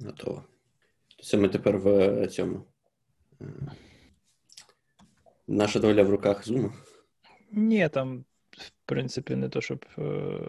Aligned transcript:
Готово. 0.00 0.44
Це 1.22 1.36
ми 1.36 1.48
тепер 1.48 1.78
в 1.78 2.26
цьому. 2.26 2.64
Е, 3.40 3.44
наша 5.46 5.78
доля 5.78 6.02
в 6.02 6.10
руках 6.10 6.46
Зума? 6.46 6.72
Ні, 7.52 7.88
там, 7.88 8.24
в 8.50 8.70
принципі, 8.86 9.36
не 9.36 9.48
то, 9.48 9.60
щоб. 9.60 9.86
Е, 9.98 10.48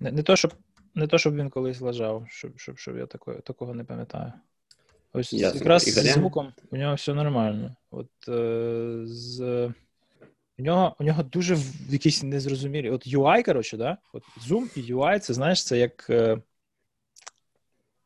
не, 0.00 0.12
не 0.12 0.22
то, 0.22 0.36
щоб 0.36 0.54
не 0.94 1.06
то, 1.06 1.18
щоб 1.18 1.34
він 1.34 1.50
колись 1.50 1.80
лежав, 1.80 2.26
щоб 2.28 2.58
щоб, 2.58 2.78
щоб 2.78 2.96
я 2.96 3.06
такого 3.06 3.40
такого 3.40 3.74
не 3.74 3.84
пам'ятаю. 3.84 4.32
Ось 5.12 5.32
Ясно. 5.32 5.58
якраз 5.58 5.82
з 5.82 6.12
звуком 6.12 6.52
у 6.70 6.76
нього 6.76 6.94
все 6.94 7.14
нормально. 7.14 7.76
От 7.90 8.28
е, 8.28 9.00
з 9.04 9.40
у 10.58 10.62
нього 10.62 10.96
у 11.00 11.04
нього 11.04 11.22
дуже 11.22 11.58
якісь 11.88 12.22
незрозумілі. 12.22 12.90
От 12.90 13.06
UI, 13.06 13.44
коротше, 13.44 13.76
да? 13.76 13.98
От 14.12 14.22
Zoom 14.48 14.78
і 14.78 14.94
UI, 14.94 15.18
це 15.18 15.34
знаєш, 15.34 15.64
це 15.64 15.78
як 15.78 16.06
е, 16.10 16.38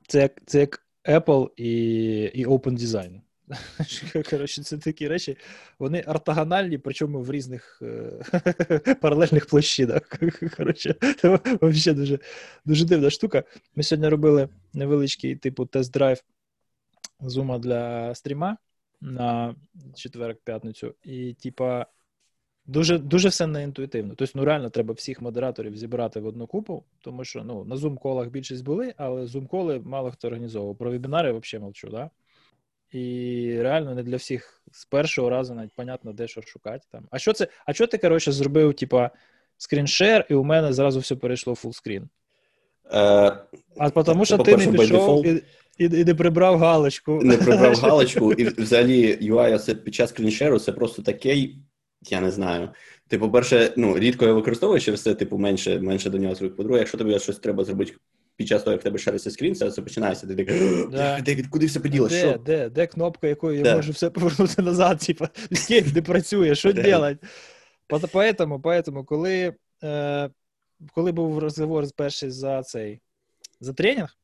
це 0.06 0.20
як 0.20 0.32
це 0.46 0.60
як 0.60 0.86
Apple 1.08 1.50
і 1.56 1.72
і 2.34 2.46
Open 2.46 2.78
Design. 2.78 3.20
Коротше, 4.30 4.62
це 4.62 4.78
такі 4.78 5.08
речі, 5.08 5.36
вони 5.78 6.02
ортогональні, 6.02 6.78
причому 6.78 7.22
в 7.22 7.30
різних 7.30 7.82
е- 7.82 8.94
паралельних 9.00 9.46
площинах. 9.46 10.02
Коротше, 10.56 10.94
це 11.20 11.38
взагалі 11.62 12.00
дуже 12.00 12.18
дуже 12.64 12.84
дивна 12.84 13.10
штука. 13.10 13.44
Ми 13.74 13.82
сьогодні 13.82 14.08
робили 14.08 14.48
невеличкий 14.72 15.36
типу 15.36 15.64
тест-драйв 15.64 16.22
зума 17.20 17.58
для 17.58 18.14
стріма 18.14 18.56
на 19.00 19.54
четверг-п'ятницю, 19.94 20.94
і, 21.02 21.34
типа, 21.34 21.86
Дуже 22.66 22.98
дуже 22.98 23.28
все 23.28 23.46
неінтуїтивно. 23.46 24.14
Тобто, 24.14 24.32
ну 24.38 24.44
реально 24.44 24.70
треба 24.70 24.94
всіх 24.94 25.22
модераторів 25.22 25.76
зібрати 25.76 26.20
в 26.20 26.26
одну 26.26 26.46
купу, 26.46 26.84
тому 27.00 27.24
що 27.24 27.44
ну 27.44 27.64
на 27.64 27.76
Zoom 27.76 27.95
call 27.95 28.14
ах 28.14 28.28
більшість 28.28 28.64
були, 28.64 28.94
але 28.96 29.26
Zoom 29.26 29.49
call 29.49 29.72
и 29.72 29.78
мало 29.78 30.10
хто 30.10 30.28
організовував. 30.28 30.76
Про 30.76 30.90
вебінари 30.90 31.32
взагалі 31.32 31.64
мовчу, 31.64 31.88
да? 31.88 32.10
І 32.92 33.56
реально 33.60 33.94
не 33.94 34.02
для 34.02 34.16
всіх 34.16 34.62
з 34.72 34.84
першого 34.84 35.30
разу 35.30 35.54
навіть 35.54 35.72
понятно, 35.76 36.12
де 36.12 36.28
що 36.28 36.42
шукати 36.42 36.86
там. 36.92 37.08
А 37.10 37.18
що 37.18 37.32
це? 37.32 37.48
А 37.66 37.72
що 37.72 37.86
ти, 37.86 37.98
коротше, 37.98 38.32
зробив, 38.32 38.74
типа, 38.74 39.10
screen 39.58 39.92
share, 39.92 40.26
і 40.30 40.34
у 40.34 40.44
мене 40.44 40.72
зразу 40.72 41.00
все 41.00 41.16
перейшло 41.16 41.52
в 41.52 41.56
fullscreen? 41.56 42.08
Е, 42.92 43.36
а 43.78 43.90
тому 43.90 44.24
що 44.24 44.38
ти 44.38 44.56
не 44.56 44.66
пішов 44.66 45.26
і, 45.26 45.42
і, 45.78 45.84
і 45.84 46.04
не 46.04 46.14
прибрав 46.14 46.58
галочку. 46.58 47.20
Не 47.22 47.36
прибрав 47.36 47.74
галочку, 47.80 48.32
і 48.32 48.44
взагалі 48.44 49.18
UI 49.22 49.74
під 49.74 49.94
час 49.94 50.10
скріншеру 50.10 50.58
це 50.58 50.72
просто 50.72 51.02
такий 51.02 51.58
я 52.02 52.20
не 52.20 52.30
знаю. 52.30 52.70
Типу, 53.08 53.26
по-перше, 53.26 53.72
ну, 53.76 53.98
рідко 53.98 54.24
я 54.24 54.32
використовую 54.32 54.80
через 54.80 55.02
це, 55.02 55.14
типу, 55.14 55.38
менше 55.38 55.80
менше 55.80 56.10
до 56.10 56.18
нього 56.18 56.34
звик. 56.34 56.56
По-друге, 56.56 56.78
якщо 56.78 56.98
тобі 56.98 57.18
щось 57.18 57.38
треба 57.38 57.64
зробити 57.64 57.94
під 58.36 58.48
час 58.48 58.62
того, 58.62 58.72
як 58.72 58.80
в 58.80 58.84
тебе 58.84 58.98
шариться 58.98 59.30
скрін, 59.30 59.54
це, 59.54 59.82
починається. 59.82 60.26
Ти 60.26 60.36
такий, 60.36 60.86
да. 60.86 61.20
де, 61.20 61.42
куди 61.50 61.66
все 61.66 61.80
поділо? 61.80 62.08
Де, 62.08 62.18
що? 62.18 62.38
де, 62.38 62.68
де 62.68 62.86
кнопка, 62.86 63.26
якою 63.26 63.64
я 63.64 63.76
можу 63.76 63.92
все 63.92 64.10
повернути 64.10 64.62
назад, 64.62 64.98
типу, 64.98 65.26
скейп 65.52 65.94
не 65.94 66.02
працює, 66.02 66.54
що 66.54 66.68
робити? 66.68 67.28
Поэтому, 67.88 68.60
поэтому, 68.60 69.04
коли 69.04 69.54
е, 69.82 70.30
коли 70.92 71.12
був 71.12 71.38
розговор 71.38 71.84
перший 71.96 72.30
за 72.30 72.62
цей 72.62 73.00
за 73.60 73.72
тренінг, 73.72 74.16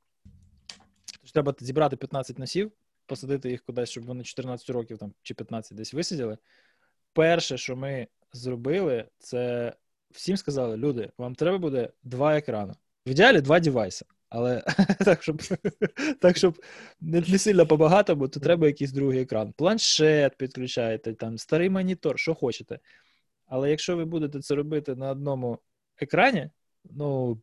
то 1.22 1.32
треба 1.32 1.54
зібрати 1.60 1.96
15 1.96 2.38
носів, 2.38 2.72
посадити 3.06 3.50
їх 3.50 3.62
кудись, 3.62 3.90
щоб 3.90 4.04
вони 4.04 4.24
14 4.24 4.70
років 4.70 4.98
там, 4.98 5.12
чи 5.22 5.34
15 5.34 5.76
десь 5.76 5.94
висиділи 5.94 6.38
перше, 7.12 7.58
що 7.58 7.76
ми 7.76 8.06
зробили, 8.32 9.04
це 9.18 9.72
всім 10.10 10.36
сказали: 10.36 10.76
люди, 10.76 11.10
вам 11.18 11.34
треба 11.34 11.58
буде 11.58 11.88
два 12.02 12.36
екрани. 12.36 12.74
В 13.06 13.10
ідеалі 13.10 13.40
два 13.40 13.60
девайси. 13.60 14.06
Але 14.28 14.62
так, 15.04 15.22
щоб 15.22 15.42
так, 16.20 16.36
щоб 16.36 16.62
не, 17.00 17.20
не 17.20 17.38
сильно 17.38 17.66
побагато, 17.66 18.16
бо 18.16 18.28
то 18.28 18.40
треба 18.40 18.66
якийсь 18.66 18.92
другий 18.92 19.20
екран. 19.20 19.52
Планшет 19.52 20.36
підключаєте, 20.36 21.14
там 21.14 21.38
старий 21.38 21.70
монітор, 21.70 22.18
що 22.18 22.34
хочете. 22.34 22.78
Але 23.46 23.70
якщо 23.70 23.96
ви 23.96 24.04
будете 24.04 24.40
це 24.40 24.54
робити 24.54 24.94
на 24.94 25.10
одному 25.10 25.58
екрані, 25.98 26.50
ну 26.84 27.38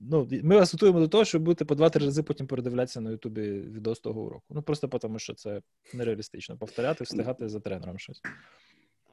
ну, 0.00 0.28
ми 0.42 0.56
вас 0.56 0.72
готуємо 0.72 1.00
до 1.00 1.08
того, 1.08 1.24
щоб 1.24 1.42
будете 1.42 1.64
по 1.64 1.74
два-три 1.74 2.04
рази 2.04 2.22
потім 2.22 2.46
передивлятися 2.46 3.00
на 3.00 3.10
Ютубі 3.10 3.50
відос 3.50 4.00
того 4.00 4.20
уроку. 4.20 4.44
Ну 4.50 4.62
просто 4.62 4.88
тому, 4.88 5.18
що 5.18 5.34
це 5.34 5.62
нереалістично 5.94 6.56
повторяти, 6.56 7.04
встигати 7.04 7.48
за 7.48 7.60
тренером 7.60 7.98
щось. 7.98 8.22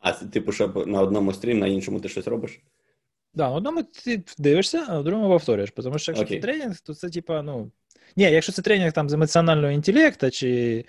А 0.01 0.11
типу, 0.11 0.51
щоб 0.51 0.87
на 0.87 1.01
одному 1.01 1.33
стрім, 1.33 1.59
на 1.59 1.67
іншому 1.67 1.99
ти 1.99 2.09
щось 2.09 2.27
робиш? 2.27 2.61
Да, 3.33 3.49
на 3.49 3.55
одному 3.55 3.83
ти 3.83 4.23
дивишся, 4.37 4.85
а 4.87 4.93
на 4.93 5.03
другому 5.03 5.29
повторюєш. 5.29 5.71
Тому 5.71 5.99
що 5.99 6.11
якщо 6.11 6.25
okay. 6.25 6.41
це 6.41 6.47
тренінг, 6.47 6.79
то 6.79 6.93
це 6.93 7.09
типа, 7.09 7.41
ну. 7.41 7.71
Ні, 8.15 8.23
якщо 8.23 8.51
це 8.51 8.61
тренінг 8.61 8.93
там 8.93 9.09
з 9.09 9.13
емоціонального 9.13 9.71
інтелекту 9.71 10.31
чи 10.31 10.85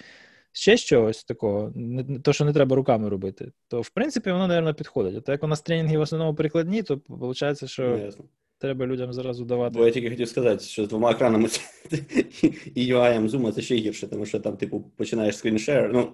ще 0.53 0.77
щось 0.77 1.25
такого, 1.25 1.73
не, 1.75 2.19
то, 2.21 2.33
що 2.33 2.45
не 2.45 2.53
треба 2.53 2.77
руками 2.77 3.09
робити, 3.09 3.53
то 3.69 3.81
в 3.81 3.91
принципі 3.91 4.33
воно, 4.33 4.49
мабуть, 4.49 4.77
підходить. 4.77 5.17
А 5.17 5.21
то 5.21 5.33
як 5.33 5.45
у 5.45 5.47
нас 5.47 5.61
тренінги 5.61 5.99
в 5.99 6.01
основному 6.01 6.35
прикладні, 6.35 6.83
то 6.83 7.01
виходить, 7.09 7.71
що 7.71 7.83
Ясно. 7.83 8.25
треба 8.59 8.87
людям 8.87 9.13
зразу 9.13 9.45
давати. 9.45 9.79
Бо 9.79 9.87
я 9.87 9.91
тільки 9.91 10.11
хотів 10.11 10.29
сказати, 10.29 10.65
що 10.65 10.85
з 10.85 10.89
двома 10.89 11.11
екранами 11.11 11.49
і 12.75 12.95
UI 12.95 13.29
Zoom 13.29 13.53
це 13.53 13.63
ще 13.63 13.75
гірше, 13.75 14.07
тому 14.07 14.27
що 14.27 14.41
там, 14.41 14.57
типу, 14.57 14.81
починаєш 14.97 15.37
скріншер, 15.37 15.91
ну. 15.93 16.13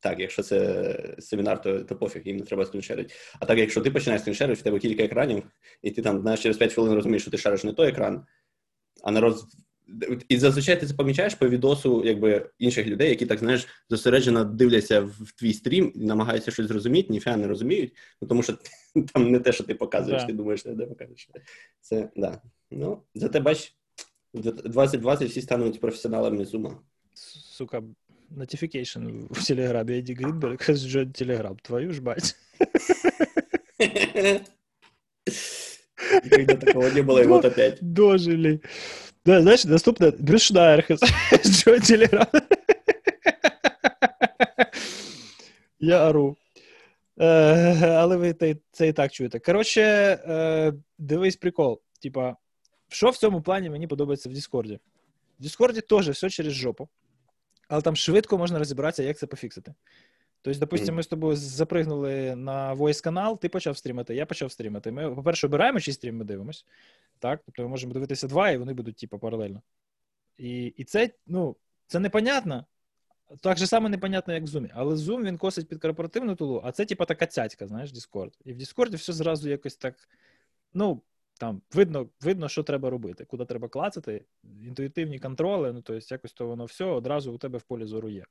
Так, 0.00 0.20
якщо 0.20 0.42
це 0.42 1.16
семінар, 1.18 1.62
то 1.62 1.80
то 1.80 1.96
пофіг, 1.96 2.22
їм 2.24 2.36
не 2.36 2.44
треба 2.44 2.66
скріншерити. 2.66 3.14
А 3.40 3.46
так, 3.46 3.58
якщо 3.58 3.80
ти 3.80 3.90
починаєш 3.90 4.22
скріншерити, 4.22 4.60
в 4.60 4.62
тебе 4.62 4.78
кілька 4.78 5.02
екранів, 5.02 5.42
і 5.82 5.90
ти 5.90 6.02
там 6.02 6.20
знаєш, 6.20 6.42
через 6.42 6.56
5 6.56 6.72
хвилин 6.72 6.94
розумієш, 6.94 7.22
що 7.22 7.30
ти 7.30 7.38
шариш 7.38 7.64
не 7.64 7.72
той 7.72 7.88
екран, 7.88 8.24
а 9.02 9.10
народ. 9.10 9.44
І 10.28 10.38
зазвичай 10.38 10.80
ти 10.80 10.86
це 10.86 10.94
помічаєш 10.94 11.34
по 11.34 11.48
відосу 11.48 12.02
якби, 12.04 12.50
інших 12.58 12.86
людей, 12.86 13.08
які 13.08 13.26
так 13.26 13.38
знаєш, 13.38 13.66
зосереджено 13.88 14.44
дивляться 14.44 15.00
в 15.00 15.32
твій 15.38 15.52
стрім 15.52 15.92
і 15.94 16.04
намагаються 16.04 16.50
щось 16.50 16.66
зрозуміти, 16.66 17.12
ніфіга 17.12 17.36
не 17.36 17.46
розуміють, 17.46 17.92
ну, 18.22 18.28
тому 18.28 18.42
що 18.42 18.58
там 19.12 19.30
не 19.30 19.38
те, 19.38 19.52
що 19.52 19.64
ти 19.64 19.74
показуєш, 19.74 20.22
yeah. 20.22 20.26
ти 20.26 20.32
думаєш, 20.32 20.64
де 20.64 20.86
покажеш. 20.86 21.30
Це 21.80 22.10
да. 22.16 22.42
Ну, 22.70 23.02
зате 23.14 23.40
бач, 23.40 23.74
2020 24.34 25.28
всі 25.28 25.42
стануть 25.42 25.80
професіоналами 25.80 26.44
зума. 26.44 26.78
Сука, 27.14 27.82
notification 28.29 29.27
в 29.33 29.43
Телеграме 29.43 29.99
Эдди 29.99 30.13
Гринберг 30.13 30.61
жжет 30.63 31.13
Телеграм. 31.13 31.57
Твою 31.63 31.93
ж 31.93 32.01
мать. 32.01 32.35
Никогда 36.23 36.55
такого 36.55 36.89
не 36.89 37.01
было, 37.01 37.21
и 37.23 37.27
вот 37.27 37.45
опять. 37.45 37.77
Дожили. 37.81 38.61
Да, 39.25 39.41
знаешь, 39.41 39.65
доступно 39.65 40.11
Брюс 40.11 40.41
Шнайер 40.43 40.85
жжет 41.45 41.83
Телеграм. 41.83 42.27
Я 45.79 46.09
ору. 46.09 46.37
Але 47.17 48.17
ви 48.17 48.55
це 48.71 48.87
і 48.87 48.93
так 48.93 49.11
чуєте. 49.11 49.39
Коротше, 49.39 50.83
дивись 50.97 51.35
прикол. 51.35 51.81
Типа, 52.01 52.35
що 52.89 53.09
в 53.09 53.17
цьому 53.17 53.41
плані 53.41 53.69
мені 53.69 53.87
подобається 53.87 54.29
в 54.29 54.33
Діскорді? 54.33 54.79
В 55.39 55.43
Діскорді 55.43 55.81
теж 55.81 56.09
все 56.09 56.29
через 56.29 56.53
жопу 56.53 56.89
Але 57.70 57.82
там 57.82 57.96
швидко 57.96 58.38
можна 58.38 58.58
розібратися, 58.58 59.02
як 59.02 59.18
це 59.18 59.26
пофіксити. 59.26 59.74
Тобто, 60.42 60.60
допустимо, 60.60 60.96
ми 60.96 61.02
з 61.02 61.06
тобою 61.06 61.36
запригнули 61.36 62.36
на 62.36 62.74
voice 62.74 63.04
канал, 63.04 63.40
ти 63.40 63.48
почав 63.48 63.76
стрімити, 63.76 64.14
я 64.14 64.26
почав 64.26 64.52
стрімити. 64.52 64.92
Ми, 64.92 65.14
по-перше, 65.14 65.46
обираємо, 65.46 65.80
чий 65.80 65.94
стрім 65.94 66.16
ми 66.16 66.24
дивимось. 66.24 66.66
Так? 67.18 67.40
Тобто 67.46 67.62
ми 67.62 67.68
можемо 67.68 67.92
дивитися 67.92 68.28
два, 68.28 68.50
і 68.50 68.56
вони 68.56 68.72
будуть, 68.72 68.96
типу, 68.96 69.18
паралельно. 69.18 69.62
І 70.38 70.66
і 70.66 70.84
це, 70.84 71.10
ну, 71.26 71.56
це 71.86 72.00
непонятно. 72.00 72.66
Так 73.40 73.58
же 73.58 73.66
саме 73.66 73.88
непонятно, 73.88 74.34
як 74.34 74.42
в 74.42 74.46
Zoom. 74.46 74.70
Але 74.74 74.94
Zoom 74.94 75.24
він 75.24 75.38
косить 75.38 75.68
під 75.68 75.80
корпоративну 75.80 76.34
тулу, 76.34 76.60
а 76.64 76.72
це, 76.72 76.84
типу, 76.84 77.04
така 77.04 77.26
цяцька, 77.26 77.66
знаєш, 77.66 77.92
Discord. 77.92 78.32
І 78.44 78.52
в 78.52 78.56
Discord 78.56 78.96
все 78.96 79.12
зразу 79.12 79.50
якось 79.50 79.76
так. 79.76 79.94
Ну, 80.74 81.02
там 81.40 81.62
видно, 81.74 82.08
видно, 82.20 82.48
що 82.48 82.62
треба 82.62 82.90
робити, 82.90 83.24
куди 83.24 83.44
треба 83.44 83.68
клацати, 83.68 84.24
інтуїтивні 84.66 85.18
контроли, 85.18 85.72
ну 85.72 85.82
тобто 85.82 86.14
якось 86.14 86.32
то 86.32 86.46
воно 86.46 86.64
все 86.64 86.84
одразу 86.84 87.32
у 87.32 87.38
тебе 87.38 87.58
в 87.58 87.62
полі 87.62 87.84
зору 87.84 88.08
є. 88.08 88.24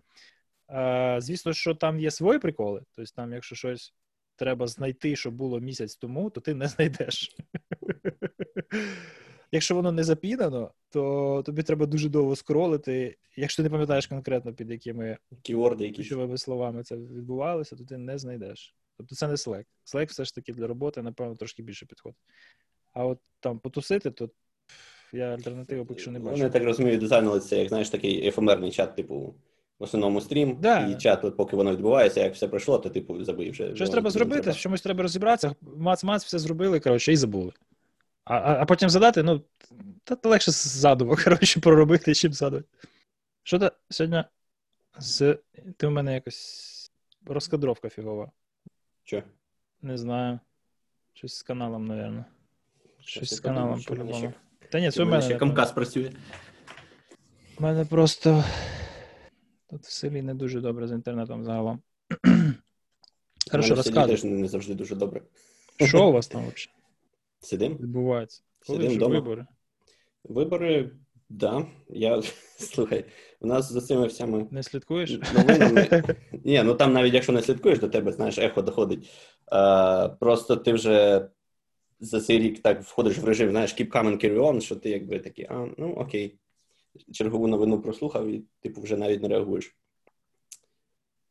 Е, 0.69 1.17
Звісно, 1.21 1.53
що 1.53 1.75
там 1.75 1.99
є 1.99 2.11
свої 2.11 2.39
приколи, 2.39 2.83
тобто 2.95 3.11
там, 3.15 3.33
якщо 3.33 3.55
щось 3.55 3.93
треба 4.35 4.67
знайти, 4.67 5.15
що 5.15 5.31
було 5.31 5.59
місяць 5.59 5.95
тому, 5.95 6.29
то 6.29 6.41
ти 6.41 6.53
не 6.53 6.67
знайдеш. 6.67 7.35
Якщо 9.51 9.75
воно 9.75 9.91
не 9.91 10.03
запінано, 10.03 10.71
то 10.89 11.43
тобі 11.45 11.63
треба 11.63 11.85
дуже 11.85 12.09
довго 12.09 12.35
скролити. 12.35 13.17
Якщо 13.35 13.63
ти 13.63 13.63
не 13.63 13.69
пам'ятаєш 13.69 14.07
конкретно, 14.07 14.53
під 14.53 14.69
якими 14.69 15.17
ключовими 15.95 16.37
словами 16.37 16.83
це 16.83 16.95
відбувалося, 16.95 17.75
то 17.75 17.83
ти 17.83 17.97
не 17.97 18.17
знайдеш. 18.17 18.75
Тобто 18.97 19.15
це 19.15 19.27
не 19.27 19.33
Slack. 19.33 19.65
Slack 19.85 20.05
все 20.05 20.25
ж 20.25 20.35
таки 20.35 20.53
для 20.53 20.67
роботи, 20.67 21.01
напевно, 21.01 21.35
трошки 21.35 21.63
більше 21.63 21.85
підходить. 21.85 22.19
А 22.93 23.05
от 23.05 23.19
там 23.39 23.59
потусити, 23.59 24.11
то 24.11 24.29
я 25.13 25.33
альтернативу 25.33 25.85
поки 25.85 25.99
що 25.99 26.11
не 26.11 26.19
бачу. 26.19 26.37
Вони 26.37 26.49
так 26.49 26.63
розумію, 26.63 26.97
дизайнили 26.97 27.39
це, 27.39 27.57
як 27.57 27.69
знаєш, 27.69 27.89
такий 27.89 28.27
ефемерний 28.27 28.71
чат, 28.71 28.95
типу, 28.95 29.35
в 29.79 29.83
основному 29.83 30.21
стрім, 30.21 30.57
да. 30.61 30.87
і 30.87 30.95
чат, 30.95 31.25
от, 31.25 31.37
поки 31.37 31.55
воно 31.55 31.71
відбувається, 31.71 32.23
як 32.23 32.33
все 32.33 32.47
пройшло, 32.47 32.79
то 32.79 32.89
типу 32.89 33.23
забив 33.23 33.51
вже. 33.51 33.75
Щось 33.75 33.89
треба 33.89 34.09
зробити, 34.09 34.41
треба. 34.41 34.57
чомусь 34.57 34.81
треба 34.81 35.01
розібратися. 35.03 35.55
Мац-мац, 35.61 36.25
все 36.25 36.39
зробили, 36.39 36.79
коротше, 36.79 37.13
і 37.13 37.15
забули. 37.15 37.51
А 38.23 38.35
а, 38.35 38.65
потім 38.65 38.89
задати, 38.89 39.23
ну, 39.23 39.41
та 40.03 40.29
легше 40.29 40.51
ззаду, 40.51 41.17
коротше, 41.23 41.59
проробити, 41.59 42.15
чим 42.15 42.33
ззаду. 42.33 42.63
Що 43.43 43.59
то 43.59 43.71
сьогодні 43.89 44.23
з. 44.97 45.37
Ти 45.77 45.87
в 45.87 45.91
мене 45.91 46.13
якось 46.13 46.91
розкадровка 47.25 47.89
фігова. 47.89 48.31
Що? 49.03 49.23
Не 49.81 49.97
знаю. 49.97 50.39
Щось 51.13 51.35
з 51.35 51.43
каналом, 51.43 51.87
мабуть. 51.87 52.25
Щось 53.09 53.33
з 53.35 53.39
каналом 53.39 53.81
по-любому. 53.83 54.33
Та 54.71 54.79
ні, 54.79 54.91
це 54.91 55.03
у 55.03 55.05
мене. 55.05 55.21
Ще 55.21 55.35
Камкас 55.35 55.71
працює. 55.71 56.11
У 57.59 57.63
мене 57.63 57.85
просто. 57.85 58.43
Тут 59.69 59.81
в 59.81 59.91
селі 59.91 60.21
не 60.21 60.33
дуже 60.33 60.61
добре 60.61 60.87
з 60.87 60.91
інтернетом 60.91 61.43
загалом. 61.43 61.81
Хорошо, 63.51 63.75
розказуй. 63.75 64.11
теж 64.15 64.23
не 64.23 64.47
завжди 64.47 64.73
дуже 64.73 64.95
добре. 64.95 65.21
Що 65.85 66.09
у 66.09 66.11
вас 66.11 66.27
там 66.27 66.41
взагалі? 66.41 66.69
Сидим? 67.39 67.77
Відбувається. 67.77 68.41
Коли 68.67 68.79
Сидим 68.79 68.97
вдома. 68.97 69.15
вибори? 69.15 69.45
Вибори, 70.23 70.91
да. 71.29 71.65
Я 71.89 72.21
слухай, 72.57 73.05
у 73.39 73.47
нас 73.47 73.71
за 73.71 73.81
цими 73.81 74.07
всіми 74.07 74.47
не 74.51 74.63
слідкуєш? 74.63 75.11
новинами. 75.33 76.03
Ні, 76.45 76.63
ну 76.63 76.73
там 76.73 76.93
навіть 76.93 77.13
якщо 77.13 77.31
не 77.31 77.41
слідкуєш, 77.41 77.79
до 77.79 77.89
тебе 77.89 78.11
знаєш, 78.11 78.37
ехо 78.37 78.61
доходить. 78.61 79.09
А, 79.45 80.09
Просто 80.19 80.55
ти 80.55 80.73
вже 80.73 81.27
за 81.99 82.21
цей 82.21 82.39
рік 82.39 82.59
так 82.61 82.81
входиш 82.81 83.17
в 83.17 83.25
режим, 83.25 83.49
знаєш, 83.51 83.75
keep 83.79 83.91
coming, 83.91 84.25
carry 84.25 84.39
on, 84.39 84.61
що 84.61 84.75
ти 84.75 84.89
якби 84.89 85.19
такий, 85.19 85.45
а 85.49 85.67
ну 85.77 85.93
окей. 85.93 86.39
Чергову 87.13 87.47
новину 87.47 87.81
прослухав, 87.81 88.27
і 88.27 88.43
типу 88.59 88.81
вже 88.81 88.97
навіть 88.97 89.21
не 89.21 89.27
реагуєш. 89.27 89.75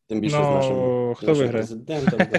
Тим 0.07 0.21
більше 0.21 0.37
no, 0.37 0.45
з 0.45 0.55
нашим, 0.55 1.15
хто 1.15 1.27
нашим 1.27 1.51
президентом. 1.51 2.21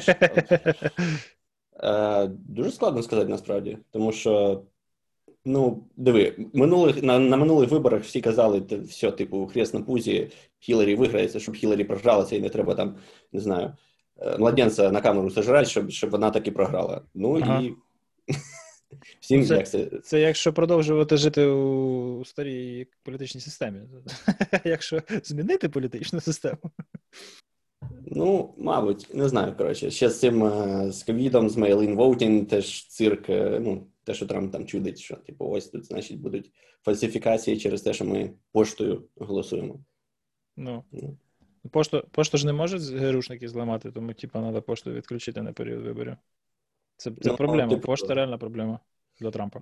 Е, 1.83 2.27
Дуже 2.27 2.71
складно 2.71 3.03
сказати 3.03 3.29
насправді, 3.29 3.77
тому 3.91 4.11
що. 4.11 4.63
Ну, 5.45 5.87
диви, 5.95 6.35
минулих 6.53 7.03
на 7.03 7.19
на 7.19 7.37
минулих 7.37 7.71
виборах 7.71 8.03
всі 8.03 8.21
казали, 8.21 8.63
все, 8.87 9.11
типу, 9.11 9.47
хрест 9.47 9.73
на 9.73 9.81
пузі, 9.81 10.31
Хіларі 10.59 10.95
виграється, 10.95 11.39
щоб 11.39 11.55
Хіларі 11.55 11.83
програлася, 11.83 12.35
і 12.35 12.41
не 12.41 12.49
треба 12.49 12.75
там, 12.75 12.95
не 13.31 13.39
знаю, 13.39 13.73
е, 14.17 14.37
младенця 14.37 14.91
на 14.91 15.01
камеру 15.01 15.29
сожрати, 15.29 15.69
щоб 15.69 15.89
щоб 15.89 16.09
вона 16.09 16.31
таки 16.31 16.51
програла. 16.51 17.01
Ну 17.13 17.39
ага. 17.41 17.61
і 17.61 17.73
всім 19.19 19.45
це, 19.45 19.55
як 19.55 19.69
це 19.69 19.85
Це 20.03 20.21
якщо 20.21 20.53
продовжувати 20.53 21.17
жити 21.17 21.45
у 21.45 22.25
старій 22.25 22.87
політичній 23.03 23.41
системі. 23.41 23.79
Якщо 24.65 25.01
змінити 25.23 25.69
політичну 25.69 26.21
систему. 26.21 26.71
Ну, 28.05 28.55
мабуть, 28.57 29.07
не 29.13 29.29
знаю. 29.29 29.55
Коротше, 29.57 29.91
ще 29.91 30.09
з 30.09 30.19
цим 30.19 30.43
е, 30.43 30.91
з 30.91 31.03
ковідом, 31.03 31.49
з 31.49 31.57
mail-in 31.57 31.95
voting 31.95 32.45
теж 32.45 32.87
цирк. 32.87 33.29
Е, 33.29 33.59
ну, 33.59 33.87
те, 34.03 34.13
що 34.13 34.25
Трамп 34.25 34.51
там 34.51 34.65
чудить, 34.65 34.99
що 34.99 35.15
типу, 35.15 35.45
ось 35.45 35.67
тут, 35.67 35.85
значить, 35.85 36.19
будуть 36.19 36.51
фальсифікації 36.85 37.57
через 37.57 37.81
те, 37.81 37.93
що 37.93 38.05
ми 38.05 38.33
поштою 38.51 39.03
голосуємо. 39.15 39.79
Ну. 40.57 40.83
ну. 40.91 41.17
Пошту 41.71 42.07
пошту 42.11 42.37
ж 42.37 42.45
не 42.45 42.53
можуть 42.53 42.81
ГРУшники 42.81 43.49
зламати, 43.49 43.91
тому 43.91 44.13
типу, 44.13 44.39
треба 44.39 44.61
пошту 44.61 44.91
відключити 44.91 45.41
на 45.41 45.53
період 45.53 45.83
виборів. 45.83 46.15
Це 46.99 47.11
це 47.21 47.29
ну, 47.29 47.35
проблема. 47.35 47.69
Типу, 47.69 47.81
Пошта 47.81 48.13
реальна 48.13 48.37
проблема 48.37 48.79
для 49.19 49.31
Трампа. 49.31 49.59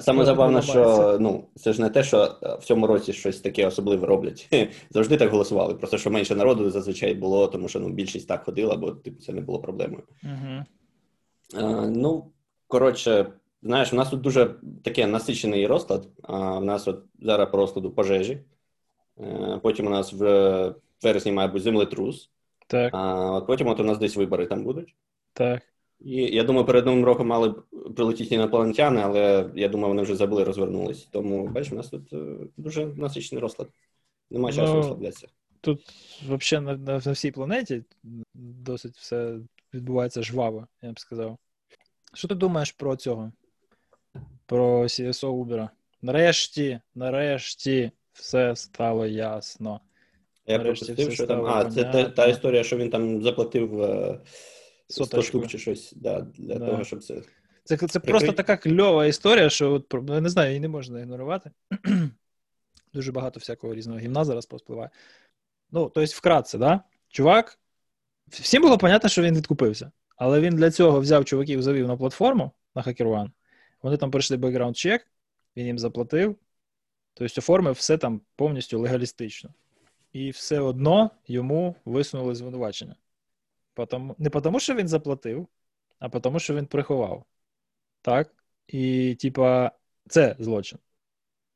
Саме 0.00 0.24
забавно, 0.24 0.62
що 0.62 1.16
ну, 1.20 1.48
це 1.54 1.72
ж 1.72 1.82
не 1.82 1.90
те, 1.90 2.04
що 2.04 2.36
в 2.60 2.64
цьому 2.64 2.86
році 2.86 3.12
щось 3.12 3.40
таке 3.40 3.66
особливе 3.66 4.06
роблять. 4.06 4.48
Завжди 4.90 5.16
так 5.16 5.30
голосували. 5.30 5.74
Просто 5.74 5.98
що 5.98 6.10
менше 6.10 6.34
народу 6.34 6.70
зазвичай 6.70 7.14
було, 7.14 7.46
тому 7.46 7.68
що 7.68 7.80
ну, 7.80 7.88
більшість 7.88 8.28
так 8.28 8.44
ходила, 8.44 8.76
бо 8.76 8.90
типу, 8.90 9.22
це 9.22 9.32
не 9.32 9.40
було 9.40 9.60
проблемою. 9.60 10.02
А, 11.54 11.86
Ну, 11.86 12.30
коротше, 12.66 13.32
знаєш, 13.62 13.92
у 13.92 13.96
нас 13.96 14.10
тут 14.10 14.20
дуже 14.20 14.54
таке 14.84 15.06
насичений 15.06 15.66
розклад. 15.66 16.08
А, 16.22 16.58
У 16.58 16.64
нас 16.64 16.88
от 16.88 17.02
зараз 17.20 17.50
по 17.50 17.56
розкладу 17.56 17.90
пожежі. 17.90 18.40
А, 19.16 19.58
потім 19.62 19.86
у 19.86 19.90
нас 19.90 20.12
в 20.12 20.74
вересні 21.02 21.32
має 21.32 21.48
бути 21.48 21.60
землетрус. 21.60 22.30
Так. 22.66 22.90
А 22.94 23.30
от 23.32 23.46
потім 23.46 23.68
от 23.68 23.80
у 23.80 23.84
нас 23.84 23.98
десь 23.98 24.16
вибори 24.16 24.46
там 24.46 24.64
будуть. 24.64 24.94
Так. 25.32 25.62
І 26.00 26.14
я 26.14 26.44
думаю, 26.44 26.66
перед 26.66 26.86
новим 26.86 27.04
роком 27.04 27.26
мали 27.26 27.54
прилетіти 27.96 28.34
інопланетяни, 28.34 29.00
але 29.04 29.50
я 29.54 29.68
думаю, 29.68 29.88
вони 29.88 30.02
вже 30.02 30.16
забули 30.16 30.44
розвернулись. 30.44 31.08
Тому 31.10 31.46
бачиш, 31.46 31.72
у 31.72 31.76
нас 31.76 31.88
тут 31.88 32.12
е, 32.12 32.36
дуже 32.56 32.86
насичений 32.86 33.42
розклад. 33.42 33.68
Нема 34.30 34.52
часу 34.52 34.72
ну, 34.72 34.76
розслаблятися. 34.76 35.28
Тут 35.60 35.80
взагалі 36.28 36.66
на, 36.66 36.76
на, 36.76 37.02
на 37.06 37.12
всій 37.12 37.30
планеті 37.30 37.84
досить 38.34 38.96
все 38.96 39.38
відбувається 39.74 40.22
жваво, 40.22 40.66
я 40.82 40.92
б 40.92 41.00
сказав. 41.00 41.38
Що 42.14 42.28
ти 42.28 42.34
думаєш 42.34 42.72
про 42.72 42.96
цього? 42.96 43.32
Про 44.46 44.82
CSO 44.82 45.44
Uber? 45.44 45.68
Нарешті, 46.02 46.80
нарешті, 46.94 47.90
все 48.12 48.56
стало 48.56 49.06
ясно. 49.06 49.80
Я 50.46 50.58
пропустив, 50.58 51.12
що 51.12 51.26
там. 51.26 51.46
А, 51.46 51.64
це 51.64 51.84
та, 51.84 52.04
та 52.04 52.26
історія, 52.26 52.64
що 52.64 52.76
він 52.76 52.90
там 52.90 53.22
заплатив. 53.22 53.80
Е, 54.90 55.04
100 55.04 55.22
штук 55.22 55.46
чи 55.46 55.58
щось 55.58 55.92
да, 55.96 56.20
для 56.20 56.58
да. 56.58 56.66
того, 56.66 56.84
щоб 56.84 57.04
це. 57.04 57.22
Це 57.64 57.76
це 57.76 58.00
просто 58.00 58.32
така 58.32 58.56
кльова 58.56 59.06
історія, 59.06 59.50
що 59.50 59.72
от, 59.72 59.94
я 60.08 60.20
не 60.20 60.28
знаю, 60.28 60.48
її 60.48 60.60
не 60.60 60.68
можна 60.68 61.00
ігнорувати. 61.00 61.50
Дуже 62.94 63.12
багато 63.12 63.40
всякого 63.40 63.74
різного 63.74 63.98
гімна 63.98 64.24
зараз 64.24 64.46
повпливає. 64.46 64.90
Ну, 65.70 65.90
тобто, 65.94 66.16
вкратце, 66.16 66.58
да? 66.58 66.80
чувак, 67.08 67.58
всім 68.28 68.62
було 68.62 68.78
понятно, 68.78 69.08
що 69.08 69.22
він 69.22 69.36
відкупився. 69.36 69.92
Але 70.16 70.40
він 70.40 70.56
для 70.56 70.70
цього 70.70 71.00
взяв 71.00 71.24
чуваків, 71.24 71.62
завів 71.62 71.88
на 71.88 71.96
платформу 71.96 72.50
на 72.74 72.82
HackerOne. 72.82 73.30
Вони 73.82 73.96
там 73.96 74.10
пройшли 74.10 74.36
бекграунд 74.36 74.76
чек, 74.76 75.06
він 75.56 75.66
їм 75.66 75.78
заплатив. 75.78 76.36
Тобто 77.14 77.40
оформив 77.40 77.74
все 77.74 77.98
там 77.98 78.20
повністю 78.36 78.80
легалістично. 78.80 79.50
І 80.12 80.30
все 80.30 80.60
одно 80.60 81.10
йому 81.26 81.76
висунули 81.84 82.34
звинувачення. 82.34 82.96
Потому, 83.76 84.14
не 84.18 84.30
тому, 84.30 84.60
що 84.60 84.74
він 84.74 84.88
заплатив, 84.88 85.48
а 85.98 86.08
тому, 86.08 86.38
що 86.38 86.54
він 86.54 86.66
приховав. 86.66 87.24
Так? 88.02 88.34
І, 88.68 89.14
типа, 89.14 89.70
це 90.08 90.36
злочин. 90.38 90.78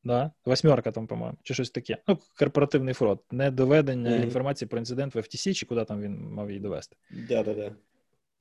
Да? 0.03 0.31
Восьмерка 0.45 0.91
там, 0.91 1.07
по-моєму, 1.07 1.37
чи 1.43 1.53
щось 1.53 1.69
таке. 1.69 1.97
Ну, 2.07 2.17
корпоративний 2.39 2.93
фрод. 2.93 3.23
Не 3.31 3.51
доведення 3.51 4.09
mm-hmm. 4.09 4.23
інформації 4.23 4.69
про 4.69 4.79
інцидент 4.79 5.15
в 5.15 5.17
FTC, 5.17 5.53
чи 5.53 5.65
куди 5.65 5.85
там 5.85 6.01
він 6.01 6.31
мав 6.31 6.49
її 6.49 6.59
довести. 6.59 6.95
Да-да-да. 7.09 7.75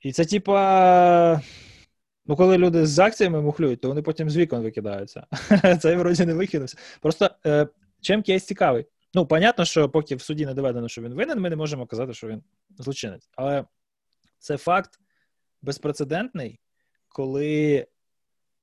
І 0.01 0.13
це, 0.13 0.25
типа. 0.25 1.41
Ну, 2.27 2.37
коли 2.37 2.59
люди 2.59 2.87
з 2.87 2.99
акціями 2.99 3.43
мухлюють, 3.43 3.81
то 3.81 3.89
вони 3.89 4.03
потім 4.03 4.31
з 4.31 4.37
вікон 4.37 4.63
викидаються. 4.63 5.27
Це 5.81 5.97
вроді 5.97 6.27
не 6.27 6.35
викинувся. 6.35 6.79
Просто 7.01 7.31
е, 7.47 7.69
чим 8.01 8.23
кейс 8.23 8.45
цікавий. 8.45 8.87
Ну, 9.15 9.27
понятно, 9.27 9.65
що 9.65 9.89
поки 9.89 10.17
в 10.17 10.23
суді 10.23 10.47
не 10.47 10.55
доведено, 10.55 10.89
що 10.89 11.03
він 11.03 11.15
винен, 11.15 11.41
ми 11.41 11.51
не 11.51 11.57
можемо 11.57 11.87
казати, 11.87 12.15
що 12.15 12.29
він 12.29 12.43
злочинець. 12.79 13.31
Але 13.37 13.65
це 14.39 14.57
факт 14.57 15.01
безпрецедентний, 15.63 16.61
коли 17.09 17.87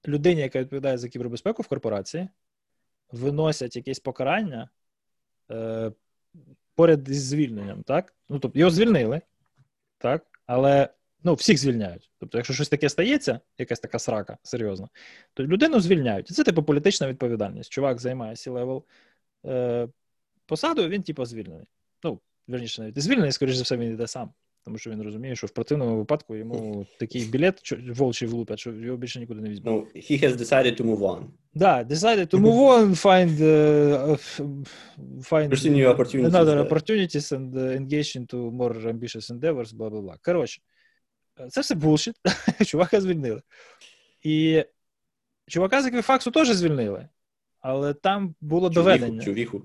людині, 0.08 0.42
яка 0.42 0.60
відповідає 0.60 0.98
за 0.98 1.10
кібербезпеку 1.10 1.62
в 1.62 1.68
корпорації, 1.68 2.30
виносять 3.12 3.76
якесь 3.76 4.00
покарання 4.00 4.70
е, 5.52 5.92
поряд 6.76 7.10
із 7.10 7.24
звільненням. 7.24 7.84
так? 7.84 8.16
Ну, 8.30 8.40
тобто 8.40 8.60
його 8.60 8.72
звільнили, 8.72 9.22
так? 9.98 10.26
але 10.46 10.90
ну, 11.24 11.34
всіх 11.34 11.58
звільняють. 11.58 12.12
Тобто, 12.20 12.38
якщо 12.38 12.54
щось 12.54 12.70
таке 12.70 12.90
стається, 12.90 13.40
якась 13.58 13.80
така 13.80 14.00
срака 14.00 14.38
серйозна, 14.44 14.88
то 15.34 15.44
людину 15.44 15.80
звільняють. 15.80 16.28
Це 16.28 16.44
типу 16.44 16.64
політична 16.64 17.08
відповідальність. 17.08 17.72
Чувак 17.72 18.00
займає 18.00 18.34
C-level 18.34 18.84
е, 19.46 19.88
посаду, 20.48 20.88
він, 20.88 21.04
типу, 21.04 21.26
звільнений. 21.26 21.68
Ну, 22.04 22.20
верніше, 22.48 22.82
навіть 22.82 23.02
звільнений, 23.02 23.32
скоріш 23.32 23.56
за 23.56 23.64
все, 23.64 23.78
він 23.78 23.94
йде 23.94 24.08
сам. 24.08 24.30
Тому 24.68 24.78
що 24.78 24.90
він 24.90 25.02
розуміє, 25.02 25.36
що 25.36 25.48
в 25.48 25.50
противному 25.50 25.98
випадку 25.98 26.36
йому 26.36 26.86
такий 27.00 27.26
білет 27.26 27.74
волчий 27.90 28.28
влупять, 28.28 28.60
що 28.60 28.72
його 28.72 28.98
більше 28.98 29.20
нікуди 29.20 29.42
не 29.42 29.50
візьмуть. 29.50 29.96
No, 29.96 30.12
he 30.12 30.24
has 30.24 30.36
decided 30.36 30.82
to 30.82 30.86
move 30.86 31.00
on. 31.00 31.24
Да, 31.54 31.84
decided 31.84 32.28
to 32.28 32.40
move 32.40 32.60
on, 32.60 32.96
find, 32.96 33.40
uh, 33.40 34.18
find 35.22 35.50
new 35.50 35.96
opportunities, 35.96 36.34
another 36.34 36.58
opportunities 36.68 37.32
and 37.32 37.56
uh, 37.56 37.82
engage 37.82 38.16
into 38.16 38.52
more 38.52 38.74
ambitious 38.88 39.32
endeavors, 39.32 39.74
бла 39.76 39.90
бла 39.90 40.02
бла. 40.02 40.18
Коротше, 40.22 40.62
це 41.50 41.62
все 41.62 41.76
булшіт. 41.76 42.16
Чувака 42.66 43.02
звільнили. 43.02 43.42
І 44.24 44.64
чувака 45.48 45.82
з 45.82 45.86
Еквіфаксу 45.86 46.32
теж 46.32 46.50
звільнили. 46.50 47.10
Але 47.70 47.94
там 47.94 48.36
було 48.42 48.70
чувіху, 48.70 48.74
доведення. 48.74 49.24
Чувіху. 49.24 49.62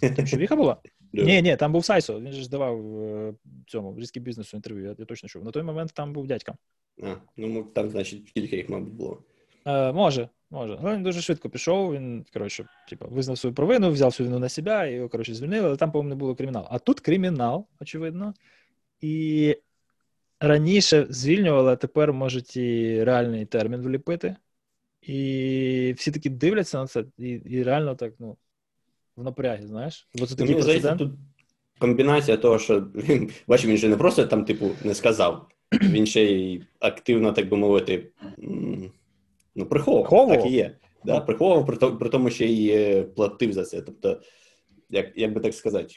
Там 0.00 0.26
чувіха 0.26 0.56
була? 0.56 0.76
Ні, 1.12 1.42
ні, 1.42 1.56
там 1.56 1.72
був 1.72 1.84
Сайсо, 1.84 2.20
він 2.20 2.32
ж 2.32 2.50
давав 2.50 3.02
е, 3.02 3.34
цьому 3.66 3.98
різкі 3.98 4.20
бізнесу 4.20 4.56
інтерв'ю, 4.56 4.84
я, 4.84 4.94
я 4.98 5.04
точно 5.04 5.28
чув. 5.28 5.44
На 5.44 5.50
той 5.50 5.62
момент 5.62 5.92
там 5.94 6.12
був 6.12 6.26
дядька. 6.26 6.54
А, 7.02 7.14
ну 7.36 7.62
там, 7.62 7.90
значить, 7.90 8.30
кілька 8.30 8.56
їх, 8.56 8.68
мабуть, 8.68 8.92
було. 8.92 9.22
Е, 9.66 9.92
Може, 9.92 10.28
може. 10.50 10.78
Але 10.82 10.94
він 10.94 11.02
дуже 11.02 11.20
швидко 11.20 11.50
пішов, 11.50 11.94
він, 11.94 12.24
коротше, 12.32 12.66
типу, 12.88 13.06
визнав 13.10 13.38
свою 13.38 13.54
провину, 13.54 13.90
взяв 13.90 14.14
свою 14.14 14.30
вину 14.30 14.40
на 14.40 14.48
себе, 14.48 14.92
і 14.92 14.94
його, 14.94 15.08
коротше, 15.08 15.34
звільнили, 15.34 15.66
але 15.66 15.76
там, 15.76 15.92
по-моєму, 15.92 16.08
не 16.08 16.14
було 16.14 16.34
криміналу. 16.34 16.66
А 16.70 16.78
тут 16.78 17.00
кримінал, 17.00 17.66
очевидно. 17.80 18.34
І 19.00 19.56
раніше 20.40 21.06
звільнювали, 21.10 21.72
а 21.72 21.76
тепер 21.76 22.12
можуть 22.12 22.56
і 22.56 23.04
реальний 23.04 23.46
термін 23.46 23.80
вліпити. 23.80 24.36
І 25.06 25.94
всі 25.98 26.10
такі 26.10 26.30
дивляться 26.30 26.80
на 26.80 26.86
це, 26.86 27.04
і 27.18 27.28
і 27.28 27.62
реально 27.62 27.94
так, 27.94 28.12
ну, 28.18 28.36
в 29.16 29.22
напрягі, 29.24 29.66
знаєш? 29.66 30.08
Бо 30.14 30.26
це 30.26 30.34
такий 30.34 30.50
Мені 30.54 30.62
здається, 30.62 30.94
тут 30.94 31.12
комбінація 31.78 32.36
того, 32.36 32.58
що 32.58 32.80
він, 32.80 33.30
бачив, 33.46 33.70
він 33.70 33.76
же 33.76 33.88
не 33.88 33.96
просто 33.96 34.26
там, 34.26 34.44
типу, 34.44 34.70
не 34.84 34.94
сказав, 34.94 35.48
він 35.82 36.06
ще 36.06 36.24
й 36.24 36.62
активно, 36.80 37.32
так 37.32 37.48
би 37.48 37.56
мовити, 37.56 38.10
ну, 39.54 39.66
приховував, 39.66 40.28
так 40.28 40.46
і 40.46 40.48
є. 40.48 40.76
Да, 41.04 41.18
ну. 41.18 41.26
Приховував, 41.26 41.66
при, 41.66 41.76
при 41.90 42.08
тому, 42.08 42.30
ще 42.30 42.46
й 42.46 43.02
платив 43.02 43.52
за 43.52 43.64
це. 43.64 43.80
Тобто, 43.80 44.20
як 44.90 45.12
як 45.16 45.32
би 45.32 45.40
так 45.40 45.54
сказати. 45.54 45.94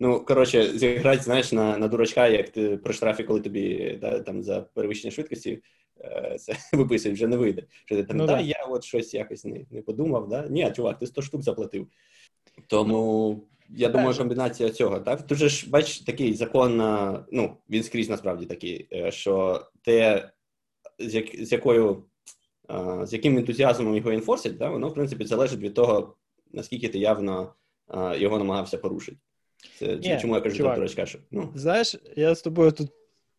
Ну, 0.00 0.20
коротше, 0.20 0.78
зіграти, 0.78 1.22
знаєш, 1.22 1.52
на 1.52 1.78
на 1.78 1.88
дурачка, 1.88 2.28
як 2.28 2.48
ти 2.48 2.76
при 2.76 2.92
штрафі, 2.92 3.24
коли 3.24 3.40
тобі 3.40 3.98
да, 4.00 4.20
там 4.20 4.42
за 4.42 4.60
перевищення 4.60 5.10
швидкості 5.10 5.62
це 6.38 6.56
виписують, 6.76 7.16
вже 7.16 7.26
не 7.26 7.36
вийде. 7.36 7.62
Що 7.84 7.96
ти 7.96 8.04
там, 8.04 8.16
ну, 8.16 8.26
да, 8.26 8.32
да, 8.32 8.40
я 8.40 8.66
от 8.68 8.84
щось 8.84 9.14
якось 9.14 9.44
не 9.44 9.66
не 9.70 9.82
подумав, 9.82 10.28
да? 10.28 10.46
Ні, 10.50 10.72
чувак, 10.76 10.98
ти 10.98 11.06
100 11.06 11.22
штук 11.22 11.42
заплатив. 11.42 11.86
Тому 12.66 13.42
я 13.68 13.88
думаю, 13.88 14.16
комбінація 14.16 14.70
цього, 14.70 15.00
так? 15.00 15.26
Тут 15.26 15.38
же 15.38 15.48
ж, 15.48 15.70
бач, 15.70 15.98
такий 15.98 16.34
закон, 16.34 16.76
ну, 17.32 17.56
він 17.70 17.82
скрізь 17.82 18.08
насправді 18.08 18.46
такий, 18.46 18.88
е, 18.92 19.10
що 19.10 19.66
те, 19.82 20.30
з, 20.98 21.14
як, 21.14 21.26
з 21.34 21.52
якою, 21.52 22.04
з 23.02 23.12
яким 23.12 23.38
ентузіазмом 23.38 23.96
його 23.96 24.12
інфорсять, 24.12 24.56
да, 24.56 24.70
воно, 24.70 24.88
в 24.88 24.94
принципі, 24.94 25.24
залежить 25.24 25.60
від 25.60 25.74
того, 25.74 26.16
наскільки 26.52 26.88
ти 26.88 26.98
явно 26.98 27.54
його 28.16 28.38
намагався 28.38 28.78
порушити. 28.78 29.18
Це 29.78 29.96
Ні, 29.96 30.18
чому 30.20 30.34
я 30.34 30.40
кажу 30.40 30.56
чувак, 30.56 30.88
що 30.88 31.18
ну. 31.30 31.52
Знаєш, 31.54 31.96
я 32.16 32.34
з 32.34 32.42
тобою 32.42 32.72
тут 32.72 32.90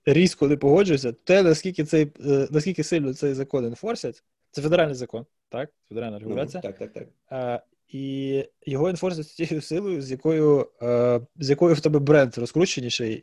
різко 0.07 0.47
не 0.47 0.57
погоджуюся. 0.57 1.11
Те, 1.11 1.43
наскільки 1.43 1.83
цей 1.83 2.11
е, 2.25 2.47
наскільки 2.51 2.83
сильно 2.83 3.13
цей 3.13 3.33
закон 3.33 3.65
enforce 3.65 3.99
ять, 3.99 4.23
це 4.51 4.61
федеральний 4.61 4.95
закон, 4.95 5.25
так? 5.49 5.69
Федеральна 5.89 6.19
ну, 6.19 6.19
регуляція. 6.19 6.61
Ну, 6.63 6.69
так, 6.69 6.79
так, 6.79 6.93
так. 6.93 7.07
А, 7.29 7.59
І 7.87 8.45
його 8.65 8.89
enforce 8.89 9.13
ять 9.13 9.27
тією 9.27 9.61
силою, 9.61 10.01
з 10.01 10.11
якою 10.11 10.67
а, 10.81 11.19
з 11.35 11.49
якою 11.49 11.75
в 11.75 11.79
тебе 11.79 11.99
бренд 11.99 12.37
розкрученіший, 12.37 13.13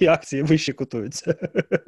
і 0.00 0.06
акції 0.06 0.42
вище 0.42 0.72
котуються. 0.72 1.34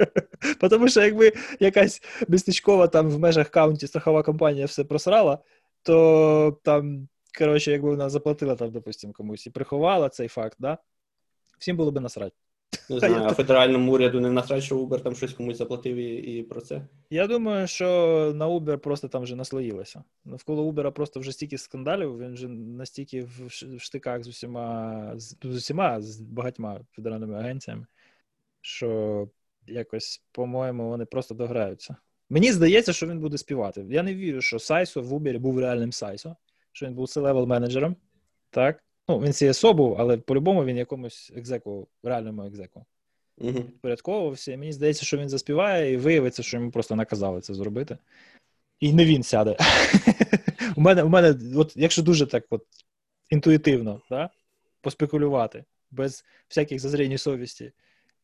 Тому 0.71 0.89
що 0.89 1.03
якби 1.03 1.33
якась 1.61 2.03
містечкова 2.29 2.87
там 2.87 3.11
в 3.11 3.19
межах 3.19 3.49
county 3.49 3.87
страхова 3.87 4.23
компанія 4.23 4.67
все 4.67 4.85
просрала, 4.85 5.39
то 5.83 6.59
там 6.63 7.09
коротше, 7.39 7.71
якби 7.71 7.91
вона 7.91 8.11
заплатила 8.11 8.57
там, 8.57 8.71
допустимо, 8.71 9.13
комусь 9.13 9.47
і 9.47 9.51
приховала 9.51 10.09
цей 10.09 10.29
факт, 10.29 10.57
да? 10.61 10.79
всім 11.59 11.77
було 11.77 11.91
би 11.91 12.01
насрать. 12.01 12.33
Не 12.91 12.99
знаю, 12.99 13.25
а 13.25 13.35
федеральному 13.35 13.93
уряду 13.93 14.21
не 14.21 14.31
насрать, 14.31 14.62
що 14.62 14.79
Uber 14.79 15.01
там 15.01 15.15
щось 15.15 15.33
комусь 15.33 15.59
заплатив 15.59 15.97
і, 15.97 16.15
і 16.15 16.43
про 16.43 16.61
це. 16.61 16.83
Я 17.11 17.27
думаю, 17.27 17.67
що 17.67 17.87
на 18.35 18.49
Uber 18.49 18.77
просто 18.77 19.09
там 19.09 19.23
вже 19.23 19.37
наслоїлося. 19.37 20.05
Навколо 20.25 20.73
Uber 20.73 20.91
просто 20.91 21.21
вже 21.21 21.33
стільки 21.33 21.59
скандалів, 21.59 22.19
він 22.19 22.35
вже 22.35 22.49
настільки 22.49 23.23
в 23.23 23.79
штиках 23.79 24.25
з 24.25 24.29
усіма, 24.29 25.12
з, 25.17 25.37
з 25.43 25.57
усіма, 25.57 26.01
з 26.01 26.21
багатьма 26.21 26.81
федеральними 26.93 27.39
агенціями, 27.39 27.87
що 28.61 29.29
якось, 29.67 30.23
по-моєму, 30.33 30.89
вони 30.89 31.05
просто 31.05 31.35
дограються. 31.35 31.97
Мені 32.31 32.53
здається, 32.53 32.93
що 32.93 33.07
він 33.07 33.21
буде 33.21 33.39
співати. 33.39 33.87
Я 33.91 34.03
не 34.03 34.15
вірю, 34.15 34.41
що 34.41 34.59
Сайсо 34.59 35.03
в 35.03 35.12
Uber 35.12 35.39
був 35.39 35.59
реальним 35.59 35.93
Сайсо 35.93 36.37
що 36.73 36.87
він 36.87 36.95
був 36.95 37.07
C-level 37.07 37.47
менеджером, 37.47 37.97
так? 38.51 38.85
Ну, 39.09 39.19
він 39.19 39.31
CSO 39.31 39.75
був, 39.75 39.97
але 39.99 40.17
по-любому 40.17 40.65
він 40.65 40.77
якомусь 40.77 41.33
екзеку, 41.37 41.89
реальному 42.03 42.45
екзеку. 42.45 42.85
uh 43.39 43.63
Підпорядковувався, 43.63 44.53
і 44.53 44.57
мені 44.57 44.73
здається, 44.73 45.05
що 45.05 45.19
він 45.19 45.29
заспіває, 45.29 45.93
і 45.93 45.97
виявиться, 45.97 46.43
що 46.43 46.57
йому 46.57 46.71
просто 46.71 46.97
наказали 46.97 47.41
це 47.41 47.55
зробити. 47.55 47.99
І 48.81 48.93
не 48.93 49.05
він 49.05 49.23
сяде. 49.23 49.57
У 50.77 50.81
мене, 50.81 51.03
у 51.03 51.09
мене, 51.09 51.35
от, 51.57 51.73
якщо 51.77 52.03
дуже 52.03 52.27
так 52.27 52.45
от 52.51 52.63
інтуїтивно 53.31 54.01
да, 54.11 54.31
поспекулювати, 54.81 55.65
без 55.91 56.25
всяких 56.49 56.81
зазрінь 56.81 57.19
совісті, 57.19 57.73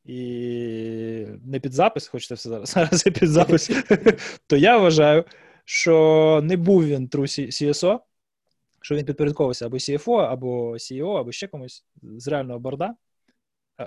і 0.05 1.27
не 1.45 1.61
під 1.61 1.73
запис, 1.73 2.09
хочете 2.09 2.35
все 2.35 2.49
зараз, 2.49 2.69
зараз 2.75 3.03
під 3.03 3.29
запис, 3.29 3.71
то 4.47 4.57
я 4.57 4.79
вважаю, 4.79 5.25
що 5.65 6.41
не 6.45 6.57
був 6.57 6.87
він 6.87 7.09
true 7.09 7.51
CSO, 7.51 8.01
що 8.81 8.95
він 8.95 9.05
підпорядковувався 9.05 9.67
або 9.67 9.77
CFO, 9.77 10.17
або 10.17 10.73
CEO, 10.73 11.17
або 11.17 11.33
ще 11.33 11.47
комусь 11.47 11.85
з 12.03 12.29
реального 12.29 12.59
борда. 12.59 12.95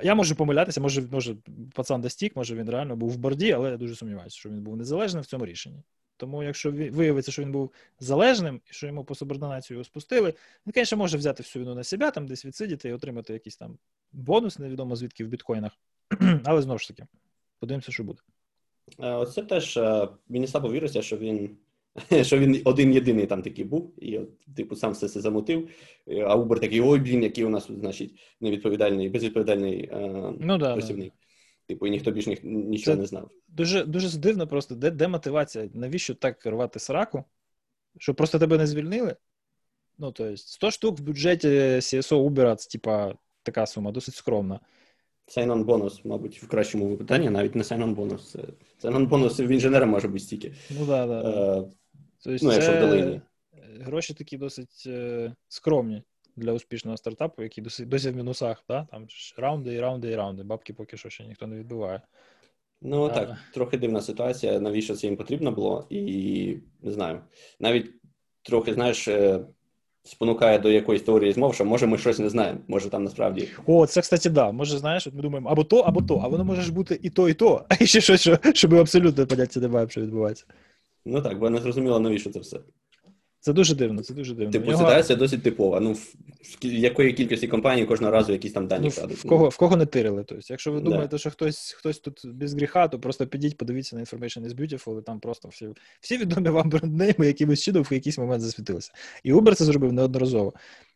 Я 0.03 0.15
можу 0.15 0.35
помилятися, 0.35 0.81
може, 0.81 1.01
може 1.11 1.35
пацан 1.73 2.01
достік, 2.01 2.35
може 2.35 2.55
він 2.55 2.69
реально 2.69 2.95
був 2.95 3.09
в 3.09 3.17
борді, 3.17 3.51
але 3.51 3.69
я 3.69 3.77
дуже 3.77 3.95
сумніваюся, 3.95 4.37
що 4.37 4.49
він 4.49 4.61
був 4.61 4.77
незалежним 4.77 5.23
в 5.23 5.25
цьому 5.25 5.45
рішенні. 5.45 5.83
Тому, 6.17 6.43
якщо 6.43 6.71
виявиться, 6.71 7.31
що 7.31 7.41
він 7.41 7.51
був 7.51 7.71
залежним 7.99 8.61
і 8.71 8.73
що 8.73 8.87
йому 8.87 9.03
по 9.03 9.15
субординацію 9.15 9.75
його 9.75 9.83
спустили, 9.83 10.33
він, 10.65 10.73
звісно, 10.75 10.97
може 10.97 11.17
взяти 11.17 11.43
всю 11.43 11.65
вину 11.65 11.75
на 11.75 11.83
себе, 11.83 12.11
там 12.11 12.27
десь 12.27 12.45
відсидіти 12.45 12.89
і 12.89 12.93
отримати 12.93 13.33
якийсь 13.33 13.57
там 13.57 13.77
бонус, 14.11 14.59
невідомо 14.59 14.95
звідки 14.95 15.25
в 15.25 15.27
біткоїнах. 15.27 15.71
Але 16.43 16.61
знову 16.61 16.79
ж 16.79 16.87
таки, 16.87 17.05
подивимося, 17.59 17.91
що 17.91 18.03
буде. 18.03 18.19
Оце 18.97 19.43
теж 19.43 19.79
мені 20.29 20.47
слабо 20.47 20.71
віриться, 20.71 21.01
що 21.01 21.17
він 21.17 21.57
що 22.21 22.39
він 22.39 22.61
один 22.65 22.93
єдиний 22.93 23.25
там 23.25 23.41
такий 23.41 23.65
був, 23.65 23.93
і 23.97 24.17
от, 24.17 24.29
типу, 24.55 24.75
сам 24.75 24.91
все 24.91 25.09
це 25.09 25.21
замутив. 25.21 25.69
А 26.07 26.35
Uber 26.35 26.59
такий, 26.59 26.81
ой, 26.81 26.99
блін, 26.99 27.23
який 27.23 27.45
у 27.45 27.49
нас, 27.49 27.67
значить, 27.71 28.19
невідповідальний, 28.41 29.09
безвідповідальний 29.09 29.89
е, 29.91 30.33
ну, 30.39 30.57
да, 30.57 30.73
працівник. 30.73 31.09
Да. 31.09 31.15
Типу, 31.67 31.87
і 31.87 31.89
ніхто 31.89 32.11
більш 32.11 32.27
ні, 32.27 32.37
нічого 32.43 32.95
це 32.95 33.01
не 33.01 33.07
знав. 33.07 33.29
Дуже 33.47 33.85
дуже 33.85 34.17
дивно 34.17 34.47
просто, 34.47 34.75
де 34.75 34.91
де 34.91 35.07
мотивація? 35.07 35.69
Навіщо 35.73 36.15
так 36.15 36.45
рвати 36.45 36.79
сраку? 36.79 37.23
Щоб 37.97 38.15
просто 38.15 38.39
тебе 38.39 38.57
не 38.57 38.67
звільнили? 38.67 39.15
Ну, 39.97 40.11
тобто, 40.11 40.37
100 40.37 40.71
штук 40.71 40.99
в 40.99 41.03
бюджеті 41.03 41.47
CSO 41.47 42.29
Uber, 42.29 42.55
це, 42.55 42.69
типа, 42.69 43.13
така 43.43 43.65
сума, 43.65 43.91
досить 43.91 44.15
скромна. 44.15 44.59
Sign-on 45.37 45.63
бонус, 45.63 46.05
мабуть, 46.05 46.43
в 46.43 46.47
кращому 46.47 46.87
випитанні, 46.87 47.29
навіть 47.29 47.55
не 47.55 47.63
sign-on 47.63 47.93
бонус. 47.93 48.35
Sign-on 48.83 49.07
бонус 49.07 49.39
в 49.39 49.51
інженера 49.51 49.85
може 49.85 50.07
бути 50.07 50.19
стільки. 50.19 50.53
Ну, 50.79 50.85
да, 50.85 51.07
да. 51.07 51.65
Е, 52.27 52.29
Тобто 52.29 52.45
ну, 52.45 52.53
якщо 52.53 52.71
в 52.71 52.79
долині. 52.79 53.21
Гроші 53.79 54.13
такі 54.13 54.37
досить 54.37 54.83
е, 54.87 55.33
скромні 55.47 56.03
для 56.35 56.53
успішного 56.53 56.97
стартапу, 56.97 57.43
які 57.43 57.61
досі, 57.61 57.85
досі 57.85 58.09
в 58.09 58.15
мінусах. 58.15 58.63
Да? 58.69 58.87
Там 58.91 59.07
раунди 59.37 59.73
і 59.73 59.79
раунди 59.79 60.11
і 60.11 60.15
раунди. 60.15 60.43
Бабки 60.43 60.73
поки 60.73 60.97
що 60.97 61.09
ще 61.09 61.25
ніхто 61.25 61.47
не 61.47 61.55
відбиває. 61.55 62.01
Ну 62.81 63.03
а... 63.03 63.09
так, 63.09 63.37
трохи 63.53 63.77
дивна 63.77 64.01
ситуація, 64.01 64.59
навіщо 64.59 64.95
це 64.95 65.07
їм 65.07 65.17
потрібно 65.17 65.51
було, 65.51 65.87
і 65.89 66.57
не 66.81 66.91
знаю. 66.91 67.21
Навіть 67.59 67.91
трохи, 68.41 68.73
знаєш, 68.73 69.07
е, 69.07 69.45
спонукає 70.03 70.59
до 70.59 70.71
якоїсь 70.71 71.01
теорії 71.01 71.33
змов, 71.33 71.55
що 71.55 71.65
може 71.65 71.87
ми 71.87 71.97
щось 71.97 72.19
не 72.19 72.29
знаємо. 72.29 72.59
Може 72.67 72.89
там 72.89 73.03
насправді. 73.03 73.47
О, 73.65 73.87
це, 73.87 74.01
кстати, 74.01 74.29
да. 74.29 74.51
Може, 74.51 74.77
знаєш, 74.77 75.07
от 75.07 75.13
ми 75.13 75.21
думаємо 75.21 75.49
або 75.49 75.63
то, 75.63 75.79
або 75.79 76.01
то, 76.01 76.21
а 76.23 76.27
воно 76.27 76.43
може 76.43 76.61
ж 76.61 76.73
бути 76.73 76.99
і 77.03 77.09
то, 77.09 77.29
і 77.29 77.33
то, 77.33 77.65
а 77.69 77.85
ще 77.85 78.01
щось, 78.01 78.21
що, 78.21 78.39
що 78.53 78.69
ми 78.69 78.79
абсолютно 78.79 79.27
поняття 79.27 79.59
не 79.59 79.67
маємо, 79.67 79.89
що 79.89 80.01
відбувається. 80.01 80.45
Ну 81.05 81.21
так, 81.21 81.39
бо 81.39 81.49
не 81.49 81.57
зрозуміло, 81.61 81.99
навіщо 81.99 82.29
це 82.29 82.39
все. 82.39 82.59
Це 83.43 83.53
дуже 83.53 83.75
дивно, 83.75 84.03
це 84.03 84.13
дуже 84.13 84.35
дивно. 84.35 84.51
Типу, 84.51 84.71
нього... 84.71 84.77
ситуація 84.77 85.17
досить 85.17 85.43
типова. 85.43 85.79
Ну, 85.79 85.93
в 85.93 86.65
якої 86.65 87.13
кількості 87.13 87.47
компаній 87.47 87.85
кожного 87.85 88.13
разу 88.13 88.31
якісь 88.31 88.51
там 88.51 88.67
дані 88.67 88.91
ну, 88.99 89.07
В 89.07 89.23
кого 89.23 89.49
в 89.49 89.57
кого 89.57 89.75
не 89.75 89.85
тирили. 89.85 90.23
Тобто, 90.27 90.45
якщо 90.49 90.71
ви 90.71 90.81
думаєте, 90.81 91.17
що 91.17 91.29
хтось 91.29 91.71
хтось 91.71 91.99
тут 91.99 92.21
без 92.25 92.53
гріха, 92.53 92.87
то 92.87 92.99
просто 92.99 93.27
підіть, 93.27 93.57
подивіться 93.57 93.95
на 93.95 94.01
Information 94.01 94.47
is 94.47 94.55
Beautiful, 94.55 94.99
і 94.99 95.01
там 95.03 95.19
просто 95.19 95.47
всі 95.47 95.67
всі 96.01 96.17
відомі 96.17 96.49
вам 96.49 96.69
бренднейми, 96.69 97.27
якимось 97.27 97.61
чином 97.61 97.83
в 97.83 97.93
якийсь 97.93 98.17
момент 98.17 98.41
засвітилися. 98.41 98.91
І 99.23 99.33
Uber 99.33 99.55
це 99.55 99.65
зробив 99.65 99.93
неодноразово. 99.93 100.53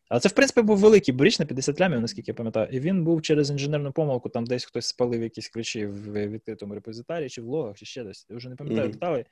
А 0.09 0.19
це, 0.19 0.29
в 0.29 0.31
принципі, 0.31 0.62
був 0.62 0.77
великий 0.77 1.13
бріч 1.13 1.39
на 1.39 1.45
50 1.45 1.81
лямів, 1.81 2.01
наскільки 2.01 2.31
я 2.31 2.35
пам'ятаю, 2.35 2.67
і 2.71 2.79
він 2.79 3.03
був 3.03 3.21
через 3.21 3.50
інженерну 3.50 3.91
помилку, 3.91 4.29
там 4.29 4.45
десь 4.45 4.65
хтось 4.65 4.85
спалив 4.85 5.24
якісь 5.24 5.50
ключі 5.50 5.85
в 5.85 6.27
відкритому 6.27 6.74
репозитарії, 6.74 7.29
чи 7.29 7.41
в 7.41 7.45
логах, 7.45 7.77
чи 7.77 7.85
ще 7.85 8.03
десь. 8.03 8.27
Я 8.29 8.35
вже 8.35 8.50
не 8.50 8.55
пам'ятаю 8.55 8.88
mm-hmm. 8.88 8.91
деталей. 8.91 9.25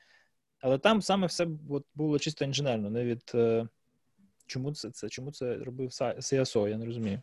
Але 0.64 0.78
там 0.78 1.02
саме 1.02 1.28
все 1.28 1.48
от, 1.70 1.86
було 1.96 2.20
чисто 2.20 2.46
інженерно, 2.46 2.90
не 2.90 3.04
від 3.04 3.32
е, 3.36 3.68
чому 4.48 4.74
це 4.74 4.90
це, 4.90 5.10
чому 5.10 5.32
це 5.32 5.56
робив 5.56 5.90
CSO, 5.90 6.68
я 6.68 6.78
не 6.78 6.86
розумію. 6.86 7.22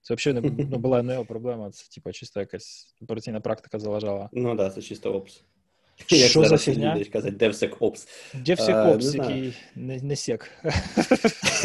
Це 0.00 0.14
взагалі 0.14 0.40
не 0.40 0.64
ну, 0.70 0.78
була 0.78 1.02
не 1.02 1.12
його 1.12 1.24
проблема, 1.24 1.70
це 1.70 1.88
типа 1.88 2.12
чисто 2.12 2.40
якась 2.40 2.94
операційна 3.02 3.40
практика 3.40 3.78
залежала. 3.78 4.28
Ну 4.32 4.48
так, 4.48 4.56
да, 4.56 4.70
це 4.70 4.82
чисто 4.82 5.14
опс. 5.14 5.42
Як 6.10 6.30
Що 6.30 6.44
за 6.44 6.58
фігня? 6.58 7.04
казати, 7.12 7.46
DevSecOps. 7.46 8.08
DevSecOps, 8.34 9.16
який 9.16 9.54
не, 9.74 10.02
не 10.02 10.16
сек. 10.16 10.50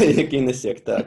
Який 0.00 0.40
не 0.40 0.54
сек, 0.54 0.80
так. 0.80 1.06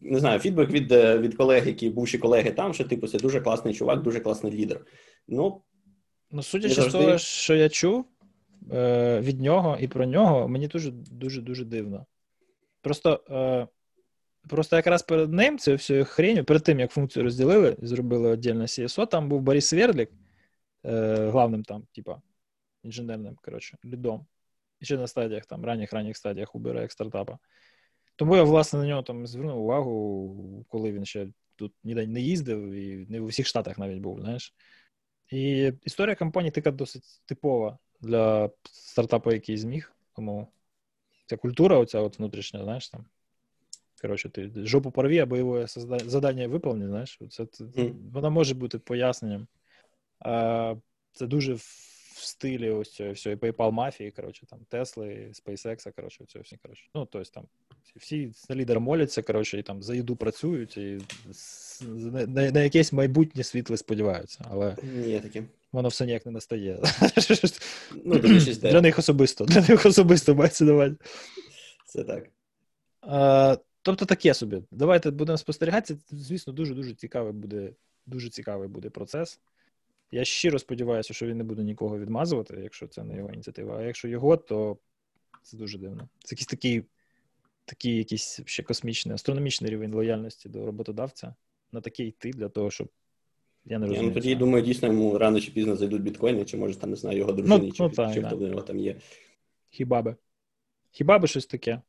Не 0.00 0.18
знаю, 0.18 0.38
фідбек 0.40 0.70
від 0.70 0.92
від 0.92 1.34
колег, 1.34 1.66
які 1.66 1.90
бувші 1.90 2.18
колеги 2.18 2.50
там, 2.50 2.74
що 2.74 2.84
типу, 2.84 3.08
це 3.08 3.18
дуже 3.18 3.40
класний 3.40 3.74
чувак, 3.74 4.02
дуже 4.02 4.20
класний 4.20 4.52
лідер. 4.52 4.86
Ну, 5.28 5.62
ну 6.30 6.42
судячи 6.42 6.82
з 6.82 6.86
того, 6.86 7.18
що 7.18 7.54
я 7.54 7.68
чув, 7.68 8.04
е, 8.72 9.20
від 9.20 9.40
нього 9.40 9.76
і 9.80 9.88
про 9.88 10.06
нього 10.06 10.48
мені 10.48 10.68
дуже 10.68 10.90
дуже 10.90 11.42
дуже 11.42 11.64
дивно. 11.64 12.06
Просто 12.82 13.24
е, 13.30 13.68
просто 14.48 14.76
якраз 14.76 15.02
перед 15.02 15.32
ним 15.32 15.58
це 15.58 15.72
всю 15.72 16.04
хрень, 16.04 16.44
перед 16.44 16.62
тим, 16.62 16.80
як 16.80 16.90
функцію 16.90 17.22
розділили, 17.22 17.76
зробили 17.82 18.32
віддільне 18.32 18.64
CSO, 18.64 19.06
там 19.06 19.28
був 19.28 19.40
Борис 19.40 19.72
Вердлік, 19.72 20.10
е, 20.84 21.14
главним 21.30 21.64
там, 21.64 21.86
типа, 21.94 22.22
інженерним, 22.82 23.36
коротше, 23.42 23.78
лідом. 23.84 24.26
ще 24.82 24.96
на 24.96 25.06
стадіях, 25.06 25.46
там, 25.46 25.64
ранніх 25.64 25.92
ранніх 25.92 26.16
стадіях 26.16 26.54
Uber 26.54 26.80
як 26.80 26.92
стартапа. 26.92 27.38
Тому 28.16 28.36
я, 28.36 28.42
власне, 28.42 28.78
на 28.78 28.86
нього 28.86 29.02
там 29.02 29.26
звернув 29.26 29.58
увагу, 29.58 30.64
коли 30.68 30.92
він 30.92 31.04
ще 31.04 31.28
тут 31.56 31.72
ніде 31.84 32.06
не 32.06 32.20
їздив 32.20 32.70
і 32.70 33.06
не 33.08 33.20
в 33.20 33.24
усіх 33.24 33.46
штатах 33.46 33.78
навіть 33.78 33.98
був, 33.98 34.20
знаєш. 34.20 34.54
І 35.30 35.72
історія 35.84 36.14
компанії 36.14 36.50
така 36.50 36.70
досить 36.70 37.22
типова 37.26 37.78
для 38.00 38.50
стартапу, 38.64 39.32
який 39.32 39.56
зміг. 39.56 39.92
Тому 40.16 40.48
ця 41.26 41.36
культура, 41.36 41.78
оця 41.78 42.00
от 42.00 42.18
внутрішня, 42.18 42.64
знаєш 42.64 42.88
там. 42.88 43.04
Коротше, 44.00 44.28
ти 44.28 44.50
жопу 44.56 44.90
порві, 44.90 45.18
а 45.18 45.26
бойове 45.26 45.66
завдання 45.66 46.48
виповні, 46.48 46.86
знаєш, 46.86 47.18
це, 47.30 47.46
це, 47.46 47.64
mm. 47.64 47.94
вона 48.12 48.30
може 48.30 48.54
бути 48.54 48.78
поясненням. 48.78 49.46
А, 50.18 50.74
Це 51.12 51.26
дуже 51.26 51.54
в 51.54 51.62
стилі 52.22 52.70
ось 52.70 52.90
цього 52.90 53.12
всього, 53.12 53.36
PayPal 53.36 53.70
мафії, 53.70 54.10
коротше, 54.10 54.46
там, 54.46 54.58
Тесли, 54.68 55.32
SpaceX, 55.32 55.92
коротше, 55.96 56.24
цього 56.24 56.42
всі, 56.42 56.56
коротше. 56.56 56.84
Ну, 56.94 57.08
тобто 57.10 57.30
там 57.30 57.44
всі 57.96 58.32
на 58.48 58.56
лідер 58.56 58.80
моляться, 58.80 59.22
коротше, 59.22 59.58
і 59.58 59.62
там 59.62 59.82
за 59.82 59.94
їду 59.94 60.16
працюють, 60.16 60.76
і 60.76 60.98
на, 61.82 62.26
на, 62.26 62.50
на 62.50 62.62
якесь 62.62 62.92
майбутнє 62.92 63.42
світле 63.42 63.76
сподіваються. 63.76 64.44
Але 64.50 64.76
Є 65.06 65.20
таке. 65.20 65.44
Воно 65.72 65.88
все 65.88 66.06
ніяк 66.06 66.26
не 66.26 66.32
настає. 66.32 66.82
Ну, 68.04 68.18
Для 68.70 68.80
них 68.80 68.98
особисто, 68.98 69.44
для 69.44 69.60
них 69.60 69.86
особисто 69.86 70.34
мається 70.34 70.64
давати. 70.64 70.96
Це 71.86 72.04
так. 72.04 72.30
А, 73.00 73.56
Тобто 73.82 74.04
таке 74.04 74.34
собі. 74.34 74.62
Давайте 74.70 75.10
будемо 75.10 75.38
спостерігати. 75.38 75.96
Звісно, 76.10 76.52
дуже-дуже 76.52 76.94
цікавий 76.94 77.32
буде, 77.32 77.72
дуже 78.06 78.28
цікавий 78.28 78.68
буде 78.68 78.90
процес. 78.90 79.40
Я 80.12 80.24
щиро 80.24 80.58
сподіваюся, 80.58 81.14
що 81.14 81.26
він 81.26 81.38
не 81.38 81.44
буде 81.44 81.62
нікого 81.62 81.98
відмазувати, 81.98 82.60
якщо 82.62 82.86
це 82.86 83.04
не 83.04 83.16
його 83.16 83.30
ініціатива. 83.30 83.76
А 83.78 83.82
якщо 83.82 84.08
його, 84.08 84.36
то 84.36 84.78
це 85.42 85.56
дуже 85.56 85.78
дивно. 85.78 86.08
Це 86.24 86.34
якийсь 86.34 86.46
такий 86.46 86.84
такий 87.64 87.96
якийсь 87.96 88.40
ще 88.44 88.62
космічний, 88.62 89.14
астрономічний 89.14 89.70
рівень 89.70 89.94
лояльності 89.94 90.48
до 90.48 90.66
роботодавця 90.66 91.34
на 91.72 91.80
таке 91.80 92.04
йти 92.04 92.30
для 92.30 92.48
того, 92.48 92.70
щоб. 92.70 92.88
Я 93.70 93.78
не 93.78 93.86
розумію. 93.86 94.02
Я, 94.02 94.08
ну, 94.08 94.14
тоді, 94.14 94.34
думаю, 94.34 94.64
дійсно 94.64 94.88
йому 94.88 95.18
рано 95.18 95.40
чи 95.40 95.50
пізно 95.50 95.76
зайдуть 95.76 96.02
біткоїни, 96.02 96.44
чи 96.44 96.56
може 96.56 96.74
там 96.74 96.90
не 96.90 96.96
знаю 96.96 97.18
його 97.18 97.32
дружині, 97.32 97.66
ну, 97.66 97.72
чи, 97.72 97.82
ну, 97.82 97.90
так, 97.90 98.14
чи 98.14 98.22
хто 98.22 98.36
в 98.36 98.40
нього 98.40 98.62
там 98.62 98.78
є. 98.78 98.96
Хіба 99.70 100.02
би. 100.02 100.16
Хіба 100.90 101.18
би 101.18 101.28
щось 101.28 101.46
таке? 101.46 101.80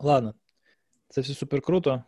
Ладно, 0.00 0.34
це 1.08 1.20
все 1.20 1.34
супер 1.34 1.60
круто. 1.60 2.02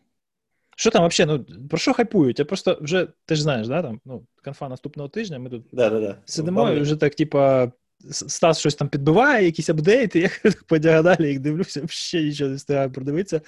Що 0.76 0.90
там 0.90 1.08
взагалі? 1.08 1.44
Ну, 1.48 1.68
про 1.68 1.78
що 1.78 1.92
хайпують? 1.92 2.38
Я 2.38 2.44
просто 2.44 2.78
вже, 2.80 3.08
ти 3.24 3.34
ж 3.34 3.42
знаєш, 3.42 3.68
да, 3.68 3.82
там, 3.82 4.00
ну, 4.04 4.26
конфа 4.44 4.68
наступного 4.68 5.08
тижня, 5.08 5.38
ми 5.38 5.50
тут 5.50 5.66
да, 5.72 5.90
да, 5.90 6.00
да. 6.00 6.18
сидимо 6.24 6.70
і 6.70 6.80
вже 6.80 6.96
так, 6.96 7.14
типа, 7.14 7.72
Стас 8.10 8.58
щось 8.58 8.74
там 8.74 8.88
підбиває, 8.88 9.44
якісь 9.44 9.70
апдейти, 9.70 10.18
я 10.44 10.52
по 10.66 10.78
діагоналі 10.78 11.28
їх 11.28 11.40
дивлюся, 11.40 11.82
взагалі 11.84 12.28
нічого 12.28 12.50
не 12.50 12.56
встигаю 12.56 12.92
продивитися. 12.92 13.40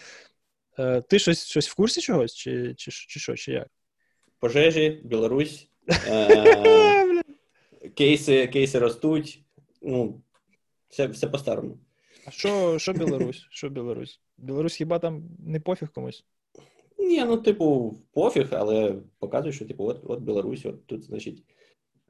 Е, 0.79 1.01
Ти 1.01 1.19
щось 1.19 1.47
щось 1.47 1.69
в 1.69 1.75
курсі 1.75 2.01
чогось, 2.01 2.35
чи 2.35 2.75
чи, 2.75 2.91
чи 2.91 3.21
що, 3.21 3.37
чи 3.37 3.53
як? 3.53 3.69
Пожежі, 4.43 5.01
Білорусь, 5.05 5.69
е, 6.09 7.23
кейси 7.95 8.47
кейси 8.47 8.79
ростуть. 8.79 9.43
Ну, 9.83 10.23
все 10.89 11.07
все 11.07 11.29
по-старому. 11.29 11.79
А 12.27 12.31
що 12.31 12.79
що 12.79 12.93
Білорусь? 12.93 13.47
Що 13.51 13.69
Білорусь? 13.69 14.21
Білорусь 14.39 14.75
хіба 14.75 14.99
там 14.99 15.23
не 15.39 15.61
пофіг 15.61 15.89
комусь? 15.93 16.25
Ні, 16.99 17.25
ну, 17.25 17.37
типу, 17.37 17.97
пофіг, 18.13 18.49
але 18.51 18.95
показує, 19.19 19.53
що, 19.53 19.65
типу, 19.65 19.85
от 19.85 20.01
от 20.05 20.21
Білорусь, 20.21 20.67
от 20.67 20.87
тут, 20.87 21.05
значить, 21.05 21.45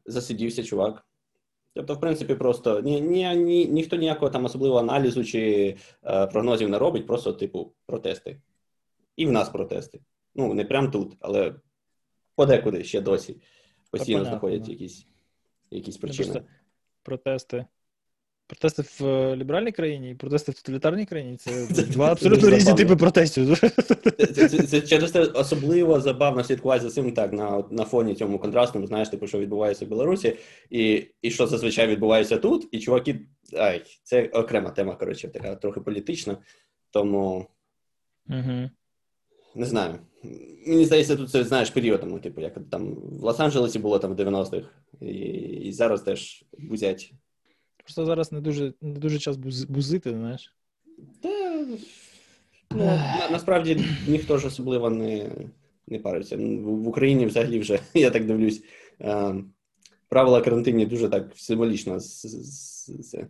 засидівся 0.06 0.64
чувак. 0.64 1.06
Тобто, 1.74 1.94
в 1.94 2.00
принципі, 2.00 2.34
просто 2.34 2.80
ні, 2.80 3.00
ні, 3.00 3.36
ні, 3.36 3.66
ніхто 3.66 3.96
ніякого 3.96 4.30
там 4.30 4.44
особливого 4.44 4.80
аналізу 4.80 5.24
чи 5.24 5.76
е, 6.04 6.26
прогнозів 6.26 6.68
не 6.68 6.78
робить, 6.78 7.06
просто, 7.06 7.32
типу, 7.32 7.72
протести. 7.86 8.40
І 9.16 9.26
в 9.26 9.32
нас 9.32 9.48
протести. 9.48 10.00
Ну, 10.34 10.54
не 10.54 10.64
прямо 10.64 10.88
тут, 10.88 11.16
але 11.20 11.54
подекуди 12.46 12.84
ще 12.84 13.00
досі 13.00 13.36
постійно 13.90 14.24
знаходять 14.24 14.68
якісь 14.68 15.06
якісь 15.70 15.96
причини. 15.96 16.42
Протести 17.02 17.66
Протести 18.46 18.82
в 18.82 19.06
е, 19.06 19.36
ліберальній 19.36 19.72
країні 19.72 20.10
і 20.10 20.14
протести 20.14 20.52
в 20.52 20.54
тоталітарній 20.54 21.06
країні 21.06 21.36
це 21.74 21.82
два 21.82 22.12
абсолютно 22.12 22.50
різні 22.50 22.74
типи 22.74 22.96
протестів. 22.96 23.58
Це, 24.34 24.48
це, 24.48 24.48
це 24.48 24.80
через 24.80 25.10
те 25.10 25.20
особливо 25.20 26.00
забавно 26.00 26.44
слідкувати 26.44 26.82
за 26.82 26.90
цим 26.90 27.12
так 27.12 27.32
на 27.32 27.64
на 27.70 27.84
фоні 27.84 28.14
цьому 28.14 28.38
контрастному, 28.38 28.86
знаєш, 28.86 29.08
типу, 29.08 29.26
що 29.26 29.38
відбувається 29.38 29.84
в 29.84 29.88
Білорусі, 29.88 30.36
і 30.70 31.06
і 31.22 31.30
що 31.30 31.46
зазвичай 31.46 31.86
відбувається 31.86 32.38
тут, 32.38 32.68
і 32.72 32.78
чуваки. 32.78 33.20
Ай, 33.58 33.82
це 34.02 34.26
окрема 34.26 34.70
тема, 34.70 34.94
коротше, 34.94 35.28
така 35.28 35.56
трохи 35.56 35.80
політична. 35.80 36.36
Тому 36.90 37.46
угу. 38.28 38.70
Не 39.54 39.66
знаю. 39.66 39.98
Мені 40.66 40.84
здається, 40.84 41.16
тут 41.16 41.30
це 41.30 41.44
знаєш 41.44 41.70
періодом, 41.70 42.20
типу, 42.20 42.40
як 42.40 42.58
там 42.70 42.94
в 42.94 43.24
Лос-Анджелесі 43.24 43.78
було 43.78 43.98
там 43.98 44.14
в 44.14 44.20
90-х, 44.20 44.68
і, 45.00 45.06
і 45.06 45.72
зараз 45.72 46.02
теж 46.02 46.44
бузять. 46.58 47.12
Просто 47.76 48.06
зараз 48.06 48.32
не 48.32 48.40
дуже 48.40 48.72
не 48.80 48.98
дуже 48.98 49.18
час 49.18 49.36
бузити, 49.68 50.10
знаєш. 50.10 50.54
Та, 51.22 51.66
ну, 52.70 52.84
на, 52.84 53.28
насправді 53.30 53.84
ніхто 54.08 54.38
ж 54.38 54.46
особливо 54.46 54.90
не 54.90 55.30
не 55.86 55.98
париться. 55.98 56.36
В 56.36 56.88
Україні 56.88 57.26
взагалі 57.26 57.58
вже, 57.58 57.80
я 57.94 58.10
так 58.10 58.26
дивлюсь, 58.26 58.62
е, 59.00 59.34
правила 60.08 60.40
карантині 60.40 60.86
дуже 60.86 61.08
так 61.08 61.32
символічно. 61.36 62.00
Це, 62.00 63.28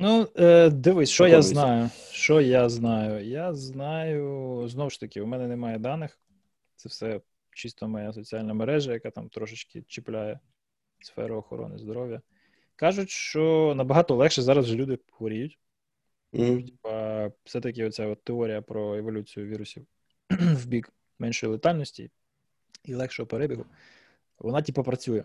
ну, 0.00 0.28
е, 0.36 0.70
дивись, 0.70 1.10
що 1.10 1.26
я 1.26 1.42
знаю. 1.42 1.90
Що 2.10 2.40
я 2.40 2.68
знаю? 2.68 3.24
Я 3.24 3.54
знаю, 3.54 4.68
знову 4.68 4.90
ж 4.90 5.00
таки, 5.00 5.20
у 5.20 5.26
мене 5.26 5.46
немає 5.46 5.78
даних. 5.78 6.18
Це 6.76 6.88
все 6.88 7.20
чисто 7.50 7.88
моя 7.88 8.12
соціальна 8.12 8.54
мережа, 8.54 8.92
яка 8.92 9.10
там 9.10 9.28
трошечки 9.28 9.82
чіпляє 9.82 10.40
сферу 11.00 11.36
охорони 11.36 11.78
здоров'я. 11.78 12.20
Кажуть, 12.76 13.10
що 13.10 13.74
набагато 13.76 14.16
легше 14.16 14.42
зараз 14.42 14.64
вже 14.64 14.76
люди 14.76 14.98
хворіють. 15.10 15.58
Mm. 16.32 16.66
Типа, 16.66 17.30
все-таки 17.44 17.84
оця 17.84 18.06
от 18.06 18.24
теорія 18.24 18.62
про 18.62 18.96
еволюцію 18.96 19.46
вірусів 19.46 19.86
в 20.30 20.66
бік 20.66 20.92
меншої 21.18 21.52
летальності 21.52 22.10
і 22.84 22.94
легшого 22.94 23.26
перебігу, 23.26 23.64
вона, 24.38 24.62
типу, 24.62 24.82
працює. 24.82 25.24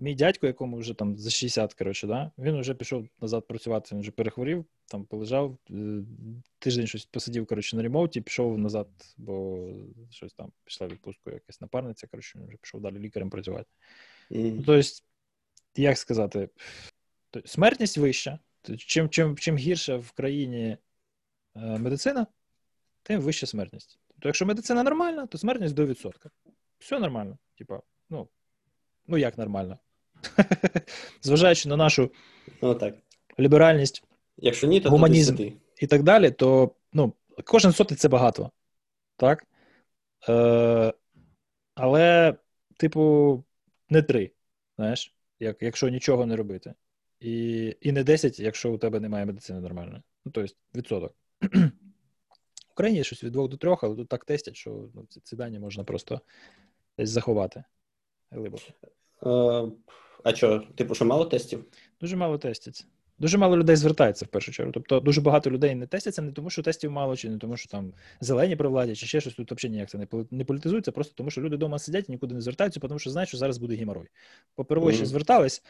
Мій 0.00 0.14
дядько, 0.14 0.46
якому 0.46 0.76
вже 0.76 0.94
там 0.94 1.16
за 1.16 1.30
60, 1.30 1.74
коротше, 1.74 2.06
да, 2.06 2.30
він 2.38 2.60
вже 2.60 2.74
пішов 2.74 3.08
назад 3.20 3.46
працювати, 3.46 3.94
він 3.94 4.00
вже 4.00 4.10
перехворів, 4.10 4.64
там 4.86 5.04
полежав, 5.04 5.58
е, 5.70 6.02
тиждень 6.58 6.86
щось 6.86 7.04
посидів 7.04 7.46
коротше, 7.46 7.76
на 7.76 7.82
ремоуті, 7.82 8.20
пішов 8.20 8.58
назад, 8.58 8.88
бо 9.16 9.66
щось 10.10 10.32
там 10.32 10.52
пішла 10.64 10.86
відпустку, 10.86 11.30
якась 11.30 11.60
напарниця, 11.60 12.06
коротше, 12.06 12.38
він 12.38 12.48
вже 12.48 12.56
пішов 12.56 12.80
далі 12.80 12.98
лікарем 12.98 13.30
працювати. 13.30 13.70
Mm. 14.30 14.62
Тобто, 14.66 14.88
як 15.76 15.98
сказати, 15.98 16.48
смертність 17.44 17.98
вища. 17.98 18.38
Чим 18.76 19.08
чим, 19.08 19.36
чим 19.36 19.56
гірша 19.56 19.96
в 19.96 20.10
країні 20.10 20.76
е, 21.56 21.78
медицина, 21.78 22.26
тим 23.02 23.20
вища 23.20 23.46
смертність. 23.46 23.98
Тобто, 24.08 24.28
якщо 24.28 24.46
медицина 24.46 24.82
нормальна, 24.82 25.26
то 25.26 25.38
смертність 25.38 25.74
до 25.74 25.86
відсотка. 25.86 26.30
Все 26.78 26.98
нормально. 26.98 27.38
Типа, 27.54 27.80
ну, 28.10 28.28
ну 29.06 29.18
як 29.18 29.38
нормально? 29.38 29.78
Зважаючи 31.22 31.68
на 31.68 31.76
нашу 31.76 32.10
ну, 32.62 32.74
так. 32.74 32.94
ліберальність, 33.38 34.04
якщо 34.36 34.66
ні, 34.66 34.80
то 34.80 34.90
гуманізм 34.90 35.36
і 35.80 35.86
так 35.86 36.02
далі, 36.02 36.30
то 36.30 36.74
ну, 36.92 37.12
кожен 37.44 37.72
сотий 37.72 37.96
це 37.96 38.08
багато. 38.08 38.50
Так? 39.16 39.46
Е, 40.28 40.92
Але, 41.74 42.34
типу, 42.76 43.44
не 43.88 44.02
три. 44.02 44.30
Знаєш? 44.76 45.14
як, 45.40 45.62
якщо 45.62 45.88
нічого 45.88 46.26
не 46.26 46.36
робити. 46.36 46.74
І 47.20 47.76
і 47.80 47.92
не 47.92 48.04
10, 48.04 48.40
якщо 48.40 48.72
у 48.72 48.78
тебе 48.78 49.00
немає 49.00 49.26
медицини 49.26 49.60
нормальної. 49.60 50.02
Ну, 50.24 50.32
тобто, 50.32 50.54
відсоток. 50.74 51.14
В 51.40 52.72
Україні 52.72 53.04
щось 53.04 53.24
від 53.24 53.32
2 53.32 53.48
до 53.48 53.56
3, 53.56 53.76
але 53.82 53.96
тут 53.96 54.08
так 54.08 54.24
тестять, 54.24 54.56
що 54.56 54.88
ну, 54.94 55.06
ці, 55.08 55.20
ці 55.20 55.36
дані 55.36 55.58
можна 55.58 55.84
просто 55.84 56.20
десь 56.98 57.10
заховати. 57.10 57.64
Глибоко. 58.30 58.64
А 60.24 60.34
що, 60.34 60.62
типу, 60.74 60.94
що 60.94 61.04
мало 61.04 61.24
тестів? 61.24 61.64
Дуже 62.00 62.16
мало 62.16 62.38
тестять. 62.38 62.86
Дуже 63.20 63.38
мало 63.38 63.56
людей 63.56 63.76
звертається 63.76 64.24
в 64.24 64.28
першу 64.28 64.52
чергу. 64.52 64.72
Тобто 64.72 65.00
дуже 65.00 65.20
багато 65.20 65.50
людей 65.50 65.74
не 65.74 65.86
тестяться, 65.86 66.22
не 66.22 66.32
тому, 66.32 66.50
що 66.50 66.62
тестів 66.62 66.90
мало, 66.90 67.16
чи 67.16 67.28
не 67.28 67.38
тому, 67.38 67.56
що 67.56 67.68
там 67.68 67.92
зелені 68.20 68.56
при 68.56 68.68
владі, 68.68 68.96
чи 68.96 69.06
ще 69.06 69.20
щось 69.20 69.34
тут 69.34 69.52
взагалі 69.52 69.72
ніяк 69.72 69.90
це 69.90 70.06
не 70.30 70.44
політизується, 70.44 70.92
просто 70.92 71.14
тому, 71.16 71.30
що 71.30 71.40
люди 71.40 71.56
вдома 71.56 71.78
сидять 71.78 72.08
і 72.08 72.12
нікуди 72.12 72.34
не 72.34 72.40
звертаються, 72.40 72.80
тому 72.80 72.98
що 72.98 73.10
знають, 73.10 73.28
що 73.28 73.38
зараз 73.38 73.58
буде 73.58 73.74
геморой. 73.74 74.06
Попервої 74.54 74.96
ще 74.96 75.04
mm-hmm. 75.04 75.08
звертались, 75.08 75.62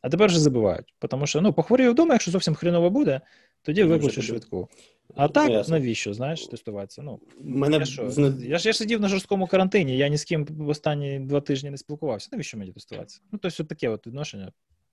а 0.00 0.08
тепер 0.08 0.28
вже 0.28 0.40
забувають. 0.40 0.94
Тому 1.10 1.26
що 1.26 1.40
ну, 1.40 1.52
похворію 1.52 1.92
вдома, 1.92 2.14
якщо 2.14 2.30
зовсім 2.30 2.54
хреново 2.54 2.90
буде, 2.90 3.20
тоді 3.62 3.84
викличу 3.84 4.22
швидку. 4.22 4.68
А 5.14 5.28
так, 5.28 5.50
Ясно. 5.50 5.78
навіщо, 5.78 6.14
знаєш, 6.14 6.46
тестуватися? 6.46 7.02
Ну, 7.02 7.20
Мене... 7.40 7.76
Я, 7.78 7.84
що? 7.84 8.02
я 8.40 8.58
ж 8.58 8.68
я 8.68 8.72
сидів 8.72 9.00
на 9.00 9.08
жорсткому 9.08 9.46
карантині, 9.46 9.96
я 9.96 10.08
ні 10.08 10.16
з 10.16 10.24
ким 10.24 10.44
в 10.44 10.68
останні 10.68 11.18
два 11.18 11.40
тижні 11.40 11.70
не 11.70 11.76
спілкувався. 11.76 12.28
Навіщо 12.32 12.58
мені 12.58 12.72
тестуватися? 12.72 13.20
Ну, 13.32 13.38
тобто, 13.42 13.64
таке 13.64 13.88
от 13.88 14.06
відношення, 14.06 14.52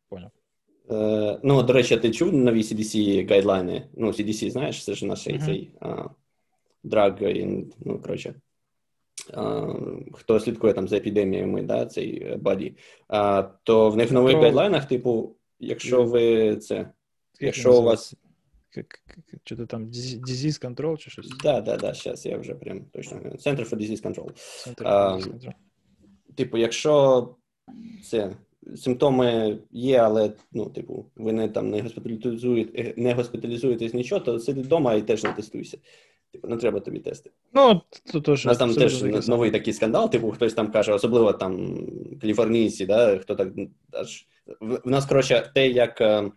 поняв. 0.10 0.32
Е, 0.92 1.40
ну, 1.44 1.64
до 1.64 1.74
речі, 1.74 1.98
ти 1.98 2.12
чув 2.12 2.34
нові 2.34 2.62
CDC 2.62 3.30
guidelines? 3.30 3.88
Ну, 3.94 4.08
CDC, 4.08 4.50
знаєш, 4.50 4.84
це 4.84 4.94
ж 4.94 5.06
наш 5.06 5.28
uh-huh. 5.28 5.46
цей 5.46 5.72
drug, 6.84 7.18
ну, 7.86 8.00
коротше, 8.00 8.36
хто 10.14 10.40
слідкує 10.40 10.74
там 10.74 10.88
за 10.88 10.98
епідеміями, 10.98 11.62
да, 11.62 11.86
цей 11.86 12.38
body, 12.38 12.76
то 13.64 13.90
в 13.90 13.98
них 13.98 14.10
в 14.10 14.14
нових 14.14 14.38
guidelines 14.38 14.74
ах, 14.74 14.88
типу, 14.88 15.36
якщо 15.60 16.04
ви 16.04 16.56
це, 16.56 16.92
якщо 17.40 17.80
у 17.80 17.84
вас. 17.84 18.16
Чи 19.44 19.56
то 19.56 19.66
там 19.66 19.88
disease 19.88 20.62
control, 20.66 20.98
чи 20.98 21.10
щось? 21.10 21.28
Так, 21.28 21.66
так, 21.66 21.82
так, 21.82 21.96
зараз 21.96 22.26
я 22.26 22.38
вже 22.38 22.56
прям 22.56 22.82
точно. 22.82 23.18
Center 23.18 23.70
for 23.70 23.76
Disease 23.76 24.02
Control. 24.02 24.32
Center 24.68 24.84
for 24.84 25.18
Disease 25.18 25.40
Control. 25.40 25.54
Типу, 26.36 26.58
якщо 26.58 27.36
це 28.04 28.36
симптоми 28.76 29.58
є, 29.72 29.98
але 29.98 30.32
ну, 30.52 30.66
типу, 30.66 31.06
ви 31.16 31.34
не 31.34 31.48
там 31.48 31.70
не 31.70 31.82
госпіталізуєте, 31.82 32.94
не 32.98 33.14
госпіталізуєтесь 33.14 33.94
нічого, 33.94 34.22
то 34.22 34.40
сиди 34.40 34.62
вдома 34.62 34.94
і 34.94 35.02
теж 35.02 35.24
не 35.24 35.34
тестуйся. 35.34 35.78
Типу, 36.32 36.48
не 36.48 36.58
треба 36.58 36.80
тобі 36.80 37.00
тести. 37.00 37.32
Ну, 37.54 37.82
то, 38.12 38.22
то, 38.22 38.38
що, 38.38 38.50
У 38.50 38.52
нас 38.52 38.58
там 38.58 38.74
теж 38.74 38.98
такі 38.98 39.30
новий 39.30 39.52
такий 39.52 39.74
скандал, 39.74 40.12
типу, 40.12 40.32
хтось 40.32 40.54
там 40.54 40.72
каже, 40.72 40.94
особливо 40.94 41.34
там 41.34 41.78
каліфорнійці, 42.22 42.86
да, 42.86 43.18
хто 43.18 43.36
так 43.36 43.48
аж. 43.92 44.26
В 44.62 44.90
нас, 44.90 45.06
коротше, 45.06 45.52
те, 45.54 45.70
як 45.70 46.02
е, 46.02 46.32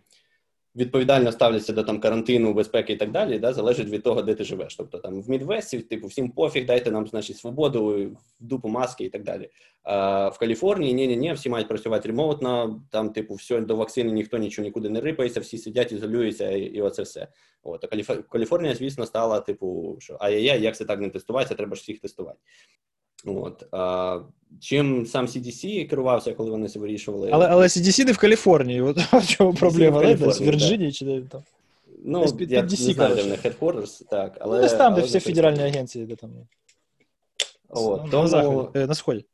відповідально 0.77 1.31
ставляться 1.31 1.73
до 1.73 1.83
там 1.83 1.99
карантину, 1.99 2.53
безпеки 2.53 2.93
і 2.93 2.95
так 2.95 3.11
далі, 3.11 3.39
да, 3.39 3.53
залежить 3.53 3.89
від 3.89 4.03
того, 4.03 4.21
де 4.21 4.33
ти 4.35 4.43
живеш. 4.43 4.75
Тобто 4.75 4.97
там 4.97 5.21
в 5.21 5.29
Мідвесті, 5.29 5.79
типу, 5.79 6.07
всім 6.07 6.31
пофіг, 6.31 6.65
дайте 6.65 6.91
нам, 6.91 7.07
значить, 7.07 7.37
свободу, 7.37 8.11
дупу 8.39 8.67
маски 8.67 9.03
і 9.03 9.09
так 9.09 9.23
далі. 9.23 9.49
А 9.83 10.29
в 10.29 10.37
Каліфорнії 10.37 10.93
ні, 10.93 11.07
ні, 11.07 11.17
ні, 11.17 11.33
всі 11.33 11.49
мають 11.49 11.67
працювати 11.67 12.07
ремоутно, 12.07 12.81
там, 12.91 13.09
типу, 13.09 13.33
все 13.33 13.61
до 13.61 13.75
вакцини 13.75 14.11
ніхто 14.11 14.37
нічого 14.37 14.65
нікуди 14.65 14.89
не 14.89 15.01
рипається, 15.01 15.39
всі 15.39 15.57
сидять, 15.57 15.91
ізолюються, 15.91 16.51
і, 16.51 16.61
і 16.61 16.81
оце 16.81 17.03
все. 17.03 17.27
От 17.63 17.83
а 17.83 18.13
Каліфорнія, 18.21 18.75
звісно, 18.75 19.05
стала, 19.05 19.39
типу, 19.39 19.97
що 19.99 20.17
ай-яй-яй, 20.19 20.61
як 20.61 20.75
це 20.75 20.85
так 20.85 20.99
не 20.99 21.09
тестуватися, 21.09 21.55
треба 21.55 21.75
ж 21.75 21.81
всіх 21.81 21.99
тестувати. 21.99 22.39
От 23.25 23.65
а, 23.71 24.19
чим 24.59 25.05
сам 25.05 25.25
CDC 25.25 25.89
керувався, 25.89 26.33
коли 26.33 26.51
вони 26.51 26.67
це 26.67 26.79
вирішували. 26.79 27.29
Але 27.31 27.47
але 27.47 27.67
CDC 27.67 28.05
не 28.05 28.11
в 28.11 28.17
Каліфорнії. 28.17 28.81
От 28.81 28.97
в 29.13 29.27
чому 29.27 29.53
проблема? 29.53 30.01
Не 30.01 30.15
в 30.15 30.41
Вірджинії 30.41 30.91
чи 30.91 31.05
де 31.05 31.21
там. 31.21 31.43
Ну, 32.05 32.33
під, 32.33 32.51
я 32.51 32.61
DC, 32.61 32.87
не 32.87 32.93
знаю, 32.93 33.15
де 33.15 33.23
в 33.23 33.27
них 33.27 33.45
headquarters, 33.45 34.03
так. 34.09 34.37
Але, 34.39 34.55
ну, 34.55 34.63
десь 34.63 34.73
там, 34.73 34.93
де 34.93 35.01
всі 35.01 35.19
федеральні 35.19 35.63
агенції, 35.63 36.05
де 36.05 36.15
там. 36.15 36.31
От, 37.69 38.03
на, 38.03 38.11
тому, 38.11 38.27
заході, 38.27 38.69
е, 38.75 38.87
на 38.87 38.95
сході. 38.95 39.25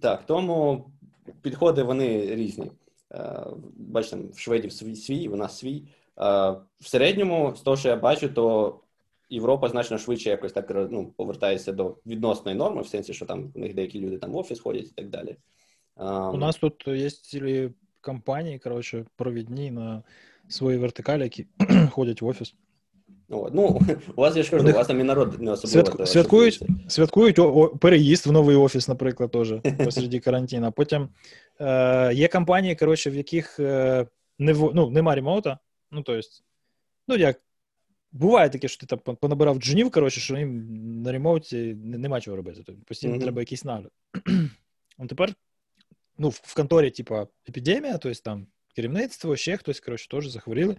Так, 0.00 0.26
тому 0.26 0.86
підходи 1.42 1.82
вони 1.82 2.34
різні. 2.34 2.70
Е, 3.12 3.46
бачите, 3.76 4.16
в 4.32 4.38
Шведів 4.38 4.72
свій, 4.72 4.96
свій, 4.96 5.28
у 5.28 5.36
нас 5.36 5.58
свій. 5.58 5.76
Е, 5.76 5.82
в 6.80 6.86
середньому, 6.86 7.54
з 7.56 7.60
того, 7.60 7.76
що 7.76 7.88
я 7.88 7.96
бачу, 7.96 8.28
то 8.28 8.74
Європа 9.34 9.68
значно 9.68 9.98
швидше 9.98 10.30
якось 10.30 10.52
так 10.52 10.88
ну, 10.90 11.12
повертається 11.16 11.72
до 11.72 11.96
відносної 12.06 12.56
норми, 12.56 12.82
в 12.82 12.86
сенсі, 12.86 13.14
що 13.14 13.26
там 13.26 13.52
у 13.54 13.58
них 13.58 13.74
деякі 13.74 14.00
люди 14.00 14.18
там 14.18 14.32
в 14.32 14.36
офіс 14.36 14.60
ходять 14.60 14.86
і 14.86 14.92
так 14.94 15.08
далі. 15.08 15.36
У 16.32 16.36
нас 16.36 16.56
тут 16.56 16.88
є 16.88 17.10
цілі 17.10 17.70
компанії, 18.00 18.58
коротше, 18.58 19.04
провідні 19.16 19.70
на 19.70 20.02
свої 20.48 20.78
вертикалі, 20.78 21.22
які 21.22 21.46
ходять 21.90 22.22
в 22.22 22.26
офіс. 22.26 22.54
О, 23.30 23.50
ну, 23.52 23.80
у 24.16 24.20
вас 24.20 24.36
я 24.36 24.42
ж 24.42 24.50
кажу, 24.50 24.66
у, 24.66 24.70
у 24.70 24.72
вас 24.72 24.86
там 24.86 25.00
і 25.00 25.04
народ 25.04 25.42
не 25.42 25.50
особливо. 25.50 25.86
Святку, 25.86 26.06
святкують 26.06 26.62
святкують 26.88 27.38
о, 27.38 27.54
о, 27.54 27.68
переїзд 27.68 28.26
в 28.26 28.32
новий 28.32 28.56
офіс, 28.56 28.88
наприклад, 28.88 29.30
теж 29.30 29.54
посереді 29.84 30.20
карантину. 30.20 30.72
Потім 30.72 31.08
е, 31.60 32.14
є 32.14 32.28
компанії, 32.28 32.76
коротше, 32.76 33.10
в 33.10 33.14
яких 33.14 33.60
е, 33.60 34.06
не 34.38 34.52
ну, 34.52 34.90
нема 34.90 35.14
ремоута. 35.14 35.58
Ну, 35.90 36.02
то 36.02 36.14
есть, 36.14 36.44
ну, 37.08 37.16
як 37.16 37.40
Буває 38.14 38.50
таке, 38.50 38.68
що 38.68 38.86
ти 38.86 38.96
там 38.96 39.16
понабирав 39.16 39.58
джунів, 39.58 39.90
коротше, 39.90 40.20
що 40.20 40.36
їм 40.36 41.02
на 41.02 41.12
ремоуті 41.12 41.74
нема 41.74 42.20
чого 42.20 42.36
робити. 42.36 42.62
Тобто 42.66 42.82
постійно 42.84 43.14
mm-hmm. 43.14 43.20
треба 43.20 43.42
якийсь 43.42 43.64
нагляд. 43.64 43.92
А 44.98 45.06
тепер 45.06 45.34
ну, 46.18 46.28
в 46.28 46.54
конторі, 46.54 46.90
типа, 46.90 47.26
епідемія, 47.48 47.98
тобто 47.98 48.20
там 48.20 48.46
керівництво, 48.76 49.36
ще 49.36 49.56
хтось, 49.56 49.80
коротше, 49.80 50.08
теж 50.08 50.28
захворіли. 50.28 50.76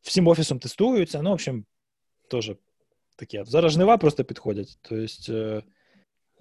Всім 0.00 0.28
офісом 0.28 0.58
тестуються. 0.58 1.22
Ну, 1.22 1.30
в 1.30 1.32
общем, 1.32 1.64
теж 2.28 2.52
таке. 3.16 3.44
Зараз 3.44 3.72
жнива 3.72 3.98
просто 3.98 4.24
підходять. 4.24 4.78
Тобто 4.82 5.32
е, 5.32 5.62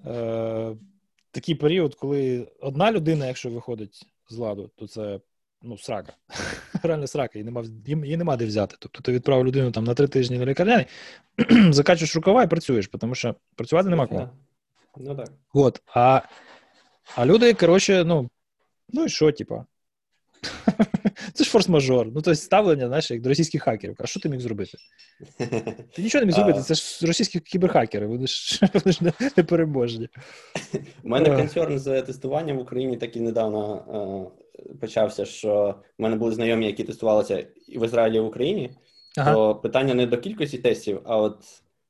е, 0.06 0.76
такий 1.32 1.56
період, 1.56 1.96
коли 1.96 2.48
одна 2.60 2.92
людина, 2.92 3.28
якщо 3.28 3.50
виходить 3.50 4.06
з 4.30 4.38
ладу, 4.38 4.72
то 4.76 4.88
це 4.88 5.20
ну, 5.62 5.78
срака. 5.78 6.14
Реально 6.84 7.08
срака, 7.08 7.40
її 7.40 7.46
нема, 7.46 7.64
її 7.86 8.18
нема 8.18 8.38
де 8.38 8.46
взяти. 8.46 8.76
Тобто 8.80 9.02
ти 9.02 9.12
відправив 9.12 9.46
людину 9.46 9.72
там 9.72 9.84
на 9.84 9.94
три 9.94 10.08
тижні 10.08 10.38
на 10.38 10.46
лікарняний, 10.46 10.86
закачуєш 11.70 12.16
рукава 12.16 12.44
і 12.44 12.48
працюєш, 12.48 12.90
тому 13.00 13.16
що 13.16 13.36
працювати 13.56 13.90
нема 13.90 14.08
кого. 14.08 14.30
Ну 14.98 15.16
так. 15.16 15.30
От. 15.54 15.82
А 15.96 16.22
а 17.16 17.26
люди, 17.26 17.54
коротше, 17.54 18.04
ну, 18.04 18.30
ну 18.90 19.06
і 19.06 19.10
що, 19.10 19.32
типа? 19.32 19.66
Це 21.34 21.44
ж 21.44 21.58
форс-мажор. 21.58 22.06
Ну, 22.06 22.14
тобто 22.14 22.36
ставлення, 22.36 22.88
знаєш, 22.88 23.12
як 23.12 23.22
до 23.22 23.30
російських 23.30 23.64
хакерів. 23.64 23.96
А 24.00 24.06
що 24.06 24.20
ти 24.20 24.30
міг 24.30 24.40
зробити? 24.40 24.78
Ти 25.96 26.02
нічого 26.02 26.22
не 26.22 26.26
міг 26.26 26.36
зробити, 26.36 26.62
це 26.62 26.76
ж 26.76 27.08
російські 27.08 27.40
кіберхакери, 27.40 28.08
вони 28.08 28.28
ж, 28.28 28.60
вони 28.74 28.92
ж 28.92 29.00
непереможні. 29.38 30.10
У 31.04 31.10
мене 31.10 31.36
концерн 31.36 31.80
з 31.80 32.02
тестуванням 32.02 32.58
в 32.58 32.62
Україні 32.62 32.98
так 32.98 33.16
і 33.16 33.20
недавно 33.20 34.32
почався, 34.82 35.26
що 35.26 35.76
в 36.00 36.02
мене 36.02 36.16
були 36.16 36.32
знайомі, 36.32 36.66
які 36.66 36.84
тестувалися 36.84 37.48
і 37.68 37.80
в 37.80 37.86
Ізраїлі, 37.86 38.18
і 38.18 38.20
в 38.20 38.26
Україні, 38.26 38.72
ага. 39.18 39.34
то 39.34 39.56
питання 39.56 39.94
не 39.94 40.06
до 40.06 40.18
кількості 40.18 40.58
тестів, 40.58 41.02
а 41.04 41.18
от 41.18 41.38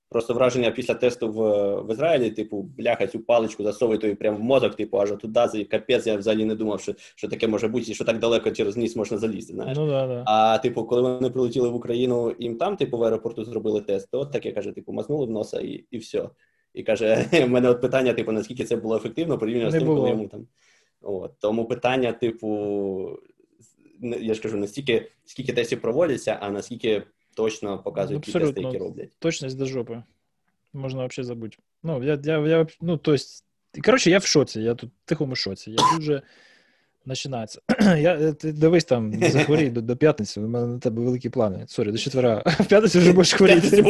просто 0.09 0.33
враження 0.33 0.71
після 0.71 0.93
тесту 0.93 1.31
в 1.31 1.41
в 1.81 1.91
Ізраїлі, 1.91 2.31
типу, 2.31 2.61
бляха, 2.61 3.07
цю 3.07 3.19
паличку 3.19 3.63
засовує 3.63 3.99
тобі 3.99 4.15
прямо 4.15 4.37
в 4.37 4.41
мозок, 4.41 4.75
типу, 4.75 4.99
аж 4.99 5.09
туди, 5.09 5.63
капець, 5.63 6.07
я 6.07 6.15
взагалі 6.15 6.45
не 6.45 6.55
думав, 6.55 6.81
що 6.81 6.93
що 7.15 7.27
таке 7.27 7.47
може 7.47 7.67
бути, 7.67 7.91
і 7.91 7.93
що 7.93 8.05
так 8.05 8.19
далеко 8.19 8.51
через 8.51 8.77
ніс 8.77 8.95
можна 8.95 9.17
залізти. 9.17 9.53
знаєш. 9.53 9.77
Ну, 9.77 9.87
да, 9.87 10.07
да. 10.07 10.23
А 10.27 10.57
типу, 10.57 10.85
коли 10.85 11.01
вони 11.01 11.29
прилетіли 11.29 11.69
в 11.69 11.75
Україну, 11.75 12.35
їм 12.39 12.57
там, 12.57 12.77
типу, 12.77 12.97
в 12.97 13.03
аеропорту 13.03 13.43
зробили 13.43 13.81
тест, 13.81 14.11
то 14.11 14.19
от 14.19 14.31
таке 14.31 14.51
каже, 14.51 14.71
типу, 14.71 14.93
мазнули 14.93 15.25
в 15.25 15.29
носа 15.29 15.59
і 15.59 15.85
і 15.91 15.97
все. 15.97 16.29
І 16.73 16.83
каже, 16.83 17.25
в 17.45 17.49
мене 17.49 17.69
от 17.69 17.81
питання, 17.81 18.13
типу, 18.13 18.31
наскільки 18.31 18.63
це 18.63 18.75
було 18.75 18.95
ефективно 18.95 19.37
порівняно 19.37 19.71
з 19.71 19.73
тим, 19.73 19.87
коли 19.87 20.09
йому 20.09 20.27
там. 20.27 20.47
От, 21.01 21.31
Тому 21.39 21.65
питання, 21.65 22.13
типу, 22.13 23.19
я 24.01 24.33
ж 24.33 24.41
кажу, 24.41 24.57
не 24.57 24.67
стільки 24.67 25.11
скільки 25.25 25.53
тестів 25.53 25.81
проводяться, 25.81 26.37
а 26.41 26.49
наскільки 26.49 27.03
точно 27.35 27.83
показують 27.83 28.23
ті 28.23 28.31
тести, 28.31 28.61
які 28.61 28.77
роблять. 28.77 29.09
Точність 29.19 29.57
до 29.57 29.65
жопи. 29.65 30.03
Можна 30.73 31.05
взагалі 31.05 31.27
забути. 31.27 31.57
Ну, 31.83 32.03
я, 32.03 32.19
я, 32.23 32.47
я, 32.47 32.67
ну, 32.81 32.97
то 32.97 33.13
есть, 33.13 33.45
коротше, 33.85 34.09
я 34.09 34.17
в 34.17 34.25
шоці, 34.25 34.61
я 34.61 34.75
тут 34.75 34.89
в 34.89 35.09
тихому 35.09 35.35
шоці. 35.35 35.71
Я 35.71 35.97
дуже 35.97 36.21
починається. 37.07 37.61
Я, 37.97 38.33
ти 38.33 38.51
дивись 38.51 38.83
там, 38.83 39.29
захворій 39.29 39.69
до, 39.69 39.81
до 39.81 39.97
п'ятниці, 39.97 40.39
у 40.39 40.47
мене 40.47 40.67
на 40.67 40.79
тебе 40.79 41.01
великі 41.01 41.29
плани. 41.29 41.65
Sorry, 41.67 41.91
до 41.91 41.97
четвера. 41.97 42.43
В 42.59 42.65
п'ятницю 42.65 42.99
вже 42.99 43.13
будеш 43.13 43.33
хворіти. 43.33 43.81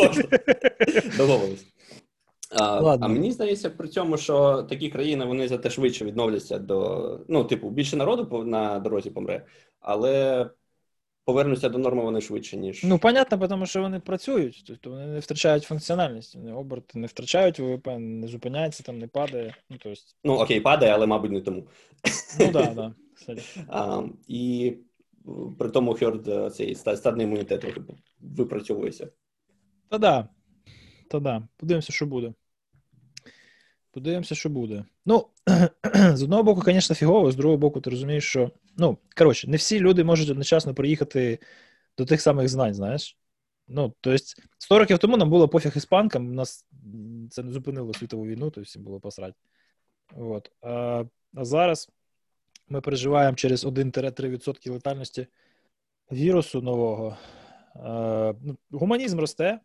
Домовились. 1.17 1.65
А 2.59 2.97
а 3.01 3.07
мені 3.07 3.31
здається 3.31 3.69
при 3.69 3.87
цьому, 3.87 4.17
що 4.17 4.63
такі 4.63 4.89
країни 4.89 5.25
вони 5.25 5.47
за 5.47 5.57
те 5.57 5.69
швидше 5.69 6.05
відновляться 6.05 6.59
до 6.59 7.19
ну, 7.27 7.43
типу, 7.43 7.69
більше 7.69 7.95
народу 7.95 8.43
на 8.45 8.79
дорозі 8.79 9.09
помре, 9.09 9.45
але 9.79 10.49
повернуться 11.25 11.69
до 11.69 11.77
норми 11.77 12.03
вони 12.03 12.21
швидше, 12.21 12.57
ніж. 12.57 12.83
Ну, 12.83 12.99
понятно, 12.99 13.47
тому 13.47 13.65
що 13.65 13.81
вони 13.81 13.99
працюють, 13.99 14.63
тобто 14.67 14.89
вони 14.89 15.07
не 15.07 15.19
втрачають 15.19 15.63
функціональність, 15.63 16.35
вони 16.35 16.53
оберти 16.53 16.99
не 16.99 17.07
втрачають 17.07 17.59
ВВП, 17.59 17.87
не 17.97 18.27
зупиняється, 18.27 18.83
там 18.83 18.99
не 18.99 19.07
падає. 19.07 19.55
Ну, 19.69 19.77
то 19.77 19.89
есть... 19.89 20.15
ну 20.23 20.33
окей, 20.33 20.59
падає, 20.59 20.91
але, 20.91 21.07
мабуть, 21.07 21.31
не 21.31 21.41
тому. 21.41 21.67
Ну 22.39 22.51
да, 22.51 22.73
да. 22.73 22.93
І 24.27 24.73
при 25.59 25.69
тому 25.69 25.93
Хьорд 25.93 26.53
цей 26.55 26.75
стадний 26.75 27.25
імунітет 27.25 27.65
випрацьовується. 28.19 29.07
Та 29.89 29.97
да. 29.97 30.27
Та 31.09 31.19
да. 31.19 31.47
Подивимося, 31.57 31.93
що 31.93 32.05
буде. 32.05 32.33
Подивимося, 33.91 34.35
що 34.35 34.49
буде. 34.49 34.85
Ну, 35.05 35.27
з 36.13 36.23
одного 36.23 36.43
боку, 36.43 36.61
звісно, 36.65 36.95
фігово, 36.95 37.31
з 37.31 37.35
другого 37.35 37.57
боку, 37.57 37.81
ти 37.81 37.89
розумієш, 37.89 38.23
що. 38.23 38.51
Ну, 38.77 38.97
коротше, 39.17 39.47
не 39.47 39.57
всі 39.57 39.79
люди 39.79 40.03
можуть 40.03 40.29
одночасно 40.29 40.73
приїхати 40.73 41.39
до 41.97 42.05
тих 42.05 42.21
самих 42.21 42.49
знань, 42.49 42.73
знаєш. 42.73 43.17
Ну, 43.67 43.93
тобто, 44.01 44.23
100 44.57 44.79
років 44.79 44.97
тому 44.97 45.17
нам 45.17 45.29
було 45.29 45.49
пофіг 45.49 45.73
іспанкам, 45.75 46.35
нас 46.35 46.65
це 47.31 47.43
не 47.43 47.51
зупинило 47.51 47.93
світову 47.93 48.25
війну, 48.25 48.49
то 48.49 48.61
всім 48.61 48.83
було 48.83 48.99
посрать. 48.99 49.35
От. 50.15 50.51
А, 50.61 51.03
а 51.35 51.45
зараз 51.45 51.89
ми 52.69 52.81
переживаємо 52.81 53.35
через 53.35 53.65
1-3% 53.65 54.71
летальності 54.71 55.27
вірусу 56.11 56.61
нового. 56.61 57.17
А, 57.75 58.33
ну, 58.43 58.57
Гуманізм 58.71 59.19
росте. 59.19 59.59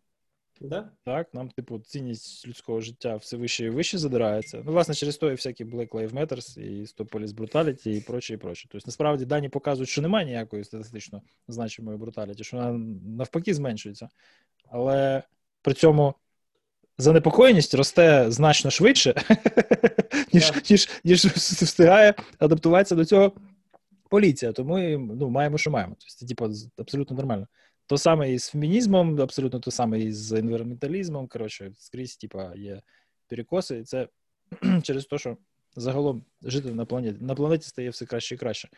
Да? 0.61 0.89
Так, 1.03 1.33
нам, 1.33 1.49
типу, 1.49 1.79
цінність 1.79 2.47
людського 2.47 2.81
життя 2.81 3.15
все 3.15 3.37
вище 3.37 3.65
і 3.65 3.69
вище 3.69 3.97
задирається. 3.97 4.61
Ну, 4.65 4.71
власне, 4.71 4.95
через 4.95 5.17
то 5.17 5.31
і 5.31 5.35
всякі 5.35 5.65
Black 5.65 5.89
Lives 5.89 6.11
Matter, 6.11 6.59
і 6.59 6.81
Stop 6.81 7.09
Police 7.09 7.35
Brutality, 7.35 7.87
і 7.89 8.01
проче, 8.01 8.33
і 8.33 8.37
проче. 8.37 8.67
Тобто, 8.71 8.85
насправді, 8.87 9.25
дані 9.25 9.49
показують, 9.49 9.89
що 9.89 10.01
немає 10.01 10.25
ніякої 10.25 10.63
статистично 10.63 11.21
значимої 11.47 11.97
бруталіті, 11.97 12.43
що 12.43 12.57
вона 12.57 12.71
навпаки 13.17 13.53
зменшується. 13.53 14.09
Але 14.69 15.23
при 15.61 15.73
цьому 15.73 16.13
занепокоєність 16.97 17.73
росте 17.73 18.25
значно 18.31 18.71
швидше, 18.71 19.21
ніж 20.33 20.53
ніж, 20.69 20.89
ніж 21.03 21.25
встигає 21.25 22.13
адаптуватися 22.39 22.95
до 22.95 23.05
цього 23.05 23.33
поліція. 24.09 24.51
Тому 24.51 24.77
ну, 24.99 25.29
маємо, 25.29 25.57
що 25.57 25.71
маємо. 25.71 25.95
Тобто, 25.99 26.25
типу, 26.27 26.55
абсолютно 26.77 27.15
нормально. 27.15 27.47
То 27.87 27.97
саме 27.97 28.33
і 28.33 28.39
з 28.39 28.49
фемінізмом, 28.49 29.21
абсолютно 29.21 29.59
то 29.59 29.71
саме 29.71 29.99
і 29.99 30.11
з 30.11 30.31
енвіронменталізмом. 30.31 31.27
Коротше, 31.27 31.71
скрізь, 31.77 32.17
типа, 32.17 32.53
є 32.55 32.81
перекоси, 33.27 33.77
і 33.77 33.83
це 33.83 34.07
через 34.83 35.05
те, 35.05 35.17
що 35.17 35.37
загалом 35.75 36.25
жити 36.41 36.73
на 36.73 36.85
планеті 36.85 37.17
на 37.21 37.35
планеті 37.35 37.67
стає 37.67 37.89
все 37.89 38.05
краще 38.05 38.35
і 38.35 38.37
краще. 38.37 38.69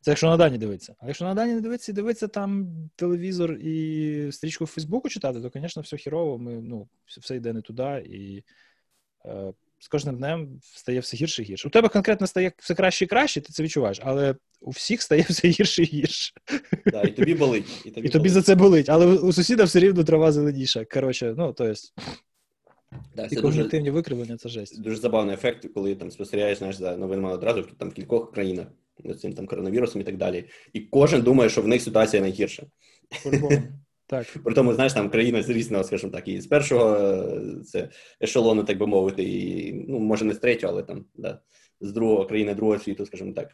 Це 0.00 0.10
якщо 0.10 0.26
на 0.26 0.36
дані 0.36 0.58
дивитися. 0.58 0.94
А 0.98 1.06
якщо 1.06 1.24
на 1.24 1.34
дані 1.34 1.54
не 1.54 1.60
дивитися 1.60 1.92
і 1.92 1.94
дивитися 1.94 2.28
там 2.28 2.68
телевізор 2.96 3.52
і 3.52 4.28
стрічку 4.32 4.64
в 4.64 4.68
Фейсбуку 4.68 5.08
читати, 5.08 5.40
то, 5.40 5.50
звісно, 5.54 5.82
все 5.82 5.96
хірово, 5.96 6.38
ми, 6.38 6.60
ну, 6.60 6.88
все 7.06 7.36
йде 7.36 7.52
не 7.52 7.62
туди, 7.62 8.04
і 8.06 8.44
е, 9.26 9.52
з 9.78 9.88
кожним 9.88 10.16
днем 10.16 10.60
стає 10.62 11.00
все 11.00 11.16
гірше 11.16 11.42
і 11.42 11.44
гірше. 11.44 11.68
У 11.68 11.70
тебе 11.70 11.88
конкретно 11.88 12.26
стає 12.26 12.52
все 12.58 12.74
краще 12.74 13.04
і 13.04 13.08
краще, 13.08 13.40
ти 13.40 13.52
це 13.52 13.62
відчуваєш, 13.62 14.00
але 14.02 14.34
у 14.60 14.70
всіх 14.70 15.02
стає 15.02 15.22
все 15.28 15.48
гірше 15.48 15.82
і 15.82 15.86
гірше. 15.86 16.32
Да, 16.86 17.02
І 17.02 17.10
тобі 17.10 17.34
болить. 17.34 17.64
І 17.84 17.90
тобі, 17.90 18.06
і 18.06 18.10
тобі 18.10 18.28
за 18.28 18.42
це 18.42 18.54
болить, 18.54 18.88
але 18.88 19.06
у 19.06 19.32
сусіда 19.32 19.64
все 19.64 19.80
рівно 19.80 20.04
трава 20.04 20.32
зеленіша. 20.32 20.84
Коротше, 20.84 21.34
ну, 21.38 21.52
то 21.52 21.64
есть... 21.64 21.94
Да, 23.16 23.28
і 23.30 23.36
когнітивні 23.36 23.90
викривлення 23.90 24.36
це 24.36 24.48
жесть. 24.48 24.82
Дуже 24.82 24.96
забавний 24.96 25.34
ефект, 25.34 25.72
коли 25.74 25.94
там 25.94 26.10
спостерігаєш 26.10 26.58
знаєш, 26.58 26.76
за 26.76 26.96
новинами 26.96 27.32
одразу 27.32 27.62
там 27.62 27.90
в 27.90 27.94
кількох 27.94 28.32
країнах 28.32 28.66
цим 29.20 29.32
там 29.32 29.46
коронавірусом 29.46 30.00
і 30.00 30.04
так 30.04 30.16
далі. 30.16 30.44
І 30.72 30.80
кожен 30.80 31.22
думає, 31.22 31.50
що 31.50 31.62
в 31.62 31.68
них 31.68 31.82
ситуація 31.82 32.22
найгірша. 32.22 32.66
Так. 34.08 34.26
При 34.44 34.54
тому, 34.54 34.74
знаєш, 34.74 34.92
там 34.92 35.10
країна 35.10 35.42
з 35.42 35.48
різного, 35.48 35.84
скажімо 35.84 36.12
так, 36.12 36.28
і 36.28 36.40
з 36.40 36.46
першого 36.46 36.96
е, 36.96 37.64
це 37.64 37.88
ешелону, 38.22 38.64
так 38.64 38.78
би 38.78 38.86
мовити, 38.86 39.22
і 39.22 39.72
ну, 39.88 39.98
може 39.98 40.24
не 40.24 40.34
з 40.34 40.38
третього, 40.38 40.72
але 40.72 40.82
там 40.82 41.04
да, 41.16 41.40
з 41.80 41.92
другого 41.92 42.26
країни 42.26 42.54
другого 42.54 42.78
світу, 42.78 43.06
скажімо 43.06 43.32
так. 43.32 43.48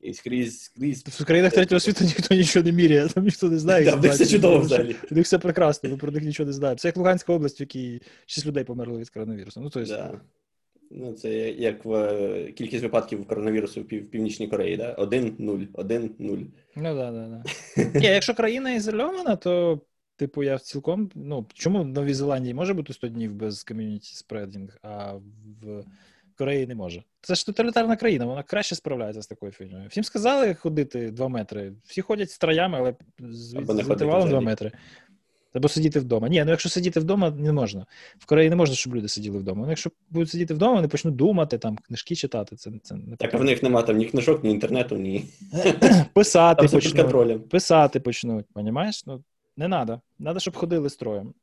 І 0.00 0.14
скрізь 0.14 0.60
скрізь. 0.60 1.02
В 1.06 1.24
країнах 1.24 1.52
третього 1.52 1.80
світу 1.80 2.04
ніхто 2.04 2.34
нічого 2.34 2.64
не 2.64 2.72
міряє, 2.72 3.08
там 3.08 3.24
ніхто 3.24 3.50
не 3.50 3.58
знає. 3.58 3.96
Да, 4.02 4.08
все 4.08 4.26
чудово 4.26 4.58
взагалі. 4.58 4.96
У 5.10 5.14
них 5.14 5.24
все 5.24 5.38
прекрасно, 5.38 5.90
ми 5.90 5.96
про 5.96 6.12
них 6.12 6.22
нічого 6.22 6.46
не 6.46 6.52
знаємо. 6.52 6.78
Це 6.78 6.88
як 6.88 6.96
Луганська 6.96 7.32
область, 7.32 7.60
в 7.60 7.62
якій 7.62 8.02
6 8.26 8.46
людей 8.46 8.64
померли 8.64 8.98
від 8.98 9.10
коронавірусу. 9.10 9.60
Ну, 9.60 9.70
то 9.70 9.80
есть... 9.80 9.92
да. 9.92 10.20
Ну, 10.90 11.12
це 11.12 11.30
як 11.50 11.84
в 11.84 11.94
е, 11.94 12.52
кількість 12.52 12.82
випадків 12.82 13.26
коронавірусу 13.26 13.80
в 13.80 13.84
Північній 13.84 14.48
Кореї, 14.48 14.76
да? 14.76 14.92
Один-нуль, 14.92 15.64
один-нуль. 15.72 16.38
Ну, 16.76 16.94
да, 16.94 17.10
да, 17.10 17.26
да. 17.26 17.42
Ні, 18.00 18.06
якщо 18.06 18.34
країна 18.34 18.70
ізольована, 18.72 19.36
то, 19.36 19.80
типу, 20.16 20.42
я 20.42 20.58
цілком. 20.58 21.10
Ну, 21.14 21.46
чому 21.54 21.82
в 21.82 21.86
Новій 21.86 22.14
Зеландії 22.14 22.54
може 22.54 22.74
бути 22.74 22.92
100 22.92 23.08
днів 23.08 23.34
без 23.34 23.64
ком'юніті 23.64 24.14
спредінг, 24.14 24.78
а 24.82 25.12
в 25.62 25.84
Кореї 26.38 26.66
не 26.66 26.74
може? 26.74 27.02
Це 27.20 27.34
ж 27.34 27.46
тоталітарна 27.46 27.96
країна, 27.96 28.24
вона 28.24 28.42
краще 28.42 28.74
справляється 28.74 29.22
з 29.22 29.26
такою 29.26 29.52
фігньою. 29.52 29.88
Всім 29.88 30.04
сказали 30.04 30.54
ходити 30.54 31.10
2 31.10 31.28
метри. 31.28 31.72
Всі 31.84 32.00
ходять 32.00 32.30
строями, 32.30 32.78
але 32.78 32.94
з 33.18 33.54
інтервалом 33.54 34.28
2 34.28 34.40
метри. 34.40 34.72
Або 35.54 35.68
сидіти 35.68 36.00
вдома. 36.00 36.28
Ні, 36.28 36.44
ну 36.44 36.50
якщо 36.50 36.68
сидіти 36.68 37.00
вдома, 37.00 37.30
не 37.30 37.52
можна. 37.52 37.86
В 38.18 38.26
Кореї 38.26 38.50
не 38.50 38.56
можна, 38.56 38.76
щоб 38.76 38.94
люди 38.94 39.08
сиділи 39.08 39.38
вдома. 39.38 39.62
Ну, 39.62 39.68
якщо 39.68 39.90
будуть 40.10 40.30
сидіти 40.30 40.54
вдома, 40.54 40.74
вони 40.74 40.88
почнуть 40.88 41.16
думати, 41.16 41.58
там, 41.58 41.76
книжки 41.76 42.14
читати. 42.16 42.56
Це, 42.56 42.70
це 42.82 42.94
не 42.94 43.16
Так, 43.16 43.34
а 43.34 43.36
в 43.36 43.44
них 43.44 43.62
немає 43.62 43.86
там 43.86 43.96
ні 43.96 44.04
книжок, 44.04 44.44
ні 44.44 44.50
інтернету, 44.50 44.96
ні. 44.96 45.24
Писати 46.14 46.68
почнуть. 46.68 47.48
Писати 47.48 48.00
почнуть, 48.00 48.46
понімаєш? 48.54 49.06
Ну, 49.06 49.24
не 49.56 49.68
треба. 49.68 50.00
Треба, 50.20 50.40
щоб 50.40 50.56
ходили 50.56 50.90
строєм. 50.90 51.34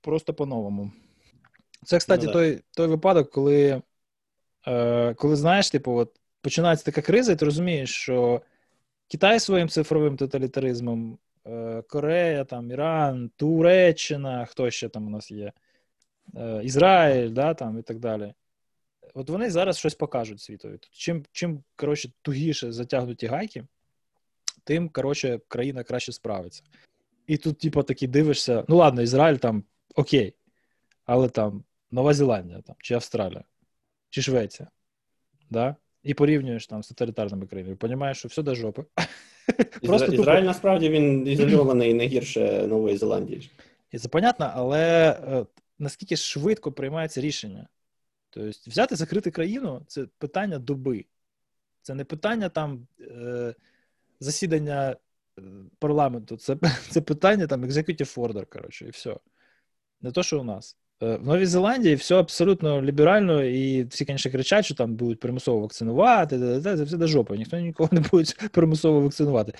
Просто 0.00 0.34
по-новому. 0.34 0.92
Це, 1.84 1.98
кстати, 1.98 2.26
ну, 2.26 2.32
той 2.32 2.60
той 2.76 2.86
випадок, 2.86 3.30
коли, 3.30 3.82
е, 4.66 5.14
коли 5.14 5.36
знаєш, 5.36 5.70
типу, 5.70 5.92
от 5.92 6.10
починається 6.40 6.84
така 6.84 7.02
криза, 7.02 7.32
і 7.32 7.36
ти 7.36 7.44
розумієш, 7.44 7.90
що 7.90 8.40
Китай 9.08 9.40
своїм 9.40 9.68
цифровим 9.68 10.16
тоталітаризмом 10.16 11.18
Корея, 11.88 12.44
там, 12.44 12.70
Іран, 12.70 13.30
Туреччина, 13.36 14.44
хто 14.44 14.70
ще 14.70 14.88
там 14.88 15.06
у 15.06 15.10
нас 15.10 15.30
є, 15.30 15.52
е, 16.36 16.60
Ізраїль, 16.64 17.30
да, 17.30 17.54
там, 17.54 17.78
і 17.78 17.82
так 17.82 17.98
далі. 17.98 18.34
От 19.14 19.30
вони 19.30 19.50
зараз 19.50 19.78
щось 19.78 19.94
покажуть 19.94 20.40
світові. 20.40 20.78
Чим 20.90 21.24
чим 21.32 21.62
коротше, 21.76 22.12
тугіше 22.22 22.72
затягнуті 22.72 23.26
гайки, 23.26 23.64
тим 24.64 24.88
коротше, 24.88 25.40
країна 25.48 25.84
краще 25.84 26.12
справиться. 26.12 26.62
І 27.26 27.36
тут, 27.36 27.58
типу, 27.58 27.82
такі 27.82 28.06
дивишся: 28.06 28.64
ну 28.68 28.76
ладно, 28.76 29.02
Ізраїль 29.02 29.36
там 29.36 29.64
окей, 29.94 30.34
але 31.04 31.28
там 31.28 31.64
Нова 31.90 32.14
Зеландія 32.14 32.60
там, 32.60 32.76
чи 32.78 32.94
Австралія, 32.94 33.44
чи 34.10 34.22
Швеція. 34.22 34.68
Да? 35.50 35.76
І 36.02 36.14
порівнюєш 36.14 36.66
там 36.66 36.82
з 36.82 36.88
тоталітарними 36.88 37.46
країнами, 37.46 37.76
розумієш, 37.80 38.18
що 38.18 38.28
все 38.28 38.42
до 38.42 38.54
жопи. 38.54 38.84
Просто 39.82 40.12
Ізраїль 40.12 40.44
насправді 40.44 40.88
він 40.88 41.28
ізольований 41.28 41.94
не 41.94 42.06
гірше 42.06 42.66
Нової 42.66 42.96
Зеландії. 42.96 43.50
І 43.90 43.98
це 43.98 44.08
понятно, 44.08 44.50
але 44.54 45.10
е, 45.10 45.46
наскільки 45.78 46.16
швидко 46.16 46.72
приймається 46.72 47.20
рішення? 47.20 47.68
Тобто, 48.30 48.50
взяти 48.66 48.96
закрити 48.96 49.30
країну 49.30 49.82
це 49.86 50.06
питання 50.18 50.58
доби. 50.58 51.04
Це 51.82 51.94
не 51.94 52.04
питання 52.04 52.48
там 52.48 52.86
е, 53.00 53.54
засідання 54.20 54.96
е, 55.38 55.42
парламенту, 55.78 56.36
це 56.36 56.56
це 56.90 57.00
питання 57.00 57.46
там 57.46 57.64
executive 57.64 58.18
order, 58.18 58.46
коротше, 58.46 58.86
і 58.86 58.90
все. 58.90 59.16
Не 60.00 60.12
то, 60.12 60.22
що 60.22 60.40
у 60.40 60.44
нас. 60.44 60.76
Е, 61.02 61.16
в 61.16 61.26
Новій 61.26 61.46
Зеландії 61.46 61.94
все 61.94 62.14
абсолютно 62.14 62.82
ліберально, 62.82 63.44
і 63.44 63.84
всі, 63.84 64.04
звісно, 64.04 64.30
кричать, 64.30 64.64
що 64.64 64.74
там 64.74 64.94
будуть 64.94 65.20
примусово 65.20 65.60
вакцинувати, 65.60 66.60
це 66.60 66.74
все 66.74 66.96
до 66.96 67.06
жопи, 67.06 67.36
ніхто 67.36 67.58
нікого 67.58 67.88
не 67.92 68.00
буде 68.00 68.32
примусово 68.52 69.00
вакцинувати. 69.00 69.52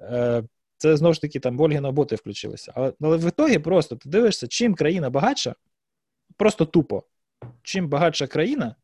Е, 0.00 0.42
це 0.76 0.96
знову 0.96 1.14
ж 1.14 1.20
таки 1.20 1.40
там 1.40 1.56
Вольгіна 1.56 1.92
боти 1.92 2.16
включилися. 2.16 2.72
Але, 2.76 2.92
але 3.00 3.16
в 3.16 3.28
ітогі 3.28 3.58
просто 3.58 3.96
ти 3.96 4.08
дивишся, 4.08 4.46
чим 4.46 4.74
країна 4.74 5.10
багатша, 5.10 5.54
просто 6.36 6.64
тупо, 6.66 7.02
чим 7.62 7.88
багатша 7.88 8.26
країна, 8.26 8.76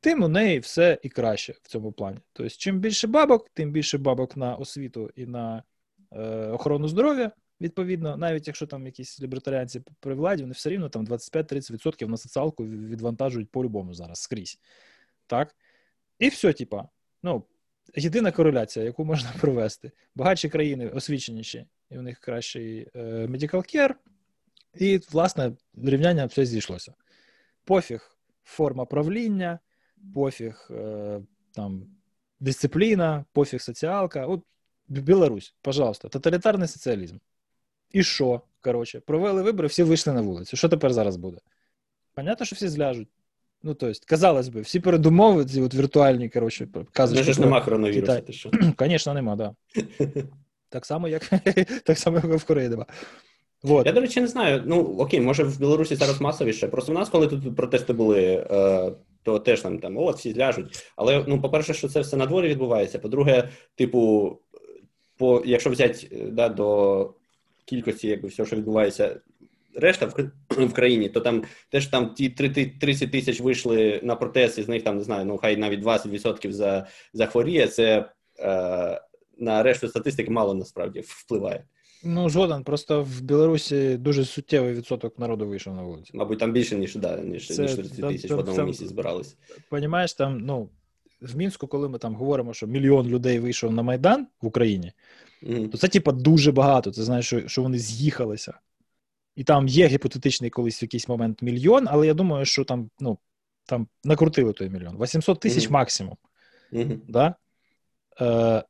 тим 0.00 0.22
у 0.22 0.28
неї 0.28 0.58
все 0.58 0.98
і 1.02 1.08
краще 1.08 1.52
в 1.62 1.68
цьому 1.68 1.92
плані. 1.92 2.18
Тобто, 2.32 2.50
чим 2.50 2.78
більше 2.78 3.06
бабок, 3.06 3.48
тим 3.54 3.70
більше 3.70 3.98
бабок 3.98 4.36
на 4.36 4.54
освіту 4.54 5.10
і 5.16 5.26
на 5.26 5.62
е, 6.12 6.46
охорону 6.46 6.88
здоров'я. 6.88 7.30
Відповідно, 7.60 8.16
навіть 8.16 8.46
якщо 8.46 8.66
там 8.66 8.86
якісь 8.86 9.20
лібертаріанці 9.20 9.82
при 10.00 10.14
владі, 10.14 10.42
вони 10.42 10.52
все 10.52 10.70
рівно 10.70 10.88
там 10.88 11.06
25-30% 11.06 12.08
на 12.08 12.16
соціалку 12.16 12.64
відвантажують 12.66 13.50
по-любому 13.50 13.94
зараз 13.94 14.20
скрізь. 14.20 14.58
Так? 15.26 15.56
І 16.18 16.28
все, 16.28 16.52
типа, 16.52 16.88
ну, 17.22 17.44
єдина 17.94 18.32
кореляція, 18.32 18.84
яку 18.84 19.04
можна 19.04 19.32
провести. 19.40 19.92
Багатші 20.14 20.48
країни 20.48 20.88
освіченіші, 20.88 21.66
і 21.90 21.98
у 21.98 22.02
них 22.02 22.18
кращий 22.18 22.88
е, 22.94 23.00
medical 23.26 23.76
care, 23.76 23.94
і, 24.74 25.00
власне, 25.10 25.52
рівняння 25.74 26.26
все 26.26 26.46
зійшлося. 26.46 26.94
Пофіг, 27.64 28.18
форма 28.44 28.84
правління, 28.84 29.58
пофіг 30.14 30.68
е, 30.70 31.20
там, 31.52 31.86
дисципліна, 32.40 33.24
пофіг 33.32 33.60
соціалка. 33.60 34.26
От 34.26 34.42
Білорусь, 34.88 35.54
пожалуйста, 35.62 36.08
тоталітарний 36.08 36.68
соціалізм. 36.68 37.16
І 37.92 38.02
що? 38.02 38.40
Коротше, 38.60 39.00
провели 39.00 39.42
вибори, 39.42 39.68
всі 39.68 39.82
вийшли 39.82 40.12
на 40.12 40.20
вулицю. 40.20 40.56
Що 40.56 40.68
тепер 40.68 40.92
зараз 40.92 41.16
буде? 41.16 41.38
Понятно, 42.14 42.46
що 42.46 42.56
всі 42.56 42.68
зляжуть. 42.68 43.08
Ну, 43.62 43.74
тобто, 43.74 44.00
казалось 44.06 44.48
би, 44.48 44.60
всі 44.60 44.80
передумови, 44.80 45.44
ці 45.44 45.62
от 45.62 45.74
віртуальні, 45.74 46.28
коротше, 46.28 46.68
казочки. 46.92 47.32
ж 47.32 47.40
нема 47.40 47.60
коронавірусу, 47.60 48.20
ти 48.20 48.32
що? 48.32 48.50
Звісно, 48.80 49.14
нема, 49.14 49.36
так. 49.36 49.52
Да. 49.98 50.22
Так 50.72 50.86
само, 50.86 51.08
як 51.08 51.22
так 51.84 51.98
само, 51.98 52.16
як 52.16 52.24
в 52.24 52.44
Кореї 52.44 52.68
нема. 52.68 52.86
Вот. 53.62 53.86
Я, 53.86 53.92
до 53.92 54.00
речі, 54.00 54.20
не 54.20 54.26
знаю. 54.26 54.62
Ну, 54.66 54.80
окей, 54.98 55.20
може 55.20 55.44
в 55.44 55.58
Білорусі 55.58 55.96
зараз 55.96 56.20
масовіше. 56.20 56.68
Просто 56.68 56.92
в 56.92 56.94
нас, 56.94 57.08
коли 57.08 57.26
тут 57.26 57.56
протести 57.56 57.92
були, 57.92 58.46
е, 58.50 58.92
то 59.22 59.38
теж 59.38 59.60
там, 59.60 59.78
там 59.78 59.98
от 59.98 60.16
всі 60.16 60.32
зляжуть. 60.32 60.92
Але, 60.96 61.24
ну, 61.28 61.40
по-перше, 61.40 61.74
що 61.74 61.88
це 61.88 62.00
все 62.00 62.16
на 62.16 62.26
дворі 62.26 62.48
відбувається. 62.48 62.98
По-друге, 62.98 63.48
типу, 63.74 64.38
по, 65.16 65.42
якщо 65.46 65.70
взяти 65.70 66.28
да, 66.32 66.48
до 66.48 67.14
кількості, 67.70 68.08
якби 68.08 68.28
все, 68.28 68.46
що 68.46 68.56
відбувається. 68.56 69.20
Решта 69.74 70.06
в, 70.06 70.30
в 70.64 70.72
країні, 70.72 71.08
то 71.08 71.20
там 71.20 71.44
теж 71.68 71.86
там 71.86 72.14
ті 72.14 72.28
30 72.28 73.12
тисяч 73.12 73.40
вийшли 73.40 74.00
на 74.02 74.16
протести, 74.16 74.62
з 74.62 74.68
них 74.68 74.82
там 74.82 74.96
не 74.96 75.04
знаю, 75.04 75.24
ну 75.24 75.38
хай 75.38 75.56
навіть 75.56 75.80
20% 75.80 76.50
за, 76.50 76.86
захворіє. 77.12 77.66
Це 77.68 78.10
е, 78.38 79.00
на 79.38 79.62
решту 79.62 79.88
статистики 79.88 80.30
мало 80.30 80.54
насправді 80.54 81.00
впливає. 81.06 81.64
Ну, 82.04 82.30
згоден, 82.30 82.64
просто 82.64 83.02
в 83.02 83.20
Білорусі 83.20 83.96
дуже 83.96 84.24
суттєвий 84.24 84.74
відсоток 84.74 85.18
народу 85.18 85.46
вийшов 85.46 85.74
на 85.74 85.82
вулицю. 85.82 86.10
Мабуть, 86.14 86.38
там 86.38 86.52
більше, 86.52 86.76
ніж 86.76 86.94
да, 86.94 87.16
ніж, 87.16 87.48
Це, 87.48 87.62
ніж 87.62 87.74
30 87.74 88.08
тисяч 88.08 88.30
в 88.30 88.38
одному 88.38 88.62
місці 88.62 88.86
збирались. 88.86 89.36
Понімаєш, 89.68 90.14
там, 90.14 90.38
ну, 90.38 90.68
в 91.20 91.36
Мінську, 91.36 91.66
коли 91.66 91.88
ми 91.88 91.98
там 91.98 92.14
говоримо, 92.14 92.54
що 92.54 92.66
мільйон 92.66 93.08
людей 93.08 93.38
вийшов 93.38 93.72
на 93.72 93.82
Майдан 93.82 94.26
в 94.42 94.46
Україні, 94.46 94.92
mm. 95.42 95.68
то 95.68 95.78
це, 95.78 95.88
типа, 95.88 96.12
дуже 96.12 96.52
багато. 96.52 96.90
Ти 96.90 97.02
знаєш, 97.02 97.26
що, 97.26 97.48
що 97.48 97.62
вони 97.62 97.78
з'їхалися. 97.78 98.58
І 99.36 99.44
там 99.44 99.68
є 99.68 99.86
гіпотетичний 99.86 100.50
колись 100.50 100.82
в 100.82 100.84
якийсь 100.84 101.08
момент 101.08 101.42
мільйон, 101.42 101.86
але 101.88 102.06
я 102.06 102.14
думаю, 102.14 102.44
що 102.44 102.64
там, 102.64 102.90
ну, 103.00 103.18
там 103.64 103.88
накрутили 104.04 104.52
той 104.52 104.68
мільйон. 104.68 104.96
800 105.02 105.40
тисяч 105.40 105.68
mm. 105.68 105.72
максимум. 105.72 106.16
Mm-hmm. 106.72 106.98
Да? 107.08 107.34
Е, 108.20 108.64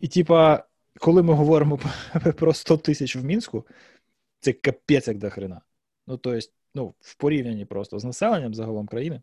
І, 0.00 0.08
типа, 0.08 0.64
коли 0.98 1.22
ми 1.22 1.34
говоримо 1.34 1.80
про 2.36 2.54
100 2.54 2.76
тисяч 2.76 3.16
в 3.16 3.24
Мінську, 3.24 3.66
це 4.40 4.52
капець 4.52 5.08
як 5.08 5.18
до 5.18 5.30
хрена. 5.30 5.60
Ну, 6.06 6.16
тобто, 6.16 6.48
ну, 6.74 6.94
в 7.00 7.14
порівнянні 7.14 7.64
просто 7.64 7.98
з 7.98 8.04
населенням 8.04 8.54
загалом 8.54 8.86
країни, 8.86 9.22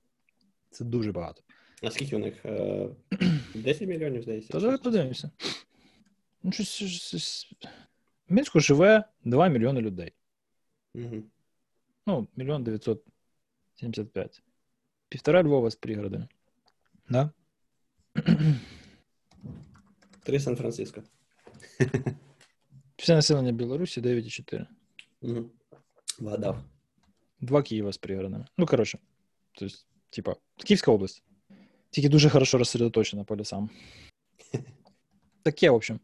це 0.70 0.86
дуже 0.86 1.12
багато. 1.12 1.42
А 1.84 1.92
скільки 1.92 2.16
у 2.16 2.20
них? 2.20 2.34
10 3.56 3.82
е, 3.82 3.86
мільйонів, 3.88 4.24
здається? 4.24 4.54
Та 4.54 4.60
давай 4.60 4.78
подивимося. 4.78 5.32
Ну, 6.43 6.53
щось, 6.53 6.69
щось... 6.69 7.53
В 8.29 8.33
Мінську 8.33 8.61
живе 8.61 9.05
2 9.25 9.49
мільйони 9.49 9.81
людей. 9.81 10.13
Угу. 10.95 11.23
Ну, 12.07 12.29
мільйон 12.37 12.65
975. 12.65 14.43
Півтора 15.09 15.43
Львова 15.43 15.71
з 15.71 15.77
пригородами. 15.77 16.29
Да? 17.09 17.31
Три 20.23 20.41
Сан-Франциско. 20.41 21.03
Все 22.97 23.15
населення 23.15 23.53
Білорусі 23.53 24.01
9,4. 24.01 24.67
Угу. 25.21 25.51
Вгадав. 26.19 26.65
Два 27.41 27.63
Києва 27.63 27.93
з 27.93 27.99
пригородами. 27.99 28.47
Ну, 28.59 28.67
коротше, 28.67 28.99
тобто, 29.53 29.77
типа, 30.11 30.37
Київська 30.57 30.93
область. 30.93 31.23
Тільки 31.91 32.09
дуже 32.09 32.31
хорошо 32.31 32.59
розсередоточена 32.59 33.25
по 33.25 33.37
лісам. 33.37 33.71
Таке, 35.43 35.71
в 35.71 35.75
общем. 35.75 36.01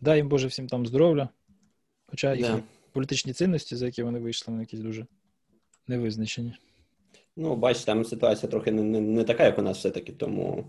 Дай 0.00 0.16
їм 0.16 0.28
Боже 0.28 0.46
всім 0.46 0.66
там 0.66 0.86
здоров'я. 0.86 1.28
Хоча 2.06 2.34
їх 2.34 2.46
yeah. 2.46 2.60
політичні 2.92 3.32
цінності, 3.32 3.76
за 3.76 3.86
які 3.86 4.02
вони 4.02 4.18
вийшли, 4.18 4.52
вони 4.52 4.62
якісь 4.62 4.80
дуже 4.80 5.06
невизначені. 5.86 6.54
Ну, 7.36 7.56
бачиш, 7.56 7.84
там 7.84 8.04
ситуація 8.04 8.50
трохи 8.50 8.72
не, 8.72 8.82
не, 8.82 9.00
не 9.00 9.24
така, 9.24 9.44
як 9.44 9.58
у 9.58 9.62
нас 9.62 9.78
все-таки, 9.78 10.12
тому 10.12 10.66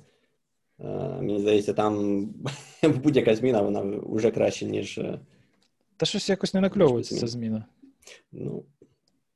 е, 0.80 0.84
мені 1.22 1.39
здається, 1.39 1.74
там 1.74 2.26
будь-яка 2.84 3.36
зміна, 3.36 3.62
вона 3.62 3.82
вже 4.06 4.32
краще, 4.32 4.65
ніж. 4.65 4.98
Е, 4.98 5.20
Та 5.98 6.06
щось 6.06 6.30
якось 6.30 6.54
не 6.54 6.62
накльовується 6.62 7.15
ця 7.15 7.28
зміна. 7.28 7.65
Ну, 8.32 8.65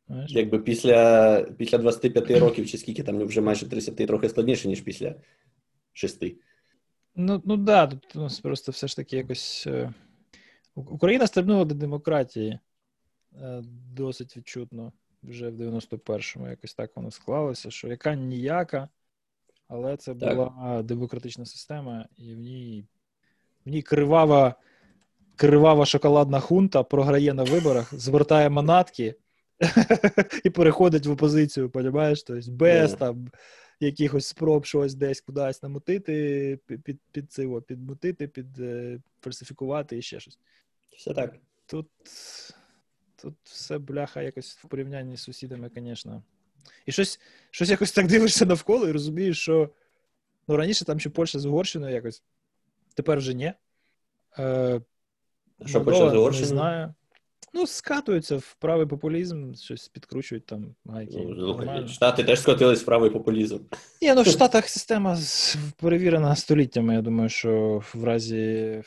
Знаєш? 0.08 0.31
Якби 0.31 0.60
після 0.60 1.41
після 1.58 1.77
25 1.77 2.31
років, 2.31 2.69
чи 2.69 2.77
скільки 2.77 3.03
там 3.03 3.25
вже 3.25 3.41
майже 3.41 3.69
30 3.69 3.95
трохи 3.95 4.29
складніше, 4.29 4.67
ніж 4.67 4.81
після 4.81 5.15
6. 5.93 6.23
Ну 7.15 7.41
ну 7.45 7.58
да, 7.58 7.88
тут 7.88 8.15
у 8.15 8.19
нас 8.19 8.39
просто 8.39 8.71
все 8.71 8.88
ж 8.88 8.95
таки 8.95 9.17
якось. 9.17 9.67
Е, 9.67 9.93
Україна 10.75 11.28
стрибнула 11.28 11.65
до 11.65 11.75
демократії 11.75 12.60
е, 13.41 13.63
досить 13.95 14.38
відчутно 14.38 14.93
вже 15.23 15.49
в 15.49 15.62
91-му. 15.62 16.47
Якось 16.47 16.73
так 16.73 16.95
воно 16.95 17.12
склалося, 17.12 17.71
що 17.71 17.88
яка 17.88 18.15
ніяка, 18.15 18.89
але 19.67 19.97
це 19.97 20.15
так. 20.15 20.36
була 20.36 20.84
демократична 20.84 21.45
система, 21.45 22.06
і 22.17 22.36
в 22.36 22.38
ній 22.38 22.86
в 23.65 23.69
ній 23.69 23.82
кривава 23.82 24.56
кривава 25.36 25.86
шоколадна 25.86 26.39
хунта 26.39 26.84
програє 26.84 27.34
на 27.34 27.43
виборах, 27.43 27.93
звертає 27.93 28.49
манатки 28.49 29.15
і 30.43 30.49
переходить 30.49 31.06
в 31.06 31.12
опозицію, 31.12 31.69
понімаєш? 31.69 32.23
Тобто 32.23 32.51
без 32.51 32.93
yeah. 32.93 32.97
там 32.97 33.28
якихось 33.79 34.27
спроб 34.27 34.65
щось 34.65 34.95
десь 34.95 35.21
кудись 35.21 35.63
намутити, 35.63 36.59
під 36.65 36.83
під, 36.83 36.99
під 37.11 37.31
цього, 37.31 37.61
підмутити, 37.61 38.27
під 38.27 38.47
фальсифікувати 39.21 39.97
і 39.97 40.01
ще 40.01 40.19
щось. 40.19 40.39
Все 40.97 41.13
так. 41.13 41.35
Тут 41.65 41.88
тут 43.15 43.35
все 43.43 43.77
бляха 43.77 44.21
якось 44.21 44.57
в 44.57 44.67
порівнянні 44.67 45.17
з 45.17 45.21
сусідами, 45.21 45.71
звісно. 45.75 46.23
І 46.85 46.91
щось 46.91 47.19
щось 47.51 47.69
якось 47.69 47.91
так 47.91 48.07
дивишся 48.07 48.45
навколо 48.45 48.88
і 48.88 48.91
розумієш, 48.91 49.39
що 49.39 49.69
ну, 50.47 50.57
раніше 50.57 50.85
там 50.85 50.99
ще 50.99 51.09
Польща 51.09 51.39
з 51.39 51.45
Угорщиною 51.45 51.95
якось, 51.95 52.23
тепер 52.93 53.17
вже 53.17 53.33
ні. 53.33 53.53
Е, 54.39 54.81
Що 55.65 55.83
Польща 55.83 56.09
з 56.09 56.15
Угорщиною? 56.15 56.41
Не 56.41 56.45
знаю. 56.45 56.93
Ну, 57.55 57.67
скатуються 57.67 58.37
в 58.37 58.55
правий 58.59 58.85
популізм, 58.87 59.53
щось 59.53 59.87
підкручують 59.87 60.45
там 60.45 60.75
гайки. 60.85 61.17
Ну, 61.17 61.87
Штати 61.87 62.23
теж 62.23 62.39
скотились 62.39 62.81
в 62.81 62.85
правий 62.85 63.09
популізм. 63.09 63.59
Ні, 64.01 64.13
ну 64.13 64.21
в 64.21 64.25
Штатах 64.25 64.69
система 64.69 65.17
перевірена 65.77 66.35
століттями. 66.35 66.93
Я 66.93 67.01
думаю, 67.01 67.29
що 67.29 67.83
в 67.93 68.03
разі 68.03 68.81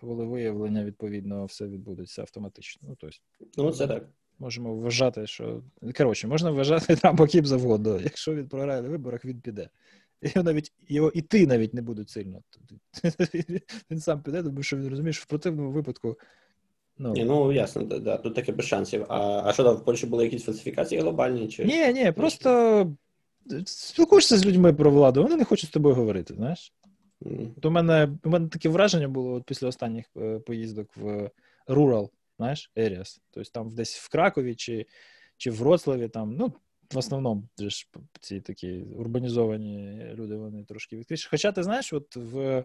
волевиявлення, 0.00 0.84
відповідно, 0.84 1.44
все 1.44 1.66
відбудеться 1.66 2.22
автоматично. 2.22 2.88
Ну, 2.88 2.96
тобто, 3.00 3.16
ну 3.56 3.72
це 3.72 3.86
так. 3.86 4.08
Можемо 4.38 4.74
вважати, 4.74 5.26
що. 5.26 5.62
Коротше, 5.96 6.28
можна 6.28 6.50
вважати 6.50 6.96
Трампа 6.96 7.26
ким 7.26 7.46
завгодно. 7.46 8.00
Якщо 8.00 8.34
він 8.34 8.48
програє 8.48 8.82
на 8.82 8.88
виборах, 8.88 9.24
він 9.24 9.40
піде. 9.40 9.68
І 10.22 10.42
навіть 10.42 10.72
його 10.88 11.10
і 11.14 11.22
ти 11.22 11.46
навіть 11.46 11.74
не 11.74 11.82
будуть 11.82 12.10
сильно. 12.10 12.42
Він 13.90 14.00
сам 14.00 14.22
піде, 14.22 14.42
тому 14.42 14.62
що 14.62 14.76
він 14.76 14.88
розуміє, 14.88 15.12
що 15.12 15.22
в 15.22 15.26
противному 15.26 15.70
випадку 15.70 16.18
Ну, 16.98 17.12
Ні, 17.12 17.24
ну 17.24 17.52
ясно, 17.52 17.82
да, 17.82 17.98
да, 17.98 18.16
тут 18.16 18.34
таке 18.34 18.52
без 18.52 18.66
шансів. 18.66 19.06
А 19.08 19.42
а 19.44 19.52
що 19.52 19.64
там 19.64 19.76
в 19.76 19.84
Польщі 19.84 20.06
були 20.06 20.24
якісь 20.24 20.44
фальсифікації 20.44 21.00
глобальні? 21.00 21.48
чи? 21.48 21.64
Ні, 21.64 21.92
ні, 21.92 22.12
просто 22.12 22.92
спілкуєшся 23.66 24.36
з 24.36 24.46
людьми 24.46 24.72
про 24.72 24.90
владу, 24.90 25.22
вони 25.22 25.36
не 25.36 25.44
хочуть 25.44 25.70
з 25.70 25.72
тобою 25.72 25.94
говорити, 25.94 26.34
знаєш. 26.34 26.72
Mm. 27.22 27.50
От 27.56 27.64
у 27.64 27.70
мене 27.70 28.08
у 28.24 28.30
мене 28.30 28.48
таке 28.48 28.68
враження 28.68 29.08
було 29.08 29.32
от 29.32 29.44
після 29.44 29.68
останніх 29.68 30.06
е, 30.16 30.38
поїздок 30.38 30.96
в 30.96 31.30
Rural, 31.68 32.08
знаєш, 32.38 32.72
areas. 32.76 33.20
Тобто 33.30 33.50
там 33.50 33.70
десь 33.70 33.96
в 33.96 34.08
Кракові 34.08 34.54
чи 34.54 34.86
чи 35.36 35.50
в 35.50 35.54
Вроцлаві, 35.54 36.08
там, 36.08 36.36
ну, 36.36 36.52
в 36.94 36.98
основному 36.98 37.48
ж 37.58 37.88
ці 38.20 38.40
такі 38.40 38.82
урбанізовані 38.96 40.02
люди, 40.14 40.36
вони 40.36 40.64
трошки 40.64 40.96
відкриші. 40.96 41.28
Хоча 41.30 41.52
ти 41.52 41.62
знаєш, 41.62 41.92
от 41.92 42.16
в 42.16 42.64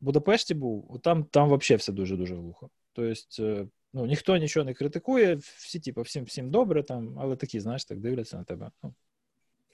Будапешті 0.00 0.54
був, 0.54 1.00
там 1.02 1.24
там 1.24 1.46
взагалі 1.46 1.78
все 1.78 1.92
дуже-дуже 1.92 2.34
глухо. 2.34 2.70
Тобто, 2.94 3.68
ну, 3.92 4.06
ніхто 4.06 4.36
нічого 4.36 4.64
не 4.64 4.74
критикує, 4.74 5.34
всі, 5.34 5.80
типу, 5.80 6.02
всім 6.02 6.24
всім 6.24 6.50
добре, 6.50 6.82
там, 6.82 7.18
але 7.18 7.36
такі, 7.36 7.60
знаєш, 7.60 7.84
так 7.84 8.00
дивляться 8.00 8.36
на 8.36 8.44
тебе. 8.44 8.70
Ну, 8.82 8.94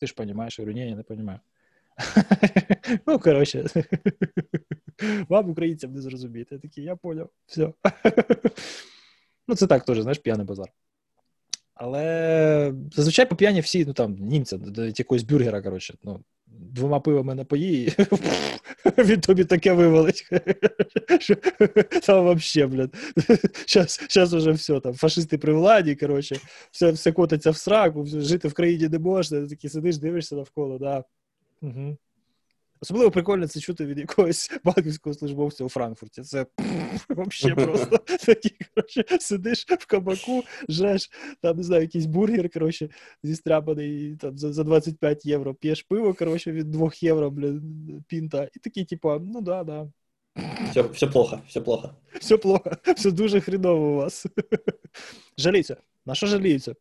Ти 0.01 0.07
ж 0.07 0.15
розумієш, 0.19 0.59
я 0.59 0.63
говорю, 0.63 0.79
ні, 0.79 0.89
я 0.89 0.97
не 0.97 1.05
розумію. 1.09 1.39
Ну, 3.07 3.19
коротше, 3.19 3.65
вам, 5.29 5.51
українцям, 5.51 5.93
не 5.93 6.01
зрозуміти. 6.01 6.55
Я 6.55 6.59
такий, 6.59 6.85
я 6.85 6.97
поняв, 6.97 7.31
все. 7.47 7.73
Ну, 9.49 9.57
це 9.57 9.67
так 9.67 9.85
теж, 9.85 10.01
знаєш, 10.01 10.19
п'яний 10.19 10.47
базар. 10.47 10.73
Але 11.75 12.75
зазвичай 12.93 13.29
по 13.29 13.37
п'яні 13.37 13.61
всі, 13.61 13.85
ну 13.85 13.93
там, 13.93 14.15
німця, 14.15 14.59
якогось 14.97 15.23
бюргера, 15.23 15.63
коротше, 15.63 15.95
ну, 16.03 16.25
двома 16.61 17.01
пивами 17.01 17.35
напої, 17.35 17.87
і 17.87 17.93
він 19.03 19.21
тобі 19.21 19.45
таке 19.45 19.73
вивалить. 19.73 20.29
Там 22.07 22.25
вообще, 22.25 22.67
блядь. 22.67 22.95
Сейчас 23.67 24.33
уже 24.33 24.53
все, 24.53 24.81
там, 24.81 24.95
фашисти 24.95 25.39
при 25.39 25.53
владі, 25.53 25.95
коротше, 25.95 26.37
все 26.71 26.91
все 26.91 27.13
котиться 27.13 27.51
в 27.51 27.57
сраку, 27.57 28.07
жити 28.07 28.49
в 28.49 28.53
країні 28.53 28.89
не 28.89 28.99
можна, 28.99 29.47
такий 29.47 29.71
сидиш, 29.71 29.99
дивишся 29.99 30.37
навколо, 30.37 30.79
да. 30.79 31.05
Угу. 31.63 31.97
Особливо 32.83 33.11
прикольно 33.11 33.49
це 33.49 33.61
чути 33.61 33.87
від 33.87 33.99
якогось 33.99 34.51
банківського 34.65 35.15
службовця 35.15 35.65
у 35.65 35.69
Франкфурті. 35.69 36.23
Це 36.23 36.47
взагалі 37.09 37.65
просто 37.65 37.99
такі, 38.27 38.51
коротше, 38.75 39.05
сидиш 39.21 39.67
в 39.69 39.87
кабаку, 39.87 40.43
жреш, 40.69 41.11
там, 41.43 41.57
не 41.57 41.63
знаю, 41.63 41.83
якийсь 41.83 42.07
бургер, 42.07 42.51
коротше, 42.51 42.89
зістряпаний 43.23 44.17
там, 44.17 44.39
за 44.39 44.53
за 44.53 44.65
25 44.65 45.27
євро, 45.27 45.55
п'єш 45.55 45.83
пиво, 45.83 46.15
коротше, 46.15 46.53
від 46.53 46.71
2 46.71 46.91
євро, 47.01 47.31
блін, 47.31 48.05
пінта. 48.09 48.49
І 48.55 48.59
такий, 48.59 48.85
типу, 48.85 49.19
ну 49.19 49.41
да, 49.41 49.65
да. 49.65 49.89
Все 50.71 50.83
все 50.83 51.07
плохо, 51.07 51.41
все 51.49 51.61
плохо. 51.61 51.95
Все 52.21 52.37
плохо, 52.37 52.71
все 52.97 53.11
дуже 53.11 53.41
хреново 53.41 53.91
у 53.91 53.95
вас. 53.95 54.27
Жаліться. 55.39 55.77
На 56.07 56.15
що 56.15 56.27
жаліються? 56.27 56.75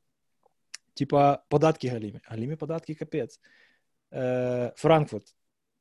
Типа, 0.93 1.43
податки 1.49 1.87
галімі. 1.87 2.19
Галімі 2.23 2.55
податки 2.55 2.95
капець. 2.95 3.39
Е, 4.13 4.73
Франкфурт 4.75 5.35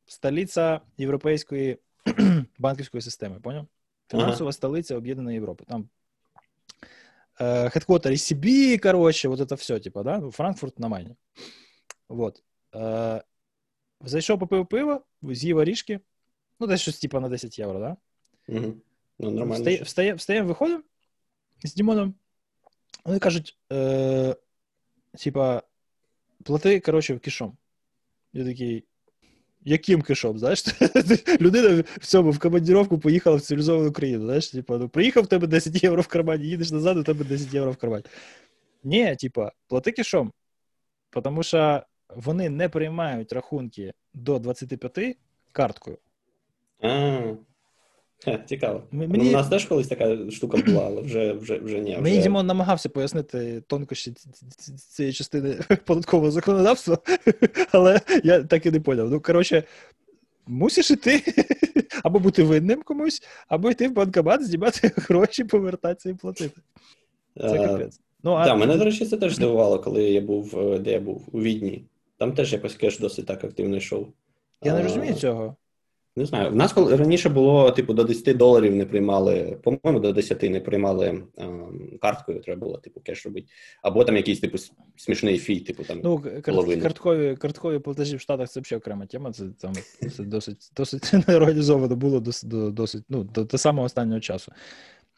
столиця 0.07 0.81
європейської 0.97 1.77
банківської 2.57 3.01
системи, 3.01 3.39
поняв? 3.39 3.67
Фінансова 4.11 4.47
ага. 4.47 4.53
столиця 4.53 4.95
Об'єднаної 4.95 5.35
Європи. 5.35 5.65
Там 5.67 5.89
э, 7.39 7.69
headquarter 7.69 8.11
ECB, 8.11 8.77
короче, 8.79 9.27
вот 9.27 9.39
это 9.39 9.55
все, 9.55 9.79
типа, 9.79 10.03
да, 10.03 10.17
ну, 10.17 10.31
Франкфурт 10.31 10.79
на 10.79 10.87
Майні. 10.87 11.15
Вот. 12.09 12.43
Э, 12.73 13.21
зайшов 14.01 14.39
попив 14.39 14.67
пиво, 14.67 15.01
з'їв 15.21 15.57
орішки, 15.57 15.99
ну, 16.59 16.67
десь 16.67 16.81
щось, 16.81 16.99
типа, 16.99 17.19
на 17.19 17.29
10 17.29 17.59
євро, 17.59 17.79
да? 17.79 17.97
Угу. 18.47 18.73
Ну, 19.19 19.31
нормально. 19.31 19.83
Встаємо, 19.83 20.15
встаємо, 20.15 20.47
виходимо, 20.47 20.83
з 21.63 21.73
Дімоном. 21.73 22.15
Вони 23.05 23.19
кажуть, 23.19 23.57
е, 23.71 24.35
типа, 25.23 25.63
плати, 26.43 26.79
коротше, 26.79 27.19
кишом. 27.19 27.57
Я 28.33 28.45
такий. 28.45 28.85
Яким 29.64 30.02
кишом, 30.02 30.38
знаєш? 30.38 30.64
Людина 31.40 31.84
в 31.96 32.06
цьому 32.06 32.30
в 32.30 32.38
командировку 32.38 32.98
поїхала 32.98 33.36
в 33.36 33.40
цивілізовану 33.40 33.92
країну. 33.92 34.24
Знаєш, 34.24 34.48
типа, 34.48 34.78
ну 34.78 34.88
приїхав 34.88 35.24
в 35.24 35.26
тебе 35.26 35.46
10 35.46 35.84
євро 35.84 36.02
в 36.02 36.06
кармані, 36.06 36.44
їдеш 36.44 36.70
назад, 36.70 36.96
у 36.96 37.02
тебе 37.02 37.24
10 37.24 37.54
євро 37.54 37.72
в 37.72 37.76
кармані. 37.76 38.04
Ні, 38.84 39.16
типа, 39.16 39.52
плати 39.68 39.92
кишом. 39.92 40.32
Тому 41.10 41.42
що 41.42 41.82
вони 42.16 42.50
не 42.50 42.68
приймають 42.68 43.32
рахунки 43.32 43.92
до 44.14 44.38
25 44.38 45.16
карткою. 45.52 45.98
Цікаво. 48.46 48.82
Мені... 48.90 49.24
Ну, 49.24 49.28
У 49.28 49.32
нас 49.32 49.48
теж 49.48 49.64
колись 49.64 49.88
така 49.88 50.30
штука 50.30 50.58
була, 50.66 50.86
але 50.86 51.02
вже 51.02 51.32
вже, 51.32 51.58
вже 51.58 51.78
ні. 51.78 51.92
Вже... 51.92 52.00
Мені 52.00 52.18
Дімон 52.18 52.46
намагався 52.46 52.88
пояснити 52.88 53.62
тонкощі 53.66 54.14
цієї 54.88 55.12
частини 55.12 55.60
податкового 55.84 56.30
законодавства, 56.30 56.98
але 57.72 58.00
я 58.24 58.42
так 58.42 58.66
і 58.66 58.70
не 58.70 58.80
поняв. 58.80 59.10
Ну, 59.10 59.20
коротше, 59.20 59.64
мусиш 60.46 60.90
іти 60.90 61.22
або 62.04 62.18
бути 62.18 62.42
винним 62.42 62.82
комусь, 62.82 63.22
або 63.48 63.70
йти 63.70 63.88
в 63.88 63.92
банкомат, 63.92 64.46
знімати 64.46 64.92
гроші, 64.96 65.44
повертатися 65.44 66.10
і 66.10 66.14
платити. 66.14 66.60
Це 67.40 67.66
капець. 67.66 68.00
Ну, 68.22 68.32
а... 68.32 68.44
Так, 68.44 68.58
мене, 68.58 68.76
до 68.76 68.84
речі, 68.84 69.06
це 69.06 69.16
теж 69.16 69.34
здивувало, 69.36 69.78
коли 69.78 70.04
я 70.04 70.20
був, 70.20 70.58
е, 70.58 70.78
де 70.78 70.92
я 70.92 71.00
був, 71.00 71.28
у 71.32 71.40
Відні. 71.40 71.84
Там 72.16 72.32
теж 72.32 72.52
якось 72.52 72.74
кеш 72.74 72.98
досить 72.98 73.26
так 73.26 73.44
активно 73.44 73.76
йшов. 73.76 74.08
Я 74.62 74.74
не 74.74 74.82
розумію 74.82 75.14
цього. 75.14 75.56
Не 76.18 76.26
знаю. 76.26 76.50
В 76.50 76.54
нас 76.54 76.76
раніше 76.76 77.28
було, 77.28 77.70
типу, 77.70 77.92
до 77.94 78.04
10 78.04 78.36
доларів 78.36 78.76
не 78.76 78.86
приймали, 78.86 79.58
по-моєму, 79.62 80.00
до 80.00 80.12
10 80.12 80.42
не 80.42 80.60
приймали 80.60 81.22
ем, 81.36 81.98
карткою, 82.00 82.40
треба 82.40 82.60
було, 82.60 82.78
типу, 82.78 83.00
кеш 83.00 83.26
робити. 83.26 83.46
Або 83.82 84.04
там 84.04 84.16
якийсь, 84.16 84.40
типу, 84.40 84.58
смішний 84.96 85.38
фій, 85.38 85.60
типу 85.60 85.84
там. 85.84 86.00
Ну, 86.04 86.24
карткові 86.42 87.36
карткові 87.36 87.78
платежі 87.78 88.16
в 88.16 88.20
Штатах 88.20 88.48
це 88.48 88.60
взагалі 88.60 88.80
окрема 88.80 89.06
тема. 89.06 89.32
Це 89.32 89.44
там 89.60 89.72
це 90.16 90.22
досить 90.22 90.70
досить 90.76 91.12
неорганізовано 91.28 91.96
було 91.96 92.20
до, 92.20 92.30
до, 92.42 92.70
досить, 92.70 93.04
ну, 93.08 93.24
до, 93.24 93.44
до 93.44 93.58
самого 93.58 93.86
останнього 93.86 94.20
часу. 94.20 94.52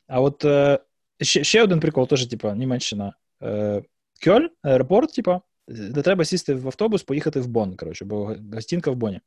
А 0.07 0.21
от 0.21 0.45
е, 0.45 0.79
ще 1.21 1.45
ще 1.45 1.63
один 1.63 1.81
прикол, 1.81 2.09
теж, 2.09 2.27
типу, 2.27 2.53
Німеччина. 2.53 3.15
Е, 3.43 3.83
Кьоль, 4.25 4.49
аеропорт, 4.63 5.15
типу, 5.15 5.41
де 5.69 6.03
треба 6.03 6.25
сісти 6.25 6.55
в 6.55 6.67
автобус, 6.67 7.03
поїхати 7.03 7.41
в 7.41 7.47
Бон, 7.47 7.77
коротше, 7.77 8.05
бо 8.05 8.37
гостінка 8.53 8.91
в 8.91 8.97
Боні. 8.97 9.21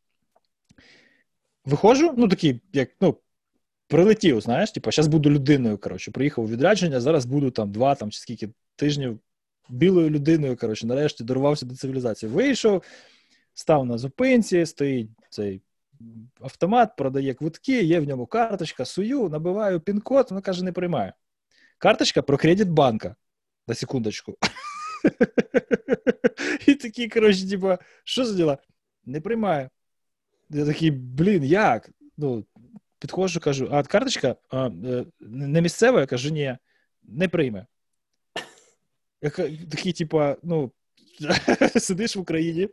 Виходжу, 1.66 2.14
ну 2.18 2.28
такий, 2.28 2.62
як 2.74 2.90
ну, 3.02 3.18
прилетів, 3.88 4.42
знаєш, 4.42 4.72
типу, 4.72 4.92
зараз 4.92 5.08
буду 5.08 5.30
людиною. 5.30 5.78
коротше, 5.78 6.12
Приїхав 6.12 6.44
у 6.44 6.48
відрядження, 6.48 7.02
зараз 7.02 7.26
буду 7.26 7.52
там 7.52 7.72
два 7.72 7.96
там, 7.96 8.12
чи 8.12 8.20
скільки 8.20 8.50
тижнів 8.76 9.20
білою 9.70 10.10
людиною. 10.10 10.58
коротше, 10.58 10.88
Нарешті 10.88 11.24
дорвався 11.24 11.66
до 11.66 11.76
цивілізації. 11.76 12.32
Вийшов, 12.32 12.84
став 13.54 13.86
на 13.86 13.98
зупинці, 13.98 14.66
стоїть 14.66 15.10
цей 15.30 15.62
автомат, 16.42 16.96
продає 16.96 17.34
квитки, 17.34 17.84
є 17.84 18.00
в 18.00 18.08
ньому 18.08 18.26
карточка, 18.26 18.86
сую, 18.86 19.30
набиваю 19.30 19.80
пін-код, 19.80 20.28
вона 20.30 20.42
каже, 20.42 20.64
не 20.64 20.72
приймаю. 20.72 21.12
Карточка 21.78 22.22
про 22.22 22.38
кредит 22.38 22.70
банка. 22.70 23.16
На 23.68 23.76
секундочку. 23.76 24.38
І 26.68 26.76
такі, 26.76 27.08
коротше, 27.08 27.50
типа, 27.50 27.78
що 28.04 28.26
за 28.26 28.36
діла? 28.36 28.58
Не 29.06 29.22
приймаю. 29.22 29.70
Я 30.54 30.66
такий, 30.66 30.92
блін, 30.92 31.44
як? 31.44 31.90
Ну, 32.18 32.46
Підходжу, 33.00 33.40
кажу, 33.40 33.70
а 33.72 33.84
карточка 33.84 34.36
а, 34.50 34.68
е, 34.68 35.06
не 35.20 35.62
місцева, 35.62 36.00
я 36.00 36.06
кажу, 36.06 36.30
ні, 36.30 36.58
не 37.04 37.28
прийме. 37.28 37.66
Я 39.22 39.30
Такий, 39.72 39.94
типа, 39.94 40.38
ну, 40.44 40.72
сидиш 41.80 42.16
в 42.16 42.20
Україні, 42.20 42.70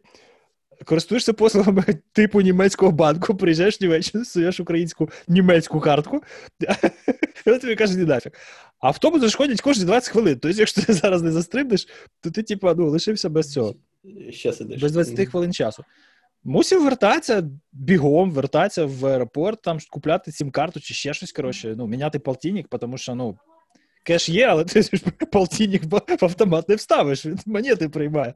користуєшся 0.84 1.32
послугами 1.32 1.84
типу 2.12 2.40
німецького 2.40 2.92
банку, 2.92 3.34
приїжджаєш 3.34 3.80
в 3.80 3.82
Німеччину, 3.82 4.24
суєш 4.24 4.60
українську 4.60 5.10
німецьку 5.28 5.80
картку, 5.80 6.22
і 7.46 7.58
тобі 7.58 7.76
каже, 7.76 7.98
не 7.98 8.04
нафіг. 8.04 8.32
А 8.80 8.86
автобуси 8.88 9.28
ж 9.28 9.36
ходять 9.36 9.60
кожні 9.60 9.84
20 9.84 10.10
хвилин. 10.10 10.38
Тобто, 10.42 10.58
якщо 10.58 10.82
ти 10.82 10.92
зараз 10.92 11.22
не 11.22 11.32
застрибнеш, 11.32 11.88
то 12.20 12.30
ти, 12.30 12.42
типа, 12.42 12.74
ну, 12.74 12.90
лишився 12.90 13.28
без 13.28 13.52
цього. 13.52 13.74
Ще 14.30 14.52
сидиш. 14.52 14.82
Без 14.82 14.92
20 14.92 15.28
хвилин 15.28 15.52
часу. 15.52 15.84
Мусив 16.44 16.84
вертатися 16.84 17.50
бігом, 17.72 18.32
вертатися 18.32 18.84
в 18.84 19.06
аеропорт, 19.06 19.62
там 19.62 19.78
купляти 19.90 20.32
сім 20.32 20.50
карту 20.50 20.80
чи 20.80 20.94
ще 20.94 21.14
щось. 21.14 21.32
Коротше, 21.32 21.74
ну, 21.76 21.86
міняти 21.86 22.18
полтинник, 22.18 22.68
тому 22.68 22.98
що 22.98 23.14
ну, 23.14 23.38
кеш 24.04 24.28
є, 24.28 24.46
але 24.46 24.64
ти 24.64 24.82
ж 24.82 24.90
полтинник 25.32 25.82
в 25.84 26.24
автомат 26.24 26.68
не 26.68 26.74
вставиш, 26.74 27.26
він 27.26 27.38
монети 27.46 27.88
приймає. 27.88 28.34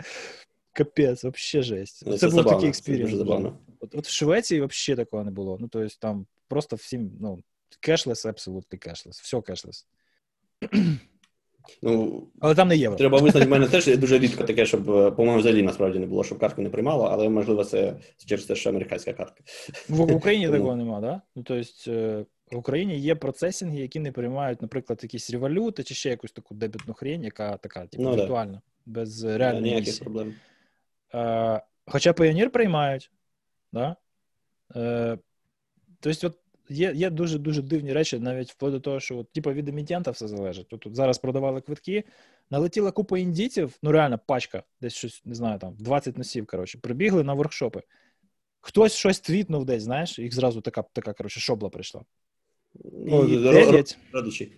Капець, 0.73 1.25
взагалі 1.25 1.65
жесть. 1.67 2.03
Ну, 2.07 2.13
це, 2.13 2.19
це 2.19 2.27
був 2.27 2.35
забавно, 2.35 2.59
такий 2.59 2.69
experience. 2.69 3.15
От, 3.81 3.95
от 3.95 4.07
в 4.07 4.11
Швеції 4.11 4.61
взагалі 4.61 4.97
такого 4.97 5.25
не 5.25 5.31
було. 5.31 5.59
Ну, 5.61 5.69
тобто 5.69 5.89
там 6.01 6.27
просто 6.49 6.77
всім, 6.77 7.13
ну, 7.21 7.39
кешлес, 7.81 8.27
абсолютно 8.27 8.79
кешлес. 8.79 9.21
Все 9.21 9.41
кешлес. 9.41 9.87
Ну, 11.83 12.23
Але 12.41 12.55
там 12.55 12.69
не 12.69 12.77
євро. 12.77 12.99
Треба 12.99 13.19
визнати, 13.19 13.47
в 13.47 13.51
мене 13.51 13.67
теж 13.69 13.97
дуже 13.99 14.19
рідко 14.19 14.45
таке, 14.45 14.67
щоб, 14.67 14.91
е, 14.91 15.11
по-моєму, 15.11 15.41
взагалі 15.41 15.63
насправді 15.63 15.99
не 15.99 16.07
було, 16.07 16.25
щоб 16.25 16.39
картку 16.39 16.63
не 16.63 16.71
приймало, 16.71 17.05
але 17.05 17.29
можливо 17.29 17.65
це 17.65 17.97
через 18.27 18.45
те, 18.45 18.55
що 18.55 18.71
американська 18.71 19.13
картка. 19.13 19.45
В 19.89 20.15
Україні 20.15 20.49
такого 20.51 20.77
нема, 20.77 21.01
да? 21.01 21.21
Ну, 21.37 21.43
тобто, 21.43 22.27
в 22.53 22.57
Україні 22.57 22.99
є 22.99 23.15
процесінги, 23.15 23.81
які 23.81 24.01
не 24.01 24.13
приймають, 24.13 24.63
наприклад, 24.63 25.01
якісь 25.03 25.31
ревалюти 25.31 25.83
чи 25.83 25.95
ще 25.95 26.11
якусь 26.11 26.33
таку 26.33 26.55
дебітну 26.55 26.95
хрень, 26.95 27.25
яка 27.25 27.57
така, 27.57 27.87
типу, 27.87 28.03
ну, 28.03 28.17
віртуальна, 28.17 28.53
да. 28.87 29.01
без 29.01 29.25
реальної 29.25 29.73
Ніяких 29.73 30.01
проблем. 30.01 30.35
Е, 31.15 31.63
Хоча 31.87 32.11
Pioneer 32.13 32.49
приймають, 32.49 33.11
да? 33.73 33.97
Е, 34.77 35.19
Тобто, 36.01 36.27
от 36.27 36.39
є 36.69 36.93
є 36.95 37.11
дуже 37.11 37.39
дуже 37.39 37.63
дивні 37.63 37.93
речі, 37.93 38.19
навіть 38.19 38.51
вплоть 38.51 38.73
до 38.73 38.81
того, 38.81 39.01
що 39.01 39.19
от, 39.19 39.33
типу, 39.33 39.53
від 39.53 39.69
емітента 39.69 40.11
все 40.11 40.29
залежить. 40.29 40.73
От, 40.73 40.87
от 40.87 40.95
зараз 40.95 41.19
продавали 41.19 41.61
квитки, 41.61 42.05
налетіла 42.51 42.91
купа 42.91 43.19
індійців, 43.19 43.79
ну 43.83 43.93
реально 43.93 44.21
пачка, 44.27 44.63
десь 44.81 44.95
щось 44.95 45.23
не 45.25 45.35
знаю, 45.35 45.59
там 45.59 45.77
20 45.79 46.19
носів. 46.19 46.47
Коротше, 46.47 46.79
прибігли 46.79 47.25
на 47.25 47.35
воркшопи. 47.35 47.83
Хтось 48.61 48.95
щось 48.95 49.21
твітнув 49.21 49.65
десь, 49.65 49.83
знаєш, 49.83 50.19
їх 50.19 50.35
зразу 50.35 50.61
така 50.61 50.85
така 50.93 51.13
коротше, 51.13 51.41
шобла 51.41 51.69
прийшла. 51.69 52.03
Ну, 52.85 53.25
І 53.25 53.43
9... 53.43 53.99
Родичі. 54.13 54.53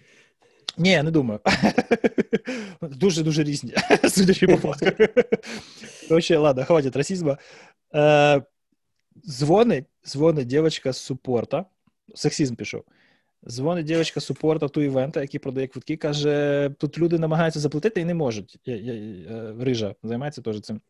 Ні, 0.78 1.02
не 1.02 1.10
думаю. 1.10 1.40
Дуже 2.80 3.22
дуже 3.22 3.44
різні, 3.44 3.74
судячи 4.08 4.46
по 4.46 4.56
фото. 4.56 4.92
Короче, 6.08 6.36
ладно, 6.38 6.64
хватить 6.64 6.96
расизма. 6.96 7.38
Е, 7.94 8.42
Дзвонить, 9.26 9.84
дзвонить 10.06 10.46
дівчинка 10.46 10.92
з 10.92 10.98
супорта 10.98 11.64
сексізм 12.14 12.54
пішов. 12.54 12.84
Дзвонить 13.48 13.86
дівчинка 13.86 14.20
супорта 14.20 14.68
ту 14.68 14.82
івента, 14.82 15.20
який 15.20 15.40
продає 15.40 15.66
квитки, 15.66 15.96
каже: 15.96 16.70
тут 16.78 16.98
люди 16.98 17.18
намагаються 17.18 17.60
заплатити 17.60 18.00
і 18.00 18.04
не 18.04 18.14
можуть. 18.14 18.58
Я, 18.64 18.76
я, 18.76 18.94
я, 18.94 19.54
Рижа 19.60 19.94
займається 20.02 20.42
теж 20.42 20.60
цим. 20.60 20.80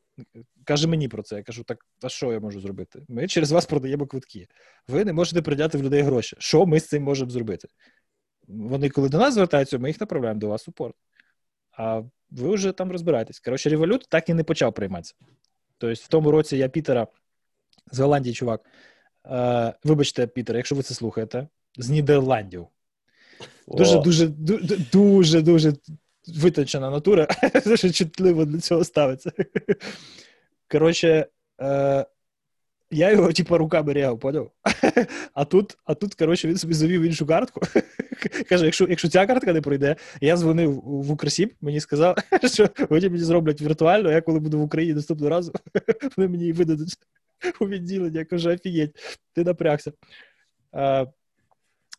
Каже 0.65 0.89
мені 0.89 1.09
про 1.09 1.23
це. 1.23 1.37
Я 1.37 1.43
кажу, 1.43 1.65
так 1.65 1.87
а 2.03 2.09
що 2.09 2.33
я 2.33 2.41
можу 2.41 2.61
зробити? 2.61 3.03
Ми 3.09 3.29
через 3.29 3.53
вас 3.53 3.67
продаємо 3.67 4.07
квитки. 4.07 4.49
Ви 4.89 5.05
не 5.05 5.13
можете 5.13 5.43
прийняти 5.43 5.79
в 5.79 5.83
людей 5.83 6.03
гроші. 6.03 6.37
Що 6.39 6.67
ми 6.67 6.81
з 6.81 6.89
цим 6.89 7.03
можемо 7.03 7.31
зробити? 7.31 7.69
Вони, 8.49 8.91
коли 8.91 9.09
до 9.09 9.19
нас 9.19 9.35
звертаються, 9.35 9.79
ми 9.79 9.89
їх 9.89 10.01
направляємо 10.01 10.41
до 10.41 10.49
вас 10.49 10.63
супорт. 10.63 10.95
А 11.73 12.03
ви 12.31 12.55
вже 12.55 12.73
там 12.73 12.93
розбираєтесь. 12.93 13.41
Коротше, 13.41 13.71
револют 13.71 14.07
так 14.09 14.29
і 14.29 14.35
не 14.35 14.45
почав 14.45 14.75
прийматися. 14.75 15.15
Тобто, 15.79 16.03
в 16.05 16.09
тому 16.09 16.31
році 16.31 16.57
я 16.57 16.69
Пітера 16.69 17.07
з 17.93 17.99
Голландії, 17.99 18.35
чувак. 18.35 18.61
Е, 19.31 19.73
Вибачте, 19.85 20.27
Пітер, 20.27 20.57
якщо 20.57 20.75
ви 20.75 20.83
це 20.83 20.95
слухаєте, 20.95 21.49
з 21.79 21.91
Нідерландів. 21.91 22.67
Дуже, 23.69 24.01
дуже, 24.01 24.27
дуже, 24.93 25.43
дуже 25.43 25.73
витончена 26.27 26.91
натура, 26.91 27.29
дуже 27.65 27.91
чутливо 27.91 28.45
до 28.45 28.61
цього 28.61 28.85
ставиться. 28.85 29.33
Коротше, 30.71 31.27
е, 31.61 32.07
я 32.91 33.11
його, 33.11 33.33
типу, 33.33 33.59
руками 33.59 33.93
рягав, 33.93 34.21
поняв? 34.21 34.51
А 35.35 35.45
тут, 35.45 35.79
а 35.85 35.95
тут, 35.95 36.15
коротше, 36.15 36.49
він 36.49 36.59
собі 36.59 36.75
завів 36.75 37.03
іншу 37.03 37.27
картку. 37.27 37.61
Каже: 38.49 38.65
якщо 38.65 38.87
якщо 38.89 39.09
ця 39.09 39.27
картка 39.27 39.53
не 39.53 39.61
пройде, 39.61 39.97
я 40.21 40.37
дзвонив 40.37 40.73
в 40.85 41.11
Укрсіб, 41.11 41.55
мені 41.61 41.81
сказав, 41.81 42.17
що 42.53 42.69
вони 42.91 43.09
мені 43.09 43.25
зроблять 43.25 43.61
віртуально, 43.61 44.13
я 44.13 44.21
коли 44.21 44.41
буду 44.41 44.59
в 44.59 44.63
Україні 44.63 44.95
наступного 44.95 45.31
разу, 45.31 45.53
вони 46.17 46.29
мені 46.29 46.53
видадуть 46.53 46.99
у 47.61 47.69
відділення. 47.69 48.19
Я 48.19 48.25
кажу, 48.25 48.51
офігеть, 48.51 49.19
ти 49.33 49.45
напрягся. 49.45 49.93
А, 50.73 51.07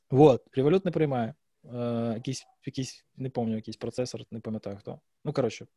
Вот, 0.10 0.44
револют 0.54 0.86
не 0.86 0.92
приймає. 0.92 1.34
А, 1.74 2.12
якийсь, 2.16 2.46
якийсь, 2.66 3.06
не 3.18 3.30
пам'ятаю, 3.30 3.58
якийсь 3.58 3.78
процесор, 3.78 4.22
не 4.32 4.40
пам'ятаю 4.40 4.78
хто. 4.78 5.00
Ну, 5.26 5.34
коротше, 5.34 5.68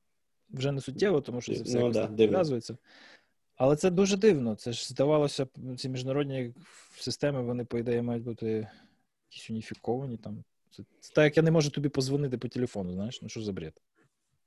вже 0.50 0.72
не 0.72 0.80
суттєво, 0.80 1.20
тому 1.20 1.40
що 1.40 1.54
це 1.54 1.62
все 1.62 1.78
ну, 1.78 1.90
да, 1.90 2.06
пов'язується. 2.06 2.76
Але 3.56 3.76
це 3.76 3.90
дуже 3.90 4.16
дивно. 4.16 4.54
Це 4.54 4.72
ж 4.72 4.88
здавалося, 4.88 5.46
ці 5.76 5.88
міжнародні 5.88 6.54
системи, 6.96 7.42
вони, 7.42 7.64
по 7.64 7.78
ідеї, 7.78 8.02
мають 8.02 8.24
бути 8.24 8.68
якісь 9.30 9.50
уніфіковані 9.50 10.16
там. 10.16 10.44
Це, 10.70 10.82
це 11.00 11.12
так, 11.14 11.24
як 11.24 11.36
я 11.36 11.42
не 11.42 11.50
можу 11.50 11.70
тобі 11.70 11.88
позвонити 11.88 12.38
по 12.38 12.48
телефону, 12.48 12.92
знаєш, 12.92 13.22
ну 13.22 13.28
що 13.28 13.40
за 13.40 13.52
бред? 13.52 13.82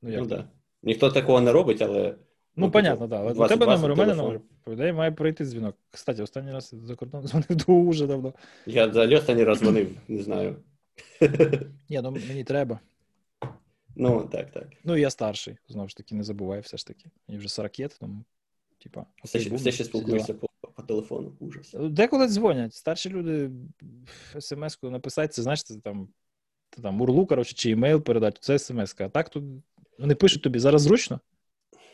Ну, 0.01 0.11
як? 0.11 0.21
Ну, 0.21 0.25
да. 0.25 0.49
Ніхто 0.83 1.11
такого 1.11 1.41
не 1.41 1.51
робить, 1.51 1.81
але. 1.81 2.15
Ну, 2.55 2.71
понятно, 2.71 3.07
так. 3.07 3.37
У 3.37 3.47
тебе 3.47 3.65
номер, 3.65 3.91
у 3.91 3.95
мене 3.95 4.13
номер. 4.13 4.41
По 4.63 4.75
має 4.75 5.11
пройти 5.11 5.45
дзвінок. 5.45 5.75
Кстати, 5.91 6.23
останній 6.23 6.51
раз 6.51 6.73
за 6.83 6.95
кордон 6.95 7.27
дзвонив 7.27 7.47
дуже 7.67 8.07
давно. 8.07 8.33
Я 8.65 8.85
взагалі 8.85 9.15
останній 9.15 9.43
раз 9.43 9.59
дзвонив, 9.59 9.97
не 10.07 10.23
знаю. 10.23 10.55
Ні, 11.89 12.01
ну 12.03 12.11
мені 12.11 12.43
треба. 12.43 12.79
Ну, 13.95 14.29
так, 14.31 14.51
так. 14.51 14.67
Ну, 14.83 14.97
я 14.97 15.09
старший, 15.09 15.57
знову 15.67 15.89
ж 15.89 15.97
таки, 15.97 16.15
не 16.15 16.23
забувай 16.23 16.59
все 16.59 16.77
ж 16.77 16.87
таки. 16.87 17.05
Мені 17.27 17.39
вже 17.39 17.49
40 17.49 17.71
рокет, 17.71 17.97
тому, 17.99 18.23
типа. 18.83 19.05
Все, 19.23 19.39
все 19.39 19.71
ще 19.71 19.83
спілкуєшся 19.83 20.33
по, 20.33 20.47
по 20.75 20.81
телефону, 20.81 21.31
ужас. 21.39 21.75
Деколи 21.79 22.27
дзвонять. 22.27 22.73
Старші 22.73 23.09
люди 23.09 23.51
смс-ку 24.39 24.89
написати, 24.89 25.27
це 25.27 25.41
знаєш, 25.41 25.63
це 25.63 25.79
там, 25.79 26.07
там 26.83 27.01
урлу, 27.01 27.25
коротше, 27.25 27.55
чи 27.55 27.71
емейл 27.71 28.01
передати, 28.01 28.37
це 28.41 28.59
смс-ка. 28.59 29.05
А 29.05 29.09
так 29.09 29.29
тут 29.29 29.43
вони 29.99 30.15
пишуть 30.15 30.41
тобі 30.41 30.59
зараз 30.59 30.81
зручно. 30.81 31.19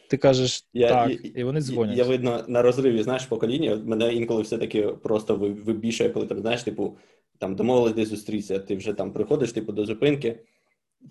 Ти 0.10 0.18
кажеш 0.18 0.66
я, 0.74 0.90
так, 0.90 1.10
я, 1.10 1.32
і 1.36 1.44
вони 1.44 1.62
дзвонять. 1.62 1.98
Я, 1.98 2.04
видно, 2.04 2.44
на 2.48 2.62
розриві, 2.62 3.04
знаєш, 3.04 3.26
покоління, 3.26 3.82
мене 3.86 4.14
інколи 4.14 4.42
все-таки 4.42 4.88
просто 4.88 5.36
вибішує, 5.36 6.10
коли 6.10 6.26
там, 6.26 6.40
знаєш, 6.40 6.64
типу, 6.64 6.98
там 7.38 7.56
домовились 7.56 7.94
десь 7.94 8.10
зустрітися, 8.10 8.60
ти 8.60 8.76
вже 8.76 8.94
там 8.94 9.14
приходиш, 9.14 9.52
типу, 9.52 9.72
до 9.72 9.86
зупинки, 9.86 10.40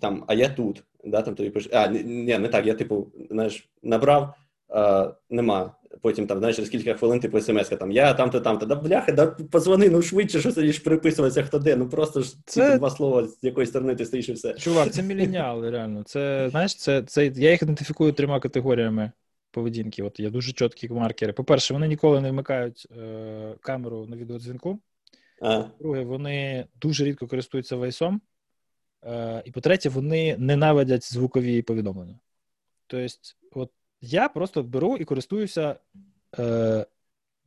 там, 0.01 0.23
а 0.27 0.33
я 0.33 0.49
тут. 0.49 0.83
Да, 1.03 1.21
там 1.21 1.35
тобі 1.35 1.49
пише, 1.49 1.69
а, 1.73 1.87
ні, 1.87 2.37
не 2.37 2.47
так, 2.47 2.65
я, 2.65 2.73
типу, 2.73 3.11
знаєш, 3.31 3.69
набрав, 3.83 4.33
а, 4.69 5.11
нема. 5.29 5.75
Потім 6.01 6.27
там, 6.27 6.39
знаєш, 6.39 6.55
через 6.55 6.69
кілька 6.69 6.93
хвилин, 6.93 7.19
типу, 7.19 7.41
смс 7.41 7.69
там, 7.69 7.91
я 7.91 8.13
там-то, 8.13 8.39
там-то, 8.39 8.65
да 8.65 8.75
бляха, 8.75 9.11
да 9.11 9.27
позвони, 9.27 9.89
ну 9.89 10.01
швидше, 10.01 10.39
що 10.39 10.51
сидиш 10.51 10.79
переписуватися, 10.79 11.43
хто 11.43 11.59
де, 11.59 11.75
ну 11.75 11.89
просто 11.89 12.21
ж 12.21 12.35
це... 12.45 12.65
типу, 12.65 12.77
два 12.77 12.89
слова, 12.89 13.27
з 13.27 13.43
якої 13.43 13.67
сторони 13.67 13.95
ти 13.95 14.05
стоїш 14.05 14.29
і 14.29 14.33
все. 14.33 14.53
Чувак, 14.53 14.91
це 14.91 15.01
міленіали, 15.01 15.69
реально. 15.69 16.03
Це, 16.03 16.47
знаєш, 16.49 16.75
це, 16.75 17.03
це, 17.03 17.25
я 17.25 17.51
їх 17.51 17.61
ідентифікую 17.61 18.11
трьома 18.11 18.39
категоріями 18.39 19.11
поведінки. 19.51 20.03
От 20.03 20.19
є 20.19 20.29
дуже 20.29 20.51
чіткі 20.51 20.89
маркери. 20.89 21.33
По-перше, 21.33 21.73
вони 21.73 21.87
ніколи 21.87 22.21
не 22.21 22.31
вмикають 22.31 22.87
е, 22.97 23.55
камеру 23.61 24.05
на 24.05 24.15
відеодзвінку. 24.15 24.79
По-друге, 25.77 26.03
вони 26.03 26.65
дуже 26.81 27.05
рідко 27.05 27.27
користуються 27.27 27.75
вайсом. 27.75 28.21
Е, 29.03 29.41
І 29.45 29.51
по-третє, 29.51 29.89
вони 29.89 30.37
ненавидять 30.37 31.13
звукові 31.13 31.61
повідомлення. 31.61 32.19
Тобто, 32.87 33.07
я 34.01 34.29
просто 34.29 34.63
беру 34.63 34.97
і 34.97 35.05
користуюся 35.05 35.75
е, 36.39 36.85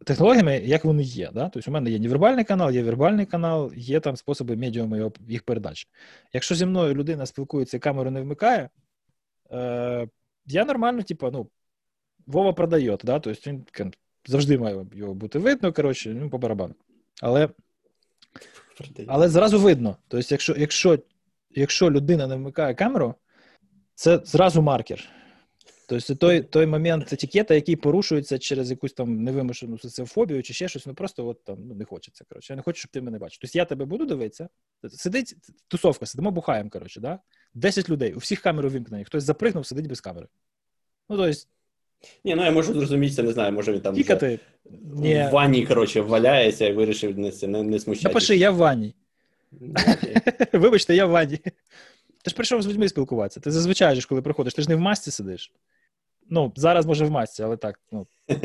технологіями, 0.04 0.58
як 0.58 0.84
вони 0.84 1.02
є. 1.02 1.30
Да? 1.34 1.48
Тобто, 1.48 1.70
у 1.70 1.74
мене 1.74 1.90
є 1.90 1.98
невербальний 1.98 2.44
канал, 2.44 2.70
є 2.70 2.82
вербальний 2.82 3.26
канал, 3.26 3.72
є 3.76 4.00
там 4.00 4.16
способи 4.16 4.56
медіуму 4.56 5.12
їх 5.28 5.42
передачі. 5.42 5.88
Якщо 6.32 6.54
зі 6.54 6.66
мною 6.66 6.94
людина 6.94 7.26
спілкується 7.26 7.76
і 7.76 7.80
камеру 7.80 8.10
не 8.10 8.20
вмикає, 8.20 8.68
е, 9.52 10.08
я 10.46 10.64
нормально, 10.64 11.02
типу, 11.02 11.30
ну, 11.30 11.48
Вова 12.26 12.52
продає, 12.52 12.98
да? 13.04 13.20
тобто 13.20 13.50
він 13.50 13.64
завжди 14.26 14.58
має 14.58 14.86
його 14.94 15.14
бути 15.14 15.38
видно, 15.38 15.72
коротше, 15.72 16.10
ну, 16.10 16.30
по 16.30 16.38
барабану. 16.38 16.74
Але 17.20 17.48
але 19.06 19.28
зразу 19.28 19.58
видно. 19.58 19.96
Тобто, 20.08 20.26
якщо 20.30 20.54
якщо, 20.58 20.98
якщо 21.50 21.90
людина 21.90 22.26
не 22.26 22.36
вмикає 22.36 22.74
камеру, 22.74 23.14
це 23.94 24.20
зразу 24.24 24.62
маркер. 24.62 25.08
Тобто, 25.98 26.14
той 26.14 26.42
той 26.42 26.66
момент 26.66 27.12
етикета, 27.12 27.54
який 27.54 27.76
порушується 27.76 28.38
через 28.38 28.70
якусь 28.70 28.92
там 28.92 29.22
невимушену 29.22 29.78
соціофобію 29.78 30.42
чи 30.42 30.54
ще 30.54 30.68
щось, 30.68 30.86
ну 30.86 30.94
просто 30.94 31.26
от 31.26 31.44
там 31.44 31.56
ну, 31.68 31.74
не 31.74 31.84
хочеться. 31.84 32.24
коротше. 32.28 32.52
Я 32.52 32.56
не 32.56 32.62
хочу, 32.62 32.78
щоб 32.78 32.90
ти 32.90 33.00
мене 33.00 33.18
бачив. 33.18 33.38
Тобто 33.40 33.58
я 33.58 33.64
тебе 33.64 33.84
буду 33.84 34.06
дивитися. 34.06 34.48
Сидить 34.90 35.34
тусовка, 35.68 36.06
сидимо, 36.06 36.30
бухаємо, 36.30 36.70
коротше, 36.70 37.00
да? 37.00 37.18
10 37.54 37.90
людей, 37.90 38.12
у 38.12 38.18
всіх 38.18 38.40
камери 38.40 38.68
вимкнені, 38.68 39.04
хтось 39.04 39.24
запригнув, 39.24 39.66
сидить 39.66 39.86
без 39.86 40.00
камери. 40.00 40.26
Ну, 41.08 41.16
тобто, 41.16 41.40
ні, 42.24 42.34
ну 42.34 42.44
я 42.44 42.50
можу 42.50 42.72
зрозуміти, 42.72 43.22
не 43.22 43.32
знаю, 43.32 43.52
може 43.52 43.72
він 43.72 43.80
там 43.80 43.94
вже 43.94 44.38
в 44.64 45.30
ванні, 45.30 45.66
коротше, 45.66 46.00
валяється 46.00 46.66
і 46.66 46.72
вирішив 46.72 47.18
не 47.18 47.32
не, 47.42 47.62
не 47.62 47.78
смущати. 47.78 48.08
Напиши, 48.08 48.36
я 48.36 48.50
в 48.50 48.56
ванні. 48.56 48.94
Ну, 49.60 49.74
Вибачте, 50.52 50.94
я 50.94 51.06
в 51.06 51.10
ванні. 51.10 51.38
Ти 52.22 52.30
ж 52.30 52.34
прийшов 52.36 52.62
з 52.62 52.68
людьми 52.68 52.88
спілкуватися. 52.88 53.40
Ти 53.40 53.50
зазвичай, 53.50 54.00
коли 54.00 54.22
приходиш, 54.22 54.54
ти 54.54 54.62
ж 54.62 54.68
не 54.68 54.76
в 54.76 54.80
масці 54.80 55.10
сидиш. 55.10 55.52
Ну, 56.34 56.52
зараз 56.56 56.86
може 56.86 57.04
в 57.04 57.10
масці, 57.10 57.42
але 57.42 57.56
так. 57.56 57.80
ну, 57.90 58.06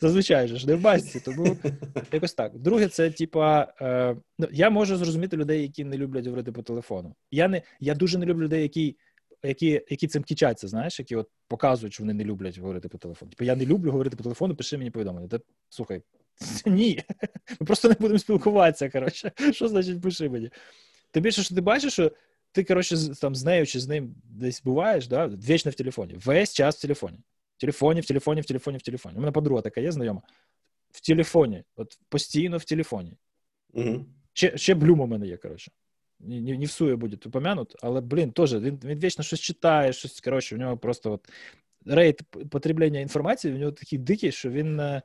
Зазвичай 0.00 0.48
ж 0.48 0.66
не 0.66 0.74
в 0.74 0.80
масці, 0.80 1.20
тому 1.20 1.56
якось 2.12 2.34
так. 2.34 2.58
Друге, 2.58 2.88
це 2.88 3.10
типа, 3.10 3.74
е, 3.80 4.16
ну, 4.38 4.48
я 4.52 4.70
можу 4.70 4.96
зрозуміти 4.96 5.36
людей, 5.36 5.62
які 5.62 5.84
не 5.84 5.96
люблять 5.96 6.26
говорити 6.26 6.52
по 6.52 6.62
телефону. 6.62 7.14
Я 7.30 7.48
не, 7.48 7.62
я 7.80 7.94
дуже 7.94 8.18
не 8.18 8.26
люблю 8.26 8.44
людей, 8.44 8.62
які 8.62 8.96
які 9.42 9.82
які 9.90 10.06
цим 10.06 10.22
кічаться, 10.22 10.68
знаєш, 10.68 10.98
які 10.98 11.16
от 11.16 11.28
показують, 11.48 11.94
що 11.94 12.02
вони 12.02 12.14
не 12.14 12.24
люблять 12.24 12.58
говорити 12.58 12.88
по 12.88 12.98
телефону. 12.98 13.30
Типу, 13.30 13.44
я 13.44 13.56
не 13.56 13.66
люблю 13.66 13.90
говорити 13.90 14.16
по 14.16 14.22
телефону, 14.22 14.56
пиши 14.56 14.78
мені 14.78 14.90
повідомлення. 14.90 15.28
Та 15.28 15.40
слухай, 15.68 16.02
ні, 16.66 17.02
ми 17.60 17.66
просто 17.66 17.88
не 17.88 17.96
будемо 18.00 18.18
спілкуватися. 18.18 18.90
коротше. 18.90 19.32
Що 19.52 19.68
значить 19.68 20.02
пиши 20.02 20.28
мені? 20.28 20.50
Тим 21.10 21.22
більше, 21.22 21.42
що 21.42 21.54
ти 21.54 21.60
бачиш, 21.60 21.92
що 21.92 22.12
ти, 22.52 22.64
коротше, 22.64 22.96
там 23.20 23.34
з 23.34 23.44
нею 23.44 23.66
чи 23.66 23.80
з 23.80 23.88
ним 23.88 24.14
десь 24.24 24.62
буваєш, 24.62 25.06
да, 25.06 25.26
вічно 25.26 25.70
в 25.70 25.74
телефоні. 25.74 26.14
Весь 26.14 26.54
час 26.54 26.76
в 26.76 26.82
телефоні. 26.82 27.18
В 27.56 27.60
телефоні, 27.60 28.00
в 28.00 28.06
телефоні, 28.06 28.40
в 28.40 28.44
телефоні, 28.44 28.78
в 28.78 28.82
телефоні. 28.82 29.16
У 29.16 29.20
мене 29.20 29.32
подруга 29.32 29.62
така 29.62 29.80
є 29.80 29.92
знайома. 29.92 30.22
В 30.90 31.00
телефоні, 31.00 31.64
от 31.76 31.98
постійно 32.08 32.56
в 32.58 32.64
телефоні. 32.64 33.16
Угу. 33.72 34.06
Ще 34.32 34.56
ще 34.56 34.74
блюм 34.74 35.00
у 35.00 35.06
мене 35.06 35.26
є, 35.26 35.36
коротше 35.36 35.72
не, 36.22 36.58
не 36.58 36.66
всуе 36.66 36.96
буде 36.96 37.16
упомянут, 37.26 37.76
але, 37.82 38.00
блін, 38.00 38.32
теж 38.32 38.54
він 38.54 38.80
він 38.84 38.98
вічно 38.98 39.24
щось 39.24 39.40
читає, 39.40 39.92
щось, 39.92 40.20
коротше, 40.20 40.54
у 40.54 40.58
нього 40.58 40.76
просто 40.76 41.12
от 41.12 41.28
rate 41.86 42.20
потреблення 42.50 43.00
інформації, 43.00 43.54
у 43.54 43.58
нього 43.58 43.72
такий 43.72 43.98
дикий, 43.98 44.32
що 44.32 44.50
він 44.50 44.80
е, 44.80 45.02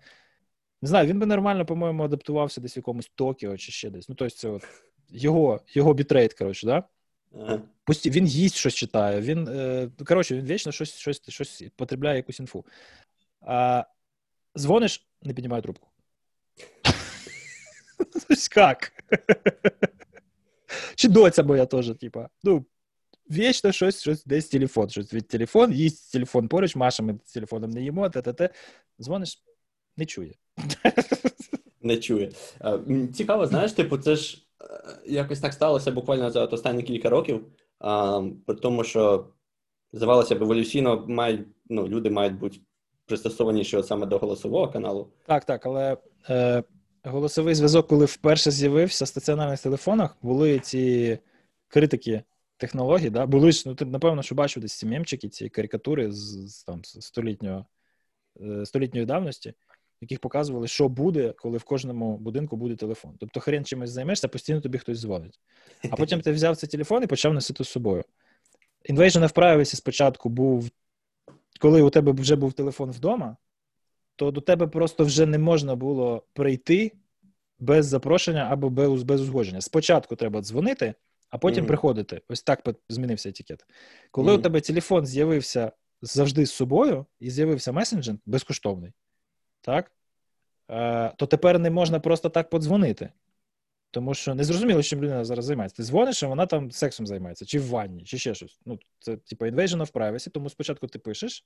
не 0.81 0.89
знаю, 0.89 1.07
він 1.07 1.19
би 1.19 1.25
нормально, 1.25 1.65
по-моєму, 1.65 2.03
адаптувався 2.03 2.61
десь 2.61 2.75
в 2.75 2.79
якомусь 2.79 3.11
Токіо 3.15 3.57
чи 3.57 3.71
ще 3.71 3.89
десь. 3.89 4.09
Ну, 4.09 4.15
тобто, 4.15 4.35
це 4.35 4.49
от 4.49 4.63
його 5.09 5.61
його 5.73 5.93
bitrate, 5.93 6.33
коротше, 6.33 6.67
да? 6.67 6.83
Ага. 7.35 7.61
Пусті, 7.83 8.09
він 8.09 8.27
їсть 8.27 8.55
щось 8.55 8.73
читає, 8.73 9.21
він, 9.21 9.47
е, 9.47 9.89
коротше, 10.05 10.35
він 10.35 10.45
вічно 10.45 10.71
щось 10.71 10.93
щось, 10.93 11.21
щось 11.29 11.63
потребляє 11.75 12.17
якусь 12.17 12.39
інфу. 12.39 12.65
А, 13.41 13.83
Дзвониш, 14.57 15.07
не 15.21 15.33
піднімає 15.33 15.61
трубку. 15.61 15.87
Як? 18.55 18.91
Чи 20.95 21.07
доця 21.07 21.43
моя 21.43 21.65
теж, 21.65 21.95
типа, 21.99 22.29
ну, 22.43 22.65
вічно 23.31 23.71
щось, 23.71 24.01
щось 24.01 24.25
десь 24.25 24.47
телефон, 24.47 24.89
щось 24.89 25.13
від 25.13 25.27
телефон, 25.27 25.73
їсть 25.73 26.11
телефон 26.11 26.47
поруч, 26.47 26.75
Маша, 26.75 27.03
ми 27.03 27.19
телефоном 27.33 27.71
не 27.71 27.81
їмо, 27.81 28.09
те, 28.09 28.21
те, 28.21 28.33
те. 28.33 28.49
Дзвониш, 29.01 29.43
не 29.97 30.05
чує. 30.05 30.33
Не 31.81 31.97
чує. 31.97 32.31
Цікаво, 33.13 33.47
знаєш, 33.47 33.71
типу, 33.71 33.97
це 33.97 34.15
ж 34.15 34.46
якось 35.05 35.39
так 35.39 35.53
сталося 35.53 35.91
буквально 35.91 36.31
за 36.31 36.45
останні 36.45 36.83
кілька 36.83 37.09
років, 37.09 37.45
при 38.45 38.55
тому, 38.55 38.83
що 38.83 39.27
здавалося 39.93 40.35
б, 40.35 40.41
еволюційно 40.41 41.05
мають, 41.07 41.47
ну, 41.69 41.87
люди 41.87 42.09
мають 42.09 42.37
бути 42.37 42.57
пристосованіші 43.05 43.83
саме 43.83 44.05
до 44.05 44.17
голосового 44.17 44.67
каналу. 44.67 45.11
Так, 45.25 45.45
так, 45.45 45.65
але 45.65 45.97
е, 46.29 46.63
голосовий 47.03 47.55
зв'язок, 47.55 47.87
коли 47.87 48.05
вперше 48.05 48.51
з'явився 48.51 49.05
в 49.05 49.07
стаціонарних 49.07 49.61
телефонах, 49.61 50.17
були 50.21 50.59
ці 50.59 51.19
критики 51.67 52.23
технологій. 52.57 53.09
Да? 53.09 53.25
Були 53.25 53.51
ж, 53.51 53.63
ну 53.65 53.75
ти 53.75 53.85
напевно, 53.85 54.23
що 54.23 54.35
бачив 54.35 54.61
десь 54.63 54.77
ці 54.77 54.85
мемчики, 54.85 55.29
ці 55.29 55.49
карикатури 55.49 56.11
з, 56.11 56.49
з 56.49 56.63
там 56.63 56.81
е, 58.41 58.65
столітньої 58.65 59.05
давності, 59.05 59.53
яких 60.01 60.19
показували, 60.19 60.67
що 60.67 60.89
буде, 60.89 61.33
коли 61.37 61.57
в 61.57 61.63
кожному 61.63 62.17
будинку 62.17 62.55
буде 62.55 62.75
телефон. 62.75 63.15
Тобто, 63.19 63.39
хрен 63.39 63.65
чимось 63.65 63.89
займешся, 63.89 64.27
постійно 64.27 64.61
тобі 64.61 64.77
хтось 64.77 64.99
дзвонить. 65.01 65.39
А 65.91 65.95
потім 65.95 66.21
ти 66.21 66.31
взяв 66.31 66.57
цей 66.57 66.69
телефон 66.69 67.03
і 67.03 67.07
почав 67.07 67.33
носити 67.33 67.63
з 67.63 67.69
собою. 67.69 68.03
Invasion 68.89 69.23
of 69.23 69.33
Privacy 69.33 69.75
спочатку 69.75 70.29
був, 70.29 70.69
коли 71.59 71.81
у 71.81 71.89
тебе 71.89 72.11
вже 72.11 72.35
був 72.35 72.53
телефон 72.53 72.91
вдома 72.91 73.37
то 74.17 74.31
до 74.31 74.41
тебе 74.41 74.67
просто 74.67 75.03
вже 75.03 75.25
не 75.25 75.37
можна 75.37 75.75
було 75.75 76.23
прийти 76.33 76.91
без 77.59 77.85
запрошення 77.85 78.47
або 78.51 78.69
без 78.69 79.03
без 79.03 79.21
узгодження. 79.21 79.61
Спочатку 79.61 80.15
треба 80.15 80.41
дзвонити, 80.41 80.93
а 81.29 81.37
потім 81.37 81.63
mm-hmm. 81.63 81.67
приходити. 81.67 82.21
Ось 82.29 82.43
так 82.43 82.63
змінився 82.89 83.29
етикет. 83.29 83.65
Коли 84.11 84.31
mm-hmm. 84.31 84.39
у 84.39 84.41
тебе 84.41 84.61
телефон 84.61 85.05
з'явився 85.05 85.71
завжди 86.01 86.45
з 86.45 86.51
собою 86.51 87.05
і 87.19 87.29
з'явився 87.29 87.71
месенджер 87.71 88.15
безкоштовний, 88.25 88.91
так? 89.67 89.91
Е, 90.69 91.13
то 91.17 91.25
тепер 91.25 91.59
не 91.59 91.69
можна 91.69 91.99
просто 91.99 92.29
так 92.29 92.49
подзвонити. 92.49 93.09
Тому 93.91 94.13
що 94.13 94.35
не 94.35 94.43
зрозуміло, 94.43 94.83
чим 94.83 95.03
людина 95.03 95.25
зараз 95.25 95.45
займається. 95.45 95.77
Ти 95.77 95.83
дзвониш, 95.83 96.23
а 96.23 96.27
вона 96.27 96.45
там 96.45 96.71
сексом 96.71 97.07
займається, 97.07 97.45
чи 97.45 97.59
в 97.59 97.67
ванні, 97.67 98.03
чи 98.03 98.17
ще 98.17 98.33
щось. 98.33 98.59
Ну, 98.65 98.79
Це 98.99 99.17
типу 99.17 99.45
invasion 99.45 99.77
of 99.77 99.91
privacy, 99.91 100.29
тому 100.29 100.49
спочатку 100.49 100.87
ти 100.87 100.99
пишеш, 100.99 101.45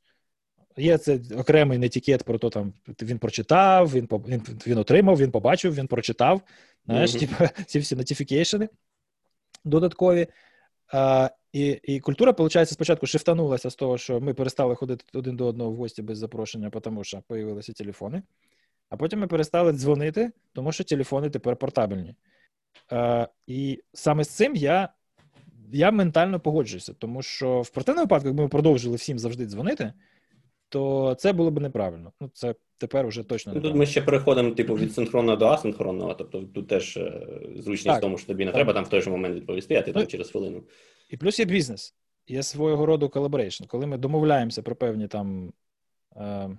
Є 0.77 0.97
це 0.97 1.19
окремий 1.37 1.77
нетікет 1.77 2.23
про 2.23 2.37
то, 2.37 2.49
там 2.49 2.73
він 3.01 3.19
прочитав, 3.19 3.91
він 3.91 4.07
він, 4.11 4.41
він 4.67 4.77
отримав, 4.77 5.17
він 5.17 5.31
побачив, 5.31 5.75
він 5.75 5.87
прочитав. 5.87 6.41
Знаєш, 6.85 7.15
mm-hmm. 7.15 7.19
типу, 7.19 7.63
ці 7.65 7.79
всі 7.79 7.95
нотифікейшени. 7.95 8.69
додаткові. 9.65 10.27
А, 10.87 11.29
І 11.53 11.79
і 11.83 11.99
культура, 11.99 12.31
виходить, 12.31 12.69
спочатку 12.69 13.05
шифтанулася 13.05 13.69
з 13.69 13.75
того, 13.75 13.97
що 13.97 14.19
ми 14.19 14.33
перестали 14.33 14.75
ходити 14.75 15.05
один 15.13 15.35
до 15.35 15.45
одного 15.45 15.71
в 15.71 15.75
гості 15.75 16.01
без 16.01 16.17
запрошення, 16.17 16.69
тому 16.69 17.03
що 17.03 17.23
з'явилися 17.29 17.73
телефони. 17.73 18.23
А 18.89 18.97
потім 18.97 19.19
ми 19.19 19.27
перестали 19.27 19.73
дзвонити, 19.73 20.31
тому 20.53 20.71
що 20.71 20.83
телефони 20.83 21.29
тепер 21.29 21.55
портабельні. 21.55 22.15
А, 22.89 23.27
І 23.47 23.83
саме 23.93 24.23
з 24.23 24.29
цим 24.29 24.55
я 24.55 24.89
я 25.73 25.91
ментально 25.91 26.39
погоджуюся, 26.39 26.93
тому 26.93 27.21
що 27.21 27.61
в 27.61 27.69
противному 27.69 28.05
випадку, 28.05 28.27
якби 28.27 28.43
ми 28.43 28.49
продовжили 28.49 28.95
всім 28.95 29.19
завжди 29.19 29.45
дзвонити, 29.45 29.93
то 30.69 31.15
це 31.19 31.33
було 31.33 31.51
б 31.51 31.61
неправильно. 31.61 32.11
Ну, 32.21 32.29
це 32.33 32.55
тепер 32.77 33.05
уже 33.05 33.23
точно 33.23 33.53
не 33.53 33.59
Тут 33.59 33.75
ми 33.75 33.85
ще 33.85 34.01
переходимо, 34.01 34.51
типу, 34.51 34.75
від 34.75 34.93
синхронного 34.93 35.37
до 35.37 35.47
асинхронного, 35.47 36.13
тобто 36.13 36.41
тут 36.41 36.67
теж 36.67 36.97
е, 36.97 37.27
зручність 37.55 37.85
так, 37.85 37.97
в 37.97 38.01
тому, 38.01 38.17
що 38.17 38.27
тобі 38.27 38.45
не 38.45 38.51
так. 38.51 38.55
треба 38.55 38.73
там 38.73 38.83
в 38.83 38.89
той 38.89 39.01
же 39.01 39.09
момент 39.09 39.35
відповісти, 39.35 39.75
а 39.75 39.81
ти 39.81 39.91
ну, 39.95 39.99
там 39.99 40.07
через 40.07 40.31
хвилину. 40.31 40.63
І 41.11 41.17
плюс 41.17 41.39
є 41.39 41.45
бізнес, 41.45 41.95
є 42.27 42.43
свого 42.43 42.85
роду 42.85 43.09
collaboration. 43.09 43.63
Коли 43.63 43.85
ми 43.85 43.97
домовляємося 43.97 44.61
про 44.61 44.75
певні 44.75 45.07
там 45.07 45.53
е, 46.15 46.57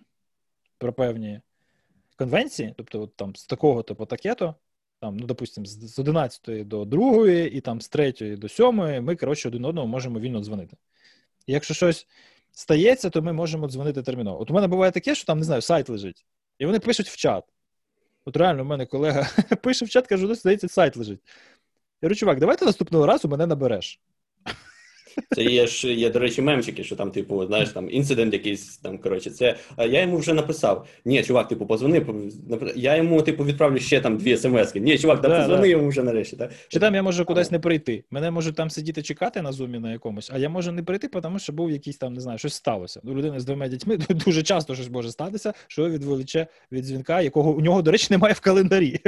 про 0.78 0.92
певні 0.92 1.40
конвенції, 2.16 2.74
тобто 2.76 3.06
там 3.06 3.36
з 3.36 3.46
такого 3.46 3.82
типу 3.82 4.06
етикету, 4.06 4.54
там, 5.00 5.16
ну, 5.16 5.26
допустимо, 5.26 5.66
з 5.66 5.98
11 5.98 6.68
до 6.68 6.84
2 6.84 7.30
і 7.30 7.60
там 7.60 7.80
з 7.80 7.88
3 7.88 8.12
до 8.36 8.48
7 8.48 8.74
ми, 9.04 9.16
коротше, 9.16 9.48
один 9.48 9.64
одного 9.64 9.86
можемо 9.86 10.20
вільно 10.20 10.42
дзвонити. 10.42 10.76
І 11.46 11.52
якщо 11.52 11.74
щось 11.74 12.06
стається, 12.50 13.10
то 13.10 13.22
ми 13.22 13.32
можемо 13.32 13.68
дзвонити 13.68 14.02
терміново. 14.02 14.42
От 14.42 14.50
у 14.50 14.54
мене 14.54 14.66
буває 14.66 14.92
таке, 14.92 15.14
що 15.14 15.24
там, 15.24 15.38
не 15.38 15.44
знаю, 15.44 15.62
сайт 15.62 15.88
лежить, 15.88 16.26
і 16.58 16.66
вони 16.66 16.78
пишуть 16.78 17.08
в 17.08 17.16
чат. 17.16 17.44
От 18.24 18.36
реально, 18.36 18.62
у 18.62 18.66
мене 18.66 18.86
колега 18.86 19.30
пише 19.62 19.84
в 19.84 19.88
чат, 19.88 20.06
каже, 20.06 20.26
ну, 20.26 20.34
здається, 20.34 20.68
сайт 20.68 20.96
лежить. 20.96 21.20
Я 22.02 22.06
говорю, 22.06 22.14
чувак, 22.14 22.38
давай 22.38 22.56
ти 22.56 22.64
наступного 22.64 23.06
разу 23.06 23.28
мене 23.28 23.46
набереш. 23.46 24.00
Це 25.34 25.44
є 25.44 25.66
ж 25.66 25.92
є, 25.94 26.10
до 26.10 26.18
речі, 26.18 26.42
мемчики, 26.42 26.84
що 26.84 26.96
там, 26.96 27.10
типу, 27.10 27.46
знаєш, 27.46 27.68
там 27.68 27.90
інцидент 27.90 28.32
якийсь 28.32 28.76
там. 28.76 28.98
Коротше, 28.98 29.30
це 29.30 29.56
я 29.78 30.00
йому 30.00 30.16
вже 30.16 30.34
написав. 30.34 30.86
Ні, 31.04 31.22
чувак, 31.22 31.48
типу, 31.48 31.66
позвони. 31.66 32.06
Я 32.76 32.96
йому, 32.96 33.22
типу, 33.22 33.44
відправлю 33.44 33.78
ще 33.78 34.00
там 34.00 34.16
дві 34.16 34.36
смски. 34.36 34.80
Ні, 34.80 34.98
чувак, 34.98 35.20
да, 35.20 35.28
да 35.28 35.38
позвони 35.38 35.60
да. 35.60 35.66
йому 35.66 35.88
вже 35.88 36.02
нарешті. 36.02 36.36
Так? 36.36 36.50
Чи 36.68 36.78
там 36.78 36.94
я 36.94 37.02
можу 37.02 37.24
кудись 37.24 37.50
не 37.50 37.58
прийти? 37.58 38.04
Мене 38.10 38.30
можуть 38.30 38.56
там 38.56 38.70
сидіти 38.70 39.02
чекати 39.02 39.42
на 39.42 39.52
зумі 39.52 39.78
на 39.78 39.92
якомусь, 39.92 40.30
а 40.34 40.38
я 40.38 40.48
можу 40.48 40.72
не 40.72 40.82
прийти, 40.82 41.08
тому 41.08 41.38
що 41.38 41.52
був 41.52 41.70
якийсь 41.70 41.96
там, 41.96 42.12
не 42.12 42.20
знаю, 42.20 42.38
щось 42.38 42.54
сталося. 42.54 43.00
У 43.04 43.14
людини 43.14 43.40
з 43.40 43.44
двома 43.44 43.68
дітьми 43.68 43.98
дуже 44.10 44.42
часто 44.42 44.74
щось 44.74 44.90
може 44.90 45.10
статися, 45.10 45.52
що 45.68 45.90
відволіче 45.90 46.46
від 46.72 46.84
дзвінка, 46.84 47.20
якого 47.20 47.50
у 47.50 47.60
нього, 47.60 47.82
до 47.82 47.90
речі, 47.90 48.06
немає 48.10 48.34
в 48.34 48.40
календарі. 48.40 49.00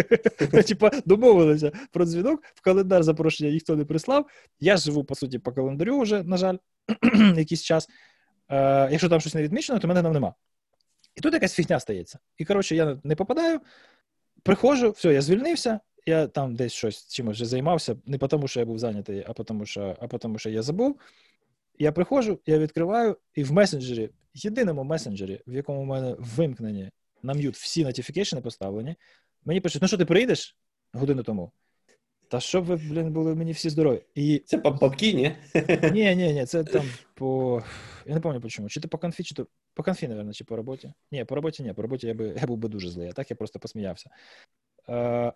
Типа 0.67 0.91
домовилися 1.07 1.73
про 1.93 2.05
дзвінок, 2.05 2.43
в 2.55 2.61
календар 2.61 3.03
запрошення 3.03 3.51
ніхто 3.51 3.77
не 3.77 3.85
прислав. 3.85 4.27
Я 4.61 4.77
живу, 4.77 5.05
по 5.05 5.15
суті, 5.15 5.39
по 5.39 5.53
календарю 5.53 5.94
вже 6.01 6.23
на 6.23 6.37
жаль, 6.37 6.57
якийсь 7.37 7.63
час. 7.63 7.89
Е, 8.49 8.89
Якщо 8.91 9.09
там 9.09 9.21
щось 9.21 9.35
не 9.35 9.43
відмічено, 9.43 9.79
то 9.79 9.89
мене 9.89 10.03
там 10.03 10.13
нема. 10.13 10.35
І 11.17 11.21
тут 11.21 11.35
якась 11.35 11.55
фігня 11.55 11.81
стається. 11.81 12.19
І, 12.39 12.45
коротше, 12.45 12.77
я 12.77 12.99
не 13.05 13.17
попадаю, 13.17 13.61
приходжу, 14.43 14.91
все, 14.91 15.15
я 15.15 15.23
звільнився, 15.23 15.81
я 16.07 16.27
там 16.27 16.55
десь 16.57 16.73
щось 16.73 17.09
чимось 17.09 17.37
вже 17.37 17.47
займався, 17.47 17.97
не 18.07 18.19
тому, 18.19 18.49
що 18.49 18.61
я 18.61 18.67
був 18.67 18.79
зайнятий, 18.79 19.25
а 19.29 19.33
тому, 19.33 19.67
що 19.67 19.97
а 20.01 20.07
тому, 20.07 20.39
що 20.39 20.51
я 20.51 20.63
забув. 20.63 21.01
Я 21.79 21.93
приходжу, 21.93 22.39
я 22.47 22.59
відкриваю, 22.59 23.17
і 23.35 23.45
в 23.45 23.53
месенджері, 23.53 24.11
єдиному 24.35 24.85
месенджері, 24.85 25.41
в 25.47 25.55
якому 25.55 25.83
в 25.83 25.87
мене 25.87 26.17
вимкнені 26.19 26.91
на 27.23 27.35
м'ют 27.35 27.55
всі 27.55 27.85
нотифікейшени 27.85 28.43
поставлені, 28.43 28.97
мені 29.45 29.61
пишуть: 29.61 29.83
ну 29.83 29.89
що, 29.89 29.99
ти 29.99 30.05
прийдеш 30.05 30.57
годину 30.93 31.23
тому? 31.23 31.53
Та 32.35 32.41
щоб 32.41 32.65
ви, 32.65 32.77
блін, 32.77 33.13
були 33.13 33.35
мені 33.35 33.53
всі 33.53 33.71
здорові. 33.71 34.03
І... 34.15 34.43
Це 34.47 34.59
по 34.59 34.75
папки, 34.75 35.13
ні? 35.13 35.37
Ні, 35.93 36.17
ні, 36.17 36.33
ні, 36.33 36.47
це 36.47 36.65
там 36.65 36.85
по. 37.15 37.63
Я 38.07 38.15
не 38.15 38.21
пам'ятаю 38.21 38.41
по 38.41 38.49
чому. 38.49 38.69
Чи 38.69 38.81
то 38.81 38.89
по 38.89 38.99
конфі, 38.99 39.23
чи 39.23 39.35
то 39.35 39.47
по 39.75 39.83
конфі, 39.83 40.09
мабуть, 40.09 40.37
чи 40.37 40.45
по 40.45 40.57
роботі. 40.57 40.93
Ні, 41.13 41.25
по 41.25 41.35
роботі 41.35 41.63
ні, 41.63 41.73
по 41.73 41.83
роботі 41.83 42.07
я 42.07 42.15
би 42.15 42.37
я 42.41 42.47
був 42.47 42.59
би 42.59 42.69
дуже 42.69 42.91
злий, 42.91 43.09
а 43.09 43.13
так 43.13 43.31
я 43.31 43.37
просто 43.37 43.59
посміявся. 43.59 44.11
Е, 44.89 45.33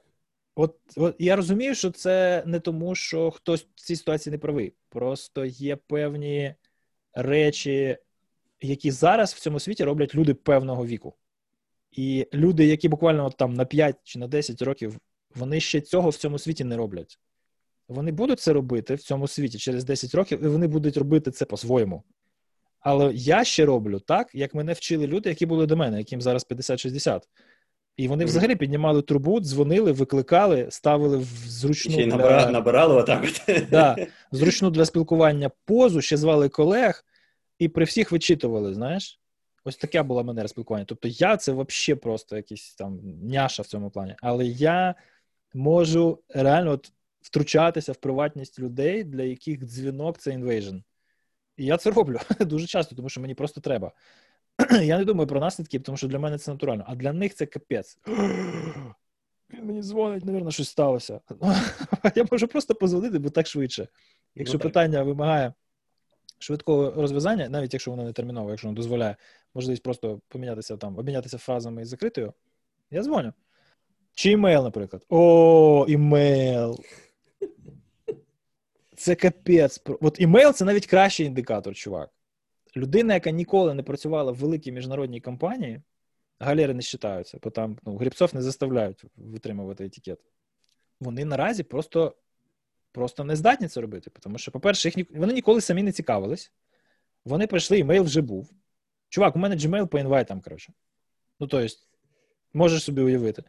От, 0.55 0.77
от 0.97 1.17
я 1.19 1.37
розумію, 1.37 1.75
що 1.75 1.91
це 1.91 2.43
не 2.47 2.61
тому, 2.61 2.95
що 2.95 3.31
хтось 3.31 3.67
в 3.75 3.81
цій 3.81 3.97
ситуації 3.97 4.31
не 4.31 4.39
правий. 4.39 4.75
Просто 4.89 5.45
є 5.45 5.77
певні 5.77 6.55
речі, 7.15 7.99
які 8.61 8.91
зараз 8.91 9.35
в 9.35 9.41
цьому 9.41 9.61
світі 9.61 9.85
роблять 9.85 10.15
люди 10.15 10.35
певного 10.35 10.87
віку. 10.87 11.15
І 11.91 12.27
люди, 12.35 12.67
які 12.67 12.89
буквально 12.89 13.27
от 13.27 13.37
там 13.37 13.55
на 13.55 13.65
5 13.65 13.97
чи 14.05 14.19
на 14.19 14.27
10 14.27 14.63
років 14.63 14.99
вони 15.35 15.61
ще 15.61 15.81
цього 15.81 16.09
в 16.11 16.17
цьому 16.17 16.39
світі 16.39 16.65
не 16.65 16.77
роблять. 16.77 17.19
Вони 17.89 18.13
будуть 18.13 18.41
це 18.41 18.53
робити 18.53 18.95
в 18.95 19.03
цьому 19.03 19.29
світі 19.29 19.59
через 19.59 19.85
10 19.85 20.15
років, 20.15 20.45
і 20.45 20.49
вони 20.49 20.67
будуть 20.67 20.97
робити 20.97 21.31
це 21.31 21.45
по-своєму. 21.45 22.03
Але 22.81 23.13
я 23.15 23.45
ще 23.45 23.65
роблю 23.65 24.01
так, 24.01 24.35
як 24.35 24.55
мене 24.55 24.73
вчили 24.73 25.07
люди, 25.07 25.29
які 25.29 25.47
були 25.47 25.67
до 25.67 25.77
мене, 25.77 25.99
яким 25.99 26.21
зараз 26.23 26.47
50-60. 26.51 27.21
І 27.97 28.09
вони 28.09 28.25
взагалі 28.25 28.57
піднімали 28.57 29.03
трубу, 29.03 29.41
дзвонили, 29.41 29.93
викликали, 29.93 30.67
ставили 30.71 31.19
в 31.19 31.25
зручну 31.47 31.93
ще 31.93 32.03
й 32.03 32.07
для... 32.07 32.51
набирали 32.51 32.95
отак. 32.95 33.25
Да, 33.71 33.97
зручну 34.33 34.71
для 34.71 34.85
спілкування 34.85 35.51
позу, 35.65 36.01
ще 36.01 36.17
звали 36.17 36.49
колег, 36.49 37.05
і 37.59 37.69
при 37.69 37.85
всіх 37.85 38.13
вичитували, 38.13 38.75
знаєш. 38.75 39.21
Ось 39.65 39.77
така 39.77 40.03
була 40.03 40.23
манера 40.23 40.49
спілкування. 40.49 40.85
Тобто 40.85 41.09
я 41.09 41.37
це 41.37 41.53
взагалі 41.53 42.01
просто 42.01 42.37
якийсь 42.37 42.75
там 42.75 43.01
няша 43.23 43.63
в 43.63 43.67
цьому 43.67 43.91
плані. 43.91 44.15
Але 44.23 44.47
я 44.47 44.95
можу 45.55 46.19
реально 46.29 46.71
от 46.71 46.93
втручатися 47.21 47.93
в 47.93 47.97
приватність 47.97 48.59
людей, 48.59 49.05
для 49.05 49.23
яких 49.23 49.65
дзвінок 49.65 50.19
це 50.19 50.33
інвейжн. 50.33 50.77
І 51.57 51.65
я 51.65 51.77
це 51.77 51.91
роблю 51.91 52.19
дуже 52.41 52.67
часто, 52.67 52.97
тому 52.97 53.09
що 53.09 53.21
мені 53.21 53.35
просто 53.35 53.61
треба. 53.61 53.93
Я 54.83 54.99
не 54.99 55.05
думаю 55.05 55.27
про 55.27 55.41
наслідки, 55.41 55.81
тому 55.81 55.99
що 55.99 56.09
для 56.09 56.19
мене 56.19 56.39
це 56.39 56.51
натурально, 56.51 56.85
а 56.89 56.95
для 56.95 57.13
них 57.13 57.35
це 57.35 57.47
капець. 57.47 57.99
Він 59.55 59.65
мені 59.65 59.83
дзвонить, 59.83 60.25
мабуть, 60.25 60.53
щось 60.53 60.69
сталося. 60.69 61.21
Я 62.15 62.27
можу 62.31 62.49
просто 62.49 62.75
позвонити, 62.75 63.19
бо 63.19 63.31
так 63.31 63.47
швидше. 63.47 63.89
Якщо 64.35 64.59
ну, 64.59 64.63
питання 64.63 65.03
вимагає 65.03 65.53
швидкого 66.39 66.91
розв'язання, 66.91 67.49
навіть 67.49 67.73
якщо 67.73 67.91
воно 67.91 68.05
не 68.05 68.13
терміново, 68.13 68.51
якщо 68.51 68.69
воно 68.69 68.77
дозволяє 68.77 69.17
можливість 69.55 69.83
просто 69.83 70.21
помінятися 70.29 70.77
там, 70.77 70.99
обмінятися 70.99 71.39
фразами 71.39 71.83
із 71.83 71.89
закритою, 71.89 72.33
я 72.91 73.03
дзвоню. 73.03 73.33
Чи 74.19 74.31
імейл, 74.31 74.63
наприклад. 74.63 75.07
О, 75.09 75.87
імейл. 75.89 76.85
Це 78.97 79.15
капець. 79.15 79.83
От 80.01 80.21
імейл 80.21 80.53
це 80.53 80.65
навіть 80.65 80.87
кращий 80.87 81.27
індикатор, 81.27 81.75
чувак. 81.75 82.11
Людина, 82.77 83.15
яка 83.15 83.31
ніколи 83.31 83.75
не 83.75 83.83
працювала 83.83 84.33
в 84.33 84.35
великій 84.35 84.73
міжнародній 84.73 85.21
компанії, 85.21 85.83
галери 86.39 86.75
не 86.75 86.81
вважаються, 86.81 87.39
бо 87.43 87.51
там 87.51 87.79
ну, 87.87 87.97
грибцов 87.97 88.35
не 88.35 88.43
заставляють 88.43 89.05
витримувати 89.17 89.85
етикет. 89.85 90.19
Вони 91.01 91.25
наразі 91.25 91.63
просто 91.63 92.17
просто 92.93 93.25
не 93.25 93.37
здатні 93.37 93.69
це 93.69 93.81
робити. 93.81 94.11
Тому 94.21 94.39
що, 94.39 94.51
по-перше, 94.51 94.93
їх 94.97 95.07
вони 95.11 95.33
ніколи 95.33 95.61
самі 95.61 95.83
не 95.83 95.93
цікавились. 95.93 96.53
Вони 97.25 97.47
прийшли, 97.47 97.79
імейл 97.79 98.03
вже 98.03 98.21
був. 98.21 98.51
Чувак, 99.09 99.37
у 99.37 99.39
мене 99.39 99.57
Gmail 99.57 99.87
по 99.87 99.99
інвайтам, 99.99 100.41
коротше. 100.41 100.73
Ну, 101.41 101.47
тобто, 101.47 101.77
можеш 102.53 102.83
собі 102.83 103.03
уявити. 103.03 103.43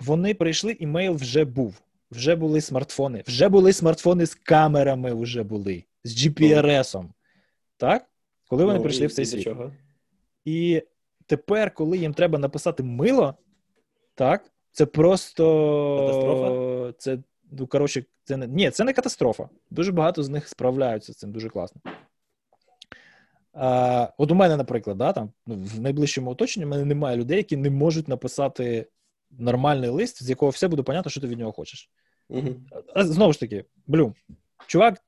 Вони 0.00 0.34
прийшли, 0.34 0.72
імейл 0.72 1.14
вже 1.14 1.44
був. 1.44 1.82
Вже 2.10 2.36
були 2.36 2.60
смартфони. 2.60 3.22
Вже 3.26 3.48
були 3.48 3.72
смартфони 3.72 4.26
з 4.26 4.34
камерами, 4.34 5.14
вже 5.14 5.42
були, 5.42 5.84
з 6.04 6.26
GPRS. 6.26 7.04
Так? 7.76 8.06
Коли 8.48 8.64
вони 8.64 8.76
ну, 8.78 8.82
прийшли 8.82 9.04
і, 9.04 9.06
в 9.06 9.12
цей 9.12 9.26
світ. 9.26 9.44
Чого? 9.44 9.72
І 10.44 10.82
тепер, 11.26 11.74
коли 11.74 11.98
їм 11.98 12.14
треба 12.14 12.38
написати 12.38 12.82
мило, 12.82 13.34
так, 14.14 14.52
це 14.72 14.86
просто. 14.86 15.44
Катастрофа? 15.98 16.92
Це, 16.98 17.18
ну, 17.50 17.66
коротше, 17.66 18.04
це 18.24 18.36
не. 18.36 18.46
Ні, 18.46 18.70
це 18.70 18.84
не 18.84 18.92
катастрофа. 18.92 19.48
Дуже 19.70 19.92
багато 19.92 20.22
з 20.22 20.28
них 20.28 20.48
справляються 20.48 21.12
з 21.12 21.16
цим 21.16 21.32
дуже 21.32 21.48
класно. 21.48 21.80
А, 23.52 24.08
От 24.18 24.30
у 24.30 24.34
мене, 24.34 24.56
наприклад, 24.56 24.96
да, 24.96 25.12
там, 25.12 25.32
ну, 25.46 25.54
в 25.54 25.80
найближчому 25.80 26.30
оточенні 26.30 26.66
в 26.66 26.68
мене 26.68 26.84
немає 26.84 27.16
людей, 27.16 27.36
які 27.36 27.56
не 27.56 27.70
можуть 27.70 28.08
написати 28.08 28.86
нормальний 29.30 29.90
лист, 29.90 30.22
з 30.22 30.30
якого 30.30 30.50
все 30.50 30.68
буде 30.68 30.82
понятно, 30.82 31.10
що 31.10 31.20
ти 31.20 31.26
від 31.26 31.38
нього 31.38 31.52
хочеш. 31.52 31.90
А, 32.94 33.04
Знову 33.04 33.32
ж 33.32 33.40
таки, 33.40 33.64
блю, 33.86 34.14
чувак 34.66 35.00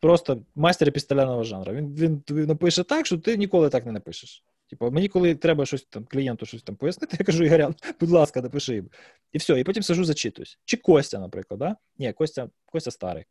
просто 0.00 0.42
майстер 0.54 0.88
епістолярного 0.88 1.44
жанру. 1.44 1.72
Він 1.72 1.94
він 1.94 2.20
тобі 2.20 2.46
напише 2.46 2.84
так, 2.84 3.06
що 3.06 3.18
ти 3.18 3.36
ніколи 3.36 3.68
так 3.68 3.86
не 3.86 3.92
напишеш. 3.92 4.44
Типу, 4.70 4.90
мені, 4.90 5.08
коли 5.08 5.34
треба 5.34 5.66
щось 5.66 5.82
там 5.84 6.04
клієнту 6.04 6.46
щось 6.46 6.62
там 6.62 6.76
пояснити, 6.76 7.16
я 7.20 7.26
кажу, 7.26 7.44
Ігорян, 7.44 7.74
будь 8.00 8.10
ласка, 8.10 8.42
напиши 8.42 8.74
їм. 8.74 8.90
І 9.32 9.38
все, 9.38 9.60
і 9.60 9.64
потім 9.64 9.82
сижу, 9.82 10.04
зачитуюсь. 10.04 10.58
Чи 10.64 10.76
Костя, 10.76 11.18
наприклад, 11.18 11.60
да? 11.60 11.76
Ні, 11.98 12.12
Костя 12.12 12.48
Костя 12.66 12.90
старий. 12.90 13.24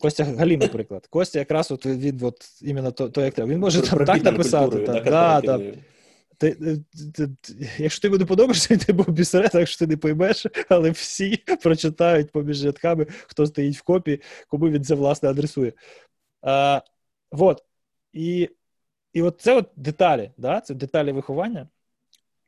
Костя 0.00 0.24
Галім, 0.24 0.60
наприклад. 0.60 1.06
Костя 1.06 1.38
якраз 1.38 1.70
от 1.70 1.86
він 1.86 2.20
от 2.22 2.62
іменно 2.62 2.92
то, 2.92 3.08
то 3.08 3.20
як 3.20 3.34
треба. 3.34 3.50
Він 3.52 3.58
може 3.58 3.82
там 3.82 4.04
так 4.04 4.22
написати. 4.24 4.78
Так, 4.78 5.04
да, 5.04 5.40
да. 5.40 5.60
Ти, 6.40 6.54
ти, 7.14 7.28
ти, 7.40 7.70
якщо 7.78 8.02
ти 8.02 8.08
буде 8.08 8.24
подобаєшся, 8.24 8.76
ти 8.86 8.92
був 8.92 9.08
бісерет, 9.08 9.54
якщо 9.54 9.78
ти 9.78 9.86
не 9.86 9.96
поймеш, 9.96 10.46
але 10.68 10.90
всі 10.90 11.36
прочитають 11.62 12.32
поміж 12.32 12.64
рядками, 12.64 13.06
хто 13.26 13.46
стоїть 13.46 13.76
в 13.76 13.82
копі, 13.82 14.22
кому 14.48 14.70
він 14.70 14.84
це 14.84 14.94
власне 14.94 15.28
адресує. 15.28 15.72
А, 16.42 16.82
вот. 17.32 17.64
І 18.12 18.48
і 19.12 19.22
от 19.22 19.40
це 19.40 19.56
от 19.56 19.70
деталі, 19.76 20.30
да? 20.36 20.60
це 20.60 20.74
деталі 20.74 21.12
виховання. 21.12 21.68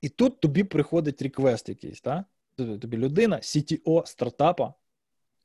І 0.00 0.08
тут 0.08 0.40
тобі 0.40 0.64
приходить 0.64 1.22
реквест 1.22 1.68
якийсь, 1.68 2.02
да? 2.02 2.24
тобі 2.56 2.96
людина, 2.96 3.36
CTO 3.36 4.06
стартапа, 4.06 4.74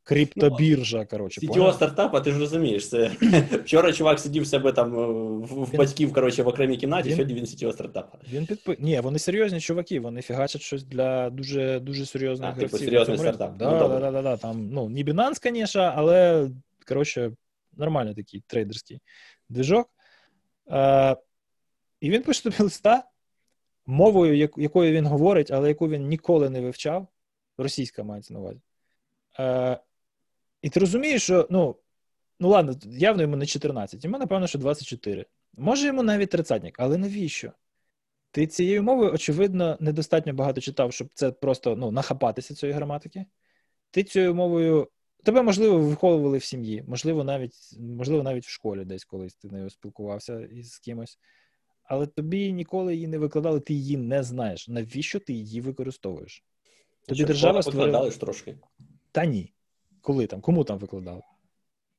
криптобіржа. 0.08 1.06
коротше. 1.06 1.42
CTO 1.42 1.74
стартапа, 1.74 2.22
ти 2.22 2.32
ж 2.32 2.40
розумієш. 2.40 2.90
це 2.90 3.08
Вчора 3.52 3.94
чувак 3.94 4.20
сидів 4.20 4.44
в 4.44 4.48
себе 4.48 4.72
там 4.72 4.92
в, 4.92 5.46
в 5.46 5.78
батьків 5.78 6.14
коротше, 6.14 6.44
в 6.44 6.48
окремій 6.48 6.78
кімнаті, 6.78 7.10
він, 7.10 7.16
сьогодні 7.16 7.34
він 7.34 7.44
CTO 7.46 7.74
стартапа. 7.74 8.18
Він 8.32 8.46
підпи... 8.46 8.78
Ні, 8.80 9.00
вони 9.00 9.20
серйозні 9.20 9.60
чуваки, 9.60 10.00
вони 10.00 10.22
фігачать 10.22 10.62
щось 10.62 10.84
для 10.84 11.30
дуже 11.30 11.80
дуже 11.80 12.06
серйозних 12.06 12.54
а, 12.58 12.60
Типу 12.60 12.78
серйозний 12.78 13.18
стартап. 13.18 13.58
Да, 13.58 13.72
ну, 13.72 13.80
да, 13.80 14.00
да, 14.00 14.12
да, 14.12 14.22
да, 14.22 14.38
там, 14.38 14.70
ну, 14.72 14.90
Не 14.90 15.04
Binance, 15.04 15.54
звісно, 15.54 15.94
але 15.96 16.50
коротше, 16.88 17.32
нормальний 17.78 18.16
такий 18.16 18.44
трейдерський 18.48 19.00
движок. 19.50 19.90
Е, 20.72 21.16
І 22.02 22.10
він 22.10 22.24
пише 22.24 22.44
тобі 22.44 22.56
листа 22.60 23.04
мовою, 23.86 24.50
якою 24.58 24.94
він 24.94 25.06
говорить, 25.06 25.52
але 25.52 25.68
яку 25.68 25.90
він 25.90 26.08
ніколи 26.08 26.50
не 26.50 26.62
вивчав. 26.62 27.08
Російська 27.58 28.04
мається 28.04 28.34
на 28.34 28.40
увазі. 28.40 28.60
І 30.68 30.70
ти 30.70 30.80
розумієш, 30.80 31.24
що 31.24 31.48
ну, 31.50 31.76
ну 32.40 32.50
ладно, 32.50 32.76
явно 32.86 33.22
йому 33.22 33.36
не 33.36 33.46
14, 33.46 34.04
йому, 34.04 34.18
напевно, 34.18 34.48
що 34.48 34.60
24. 34.60 35.26
Може, 35.58 35.88
йому 35.88 36.04
навіть 36.04 36.30
30, 36.30 36.72
але 36.78 36.98
навіщо? 36.98 37.52
Ти 38.32 38.48
цією 38.48 38.84
мовою, 38.84 39.12
очевидно, 39.14 39.78
недостатньо 39.80 40.34
багато 40.34 40.62
читав, 40.62 40.94
щоб 40.94 41.08
це 41.14 41.32
просто 41.32 41.76
ну, 41.76 41.92
нахапатися 41.92 42.56
цієї 42.56 42.76
граматики. 42.76 43.26
Ти 43.92 44.04
цією 44.04 44.36
мовою. 44.36 44.88
Тебе, 45.24 45.42
можливо, 45.42 45.80
виховували 45.80 46.38
в 46.38 46.44
сім'ї, 46.44 46.84
можливо, 46.88 47.24
навіть 47.24 47.56
можливо, 47.80 48.24
навіть 48.24 48.46
в 48.46 48.50
школі 48.50 48.86
десь 48.86 49.06
колись 49.06 49.36
ти 49.36 49.48
нею 49.48 49.70
спілкувався 49.70 50.40
із 50.42 50.80
кимось 50.80 51.20
але 51.84 52.08
тобі 52.08 52.54
ніколи 52.54 52.96
її 52.96 53.08
не 53.08 53.18
викладали, 53.18 53.60
ти 53.60 53.74
її 53.74 53.98
не 53.98 54.24
знаєш. 54.24 54.68
Навіщо 54.68 55.20
ти 55.20 55.34
її 55.34 55.62
використовуєш? 55.62 56.44
Тобі 57.08 57.18
Що, 57.18 57.28
держава 57.28 57.64
створила... 57.64 58.10
трошки. 58.10 58.58
Та 59.12 59.26
ні. 59.26 59.54
Коли 60.08 60.28
там? 60.28 60.42
Кому 60.42 60.64
там 60.64 60.78
викладали? 60.78 61.22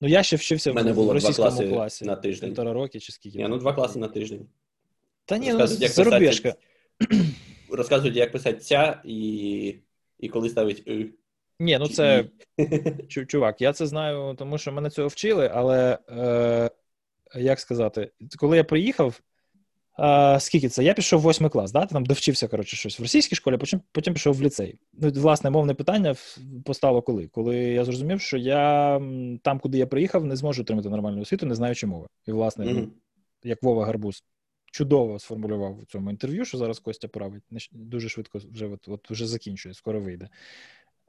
Ну, 0.00 0.08
я 0.08 0.22
ще 0.22 0.36
вчився 0.36 0.72
в, 0.72 0.94
було 0.94 1.10
в 1.10 1.12
російському 1.12 1.48
класи 1.48 1.68
класі 1.68 2.04
на 2.04 2.16
тиждень. 2.16 2.48
Півтора 2.48 2.72
роки 2.72 3.00
чи 3.00 3.12
скільки. 3.12 3.38
Ні, 3.38 3.48
ну 3.48 3.58
два 3.58 3.72
класи 3.72 3.98
на 3.98 4.08
тиждень. 4.08 4.46
Та 5.24 5.38
ні, 5.38 5.52
ну 5.52 5.66
зарубіжка. 5.66 6.54
Розказують, 7.70 8.16
як 8.16 8.32
писати 8.32 8.58
ця 8.58 9.02
і 9.04 9.74
і 10.18 10.28
коли 10.28 10.48
ставить. 10.48 10.90
Ні, 11.60 11.78
ну 11.78 11.88
це 11.88 12.24
чувак, 13.28 13.60
я 13.60 13.72
це 13.72 13.86
знаю, 13.86 14.34
тому 14.38 14.58
що 14.58 14.72
мене 14.72 14.90
цього 14.90 15.08
вчили, 15.08 15.50
але 15.54 15.98
е, 16.08 16.70
як 17.34 17.60
сказати, 17.60 18.10
коли 18.36 18.56
я 18.56 18.64
приїхав, 18.64 19.20
Скільки 20.38 20.68
це? 20.68 20.84
Я 20.84 20.94
пішов 20.94 21.20
в 21.20 21.22
восьмий 21.22 21.50
клас, 21.50 21.72
да? 21.72 21.86
там 21.86 22.06
довчився 22.06 22.48
коротше, 22.48 22.76
щось 22.76 22.98
в 22.98 23.02
російській 23.02 23.36
школі, 23.36 23.56
потім 23.56 23.80
потім 23.92 24.14
пішов 24.14 24.34
в 24.34 24.42
ліцей. 24.42 24.78
Ну, 24.92 25.10
Власне, 25.10 25.50
мовне 25.50 25.74
питання 25.74 26.14
постало 26.64 27.02
коли? 27.02 27.26
Коли 27.26 27.56
я 27.56 27.84
зрозумів, 27.84 28.20
що 28.20 28.36
я 28.36 29.00
там, 29.42 29.58
куди 29.58 29.78
я 29.78 29.86
приїхав, 29.86 30.24
не 30.24 30.36
зможу 30.36 30.62
отримати 30.62 30.88
нормальну 30.88 31.20
освіту, 31.20 31.46
не 31.46 31.54
знаючи 31.54 31.86
мови. 31.86 32.06
І, 32.26 32.32
власне, 32.32 32.64
mm-hmm. 32.64 32.88
як 33.44 33.62
Вова 33.62 33.86
Гарбуз 33.86 34.24
чудово 34.72 35.18
сформулював 35.18 35.78
у 35.78 35.84
цьому 35.84 36.10
інтерв'ю, 36.10 36.44
що 36.44 36.58
зараз 36.58 36.78
Костя 36.78 37.08
править, 37.08 37.42
дуже 37.72 38.08
швидко 38.08 38.38
вже 38.52 38.66
от, 38.66 38.88
от 38.88 39.10
вже 39.10 39.26
закінчує, 39.26 39.74
скоро 39.74 40.00
вийде. 40.00 40.28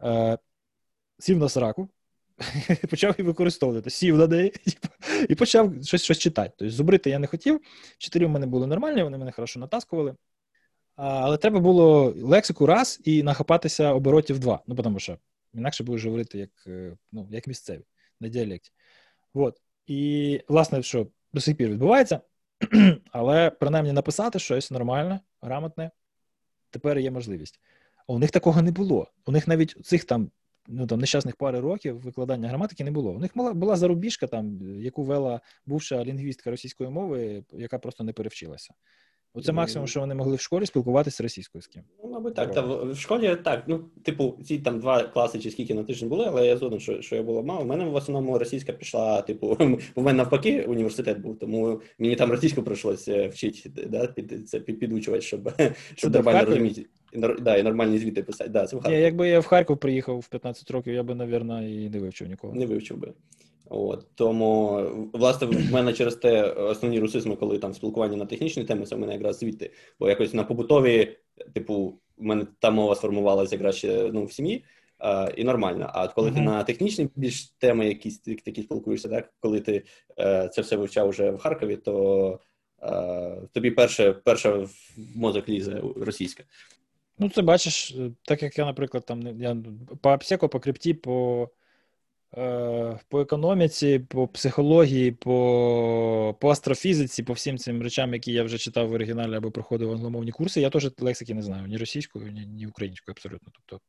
Е, 0.04 0.38
Сів 1.20 1.38
на 1.38 1.50
сраку, 1.50 1.90
почав 2.90 3.16
її 3.18 3.28
використовувати. 3.28 3.90
Сів 3.90 4.18
на 4.18 4.28
неї 4.28 4.54
і 5.30 5.36
почав 5.36 5.74
щось 5.84 6.04
щось 6.04 6.18
читати. 6.18 6.54
Тобто 6.58 6.72
зубрити 6.72 7.10
я 7.10 7.20
не 7.20 7.28
хотів. 7.28 7.62
Чотири 7.98 8.26
в 8.26 8.30
мене 8.30 8.46
були 8.46 8.68
нормальні, 8.68 9.04
вони 9.04 9.18
мене 9.18 9.32
хорошо 9.32 9.60
натаскували. 9.60 10.16
Але 10.96 11.38
треба 11.38 11.60
було 11.60 12.14
лексику 12.18 12.66
раз 12.66 13.02
і 13.04 13.24
нахапатися 13.24 13.94
оборотів 13.94 14.40
два. 14.40 14.60
Ну, 14.68 14.76
тому 14.76 15.00
що 15.00 15.18
інакше 15.54 15.84
будеш 15.84 16.06
говорити 16.06 16.38
як 16.38 16.50
е, 16.68 16.98
ну, 17.12 17.28
як 17.32 17.48
місцеві 17.48 17.82
на 18.20 18.28
діалекті. 18.28 18.72
От. 19.34 19.62
І, 19.88 20.42
власне, 20.48 20.84
що 20.84 21.08
до 21.34 21.42
сих 21.42 21.58
пір 21.58 21.70
відбувається, 21.70 22.22
але 23.12 23.50
принаймні 23.50 23.92
написати 23.92 24.40
щось 24.40 24.72
нормальне, 24.72 25.20
грамотне, 25.42 25.92
тепер 26.70 27.00
є 27.00 27.12
можливість. 27.12 27.60
А 28.08 28.14
у 28.14 28.20
них 28.20 28.32
такого 28.32 28.62
не 28.62 28.72
було. 28.72 29.12
У 29.26 29.32
них 29.32 29.48
навіть 29.48 29.86
цих 29.86 30.04
там 30.04 30.32
ну 30.70 30.88
там 30.88 31.00
нещасних 31.00 31.36
пари 31.36 31.60
років 31.60 32.00
викладання 32.00 32.48
граматики 32.50 32.84
не 32.84 32.92
було. 32.92 33.12
У 33.12 33.20
них 33.20 33.32
була 33.36 33.54
була 33.54 33.76
зарубіжка, 33.76 34.28
там 34.28 34.60
яку 34.82 35.04
вела 35.04 35.42
бувша 35.66 36.04
лінгвістка 36.04 36.52
російської 36.52 36.90
мови, 36.90 37.44
яка 37.52 37.80
просто 37.80 38.04
не 38.04 38.14
перевчилася. 38.14 38.74
Оце 39.34 39.52
максимум, 39.52 39.88
що 39.88 40.00
вони 40.00 40.16
могли 40.16 40.36
в 40.36 40.40
школі 40.40 40.66
спілкуватися 40.66 41.24
російською 41.24 41.62
з 41.62 41.68
ким. 41.68 41.84
Ну, 42.04 42.10
мабуть, 42.10 42.36
так. 42.36 42.54
Та 42.54 42.62
в, 42.62 42.92
в 42.92 42.98
школі 42.98 43.38
так. 43.44 43.64
Ну, 43.68 43.80
типу, 44.04 44.38
ці 44.46 44.60
там 44.60 44.80
два 44.80 45.04
класи 45.04 45.40
чи 45.40 45.52
скільки 45.52 45.74
на 45.74 45.84
тиждень 45.84 46.10
були, 46.10 46.26
але 46.28 46.48
я 46.48 46.58
згоден, 46.58 46.80
що 46.80 47.02
що 47.02 47.16
я 47.16 47.24
було 47.24 47.44
мало. 47.44 47.62
У 47.62 47.66
мене 47.66 47.86
в 47.86 47.96
основному 47.96 48.38
російська 48.38 48.74
пішла, 48.74 49.22
типу, 49.22 49.58
у 49.96 50.02
мене 50.02 50.18
навпаки 50.18 50.64
університет 50.64 51.20
був, 51.20 51.40
тому 51.40 51.82
мені 52.00 52.16
там 52.16 52.32
російську 52.32 52.64
прийшлося 52.64 53.28
вчити, 53.28 53.70
да, 53.90 54.08
під, 54.08 54.50
це 54.50 54.60
підучувати, 54.60 55.22
щоб 55.22 55.52
щоб 55.96 56.14
нормально 56.14 56.46
розуміти. 56.46 56.86
І, 57.14 57.20
да, 57.20 57.58
і 57.58 57.64
нормальні 57.64 57.98
звіти 57.98 58.24
писати. 58.24 58.50
Да, 58.50 58.68
це 58.68 58.78
в 58.78 58.82
Харків. 58.82 59.00
Якби 59.00 59.30
я 59.30 59.40
в 59.40 59.46
Харків 59.46 59.78
приїхав 59.78 60.20
в 60.20 60.28
15 60.28 60.72
років, 60.72 60.94
я 60.94 61.04
би, 61.04 61.16
мабуть, 61.16 61.64
і 61.72 61.90
не 61.90 62.00
вивчив 62.00 62.28
нікого. 62.28 62.56
Не 62.56 62.66
вивчив 62.66 62.98
би. 62.98 63.14
От 63.70 64.08
Тому, 64.16 64.82
власне, 65.14 65.48
в 65.48 65.72
мене 65.72 65.94
через 65.94 66.16
те 66.16 66.44
основні 66.44 67.00
русизми, 67.00 67.36
коли 67.36 67.60
там 67.60 67.74
спілкування 67.74 68.18
на 68.18 68.26
технічні 68.26 68.64
теми, 68.64 68.86
це 68.86 68.96
в 68.96 69.00
мене 69.00 69.14
якраз 69.14 69.40
звідти. 69.40 69.72
Бо 70.00 70.10
якось 70.10 70.34
на 70.34 70.44
побутові, 70.44 71.18
типу, 71.54 72.00
в 72.18 72.24
мене 72.24 72.48
та 72.60 72.72
мова 72.72 72.96
сформувалася 72.96 73.56
якраз 73.56 73.76
ще 73.76 74.10
ну, 74.14 74.26
в 74.26 74.32
сім'ї. 74.32 74.64
Uh, 75.00 75.34
і 75.36 75.44
нормально. 75.44 75.92
А 75.94 76.08
коли 76.08 76.30
uh-huh. 76.30 76.36
ти 76.36 76.42
на 76.42 76.64
технічні 76.64 77.10
більш 77.16 77.50
теми, 77.50 77.88
якісь 77.88 78.20
такі 78.20 78.62
спілкуєшся, 78.64 79.10
так 79.10 79.34
коли 79.40 79.60
ти 79.60 79.84
uh, 80.18 80.50
це 80.50 80.62
все 80.62 80.76
вивчав 80.76 81.10
вже 81.10 81.32
в 81.32 81.38
Харкові, 81.38 81.78
то 81.78 82.40
uh, 82.82 83.48
тобі 83.52 83.72
перше 83.72 84.14
перше 84.14 84.50
в 84.50 84.72
мозок 85.16 85.50
лізе 85.50 85.82
російська. 85.96 86.44
Ну, 87.20 87.30
це 87.30 87.42
бачиш, 87.42 87.92
е, 87.92 88.12
так 88.24 88.44
як 88.44 88.58
я, 88.58 88.66
наприклад, 88.66 89.06
там 89.06 89.42
я 89.42 89.58
по 90.02 90.10
апсеку, 90.10 90.50
по 90.50 90.60
крипті, 90.60 90.94
по 90.94 91.44
е, 91.44 91.56
по 93.08 93.22
економіці, 93.22 94.00
по 94.00 94.28
психології, 94.28 95.12
по 95.12 96.36
по 96.40 96.50
астрофізиці, 96.50 97.24
по 97.24 97.34
всім 97.34 97.58
цим 97.58 97.82
речам, 97.82 98.14
які 98.14 98.32
я 98.32 98.44
вже 98.44 98.58
читав 98.58 98.90
в 98.90 98.94
оригіналі 98.94 99.36
або 99.36 99.52
проходив 99.52 99.92
англомовні 99.92 100.32
курси, 100.32 100.62
я 100.62 100.70
теж 100.70 100.92
лексики 101.00 101.34
не 101.34 101.42
знаю 101.42 101.68
ні 101.68 101.78
російською, 101.78 102.32
ні 102.32 102.46
ні 102.46 102.68
українською 102.68 103.14
абсолютно. 103.14 103.52
Тобто, 103.54 103.86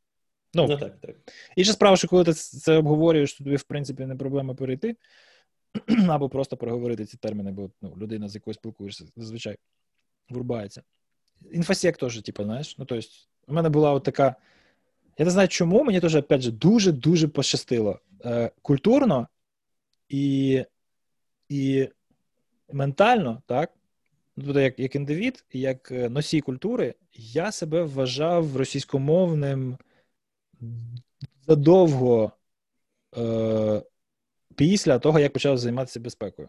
ну, 0.55 0.67
ну 0.69 0.79
так, 0.79 1.01
так. 1.01 1.17
Інша 1.57 1.73
справа, 1.73 1.97
що 1.97 2.09
коли 2.09 2.25
ти 2.25 2.33
це 2.33 2.77
обговорюєш, 2.77 3.35
то 3.35 3.45
тобі, 3.45 3.57
в 3.57 3.63
принципі, 3.63 4.07
не 4.07 4.17
проблема 4.17 4.55
перейти, 4.55 4.97
або 6.09 6.29
просто 6.29 6.57
проговорити 6.57 7.05
ці 7.05 7.17
терміни, 7.17 7.53
бо 7.53 7.71
ну, 7.83 7.95
людина, 8.01 8.29
з 8.29 8.35
якою 8.35 8.55
спілкуєшся, 8.55 9.05
зазвичай 9.17 9.57
врубається. 10.29 10.83
Інфосек 11.53 11.97
теж, 11.97 12.23
типу, 12.23 12.45
знаєш. 12.45 12.79
Ну, 12.79 12.85
тобто, 12.85 13.09
у 13.49 13.53
мене 13.53 13.69
була 13.69 13.93
от 13.93 14.05
така. 14.05 14.35
Я 15.19 15.25
не 15.25 15.31
знаю, 15.31 15.49
чому, 15.49 15.85
мені 15.85 16.01
теж, 16.01 16.17
опять 16.17 16.41
же, 16.41 16.51
дуже-дуже 16.53 17.29
пощастило. 17.29 18.01
Е, 18.25 18.51
Культурно 18.63 19.29
і 20.09 20.65
і 21.49 21.89
ментально, 22.73 23.43
так? 23.47 23.73
Тобто, 24.37 24.61
як 24.61 24.79
як 24.79 24.95
індивід, 24.95 25.45
як 25.53 25.91
е, 25.91 26.09
носій 26.09 26.41
культури, 26.41 26.95
я 27.13 27.53
себе 27.53 27.83
вважав 27.83 28.57
російськомовним 28.57 29.79
задовго 31.47 32.33
е, 33.17 33.83
після 34.57 34.99
того, 34.99 35.19
як 35.19 35.33
почав 35.33 35.59
займатися 35.59 36.01
безпекою. 36.01 36.49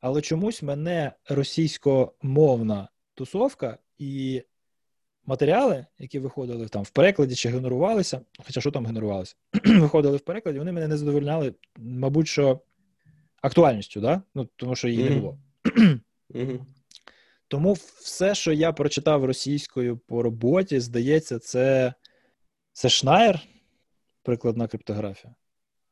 Але 0.00 0.20
чомусь 0.20 0.62
мене 0.62 1.12
російськомовна 1.28 2.88
тусовка 3.14 3.78
і 3.98 4.42
матеріали, 5.26 5.86
які 5.98 6.18
виходили 6.18 6.68
там 6.68 6.82
в 6.82 6.90
перекладі 6.90 7.34
чи 7.34 7.48
генерувалися, 7.48 8.20
хоча 8.38 8.60
що 8.60 8.70
там 8.70 8.86
генерувалося, 8.86 9.36
виходили 9.64 10.16
в 10.16 10.20
перекладі, 10.20 10.58
вони 10.58 10.72
мене 10.72 10.88
не 10.88 10.96
задовольняли, 10.96 11.54
мабуть, 11.78 12.28
що 12.28 12.60
актуальністю, 13.42 14.00
да? 14.00 14.22
ну, 14.34 14.48
тому 14.56 14.76
що 14.76 14.88
її 14.88 15.02
mm-hmm. 15.02 15.14
не 15.14 15.20
було. 15.20 15.38
mm-hmm. 16.30 16.60
Тому 17.48 17.72
все, 17.72 18.34
що 18.34 18.52
я 18.52 18.72
прочитав 18.72 19.24
російською 19.24 19.98
по 19.98 20.22
роботі, 20.22 20.80
здається, 20.80 21.38
це 21.38 21.94
це 22.72 22.88
Шнайер, 22.88 23.40
прикладна 24.22 24.68
криптографія. 24.68 25.34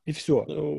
І 0.07 0.11
все. 0.11 0.45
Ну, 0.49 0.75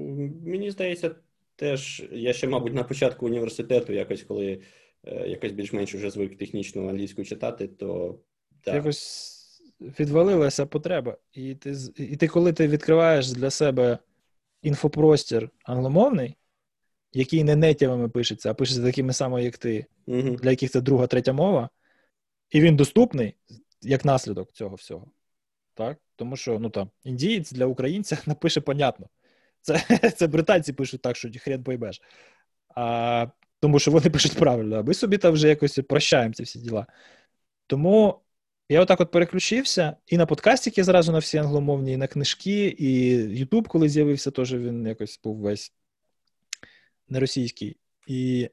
Мені 0.45 0.71
здається, 0.71 1.15
теж 1.55 2.03
я 2.11 2.33
ще, 2.33 2.47
мабуть, 2.47 2.73
на 2.73 2.83
початку 2.83 3.25
університету, 3.25 3.93
якось 3.93 4.23
коли 4.23 4.61
е, 5.03 5.27
якось 5.27 5.51
більш-менш 5.51 5.95
уже 5.95 6.09
звик 6.09 6.37
технічну 6.37 6.89
англійську 6.89 7.23
читати, 7.23 7.67
то 7.67 8.19
так. 8.63 8.75
якось 8.75 9.31
відвалилася 9.81 10.65
потреба. 10.65 11.17
І 11.33 11.55
ти, 11.55 11.75
і 11.95 12.15
ти, 12.15 12.27
коли 12.27 12.53
ти 12.53 12.67
відкриваєш 12.67 13.31
для 13.31 13.49
себе 13.49 13.97
інфопростір 14.61 15.49
англомовний, 15.63 16.37
який 17.13 17.43
не 17.43 17.55
нетівами 17.55 18.09
пишеться, 18.09 18.51
а 18.51 18.53
пишеться 18.53 18.83
такими 18.83 19.13
самими, 19.13 19.43
як 19.43 19.57
ти, 19.57 19.85
угу. 20.05 20.29
для 20.29 20.49
яких 20.49 20.71
це 20.71 20.81
друга, 20.81 21.07
третя 21.07 21.33
мова, 21.33 21.69
і 22.49 22.61
він 22.61 22.75
доступний 22.75 23.35
як 23.81 24.05
наслідок 24.05 24.51
цього 24.51 24.75
всього. 24.75 25.11
Так? 25.73 25.97
Тому 26.15 26.35
що 26.35 26.59
ну 26.59 26.69
там 26.69 26.89
індієць 27.03 27.51
для 27.51 27.65
українця 27.65 28.17
напише 28.25 28.61
понятно. 28.61 29.09
Це 29.61 29.99
це 30.17 30.27
британці 30.27 30.73
пишуть 30.73 31.01
так, 31.01 31.15
що 31.15 31.29
хрен 31.39 31.63
поймеш. 31.63 32.01
А, 32.75 33.27
Тому 33.59 33.79
що 33.79 33.91
вони 33.91 34.09
пишуть 34.09 34.37
правильно, 34.37 34.79
а 34.79 34.83
ми 34.83 34.93
собі 34.93 35.17
там 35.17 35.33
вже 35.33 35.47
якось 35.47 35.79
прощаємо 35.89 36.33
ці 36.33 36.43
всі 36.43 36.59
діла. 36.59 36.87
Тому 37.67 38.21
я 38.73 38.81
отак 38.81 39.01
от 39.01 39.11
переключився 39.11 39.95
і 40.07 40.17
на 40.17 40.25
подкастики 40.25 40.83
зразу 40.83 41.11
на 41.11 41.19
всі 41.19 41.37
англомовні, 41.37 41.91
і 41.91 41.97
на 41.97 42.07
книжки, 42.07 42.75
і 42.79 43.09
Ютуб, 43.13 43.67
коли 43.67 43.89
з'явився, 43.89 44.31
теж 44.31 44.53
він 44.53 44.87
якось 44.87 45.19
був 45.23 45.37
весь 45.37 45.73
не 47.09 47.19
російський. 47.19 47.77
І 48.07 48.49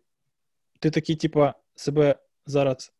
ти 0.81 0.91
такий, 0.91 1.16
типа, 1.16 1.55
себе 1.75 2.16
зараз, 2.47 2.93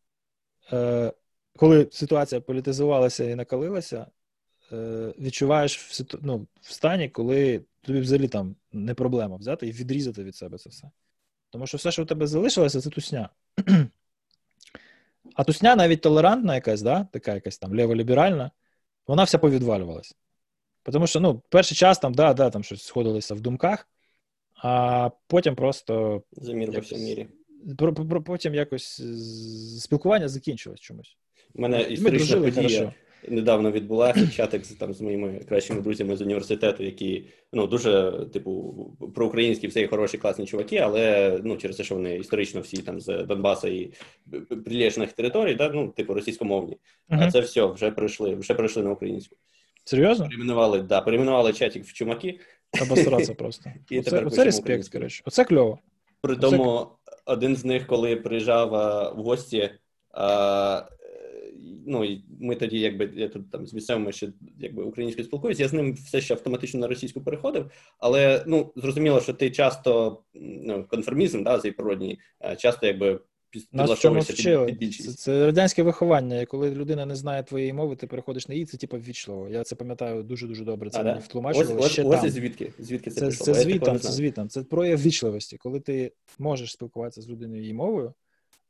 е, 0.73 1.13
коли 1.55 1.89
ситуація 1.91 2.41
політизувалася 2.41 3.23
і 3.23 3.35
накалилася, 3.35 4.07
е, 4.71 5.13
відчуваєш 5.19 5.77
в, 5.77 5.93
ситу... 5.93 6.19
ну, 6.21 6.47
в 6.61 6.73
стані, 6.73 7.09
коли 7.09 7.65
тобі 7.81 7.99
взагалі 7.99 8.27
там 8.27 8.55
не 8.71 8.93
проблема 8.93 9.35
взяти 9.35 9.67
і 9.67 9.71
відрізати 9.71 10.23
від 10.23 10.35
себе 10.35 10.57
це 10.57 10.69
все. 10.69 10.91
Тому 11.49 11.67
що 11.67 11.77
все, 11.77 11.91
що 11.91 12.03
у 12.03 12.05
тебе 12.05 12.27
залишилося, 12.27 12.81
це 12.81 12.89
тусня. 12.89 13.29
А 15.39 15.43
тусня 15.43 15.75
навіть 15.75 16.01
толерантна 16.01 16.55
якась, 16.55 16.81
да? 16.81 17.07
така 17.13 17.33
якась 17.33 17.57
там 17.57 17.75
ліволіберальна, 17.75 18.51
вона 19.07 19.23
вся 19.23 19.37
повідвалювалась. 19.37 20.15
Тому 20.83 21.07
що 21.07 21.19
ну, 21.19 21.41
перший 21.49 21.77
час 21.77 21.99
там, 21.99 22.13
да, 22.13 22.33
да, 22.33 22.49
там 22.49 22.63
щось 22.63 22.83
сходилося 22.83 23.35
в 23.35 23.39
думках, 23.39 23.87
а 24.55 25.09
потім 25.27 25.55
просто. 25.55 26.23
За 26.31 26.53
мір 26.53 26.71
по 26.71 26.79
всьому 26.79 27.03
мірі. 27.03 27.27
Потім 28.25 28.55
якось 28.55 29.01
спілкування 29.79 30.27
закінчилось 30.27 30.79
чомусь. 30.79 31.17
У 31.53 31.61
мене 31.61 31.81
історична 31.81 32.41
подія. 32.41 32.93
Недавно 33.27 33.71
відбулася 33.71 34.27
чатик 34.27 34.65
з 34.65 34.69
там 34.69 34.93
з 34.93 35.01
моїми 35.01 35.39
кращими 35.49 35.81
друзями 35.81 36.15
з 36.15 36.21
університету, 36.21 36.83
які 36.83 37.25
ну 37.53 37.67
дуже 37.67 38.11
типу 38.33 38.73
проукраїнські 39.15 39.67
всі 39.67 39.87
хороші 39.87 40.17
класні 40.17 40.45
чуваки, 40.45 40.77
але 40.77 41.39
ну 41.43 41.57
через 41.57 41.77
те, 41.77 41.83
що 41.83 41.95
вони 41.95 42.15
історично 42.15 42.61
всі 42.61 42.77
там 42.77 42.99
з 42.99 43.23
Донбаса 43.23 43.67
і 43.67 43.91
прилежних 44.65 45.13
територій, 45.13 45.55
да, 45.55 45.69
ну 45.69 45.87
типу 45.87 46.13
російськомовні. 46.13 46.77
Uh-huh. 47.09 47.23
А 47.23 47.31
це 47.31 47.39
все 47.39 47.65
вже 47.65 47.91
прийшли, 47.91 48.35
вже 48.35 48.53
прийшли 48.53 48.83
на 48.83 48.91
українську. 48.91 49.35
Серйозно? 49.83 50.25
Перейменували, 50.25 50.81
да, 50.81 51.01
перейменували 51.01 51.53
чатик 51.53 51.85
в 51.85 51.93
чумаки. 51.93 52.39
Обосратися 52.81 53.33
просто. 53.35 53.69
І 53.89 53.99
оце, 53.99 54.25
оце 54.25 54.43
респект, 54.43 54.89
коротше. 54.89 55.23
Оце 55.25 55.45
кльово. 55.45 55.79
При 56.21 56.35
тому, 56.35 56.87
один 57.25 57.55
з 57.55 57.65
них, 57.65 57.87
коли 57.87 58.15
приїжджав 58.15 58.69
в 59.17 59.21
гості, 59.21 59.69
а, 60.11 60.83
ну 61.87 62.05
і 62.05 62.23
ми 62.39 62.55
тоді, 62.55 62.79
якби 62.79 63.09
я 63.15 63.27
тут 63.27 63.51
там 63.51 63.67
з 63.67 63.73
місцевими 63.73 64.11
ще 64.11 64.29
якби 64.59 64.83
українською 64.83 65.25
спілкуюся, 65.25 65.63
я 65.63 65.69
з 65.69 65.73
ним 65.73 65.93
все 65.93 66.21
ще 66.21 66.33
автоматично 66.33 66.79
на 66.79 66.87
російську 66.87 67.21
переходив, 67.21 67.71
але 67.99 68.43
ну 68.47 68.71
зрозуміло, 68.75 69.21
що 69.21 69.33
ти 69.33 69.51
часто 69.51 70.21
ну, 70.33 70.85
конформізм, 70.89 71.43
да, 71.43 71.59
цей 71.59 71.71
природній, 71.71 72.19
часто 72.57 72.87
якби. 72.87 73.19
Нас 73.71 73.99
чому 73.99 74.19
вчили. 74.19 74.77
Це, 74.91 75.13
це 75.13 75.45
радянське 75.45 75.83
виховання. 75.83 76.45
Коли 76.45 76.71
людина 76.71 77.05
не 77.05 77.15
знає 77.15 77.43
твоєї 77.43 77.73
мови, 77.73 77.95
ти 77.95 78.07
переходиш 78.07 78.47
на 78.47 78.53
її, 78.53 78.65
це 78.65 78.77
типу 78.77 78.97
ввічливо. 78.97 79.49
Я 79.49 79.63
це 79.63 79.75
пам'ятаю 79.75 80.23
дуже 80.23 80.47
дуже 80.47 80.65
добре. 80.65 80.89
Це 80.89 80.99
а, 80.99 81.03
мені 81.03 81.19
втлумачували. 81.19 81.75
Ось, 81.79 81.91
ще 81.91 82.03
ось, 82.03 82.15
там. 82.15 82.25
ось 82.25 82.33
звідки 82.33 82.73
звідки 82.79 83.09
це 83.11 83.31
це, 83.31 83.43
це 83.43 83.53
звітом, 83.53 83.99
це 83.99 84.11
звітом. 84.11 84.49
Це 84.49 84.63
прояв 84.63 85.01
вічливості. 85.01 85.57
Коли 85.57 85.79
ти 85.79 86.11
можеш 86.39 86.71
спілкуватися 86.71 87.21
з 87.21 87.29
людиною 87.29 87.61
її 87.61 87.73
мовою, 87.73 88.13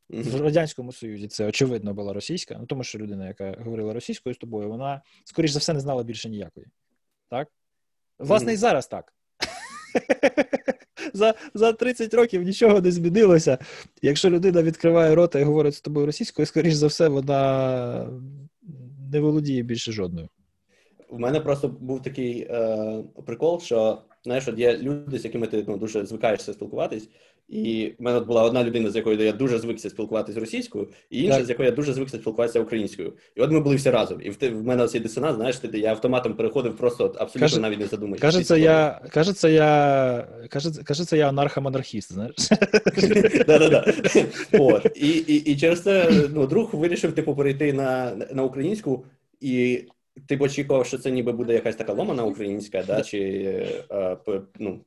в 0.10 0.41
радянському 0.41 0.91
союзі 0.91 1.28
це 1.28 1.45
очевидно 1.45 1.93
була 1.93 2.14
російська, 2.14 2.57
ну 2.60 2.66
тому 2.66 2.84
що 2.84 2.97
людина, 2.97 3.28
яка 3.28 3.55
говорила 3.60 3.93
російською 3.93 4.36
з 4.36 4.38
тобою, 4.38 4.70
вона 4.70 5.01
скоріш 5.26 5.51
за 5.51 5.60
все 5.60 5.74
не 5.74 5.80
знала 5.80 6.03
більше 6.03 6.30
ніякої. 6.30 6.66
Так? 7.30 7.47
Власне, 8.20 8.51
mm-hmm. 8.51 8.53
і 8.53 8.57
зараз 8.57 8.88
так. 8.88 9.14
За 11.14 11.34
за 11.53 11.74
30 11.74 12.14
років 12.14 12.43
нічого 12.43 12.82
не 12.82 12.91
змінилося. 12.91 13.57
Якщо 14.01 14.30
людина 14.30 14.64
відкриває 14.64 15.16
рота 15.16 15.39
і 15.39 15.43
говорить 15.43 15.76
з 15.76 15.82
тобою 15.82 16.05
російською, 16.05 16.45
скоріш 16.45 16.74
за 16.74 16.88
все, 16.88 17.07
вона 17.07 18.10
не 19.12 19.20
володіє 19.20 19.64
більше 19.64 19.91
жодною. 19.91 20.30
У 21.10 21.20
мене 21.20 21.39
просто 21.39 21.68
був 21.68 22.01
такий 22.01 22.47
е, 22.49 23.03
прикол, 23.26 23.62
що 23.62 24.01
знаєш, 24.24 24.47
от 24.47 24.60
є 24.60 24.78
люди, 24.78 25.20
з 25.20 25.26
якими 25.26 25.47
ти 25.47 25.66
ну, 25.68 25.78
дуже 25.78 26.05
звикаєшся 26.05 26.53
спілкуватись, 26.53 27.10
і 27.50 27.93
в 28.00 28.04
мене 28.04 28.20
була 28.20 28.43
одна 28.43 28.64
людина, 28.64 28.89
з 28.89 28.95
якою 28.95 29.20
я 29.20 29.32
дуже 29.32 29.60
звикся 29.60 29.89
спілкуватися 29.89 30.39
російською, 30.39 30.89
і 31.10 31.24
інша, 31.24 31.38
так. 31.38 31.45
з 31.45 31.50
якою 31.50 31.70
я 31.70 31.76
дуже 31.76 31.93
звикся 31.93 32.18
спілкуватися 32.18 32.60
українською. 32.60 33.14
І 33.36 33.41
от 33.41 33.52
ми 33.52 33.60
були 33.60 33.76
всі 33.76 33.89
разом. 33.89 34.22
І 34.22 34.30
в, 34.30 34.38
в 34.41 34.64
мене 34.64 34.88
цей 34.88 35.02
дисонанс, 35.02 35.36
знаєш, 35.36 35.58
ти, 35.58 35.80
я 35.80 35.89
автоматом 35.89 36.34
переходив 36.34 36.78
просто 36.78 37.06
абсолютно 37.06 37.39
Каже, 37.39 37.60
навіть 37.60 37.80
не 37.80 37.88
задумуючись. 37.88 38.22
Кажеться, 38.22 38.58
я, 38.58 39.02
кажеться, 39.10 39.50
я, 39.50 40.28
кажеться, 40.50 40.84
кажеться, 40.84 41.18
я 41.18 41.30
анархомонархіст, 41.30 42.14
знаєш. 42.14 42.36
Да-да-да. 43.47 43.93
І 44.95 45.10
і, 45.10 45.58
через 45.58 45.84
це 45.84 46.12
ну, 46.34 46.47
друг 46.47 46.70
вирішив 46.74 47.12
типу 47.12 47.36
перейти 47.36 47.74
на 47.74 48.16
на 48.32 48.43
українську, 48.43 49.06
і 49.41 49.84
ти 50.28 50.36
б 50.36 50.41
очікував, 50.41 50.86
що 50.86 50.97
це 50.97 51.12
ніби 51.12 51.32
буде 51.32 51.54
якась 51.54 51.76
така 51.76 51.93
ломана 51.93 52.24
українська, 52.24 52.84
да, 52.88 53.02
чи 53.02 53.20
е, 53.91 54.18
ну, 54.60 54.80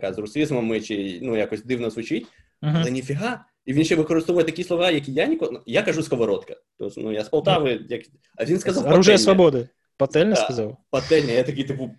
така 0.00 0.12
з 0.12 0.18
русизмами, 0.18 0.80
чи 0.80 1.18
ну 1.22 1.36
якось 1.36 1.64
дивно 1.64 1.90
звучить, 1.90 2.26
uh-huh. 2.62 2.76
але 2.80 2.90
ніфіга. 2.90 3.44
І 3.66 3.72
він 3.72 3.84
ще 3.84 3.96
використовує 3.96 4.44
такі 4.44 4.64
слова, 4.64 4.90
які 4.90 5.12
я 5.12 5.26
ніколи. 5.26 5.50
Ну, 5.52 5.60
я 5.66 5.82
кажу 5.82 6.02
сковородка. 6.02 6.56
Тобто, 6.78 7.00
ну 7.00 7.12
я 7.12 7.24
з 7.24 7.28
Полтави, 7.28 7.80
як... 7.88 8.02
а 8.36 8.44
він 8.44 8.58
сказав. 8.58 8.86
Оружие 8.86 9.18
свободи. 9.18 9.68
Пательня 9.96 10.34
да, 10.34 10.36
сказав? 10.36 10.76
Пательня, 10.90 11.32
я 11.32 11.42
такий, 11.42 11.64
типу. 11.64 11.90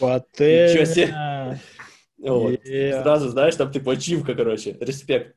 Пательня. 0.00 1.60
От. 2.22 2.66
Yeah. 2.66 3.02
Зразу, 3.02 3.28
знаєш, 3.28 3.56
там, 3.56 3.70
типу, 3.70 3.90
очівка, 3.90 4.34
коротше, 4.34 4.76
респект. 4.80 5.36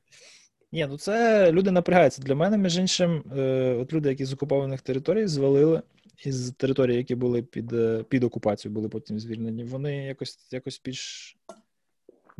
Ні, 0.72 0.88
ну 0.89 0.97
це 0.97 1.51
люди 1.51 1.72
напрягаються. 1.72 2.22
Для 2.22 2.36
мене, 2.36 2.57
між 2.57 2.78
іншим, 2.78 3.24
е, 3.38 3.76
от 3.82 3.93
люди, 3.93 4.09
які 4.09 4.26
з 4.26 4.34
окупованих 4.34 4.82
територій 4.82 5.28
звалили 5.28 5.82
із 6.26 6.51
території, 6.57 6.97
які 6.97 7.15
були 7.15 7.41
під 7.41 7.74
е, 7.74 8.03
під 8.09 8.24
окупацією, 8.24 8.76
були 8.76 8.89
потім 8.89 9.20
звільнені, 9.20 9.63
вони 9.63 10.05
якось 10.05 10.47
якось 10.51 10.82
більш 10.86 11.38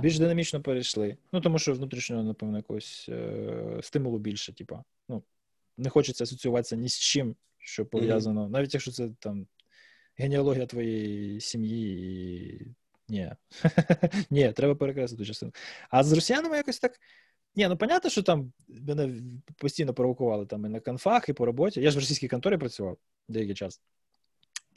більш 0.02 0.20
динамічно 0.20 0.62
перейшли. 0.62 1.18
Ну, 1.32 1.41
тому 1.41 1.60
що 1.60 1.74
внутрішнього, 1.74 2.24
напевно, 2.24 2.58
якогось 2.58 3.06
е, 3.10 3.80
стимулу 3.82 4.20
більше, 4.20 4.54
типа. 4.54 4.84
Ну, 5.10 5.24
не 5.78 5.89
хочеться 5.89 6.24
асоціюватися 6.24 6.76
ні 6.76 6.89
з 6.89 7.00
чим, 7.00 7.36
що 7.58 7.86
пов'язано, 7.86 8.45
mm-hmm. 8.45 8.50
навіть 8.50 8.74
якщо 8.74 8.91
це 8.91 9.10
там 9.20 9.47
генеалогія 10.18 10.66
твоєї 10.66 11.41
сім'ї 11.41 12.12
і. 12.62 12.76
Ні, 13.12 13.32
ні, 14.30 14.52
треба 14.52 14.76
перекреслити 14.76 15.26
частину. 15.26 15.52
А 15.89 16.04
з 16.04 16.14
росіянами 16.14 16.58
якось 16.58 16.80
так. 16.80 17.00
Ні, 17.56 17.68
ну 17.68 17.78
понятно, 17.78 18.10
що 18.10 18.24
там 18.24 18.54
мене 18.68 19.22
постійно 19.58 19.93
провокували 19.93 20.45
там 20.45 20.66
і 20.66 20.70
на 20.70 20.80
конфах, 20.80 21.30
і 21.30 21.34
по 21.34 21.45
роботі. 21.45 21.82
Я 21.82 21.91
ж 21.91 21.97
в 21.97 22.00
російській 22.00 22.28
конторі 22.28 22.58
працював 22.58 22.97
деякий 23.28 23.56
час. 23.56 23.82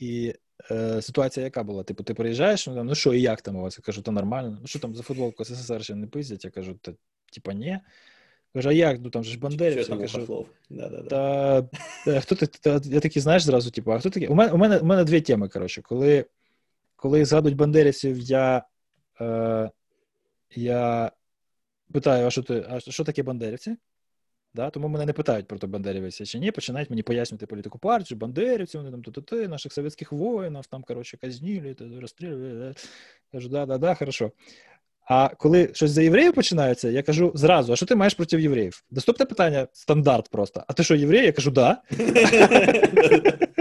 І 0.03 0.35
е, 0.71 1.03
ситуація 1.03 1.45
яка 1.45 1.63
була? 1.63 1.83
Типу, 1.83 2.03
ти 2.03 2.15
приїжджаєш, 2.15 2.67
ну, 2.67 2.75
там, 2.75 2.87
ну 2.87 2.95
що, 2.95 3.15
і 3.15 3.21
як 3.21 3.43
там 3.43 3.57
у 3.57 3.63
вас? 3.63 3.79
Я 3.79 3.83
кажу, 3.83 4.03
то 4.03 4.13
нормально. 4.13 4.59
Ну 4.61 4.67
що 4.67 4.79
там 4.79 4.95
за 4.95 5.03
футболку 5.03 5.45
СССР 5.45 5.85
ще 5.85 5.95
не 5.95 6.07
пиздять? 6.07 6.45
Я 6.45 6.51
кажу, 6.51 6.75
та 6.75 6.93
типа 7.33 7.53
ні. 7.53 7.79
Кажу, 8.55 8.69
а 8.69 8.73
як? 8.73 9.01
Ну 9.01 9.11
там 9.11 9.25
же 9.25 9.31
ж 9.31 9.39
бандерівці. 9.39 9.93
Я 9.93 9.99
кажу, 9.99 10.47
та, 11.09 11.63
та, 12.05 12.21
хто 12.21 12.35
ти, 12.35 12.47
та, 12.47 12.81
я 12.85 13.01
такий, 13.01 13.23
знаєш, 13.23 13.43
зразу, 13.43 13.71
типу, 13.71 13.93
а 13.93 13.99
хто 13.99 14.11
такий? 14.11 14.29
У 14.29 14.35
мене 14.35 14.53
у 14.53 14.57
мене, 14.57 14.79
у 14.79 14.85
мене 14.85 15.05
дві 15.05 15.21
теми, 15.21 15.49
коротше. 15.49 15.83
Коли 15.83 16.25
коли 16.97 17.25
згадують 17.25 17.57
бандерівців, 17.57 18.19
я 18.19 18.65
е, 19.21 19.71
я 20.55 21.13
питаю, 21.93 22.27
а 22.27 22.31
що 22.31 22.43
ти, 22.43 22.67
а 22.69 22.81
що 22.81 23.05
таке 23.05 23.23
бандерівці? 23.23 23.77
Да? 24.55 24.71
Тому 24.71 24.89
мене 24.89 25.07
не 25.07 25.13
питають 25.13 25.47
про 25.47 25.59
то 25.59 25.67
бандерівця 25.67 26.25
чи 26.25 26.39
ні, 26.39 26.51
починають 26.51 26.91
мені 26.91 27.03
пояснювати 27.03 27.47
політику 27.47 27.79
партії, 27.79 28.19
бандерівці, 28.19 28.79
вони 28.79 28.91
там 28.91 29.03
ти, 29.03 29.49
наших 29.49 29.73
совєтських 29.73 30.13
воїнів, 30.13 30.67
там, 30.67 30.83
коротше, 30.83 31.17
казнили, 31.17 31.77
розстрілювали. 32.01 32.75
Кажу, 33.33 33.49
да, 33.49 33.67
да, 33.67 33.79
да, 33.79 33.95
хорошо. 33.95 34.33
А 35.09 35.29
коли 35.29 35.71
щось 35.73 35.91
за 35.91 36.03
євреїв 36.03 36.35
починається, 36.35 36.89
я 36.89 37.03
кажу 37.03 37.33
зразу: 37.35 37.73
а 37.73 37.77
що 37.77 37.87
ти 37.87 37.95
маєш 37.95 38.15
проти 38.15 38.43
євреїв? 38.43 38.85
Доступне 38.91 39.27
питання 39.27 39.67
стандарт 39.73 40.29
просто. 40.29 40.65
А 40.69 40.73
ти 40.73 40.83
що, 40.83 40.95
єврей? 40.95 41.27
Я 41.27 41.33
кажу, 41.33 41.51
да. 41.51 41.83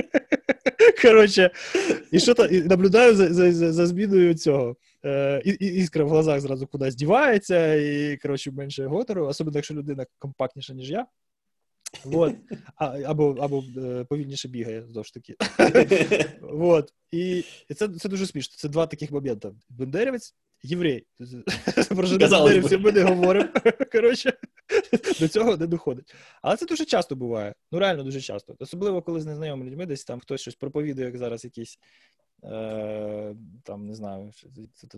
Коротше, 1.02 1.52
і 2.12 2.20
що 2.20 2.34
то, 2.34 2.46
і 2.46 2.62
наблюдаю 2.62 3.16
за 3.16 3.34
за, 3.34 3.52
за, 3.52 3.74
за 3.74 3.88
зміною 3.88 4.34
цього. 4.34 4.76
Е, 5.06 5.42
і, 5.46 5.52
Іскра 5.52 6.04
в 6.04 6.10
глазах 6.10 6.40
зразу 6.40 6.68
кудись 6.68 6.96
дівається, 6.96 7.76
і 7.76 8.18
коротше, 8.18 8.52
менше 8.52 8.86
готеру, 8.86 9.26
особливо 9.28 9.58
якщо 9.58 9.74
людина 9.74 10.06
компактніша, 10.20 10.74
ніж 10.74 10.92
я. 10.92 11.06
Вот. 12.04 12.34
А, 12.76 12.86
Або 12.86 13.36
або 13.42 13.64
е, 13.78 14.06
повільніше 14.10 14.48
бігає, 14.48 14.84
знову 14.90 15.04
ж 15.04 15.14
таки. 15.14 15.36
Вот. 16.42 16.94
І 17.12 17.44
це 17.76 17.88
це 17.88 18.10
дуже 18.10 18.28
смішно. 18.28 18.54
Це 18.58 18.70
два 18.70 18.88
таких 18.88 19.12
моменти. 19.12 19.52
Бендерівець, 19.70 20.36
єврей. 20.64 21.06
Про 21.90 22.08
бендерівців 22.08 22.82
ми 22.82 22.92
не 22.92 23.02
говоримо. 23.02 23.50
Коротше, 23.92 24.34
до 25.20 25.28
цього 25.28 25.58
не 25.58 25.68
доходить. 25.68 26.16
Але 26.42 26.58
це 26.58 26.66
дуже 26.66 26.86
часто 26.86 27.16
буває. 27.16 27.54
Ну, 27.72 27.80
реально 27.80 28.04
дуже 28.04 28.22
часто. 28.22 28.56
Особливо, 28.60 29.02
коли 29.02 29.22
з 29.22 29.26
незнайомими 29.26 29.70
людьми 29.70 29.86
десь 29.86 30.06
там 30.06 30.20
хтось 30.20 30.42
щось 30.42 30.56
проповідує, 30.56 31.06
як 31.08 31.18
зараз 31.18 31.46
якісь 31.46 31.80
е, 32.44 33.36
там, 33.64 33.88
не 33.88 33.96
знаю, 33.96 34.32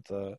це, 0.01 0.38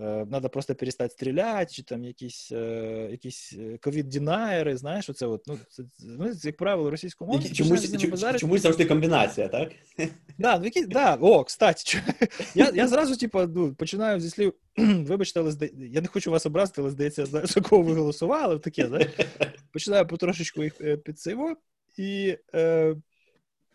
Надо 0.00 0.48
просто 0.48 0.74
перестати 0.74 1.10
стріляти, 1.10 1.72
чи 1.74 1.82
там 1.82 2.04
якісь 2.04 2.52
е, 2.52 3.08
якісь 3.10 3.52
ковід-дінаєри, 3.80 4.76
знаєш, 4.76 5.10
оце 5.10 5.26
от, 5.26 5.42
ну, 5.46 5.58
це, 5.68 5.82
ну, 6.00 6.32
як 6.44 6.56
правило, 6.56 6.90
російською 6.90 7.30
мовою. 7.30 7.54
Чомусь, 7.54 8.00
чомусь 8.38 8.60
завжди 8.60 8.84
комбінація, 8.84 9.48
так? 9.48 9.72
Да, 10.38 10.58
ну, 10.58 10.64
які, 10.64 10.86
да, 10.86 11.14
О, 11.20 11.44
кстати, 11.44 11.98
я 12.54 12.70
я 12.74 12.88
зразу 12.88 13.16
типу, 13.16 13.42
ну, 13.42 13.74
починаю 13.74 14.20
зі 14.20 14.30
слів, 14.30 14.54
вибачте, 14.76 15.40
але 15.40 15.50
зда... 15.50 15.68
я 15.76 16.00
не 16.00 16.08
хочу 16.08 16.30
вас 16.30 16.46
образити, 16.46 16.80
але 16.80 16.90
здається, 16.90 17.26
знаю, 17.26 17.46
за 17.46 17.60
кого 17.60 17.82
ви 17.82 17.94
голосували, 17.94 18.58
таке, 18.58 18.86
знаєш. 18.86 19.10
Починаю 19.72 20.06
потрошечку 20.06 20.62
їх 20.64 20.80
е, 20.80 20.96
підсиво, 20.96 21.56
і 21.96 22.36
е, 22.54 22.96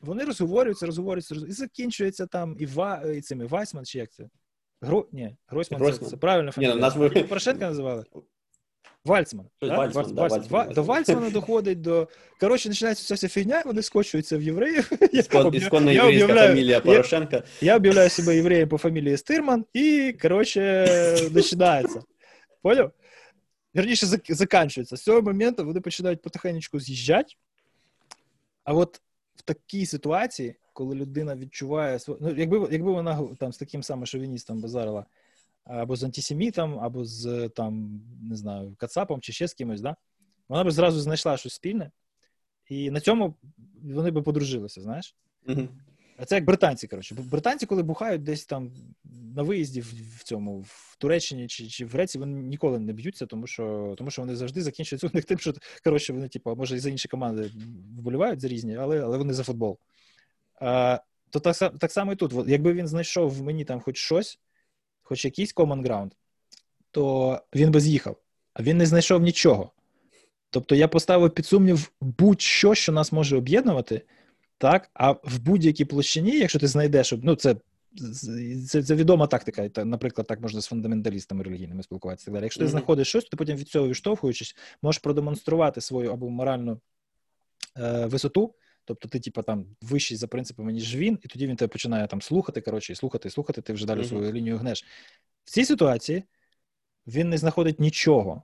вони 0.02 0.24
розговорюються, 0.24 0.86
розговорюються, 0.86 1.34
розговорюються, 1.34 1.64
і 1.64 1.68
закінчується 1.68 2.26
там 2.26 2.56
і, 2.60 2.66
Ва, 2.66 3.04
і 3.16 3.22
цими 3.22 3.46
Вайсман, 3.46 3.86
чи 3.86 4.00
як 4.00 4.12
це? 4.12 4.30
Гро... 4.81 5.07
Ні, 5.13 5.37
Гройсман, 5.47 5.81
Гройсман. 5.81 6.05
Це, 6.05 6.11
це 6.11 6.17
правильно 6.17 6.53
фамілія. 6.53 6.75
Ні, 6.75 6.81
назву... 6.81 7.11
Порошенка 7.11 7.67
називали? 7.67 8.05
Вальцман. 9.05 9.47
Вальцман, 9.61 10.15
да? 10.15 10.23
Вальцман, 10.23 10.49
Вальцман. 10.49 10.75
До 10.75 10.83
Вальцмана 10.83 11.31
доходить 11.31 11.81
до. 11.81 12.09
Коротше, 12.41 12.69
починається 12.69 13.05
вся 13.05 13.17
ця 13.17 13.29
фігня, 13.29 13.63
вони 13.67 13.83
скочуються 13.83 14.39
в 14.39 14.43
євреїв. 14.43 14.91
Ісконна 15.13 15.93
єврейська 15.93 16.35
фамілія 16.35 16.81
Порошенка. 16.81 17.43
Я 17.61 17.77
об'являю 17.77 18.11
себе 18.11 18.37
євреєм 18.37 18.69
по 18.69 18.79
фамілії 18.79 19.17
Стирман, 19.17 19.65
і, 19.73 20.17
коротше, 20.23 20.87
починається. 21.35 22.03
Поняв? 22.63 22.93
Вірніше, 23.77 24.07
заканчується. 24.29 24.97
З 24.97 25.03
цього 25.03 25.23
моменту 25.23 25.65
вони 25.65 25.81
починають 25.81 26.23
потихеньку 26.23 26.81
з'їжджати. 26.81 27.35
А 28.65 28.75
от 28.75 29.01
в 29.37 29.43
такій 29.43 29.87
ситуації 29.87 30.57
коли 30.78 30.96
людина 30.96 31.36
відчуває 31.36 32.00
ну, 32.08 32.36
якби 32.38 32.68
якби 32.72 32.92
вона 32.92 33.28
там 33.40 33.54
з 33.54 33.58
таким 33.58 33.84
самим 33.84 34.06
шовіністом 34.06 34.62
базарила, 34.62 35.06
або 35.64 35.96
з 35.96 36.04
антисемітом, 36.04 36.80
або 36.80 37.06
з 37.06 37.50
там, 37.50 38.02
не 38.22 38.36
знаю, 38.36 38.76
Кацапом 38.78 39.22
чи 39.22 39.34
ще 39.34 39.48
з 39.48 39.54
кимось, 39.54 39.82
да? 39.82 39.96
вона 40.50 40.64
б 40.64 40.72
зразу 40.72 41.00
знайшла 41.00 41.38
щось 41.38 41.54
спільне, 41.54 41.92
і 42.70 42.92
на 42.92 43.00
цьому 43.00 43.36
вони 43.84 44.12
б 44.12 44.24
подружилися, 44.24 44.82
знаєш? 44.82 45.16
Mm-hmm. 45.48 45.68
А 46.18 46.26
це 46.26 46.36
як 46.36 46.46
британці, 46.46 46.88
коротше. 46.88 47.16
Британці, 47.16 47.66
коли 47.66 47.84
бухають 47.84 48.24
десь 48.24 48.46
там 48.46 48.72
на 49.36 49.44
виїзді 49.44 49.82
в 49.82 50.24
цьому 50.24 50.60
в 50.60 50.96
Туреччині 50.98 51.48
чи 51.48 51.68
чи 51.68 51.86
в 51.86 51.90
Греції, 51.90 52.20
вони 52.20 52.42
ніколи 52.42 52.80
не 52.80 52.94
б'ються, 52.94 53.26
тому 53.26 53.48
що 53.48 53.96
тому 53.98 54.12
що 54.12 54.22
вони 54.22 54.36
завжди 54.36 54.62
закінчуються 54.62 55.08
у 55.14 55.16
них 55.16 55.26
тим, 55.26 55.40
що 55.40 55.54
коротше, 55.84 56.14
вони, 56.14 56.28
типу, 56.28 56.56
може, 56.56 56.76
і 56.76 56.80
за 56.80 56.90
інші 56.90 57.08
команди 57.08 57.52
вболівають 57.98 58.42
за 58.42 58.48
різні, 58.48 58.76
але 58.76 59.02
але 59.02 59.18
вони 59.18 59.34
за 59.34 59.44
футбол. 59.44 59.80
А, 60.62 61.00
То 61.30 61.40
так 61.40 61.56
так 61.80 61.92
само 61.92 62.12
і 62.12 62.16
тут. 62.16 62.34
Якби 62.48 62.74
він 62.74 62.88
знайшов 62.88 63.32
в 63.32 63.42
мені 63.42 63.66
там 63.66 63.80
хоч 63.80 63.98
щось, 63.98 64.40
хоч 65.02 65.26
якийсь 65.26 65.56
common 65.56 65.82
ground, 65.82 66.12
то 66.92 67.42
він 67.56 67.72
би 67.72 67.80
з'їхав. 67.80 68.18
А 68.54 68.64
він 68.64 68.78
не 68.78 68.86
знайшов 68.86 69.22
нічого. 69.22 69.72
Тобто 70.50 70.76
я 70.76 70.88
поставив 70.88 71.34
під 71.34 71.46
сумнів 71.46 71.92
будь-що, 72.02 72.76
що 72.76 72.92
нас 72.92 73.12
може 73.12 73.38
об'єднувати, 73.38 74.02
так, 74.58 74.90
а 74.94 75.12
в 75.12 75.40
будь-якій 75.40 75.86
площині, 75.86 76.38
якщо 76.38 76.60
ти 76.60 76.68
знайдеш, 76.68 77.14
ну 77.24 77.36
це 77.36 77.56
це, 78.68 78.84
це 78.84 78.96
відома 78.96 79.28
тактика, 79.28 79.86
наприклад, 79.86 80.28
так 80.28 80.42
можна 80.42 80.62
з 80.62 80.68
фундаменталістами 80.68 81.44
релігійними 81.44 81.84
спілкуватися. 81.84 82.32
Якщо 82.42 82.60
ти 82.60 82.68
знаходиш 82.68 83.08
щось, 83.08 83.26
то 83.26 83.38
потім 83.38 83.58
від 83.58 83.70
цього 83.70 83.88
відштовхуючись, 83.88 84.56
можеш 84.82 85.00
продемонструвати 85.00 85.82
свою 85.82 86.12
або 86.12 86.30
моральну 86.30 86.80
е, 87.78 88.06
висоту, 88.06 88.54
Тобто 88.88 89.08
ти, 89.08 89.20
типа, 89.20 89.42
там 89.42 89.66
вищий 89.82 90.18
за 90.18 90.28
принципами, 90.28 90.74
ніж 90.74 90.96
він, 90.96 91.20
і 91.24 91.28
тоді 91.28 91.48
він 91.48 91.56
тебе 91.56 91.68
починає 91.68 92.08
там 92.08 92.22
слухати, 92.22 92.62
коротше, 92.62 92.94
і 92.94 92.96
слухати, 92.96 93.28
і 93.28 93.32
слухати, 93.32 93.62
ти 93.62 93.74
вже 93.74 93.86
далі 93.86 94.00
mm-hmm. 94.00 94.08
свою 94.08 94.32
лінію 94.32 94.58
гнеш. 94.58 94.86
В 95.46 95.52
цій 95.52 95.66
ситуації 95.66 96.24
він 97.08 97.30
не 97.30 97.38
знаходить 97.38 97.80
нічого. 97.80 98.44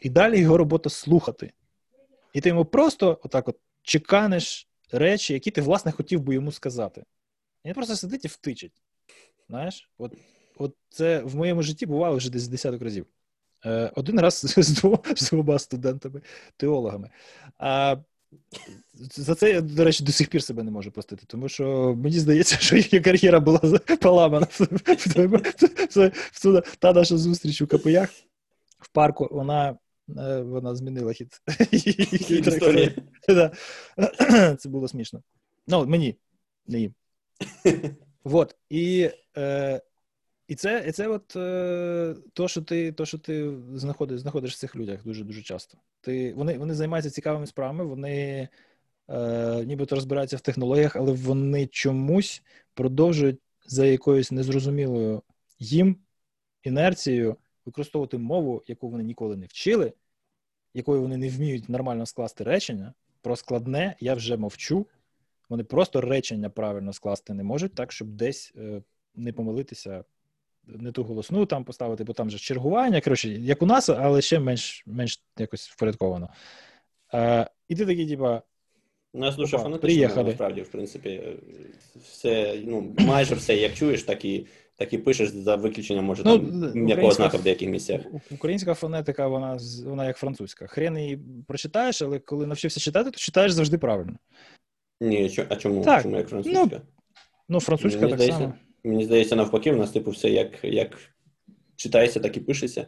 І 0.00 0.10
далі 0.10 0.40
його 0.40 0.56
робота 0.56 0.90
слухати. 0.90 1.52
І 2.32 2.40
ти 2.40 2.48
йому 2.48 2.64
просто 2.64 3.20
отак 3.22 3.48
от 3.48 3.56
чеканиш 3.82 4.68
речі, 4.92 5.32
які 5.32 5.50
ти, 5.50 5.60
власне, 5.60 5.92
хотів 5.92 6.20
би 6.20 6.34
йому 6.34 6.52
сказати. 6.52 7.04
І 7.64 7.68
він 7.68 7.74
просто 7.74 7.96
сидить 7.96 8.24
і 8.24 8.28
втичить. 8.28 8.82
Знаєш, 9.48 9.90
от 9.98 10.14
от 10.58 10.76
це 10.88 11.18
в 11.22 11.36
моєму 11.36 11.62
житті 11.62 11.86
бувало 11.86 12.16
вже 12.16 12.30
десь 12.30 12.48
десяток 12.48 12.82
разів. 12.82 13.06
Е, 13.64 13.92
Один 13.94 14.20
раз 14.20 14.34
з 14.56 14.68
двома, 14.68 14.98
з 15.16 15.30
двома 15.30 15.58
студентами, 15.58 16.22
теологами. 16.56 17.10
А 17.58 17.96
за 18.94 19.34
це 19.34 19.50
я, 19.50 19.60
до 19.60 19.84
речі, 19.84 20.04
до 20.04 20.12
сих 20.12 20.28
пір 20.28 20.42
себе 20.42 20.62
не 20.62 20.70
можу 20.70 20.90
простити, 20.90 21.24
тому 21.26 21.48
що 21.48 21.94
мені 21.96 22.18
здається, 22.18 22.56
що 22.56 22.76
їхня 22.76 23.00
кар'єра 23.00 23.40
була 23.40 23.60
поламана. 24.00 24.46
Та 26.78 26.92
наша 26.92 27.16
зустріч 27.16 27.62
у 27.62 27.66
КПЯх 27.66 28.10
в 28.78 28.88
парку, 28.88 29.28
вона 29.30 29.78
е, 30.18 30.40
вона 30.40 30.74
змінила 30.74 31.12
хід. 31.12 31.42
історії. 32.46 32.96
Це 34.58 34.68
було 34.68 34.88
смішно. 34.88 35.22
Ну, 35.66 35.86
мені, 35.86 36.16
не 36.66 36.80
їм. 36.80 36.94
Вот. 38.24 38.56
І 38.70 39.10
е, 39.36 39.80
і 40.48 40.54
це 40.54 40.84
і 40.88 40.92
це 40.92 41.08
от 41.08 41.36
е, 41.36 42.16
то, 42.32 42.48
що 42.48 42.62
ти 42.62 42.92
то, 42.92 43.06
що 43.06 43.18
ти 43.18 43.52
знаходиш 43.74 44.20
знаходиш 44.20 44.54
в 44.54 44.58
цих 44.58 44.76
людях 44.76 45.04
дуже 45.04 45.24
дуже 45.24 45.42
часто. 45.42 45.78
Ти, 46.00 46.34
Вони 46.34 46.58
вони 46.58 46.74
займаються 46.74 47.10
цікавими 47.10 47.46
справами, 47.46 47.84
вони 47.84 48.48
е, 49.08 49.64
нібито 49.64 49.94
розбираються 49.94 50.36
в 50.36 50.40
технологіях, 50.40 50.96
але 50.96 51.12
вони 51.12 51.66
чомусь 51.66 52.42
продовжують 52.74 53.40
за 53.66 53.86
якоюсь 53.86 54.32
незрозумілою 54.32 55.22
їм 55.58 55.96
інерцією 56.62 57.36
використовувати 57.66 58.18
мову, 58.18 58.62
яку 58.66 58.88
вони 58.88 59.04
ніколи 59.04 59.36
не 59.36 59.46
вчили, 59.46 59.92
якою 60.74 61.02
вони 61.02 61.16
не 61.16 61.28
вміють 61.28 61.68
нормально 61.68 62.06
скласти 62.06 62.44
речення. 62.44 62.94
Про 63.22 63.36
складне 63.36 63.96
я 64.00 64.14
вже 64.14 64.36
мовчу. 64.36 64.86
Вони 65.48 65.64
просто 65.64 66.00
речення 66.00 66.50
правильно 66.50 66.92
скласти 66.92 67.34
не 67.34 67.44
можуть, 67.44 67.74
так 67.74 67.92
щоб 67.92 68.08
десь 68.08 68.52
е, 68.56 68.82
не 69.14 69.32
помилитися 69.32 70.04
не 70.66 70.92
ту 70.92 71.02
голосну 71.02 71.46
там 71.46 71.64
поставити, 71.64 72.04
бо 72.04 72.12
там 72.12 72.30
же 72.30 72.38
чергування, 72.38 73.00
коротше, 73.00 73.28
як 73.28 73.62
у 73.62 73.66
нас, 73.66 73.88
але 73.88 74.22
ще 74.22 74.38
менш 74.38 74.82
менш 74.86 75.22
якось 75.38 75.68
впорядковано. 75.68 76.28
Е, 77.14 77.50
І 77.68 77.74
ти 77.74 77.86
такий, 77.86 78.08
типа. 78.08 78.42
У 79.12 79.18
нас 79.18 79.36
дуже 79.36 79.58
фанатично, 79.58 80.22
насправді, 80.22 80.62
в 80.62 80.68
принципі, 80.68 81.22
все, 82.02 82.60
ну, 82.64 82.94
майже 82.98 83.34
все, 83.34 83.56
як 83.56 83.74
чуєш, 83.74 84.02
так 84.02 84.24
і 84.24 84.46
так 84.76 84.92
і 84.92 84.98
пишеш 84.98 85.28
за 85.28 85.56
виключенням, 85.56 86.04
може, 86.04 86.22
ну, 86.24 86.38
там 86.38 86.72
м'якого 86.74 87.12
знака 87.12 87.36
в 87.36 87.42
деяких 87.42 87.68
місцях. 87.68 88.00
Українська 88.30 88.74
фонетика, 88.74 89.28
вона 89.28 89.58
вона 89.84 90.06
як 90.06 90.16
французька. 90.16 90.66
Хрен 90.66 90.98
її 90.98 91.18
прочитаєш, 91.48 92.02
але 92.02 92.18
коли 92.18 92.46
навчився 92.46 92.80
читати, 92.80 93.10
то 93.10 93.16
читаєш 93.18 93.52
завжди 93.52 93.78
правильно. 93.78 94.16
Ні, 95.00 95.30
а 95.48 95.56
чому? 95.56 95.84
Так, 95.84 96.02
чому 96.02 96.16
як 96.16 96.28
французька? 96.28 96.68
Ну, 96.72 96.80
ну 97.48 97.60
французька 97.60 98.00
Мені 98.00 98.10
так 98.10 98.18
здається, 98.18 98.40
само. 98.40 98.54
Мені 98.86 99.04
здається, 99.04 99.36
навпаки, 99.36 99.72
в 99.72 99.76
нас 99.76 99.90
типу 99.90 100.10
все 100.10 100.30
як 100.30 100.64
як 100.64 100.98
читається, 101.76 102.20
так 102.20 102.36
і 102.36 102.40
пишеться. 102.40 102.86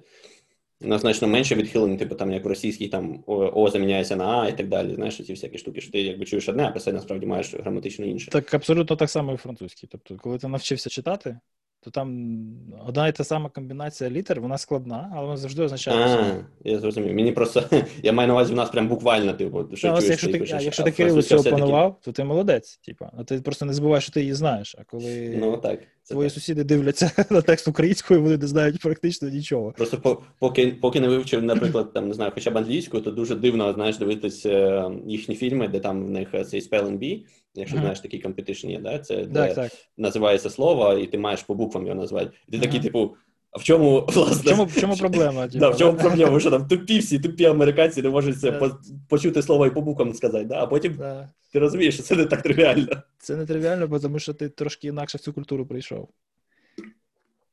У 0.81 0.87
нас 0.89 1.01
значно 1.01 1.29
менше 1.29 1.55
відхилень, 1.55 1.97
типу 1.97 2.15
там 2.15 2.33
як 2.33 2.45
в 2.45 2.47
російській 2.47 2.89
там 2.89 3.25
О 3.27 3.71
заміняється 3.71 4.17
на 4.17 4.25
А 4.25 4.49
і 4.49 4.57
так 4.57 4.69
далі. 4.69 4.95
Знаєш, 4.95 5.17
ці 5.17 5.33
всякі 5.33 5.59
штуки, 5.59 5.81
що 5.81 5.93
ти 5.93 6.03
якби 6.03 6.25
чуєш 6.25 6.49
одне, 6.49 6.65
а 6.65 6.71
писати 6.71 6.93
насправді 6.93 7.27
маєш 7.27 7.55
граматично 7.55 8.07
інше. 8.07 8.31
Так 8.31 8.55
абсолютно 8.55 8.97
так 8.97 9.11
само 9.11 9.33
і 9.33 9.37
французький. 9.37 9.89
Тобто, 9.93 10.17
коли 10.17 10.39
ти 10.39 10.49
навчився 10.49 10.91
читати, 10.91 11.39
то 11.81 11.91
там 11.91 12.39
одна 12.87 13.09
і 13.09 13.13
та 13.13 13.25
сама 13.25 13.49
комбінація 13.49 14.11
літер, 14.11 14.41
вона 14.41 14.59
складна, 14.59 15.11
але 15.13 15.25
вона 15.25 15.37
завжди 15.37 15.63
означає. 15.63 15.97
А, 16.07 16.69
Я 16.69 16.79
зрозумів. 16.79 17.15
Мені 17.15 17.33
просто 17.33 17.65
я 18.03 18.13
маю 18.13 18.29
на 18.29 18.35
увазі, 18.35 18.53
в 18.53 18.57
нас 18.57 18.71
прям 18.71 18.89
буквально, 18.89 19.33
типу, 19.33 19.77
що 19.77 19.89
чуєш, 19.89 20.05
якщо 20.05 20.33
ти, 20.33 20.39
пишеш, 20.39 20.63
якщо 20.65 20.83
ти 20.83 20.91
кирилицю 20.91 21.39
опанував, 21.39 22.01
то 22.03 22.13
ти 22.13 22.25
молодець. 22.25 22.77
Типу. 22.77 23.07
А 23.19 23.25
ти 23.25 23.41
просто 23.41 23.65
не 23.65 23.73
забуваєш, 23.73 24.05
що 24.05 24.13
ти 24.13 24.21
її 24.21 24.35
знаєш. 24.35 24.77
А 24.79 24.85
коли 24.85 25.37
ну, 25.41 25.57
так. 25.57 25.81
Твої 26.09 26.29
так. 26.29 26.35
сусіди 26.35 26.65
дивляться 26.65 27.11
на 27.31 27.43
текст 27.43 27.69
українською, 27.69 28.23
вони 28.23 28.37
не 28.37 28.47
знають 28.47 28.81
практично 28.81 29.29
нічого. 29.29 29.73
Просто 29.77 30.23
поки 30.39 30.67
поки 30.67 31.01
не 31.01 31.09
вивчив, 31.09 31.43
наприклад, 31.43 31.93
там 31.93 32.09
не 32.09 32.15
знаю, 32.15 32.31
хоча 32.35 32.51
б 32.51 32.59
англійську, 32.59 33.01
то 33.01 33.11
дуже 33.11 33.35
дивно 33.35 33.73
знаєш 33.73 33.99
дивитися 33.99 34.51
е, 34.51 34.91
їхні 35.07 35.35
фільми, 35.35 35.69
де 35.69 35.81
там 35.81 36.07
в 36.07 36.11
них 36.11 36.29
цей 36.47 36.61
spelling 36.61 36.99
bee, 36.99 37.25
якщо 37.55 37.77
uh-huh. 37.77 37.81
знаєш 37.81 38.01
такий 38.01 38.25
competition 38.25 38.71
є, 38.71 38.79
да? 38.79 38.99
це 38.99 39.17
так, 39.17 39.29
де 39.29 39.55
так. 39.55 39.73
називається 39.97 40.51
слово, 40.51 40.95
і 40.95 41.07
ти 41.07 41.19
маєш 41.19 41.43
по 41.43 41.55
буквам 41.55 41.87
його 41.87 42.01
назвати. 42.01 42.31
І 42.49 42.53
ти 42.53 42.59
uh-huh. 42.59 42.63
такий, 42.63 42.81
типу. 42.81 43.17
А 43.51 43.59
в 43.59 43.65
чому 43.65 44.07
власне? 44.09 44.43
В 44.43 44.57
чому 44.57 44.65
в 44.65 44.81
чому 44.81 44.97
проблема? 44.97 45.47
Да, 45.47 45.71
в 45.71 45.77
чому 45.77 45.99
проблема? 45.99 46.41
Що 46.41 46.51
там 46.51 46.67
тупі 46.67 46.99
всі, 46.99 47.19
тупі 47.19 47.45
американці 47.45 48.03
не 48.03 48.11
можуть 48.11 48.41
це 48.41 48.53
по, 48.53 48.71
почути 49.09 49.43
слово 49.43 49.67
і 49.67 49.71
по 49.71 49.81
буквам 49.81 50.15
сказати, 50.15 50.45
да? 50.45 50.63
а 50.63 50.67
потім 50.67 50.95
да. 50.95 51.29
ти 51.53 51.59
розумієш, 51.59 51.95
що 51.95 52.03
це 52.03 52.17
не 52.17 52.25
так 52.25 52.43
тривіально. 52.43 53.03
Це 53.19 53.37
не 53.37 53.47
тривіально, 53.47 54.01
тому 54.01 54.19
що 54.19 54.35
ти 54.35 54.49
трошки 54.49 54.89
інакше 54.89 55.19
в 55.19 55.21
цю 55.21 55.33
культуру 55.33 55.67
прийшов. 55.67 56.09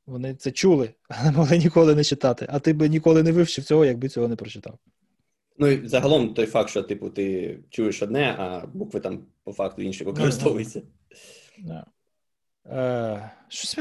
Вони 0.06 0.36
це 0.36 0.52
чули, 0.52 0.90
але 1.08 1.32
могли 1.32 1.58
ніколи 1.58 1.96
не 1.96 2.04
читати. 2.04 2.48
А 2.50 2.60
ти 2.60 2.74
би 2.74 2.90
ніколи 2.90 3.24
не 3.24 3.32
вивчив 3.32 3.64
цього, 3.64 3.86
якби 3.86 4.10
цього 4.10 4.28
не 4.28 4.36
прочитав. 4.36 4.78
Ну 5.58 5.68
і 5.68 5.88
загалом 5.88 6.34
той 6.34 6.46
факт, 6.46 6.70
що 6.70 6.84
типу 6.84 7.10
ти 7.10 7.58
чуєш 7.70 8.02
одне, 8.02 8.36
а 8.38 8.68
букви 8.74 9.00
там 9.00 9.20
по 9.44 9.54
факту 9.54 9.82
інші 9.82 10.04
використовуються. 10.04 10.82
Yeah. 11.66 11.84
Е, 12.72 13.32
щось 13.48 13.78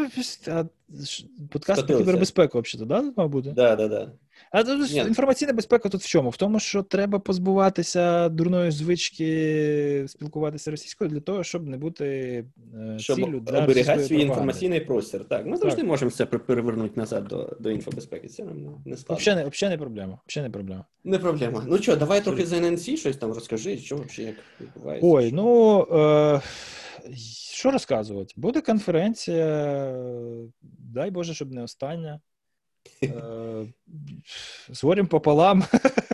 подкаст 1.50 1.86
про 1.86 1.98
кібербезпеку, 1.98 2.60
взагалі, 2.60 2.88
да, 2.88 3.12
мав 3.16 3.28
бути? 3.28 3.50
Да, 3.50 3.76
да, 3.76 3.88
да. 3.88 4.12
А 4.50 4.60
інформаційна 5.06 5.52
безпека 5.52 5.88
тут 5.88 6.02
в 6.02 6.06
чому? 6.06 6.30
В 6.30 6.36
тому, 6.36 6.60
що 6.60 6.82
треба 6.82 7.18
позбуватися 7.18 8.28
дурної 8.28 8.70
звички 8.70 10.04
спілкуватися 10.08 10.70
російською 10.70 11.10
для 11.10 11.20
того, 11.20 11.44
щоб 11.44 11.66
не 11.66 11.76
бути 11.76 12.06
е, 12.74 12.98
щоб 12.98 13.16
ціллю 13.16 13.40
для 13.40 13.64
оберігати 13.64 14.04
свій 14.04 14.20
інформаційний 14.22 14.80
простір. 14.80 15.24
Так, 15.24 15.46
ми 15.46 15.56
завжди 15.56 15.80
так. 15.80 15.90
можемо 15.90 16.10
це 16.10 16.26
перевернути 16.26 17.00
назад 17.00 17.24
до 17.28 17.56
до 17.60 17.70
інфобезпеки. 17.70 18.28
Це 18.28 18.44
нам 18.44 18.82
не 18.84 18.96
складно. 18.96 19.20
Взагалі 19.20 19.44
не, 19.44 19.50
взагалі 19.50 19.74
не 19.74 19.78
проблема. 19.78 20.18
Взагалі 20.28 20.48
не 20.48 20.52
проблема. 20.52 20.84
Не 21.04 21.18
проблема. 21.18 21.64
Ну 21.66 21.78
що, 21.78 21.96
давай 21.96 22.24
трохи 22.24 22.46
за 22.46 22.56
ННС 22.56 22.82
щось 22.82 23.16
там 23.16 23.32
розкажи, 23.32 23.78
що 23.78 23.96
взагалі 23.96 24.26
як 24.26 24.36
відбувається. 24.60 25.08
Ой, 25.08 25.32
ну. 25.32 25.80
Е... 25.92 26.40
Що 27.52 27.70
розказувати? 27.70 28.34
Буде 28.36 28.60
конференція, 28.60 29.46
дай 30.62 31.10
Боже, 31.10 31.34
щоб 31.34 31.52
не 31.52 31.62
остання. 31.62 32.20
Е, 33.02 33.66
з 34.68 34.84
горем 34.84 35.06
пополам. 35.06 35.64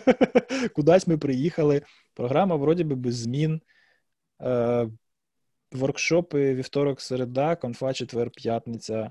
Кудись 0.75 1.07
ми 1.07 1.19
приїхали. 1.19 1.83
Програма 2.15 2.57
вроді 2.57 2.85
би 2.85 2.95
без 2.95 3.17
змін. 3.17 3.61
Е, 4.43 4.89
воркшопи 5.73 6.55
вівторок, 6.55 7.01
середа, 7.01 7.57
конфа, 7.57 7.93
четвер, 7.93 8.31
п'ятниця. 8.31 9.11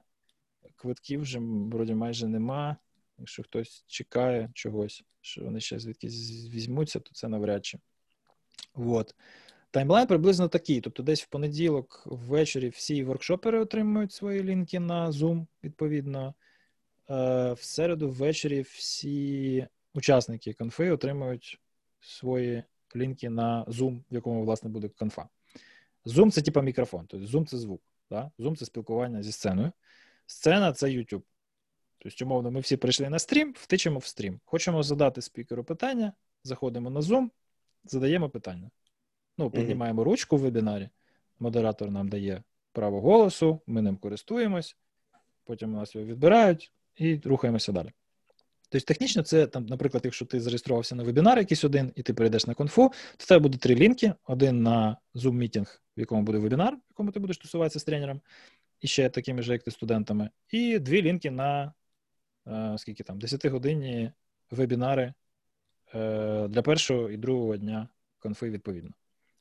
Квитків 0.76 1.22
вже 1.22 1.40
вроді 1.42 1.94
майже 1.94 2.28
нема. 2.28 2.78
Якщо 3.18 3.44
хтось 3.44 3.86
чекає 3.88 4.50
чогось, 4.54 5.04
що 5.22 5.44
вони 5.44 5.60
ще 5.60 5.80
звідкись 5.80 6.50
візьмуться, 6.54 7.00
то 7.00 7.12
це 7.14 7.28
навряд 7.28 7.66
чи. 7.66 7.80
Вот. 8.74 9.16
Таймлайн 9.72 10.08
приблизно 10.08 10.48
такий. 10.48 10.82
Тобто, 10.82 11.04
десь 11.04 11.24
в 11.24 11.28
понеділок 11.28 12.04
ввечері 12.06 12.70
всі 12.70 13.04
воркшопери 13.04 13.60
отримують 13.60 14.12
свої 14.12 14.44
лінки 14.44 14.80
на 14.80 15.12
Zoom, 15.12 15.46
відповідно. 15.64 16.34
Е, 17.10 17.54
в 17.54 17.62
середу 17.62 18.10
ввечері 18.10 18.62
всі 18.62 19.68
учасники 19.94 20.54
конфи 20.54 20.92
отримують 20.92 21.60
свої 22.00 22.64
лінки 22.96 23.30
на 23.30 23.66
Zoom, 23.66 24.02
в 24.12 24.16
якому, 24.16 24.44
власне, 24.44 24.70
буде 24.70 24.90
конфа. 24.90 25.30
Zoom 26.06 26.32
це 26.32 26.42
типа 26.42 26.62
мікрофон, 26.62 27.06
тобто 27.08 27.28
Zoom 27.28 27.46
це 27.46 27.58
звук. 27.58 27.82
Да? 28.10 28.32
Zoom 28.40 28.56
це 28.56 28.66
спілкування 28.66 29.24
зі 29.24 29.32
сценою. 29.32 29.72
Сцена 30.26 30.74
це 30.74 30.88
YouTube. 30.88 31.22
Тобто, 31.98 32.26
умовно, 32.26 32.52
ми 32.52 32.60
всі 32.60 32.78
прийшли 32.78 33.10
на 33.10 33.20
стрім, 33.20 33.54
втичемо 33.58 34.00
в 34.00 34.06
стрім. 34.06 34.40
Хочемо 34.46 34.84
задати 34.84 35.22
спікеру 35.22 35.64
питання, 35.64 36.14
заходимо 36.44 36.90
на 36.90 37.00
Zoom, 37.00 37.30
задаємо 37.84 38.30
питання. 38.30 38.70
Ну, 39.40 39.52
піднімаємо 39.52 40.04
ручку 40.04 40.38
в 40.38 40.40
вебінарі, 40.40 40.90
модератор 41.40 41.92
нам 41.92 42.10
дає 42.10 42.44
право 42.72 43.02
голосу, 43.02 43.62
ми 43.68 43.82
ним 43.82 43.98
користуємось, 43.98 44.78
потім 45.44 45.74
у 45.74 45.78
нас 45.78 45.96
його 45.96 46.08
відбирають 46.08 46.72
і 46.96 47.22
рухаємося 47.24 47.72
далі. 47.72 47.92
Тобто, 48.70 48.86
технічно, 48.86 49.24
це, 49.24 49.48
там, 49.48 49.66
наприклад, 49.66 50.02
якщо 50.06 50.26
ти 50.26 50.40
зареєструвався 50.40 50.96
на 50.96 51.04
вебінар 51.04 51.38
якийсь 51.38 51.64
один, 51.64 51.92
і 51.96 52.04
ти 52.04 52.14
перейдеш 52.14 52.48
на 52.48 52.54
конфу, 52.54 52.90
то 52.90 53.24
в 53.24 53.28
тебе 53.28 53.40
буде 53.40 53.58
три 53.58 53.76
лінки: 53.76 54.14
один 54.28 54.64
на 54.64 54.98
Zoom-мітінг, 55.16 55.82
в 55.98 56.00
якому 56.00 56.24
буде 56.24 56.38
вебінар, 56.38 56.74
в 56.76 56.82
якому 56.90 57.12
ти 57.12 57.20
будеш 57.20 57.38
тусуватися 57.38 57.80
з 57.80 57.84
тренером, 57.84 58.22
і 58.82 58.88
ще 58.88 59.10
такими 59.10 59.42
ж, 59.42 59.52
як 59.52 59.64
ти 59.64 59.72
студентами, 59.72 60.30
і 60.50 60.80
дві 60.80 61.02
лінки 61.02 61.32
на 61.32 61.74
е, 62.48 62.76
скільки 62.78 63.04
там, 63.04 63.20
10-годинні 63.20 64.12
вебінари 64.52 65.14
е, 65.96 66.48
для 66.48 66.62
першого 66.62 67.10
і 67.10 67.18
другого 67.18 67.58
дня 67.58 67.88
конфи 68.20 68.50
відповідно. 68.50 68.92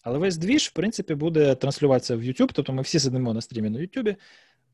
Але 0.08 0.18
весь 0.18 0.36
двіж, 0.36 0.66
в 0.66 0.72
принципі, 0.72 1.14
буде 1.14 1.54
транслюватися 1.54 2.16
в 2.16 2.22
YouTube, 2.22 2.50
тобто 2.52 2.72
ми 2.72 2.82
всі 2.82 3.00
сидимо 3.00 3.34
на 3.34 3.40
стрімі 3.40 3.70
на 3.70 3.78
YouTube. 3.78 4.16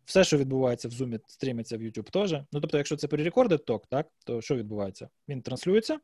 Все, 0.05 0.25
що 0.25 0.39
відбувається 0.39 0.89
в 0.89 0.91
Zoom, 0.91 1.21
стрімиться 1.27 1.77
в 1.79 1.81
YouTube 1.81 2.11
теж. 2.11 2.33
Ну, 2.33 2.61
тобто, 2.61 2.77
якщо 2.77 2.97
це 2.97 3.09
перерекордить 3.09 3.65
ток, 3.65 3.87
так, 3.87 4.07
то 4.25 4.43
що 4.43 4.57
відбувається? 4.57 5.09
Він 5.29 5.43
транслюється, 5.43 5.99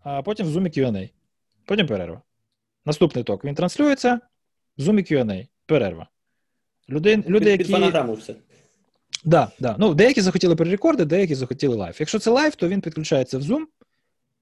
а 0.00 0.22
потім 0.22 0.46
в 0.46 0.56
Zoom 0.56 0.78
QA. 0.78 1.10
Потім 1.64 1.86
перерва. 1.86 2.22
Наступний 2.84 3.24
ток 3.24 3.44
він 3.44 3.54
транслюється, 3.54 4.20
в 4.78 4.82
Zoom 4.82 5.12
Q&A, 5.12 5.48
перерва. 5.66 6.08
Люди, 6.88 7.24
люди 7.28 7.50
які... 7.50 7.64
Під 7.64 8.18
все. 8.18 8.34
Да, 9.24 9.50
да. 9.58 9.76
Ну, 9.78 9.94
Деякі 9.94 10.20
захотіли 10.20 10.56
pre-record 10.56 10.96
и, 10.96 11.04
деякі 11.04 11.34
захотіли 11.34 11.76
live. 11.76 11.96
Якщо 11.98 12.18
це 12.18 12.30
live, 12.30 12.54
то 12.54 12.68
він 12.68 12.80
підключається 12.80 13.38
в 13.38 13.42
Zoom, 13.42 13.64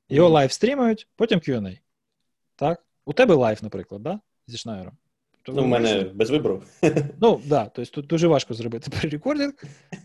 його 0.08 0.28
live 0.28 0.52
stream 0.52 0.80
ають, 0.80 1.08
потім 1.16 1.38
Q&A. 1.38 1.78
Так? 2.56 2.83
У 3.04 3.12
тебе 3.12 3.34
live, 3.34 3.62
наприклад, 3.62 4.02
да? 4.02 4.20
зі 4.46 4.58
Шнаєром. 4.58 4.96
Ну, 5.48 5.62
у 5.62 5.66
мене 5.66 5.88
що... 5.88 6.10
без 6.14 6.30
вибору. 6.30 6.62
Ну, 7.20 7.36
так, 7.36 7.46
да, 7.46 7.64
тобто 7.74 7.90
тут 7.90 8.06
дуже 8.06 8.28
важко 8.28 8.54
зробити 8.54 8.90
pre-recording. 8.90 9.52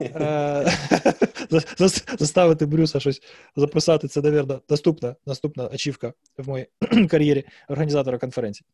Е, 0.01 0.71
заставити 2.19 2.65
Брюса 2.65 2.99
щось 2.99 3.21
записати, 3.55 4.07
це, 4.07 4.21
мабуть, 4.21 4.69
наступна 4.69 5.15
наступна 5.25 5.69
achievement 5.73 6.07
ка 6.07 6.13
в 6.37 6.49
моїй 6.49 6.67
кар'єрі 7.09 7.45
організатора 7.69 8.17
конференції. 8.17 8.67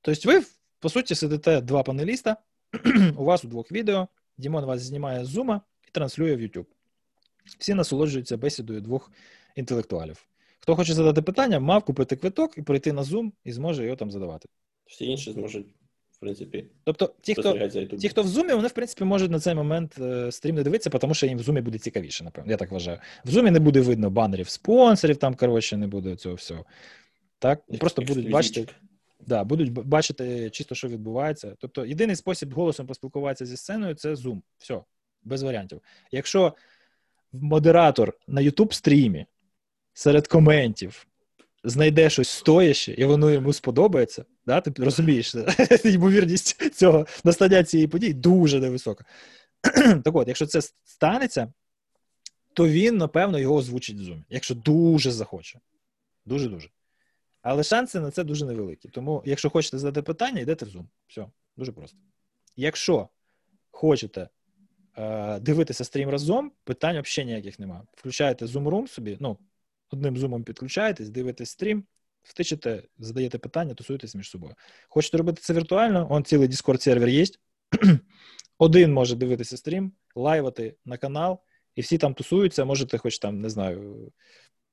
Тобто, 0.00 0.32
ви, 0.32 0.42
по 0.80 0.88
суті, 0.88 1.14
сидите 1.14 1.60
два 1.60 1.82
панеліста, 1.82 2.36
у 3.16 3.24
вас 3.24 3.44
у 3.44 3.48
двох 3.48 3.72
відео, 3.72 4.08
Дімон 4.38 4.64
вас 4.64 4.82
знімає 4.82 5.24
з 5.24 5.36
Zoom 5.36 5.60
і 5.88 5.90
транслює 5.92 6.36
в 6.36 6.40
YouTube. 6.40 6.66
Всі 7.58 7.74
насолоджуються 7.74 8.36
бесідою 8.36 8.80
двох 8.80 9.10
інтелектуалів. 9.56 10.26
Хто 10.64 10.76
хоче 10.76 10.94
задати 10.94 11.22
питання, 11.22 11.60
мав 11.60 11.84
купити 11.84 12.16
квиток 12.16 12.58
і 12.58 12.62
прийти 12.62 12.92
на 12.92 13.02
Zoom 13.02 13.32
і 13.44 13.52
зможе 13.52 13.84
його 13.84 13.96
там 13.96 14.10
задавати. 14.10 14.48
Всі 14.86 15.06
інші 15.06 15.32
зможуть, 15.32 15.66
в 16.12 16.20
принципі. 16.20 16.66
Тобто, 16.84 17.14
ті, 17.20 17.34
хто 17.34 17.68
ті, 17.98 18.08
хто 18.08 18.22
в 18.22 18.26
Zoom, 18.26 18.54
вони, 18.56 18.68
в 18.68 18.72
принципі, 18.72 19.04
можуть 19.04 19.30
на 19.30 19.40
цей 19.40 19.54
момент 19.54 19.98
е, 20.00 20.32
стрім 20.32 20.54
не 20.56 20.62
дивитися, 20.62 20.90
тому 20.90 21.14
що 21.14 21.26
їм 21.26 21.38
в 21.38 21.40
Zoom 21.40 21.62
буде 21.62 21.78
цікавіше, 21.78 22.24
напевно. 22.24 22.50
Я 22.50 22.56
так 22.56 22.70
вважаю. 22.70 22.98
В 23.24 23.28
Zoom 23.28 23.50
не 23.50 23.60
буде 23.60 23.80
видно 23.80 24.10
банерів 24.10 24.48
спонсорів, 24.48 25.16
там, 25.16 25.34
коротше, 25.34 25.76
не 25.76 25.86
буде 25.86 26.16
цього 26.16 26.34
всього. 26.34 26.64
Так? 27.38 27.62
Просто 27.80 28.02
будуть 28.02 28.30
бачити. 28.30 28.74
Да, 29.26 29.44
будуть 29.44 29.72
бачити 29.72 30.50
чисто, 30.50 30.74
що 30.74 30.88
відбувається. 30.88 31.54
Тобто, 31.58 31.86
єдиний 31.86 32.16
спосіб 32.16 32.54
голосом 32.54 32.86
поспілкуватися 32.86 33.46
зі 33.46 33.56
сценою 33.56 33.94
це 33.94 34.14
Zoom. 34.14 34.40
Все, 34.58 34.80
без 35.24 35.42
варіантів. 35.42 35.80
Якщо 36.12 36.54
модератор 37.32 38.18
на 38.28 38.40
YouTube 38.40 38.72
стрімі 38.72 39.26
серед 39.94 40.28
коментів 40.28 41.06
знайде 41.64 42.10
щось 42.10 42.28
стояще, 42.28 42.92
і 42.92 43.04
воно 43.04 43.30
йому 43.30 43.52
сподобається, 43.52 44.24
да? 44.46 44.60
ти 44.60 44.84
розумієш, 44.84 45.34
ймовірність 45.84 46.74
цього 46.74 47.06
настання 47.24 47.64
цієї 47.64 47.88
події 47.88 48.12
дуже 48.12 48.60
невисока. 48.60 49.04
Так 50.04 50.16
от, 50.16 50.28
якщо 50.28 50.46
це 50.46 50.60
станеться, 50.84 51.52
то 52.52 52.68
він, 52.68 52.96
напевно, 52.96 53.38
його 53.38 53.54
озвучить 53.54 53.96
в 53.96 54.00
Zoom, 54.00 54.22
якщо 54.30 54.54
дуже 54.54 55.10
захоче. 55.10 55.60
Дуже-дуже. 56.26 56.68
Але 57.42 57.62
шанси 57.62 58.00
на 58.00 58.10
це 58.10 58.24
дуже 58.24 58.46
невеликі. 58.46 58.88
Тому, 58.88 59.22
якщо 59.26 59.50
хочете 59.50 59.78
задати 59.78 60.02
питання, 60.02 60.40
йдете 60.40 60.64
в 60.64 60.68
Zoom. 60.68 60.84
Все, 61.06 61.26
дуже 61.56 61.72
просто. 61.72 61.98
Якщо 62.56 63.08
хочете 63.70 64.28
е, 64.96 65.40
дивитися 65.40 65.84
стрім 65.84 66.08
разом, 66.08 66.52
питань 66.64 67.00
взагалі 67.00 67.30
ніяких 67.30 67.58
немає. 67.58 67.82
Включаєте 67.94 68.46
Zoom 68.46 68.68
Room 68.68 68.88
собі, 68.88 69.16
ну, 69.20 69.38
одним 69.94 70.16
зумом 70.16 70.44
підключаєтесь, 70.44 71.08
дивитесь 71.08 71.50
стрім, 71.50 71.84
втичите, 72.22 72.82
задаєте 72.98 73.38
питання, 73.38 73.74
тусуєтесь 73.74 74.14
між 74.14 74.30
собою. 74.30 74.54
Хочете 74.88 75.18
робити 75.18 75.40
це 75.42 75.54
віртуально? 75.54 76.06
Он 76.10 76.24
цілий 76.24 76.48
Discord 76.48 76.80
сервер 76.80 77.08
є. 77.08 77.24
Один 78.58 78.92
може 78.92 79.16
дивитися 79.16 79.56
стрім, 79.56 79.92
лайвати 80.14 80.76
на 80.84 80.96
канал, 80.96 81.40
і 81.74 81.80
всі 81.80 81.98
там 81.98 82.14
тусуються, 82.14 82.64
можете, 82.64 82.98
хоч 82.98 83.18
там, 83.18 83.40
не 83.40 83.50
знаю, 83.50 84.12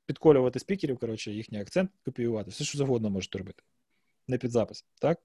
підколювати 0.06 0.60
спікерів, 0.60 0.98
коротше, 0.98 1.32
їхній 1.32 1.62
акцент 1.62 1.92
копіювати, 2.06 2.52
все 2.52 2.64
що 2.64 2.78
завгодно 2.78 3.10
можете 3.10 3.38
робити. 3.38 3.64
Не 4.28 4.38
під 4.38 4.52
запис, 4.52 4.86
так? 5.00 5.20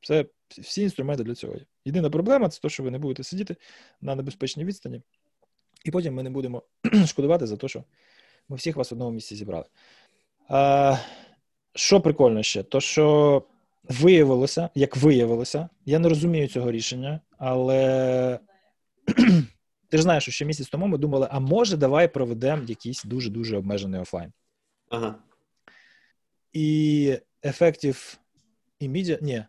Це 0.00 0.26
всі 0.48 0.82
інструменти 0.82 1.24
для 1.24 1.34
цього 1.34 1.54
є. 1.54 1.66
Єдина 1.84 2.10
проблема 2.10 2.48
це 2.48 2.60
те, 2.60 2.68
що 2.68 2.82
ви 2.82 2.90
не 2.90 2.98
будете 2.98 3.22
сидіти 3.22 3.56
на 4.00 4.14
небезпечній 4.14 4.64
відстані, 4.64 5.02
і 5.84 5.90
потім 5.90 6.14
ми 6.14 6.22
не 6.22 6.30
будемо 6.30 6.62
шкодувати 7.06 7.46
за 7.46 7.56
те, 7.56 7.68
що 7.68 7.84
ми 8.48 8.56
всіх 8.56 8.76
вас 8.76 8.90
в 8.90 8.94
одному 8.94 9.10
місці 9.10 9.36
зібрали. 9.36 9.64
А, 10.48 10.96
Що 11.74 12.00
прикольно 12.00 12.42
ще? 12.42 12.62
То, 12.62 12.80
що 12.80 13.42
виявилося, 13.88 14.68
як 14.74 14.96
виявилося, 14.96 15.68
я 15.86 15.98
не 15.98 16.08
розумію 16.08 16.48
цього 16.48 16.72
рішення, 16.72 17.20
але 17.38 18.38
ти 19.88 19.96
ж 19.96 20.02
знаєш, 20.02 20.22
що 20.22 20.32
ще 20.32 20.44
місяць 20.44 20.68
тому 20.68 20.86
ми 20.86 20.98
думали, 20.98 21.28
а 21.30 21.40
може, 21.40 21.76
давай 21.76 22.08
проведемо 22.08 22.62
якийсь 22.68 23.04
дуже-дуже 23.04 23.56
обмежений 23.56 24.00
офлайн. 24.00 24.32
Ага. 24.88 25.14
І 26.52 27.18
ефектів 27.44 28.18
імідіа, 28.80 29.18
ні, 29.22 29.44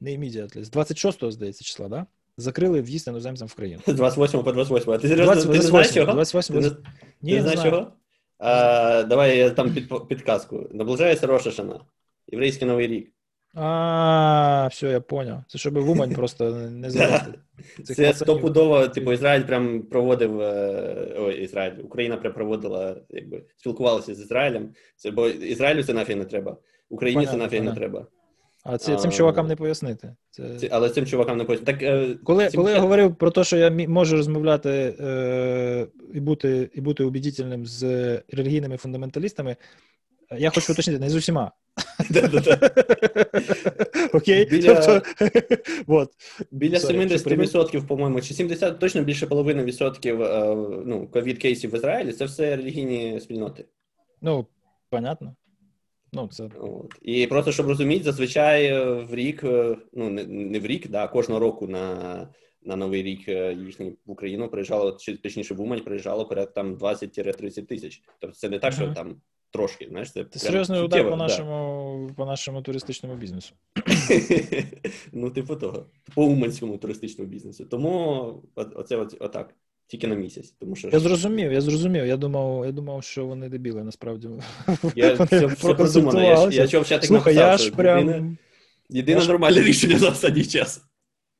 не 0.00 0.10
immediately, 0.10 0.64
з 0.64 0.70
26-го, 0.70 1.30
здається, 1.30 1.64
числа, 1.64 1.88
да? 1.88 2.06
Закрили 2.36 2.80
в'їзд 2.82 3.08
іноземцям 3.08 3.48
в 3.48 3.54
країну. 3.54 3.82
З 3.86 3.94
28 3.94 4.42
по 4.42 4.52
28. 4.52 4.92
А 4.92 4.98
ти 4.98 5.08
серйозно 5.08 5.34
20, 5.34 5.42
ти 5.42 5.58
28, 5.58 5.70
знаєш 5.70 5.94
чого? 5.94 6.12
28, 6.12 6.62
ти, 6.62 6.76
Ні, 7.22 7.32
ти 7.36 7.42
знаєш 7.42 7.62
чого? 7.62 7.92
А, 8.38 9.02
Давай 9.02 9.38
я 9.38 9.50
там 9.50 9.74
під, 9.74 10.08
підказку. 10.08 10.68
Наближається 10.72 11.26
Рошашана. 11.26 11.80
Єврейський 12.26 12.68
новий 12.68 12.86
рік. 12.86 13.12
А, 13.54 14.68
все, 14.70 14.90
я 14.90 15.00
поняв. 15.00 15.42
Це 15.48 15.58
щоб 15.58 15.78
в 15.78 15.90
Умань 15.90 16.14
просто 16.14 16.50
не 16.54 16.90
завести. 16.90 17.32
Це 17.84 18.14
стопудово, 18.14 18.88
типу, 18.88 19.12
Ізраїль 19.12 19.42
прям 19.42 19.82
проводив. 19.82 20.40
Е, 20.40 21.16
ой, 21.18 21.42
Ізраїль, 21.44 21.72
Україна 21.84 22.16
прям 22.16 22.32
проводила, 22.32 22.96
якби 23.08 23.44
спілкувалася 23.56 24.14
з 24.14 24.20
Ізраїлем. 24.20 24.74
Це 24.96 25.10
бо 25.10 25.28
Ізраїлю 25.28 25.82
це 25.82 25.92
нафіг 25.92 26.16
не 26.16 26.24
треба. 26.24 26.56
Україні 26.88 27.26
це 27.26 27.36
нафіг 27.36 27.62
не 27.62 27.72
треба. 27.72 28.06
А 28.68 28.78
це 28.78 28.96
цим 28.96 29.10
чувакам 29.10 29.48
не 29.48 29.56
пояснити. 29.56 30.14
Це... 30.30 30.68
Але 30.70 30.90
цим 30.90 31.06
чувакам 31.06 31.38
не 31.38 31.44
пояснити. 31.44 31.72
Так, 31.72 31.82
е, 31.82 32.16
Коли 32.24 32.50
коли 32.50 32.72
я 32.72 32.80
говорив 32.80 33.14
про 33.16 33.30
те, 33.30 33.44
що 33.44 33.56
я 33.56 33.70
можу 33.70 34.16
розмовляти 34.16 34.96
е, 35.00 35.86
і 36.14 36.20
бути 36.20 36.70
і 36.74 36.80
бути 36.80 37.04
убедительним 37.04 37.66
з 37.66 37.82
релігійними 38.28 38.76
фундаменталістами, 38.76 39.56
я 40.38 40.50
хочу 40.50 40.72
уточнити, 40.72 41.00
не 41.00 41.10
з 41.10 41.14
усіма. 41.14 41.52
Окей? 44.12 44.44
Біля 44.50 44.74
тобто, 44.74 45.02
70%, 46.52 47.86
по-моєму, 47.86 48.20
чи 48.20 48.34
70, 48.34 48.78
точно 48.78 49.02
більше 49.02 49.26
половини 49.26 49.64
відсотків 49.64 50.22
е, 50.22 50.54
ну, 50.86 51.08
ковід-кейсів 51.12 51.70
в 51.70 51.74
Ізраїлі 51.74 52.12
це 52.12 52.24
все 52.24 52.56
релігійні 52.56 53.20
спільноти. 53.20 53.64
Ну, 54.22 54.46
понятно. 54.90 55.36
Ну, 56.16 56.28
це... 56.28 56.48
От. 56.60 56.94
І 57.02 57.26
просто 57.26 57.52
щоб 57.52 57.66
розуміти, 57.66 58.04
зазвичай 58.04 58.66
е, 58.66 58.84
в 58.84 59.14
рік, 59.14 59.44
е, 59.44 59.76
ну 59.92 60.10
не 60.10 60.24
не 60.26 60.58
в 60.58 60.66
рік, 60.66 60.88
да, 60.88 61.08
кожного 61.08 61.40
року 61.40 61.66
на 61.68 62.28
на 62.62 62.76
новий 62.76 63.02
рік 63.02 63.28
їхній 63.66 63.90
в 64.06 64.10
Україну 64.10 64.48
приїжджало, 64.48 64.92
чи 64.92 65.16
точніше 65.16 65.54
в 65.54 65.60
Умань 65.60 65.80
приїжджало 65.80 66.26
поряд 66.26 66.54
там 66.54 66.76
20-30 66.76 67.66
тисяч. 67.66 68.02
Тобто 68.18 68.36
це 68.36 68.48
не 68.48 68.58
так, 68.58 68.72
що 68.72 68.88
там 68.88 69.16
трошки. 69.50 69.86
знаєш, 69.90 70.12
Це 70.12 70.24
Ти 70.24 70.38
серйозний 70.38 70.80
удар 70.80 71.10
по 71.10 71.16
нашому 71.16 72.06
да. 72.08 72.14
по 72.14 72.26
нашому 72.26 72.62
туристичному 72.62 73.16
бізнесу. 73.16 73.54
Ну, 75.12 75.30
типу 75.30 75.56
того, 75.56 75.86
по 76.14 76.24
уманському 76.24 76.78
туристичному 76.78 77.30
бізнесу. 77.30 77.66
Тому 77.70 78.42
оце 78.54 78.96
отак. 78.96 79.54
Тільки 79.86 80.06
на 80.06 80.14
місяць, 80.14 80.54
тому 80.58 80.76
що 80.76 80.88
я 80.88 80.98
зрозумів, 80.98 81.52
я 81.52 81.60
зрозумів. 81.60 82.06
Я 82.06 82.16
думав, 82.16 82.66
я 82.66 82.72
думав, 82.72 83.04
що 83.04 83.26
вони 83.26 83.48
дебіли, 83.48 83.84
насправді. 83.84 84.28
Я 84.96 85.14
все, 85.14 85.46
все 85.46 85.74
продумано. 85.74 86.22
Я, 86.22 86.48
я 86.48 86.68
чого 86.68 86.82
в 86.82 86.86
чатик 86.86 87.06
Слухай, 87.06 87.34
написав, 87.34 87.52
я 87.52 87.58
ж 87.58 87.72
прям... 87.72 88.08
єдине, 88.08 88.36
єдине 88.88 89.20
я 89.20 89.26
нормальне 89.26 89.60
ж... 89.60 89.68
рішення 89.68 89.98
за 89.98 90.08
останній 90.08 90.44
час. 90.44 90.82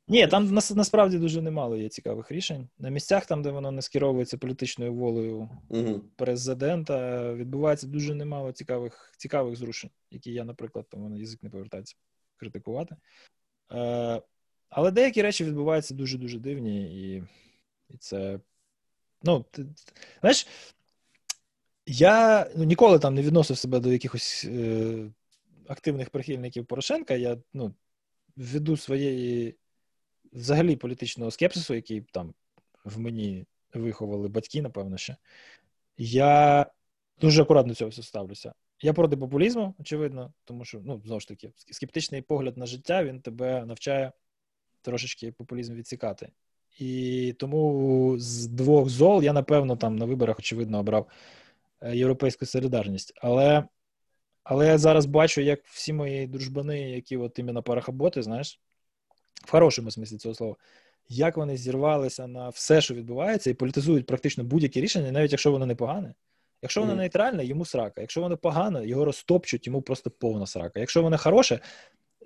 Ні, 0.08 0.26
там 0.26 0.54
насправді 0.74 1.18
дуже 1.18 1.42
немало 1.42 1.76
є 1.76 1.88
цікавих 1.88 2.30
рішень. 2.30 2.68
На 2.78 2.88
місцях, 2.88 3.26
там, 3.26 3.42
де 3.42 3.50
воно 3.50 3.70
не 3.70 3.82
скеровується 3.82 4.38
політичною 4.38 4.94
волею 4.94 5.48
угу. 5.68 6.00
президента, 6.16 7.34
відбувається 7.34 7.86
дуже 7.86 8.14
немало 8.14 8.52
цікавих 8.52 9.12
цікавих 9.18 9.56
зрушень, 9.56 9.90
які 10.10 10.32
я, 10.32 10.44
наприклад, 10.44 10.86
там 10.90 11.00
мене 11.00 11.18
язик 11.18 11.42
не 11.42 11.50
повертається 11.50 11.96
критикувати. 12.36 12.96
Е, 13.72 14.22
Але 14.68 14.90
деякі 14.90 15.22
речі 15.22 15.44
відбуваються 15.44 15.94
дуже-дуже 15.94 16.38
дивні, 16.38 17.04
і 17.04 17.22
і 17.90 17.96
це. 17.96 18.40
Ну, 19.22 19.44
ти, 19.50 19.66
знаєш, 20.20 20.46
я 21.86 22.46
ну, 22.56 22.64
ніколи 22.64 22.98
там 22.98 23.14
не 23.14 23.22
відносив 23.22 23.58
себе 23.58 23.80
до 23.80 23.92
якихось 23.92 24.44
е, 24.48 25.10
активних 25.68 26.10
прихильників 26.10 26.66
Порошенка. 26.66 27.14
Я 27.14 27.38
ну, 27.52 27.74
ввиду 28.36 28.76
своєї 28.76 29.56
взагалі 30.32 30.76
політичного 30.76 31.30
скепсису, 31.30 31.74
який 31.74 32.00
там 32.00 32.34
в 32.84 32.98
мені 32.98 33.46
виховали 33.74 34.28
батьки, 34.28 34.62
напевно, 34.62 34.96
ще, 34.96 35.16
я 35.96 36.66
дуже 37.20 37.42
акуратно 37.42 37.68
до 37.68 37.74
цього 37.74 37.90
все 37.90 38.02
ставлюся. 38.02 38.54
Я 38.80 38.92
проти 38.92 39.16
популізму, 39.16 39.74
очевидно, 39.78 40.32
тому 40.44 40.64
що, 40.64 40.80
ну, 40.84 41.02
знову 41.04 41.20
ж 41.20 41.28
таки, 41.28 41.52
скептичний 41.56 42.22
погляд 42.22 42.56
на 42.56 42.66
життя 42.66 43.04
він 43.04 43.20
тебе 43.20 43.64
навчає 43.64 44.12
трошечки 44.82 45.32
популізм 45.32 45.74
відсікати. 45.74 46.32
І 46.78 47.34
тому 47.38 48.14
з 48.18 48.46
двох 48.46 48.88
зол 48.88 49.22
я, 49.22 49.32
напевно, 49.32 49.76
там 49.76 49.96
на 49.96 50.04
виборах, 50.04 50.38
очевидно, 50.38 50.78
обрав 50.78 51.06
е, 51.80 51.96
європейську 51.96 52.46
солідарність. 52.46 53.12
Але 53.16 53.64
але 54.48 54.66
я 54.66 54.78
зараз 54.78 55.06
бачу, 55.06 55.40
як 55.40 55.64
всі 55.64 55.92
мої 55.92 56.26
дружбани, 56.26 56.90
які 56.90 57.16
от 57.16 57.38
іменно 57.38 57.62
парахаботи, 57.62 58.22
знаєш, 58.22 58.60
в 59.44 59.50
хорошому 59.50 59.90
смислі 59.90 60.16
цього 60.16 60.34
слова, 60.34 60.56
як 61.08 61.36
вони 61.36 61.56
зірвалися 61.56 62.26
на 62.26 62.48
все, 62.48 62.80
що 62.80 62.94
відбувається, 62.94 63.50
і 63.50 63.54
політизують 63.54 64.06
практично 64.06 64.44
будь-які 64.44 64.80
рішення, 64.80 65.12
навіть 65.12 65.32
якщо 65.32 65.52
воно 65.52 65.66
не 65.66 65.74
погане. 65.74 66.14
Якщо 66.62 66.80
воно 66.80 66.94
нейтральне, 66.94 67.44
йому 67.44 67.64
срака. 67.64 68.00
Якщо 68.00 68.20
воно 68.20 68.36
погане, 68.36 68.86
його 68.86 69.04
розтопчуть, 69.04 69.66
йому 69.66 69.82
просто 69.82 70.10
повна 70.10 70.46
срака. 70.46 70.80
Якщо 70.80 71.02
воно 71.02 71.18
хороше, 71.18 71.60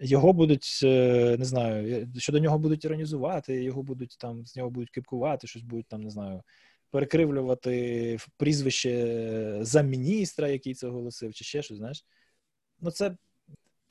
його 0.01 0.33
будуть, 0.33 0.81
е, 0.83 1.37
не 1.39 1.45
знаю, 1.45 2.09
щодо 2.19 2.39
нього 2.39 2.59
будуть 2.59 2.85
іронізувати, 2.85 3.63
його 3.63 3.83
будуть 3.83 4.17
там, 4.19 4.47
з 4.47 4.57
нього 4.57 4.71
будуть 4.71 4.91
кипкувати, 4.91 5.47
щось 5.47 5.63
будуть 5.63 5.87
там, 5.87 6.03
не 6.03 6.11
знаю, 6.11 6.43
перекривлювати 6.91 8.19
прізвище 8.37 9.59
замміністра, 9.61 10.49
який 10.49 10.75
це 10.75 10.87
оголосив, 10.87 11.35
чи 11.35 11.45
ще 11.45 11.63
щось, 11.63 11.77
знаєш. 11.77 12.05
Ну, 12.81 12.91
це 12.91 13.17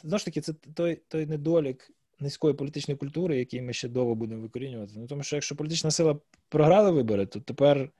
знову 0.04 0.20
ж 0.20 0.26
таки, 0.26 0.42
це 0.42 0.54
той 0.54 1.02
той 1.08 1.26
недолік 1.26 1.92
низької 2.20 2.54
політичної 2.54 2.98
культури, 2.98 3.38
який 3.38 3.62
ми 3.62 3.74
ще 3.74 3.88
довго 3.88 4.16
будемо 4.16 4.42
викорінювати. 4.42 4.94
Ну, 4.96 5.08
тому 5.08 5.24
що 5.24 5.36
якщо 5.36 5.56
політична 5.56 5.92
сила 5.92 6.20
програла 6.50 6.92
вибори, 6.92 7.26
то 7.26 7.40
тепер 7.40 7.92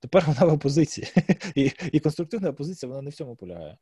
тепер 0.00 0.24
вона 0.26 0.52
в 0.52 0.54
опозиції. 0.54 1.06
І 1.54 1.72
і 1.92 2.00
конструктивна 2.00 2.50
опозиція 2.50 2.90
вона 2.90 3.02
не 3.02 3.10
в 3.10 3.14
цьому 3.14 3.36
полягає. 3.36 3.78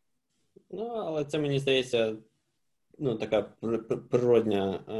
Ну, 0.70 0.84
але 0.84 1.24
це 1.24 1.38
мені 1.38 1.58
здається 1.58 2.16
ну, 2.98 3.14
така 3.14 3.46
природня 4.10 4.80
е, 4.88 4.94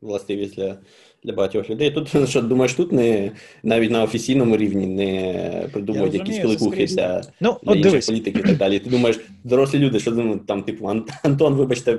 властивість 0.00 0.56
для 0.56 0.78
для 1.24 1.32
багатьох 1.32 1.70
людей. 1.70 1.90
Тут 1.90 2.28
що 2.28 2.42
думаєш, 2.42 2.74
тут 2.74 2.92
не 2.92 3.32
навіть 3.62 3.90
на 3.90 4.02
офіційному 4.02 4.56
рівні 4.56 4.86
не 4.86 5.68
придумують 5.72 6.14
якісь 6.14 6.38
кликухи 6.38 6.86
для, 6.86 7.22
ну, 7.40 7.58
для 7.62 7.74
інших 7.74 8.06
політиків 8.06 8.44
і 8.44 8.48
так 8.48 8.56
далі. 8.56 8.78
Ти 8.78 8.90
думаєш, 8.90 9.20
дорослі 9.44 9.78
люди, 9.78 10.00
що 10.00 10.10
думають, 10.10 10.46
там, 10.46 10.62
типу, 10.62 10.86
Антон, 11.22 11.54
вибачте. 11.54 11.98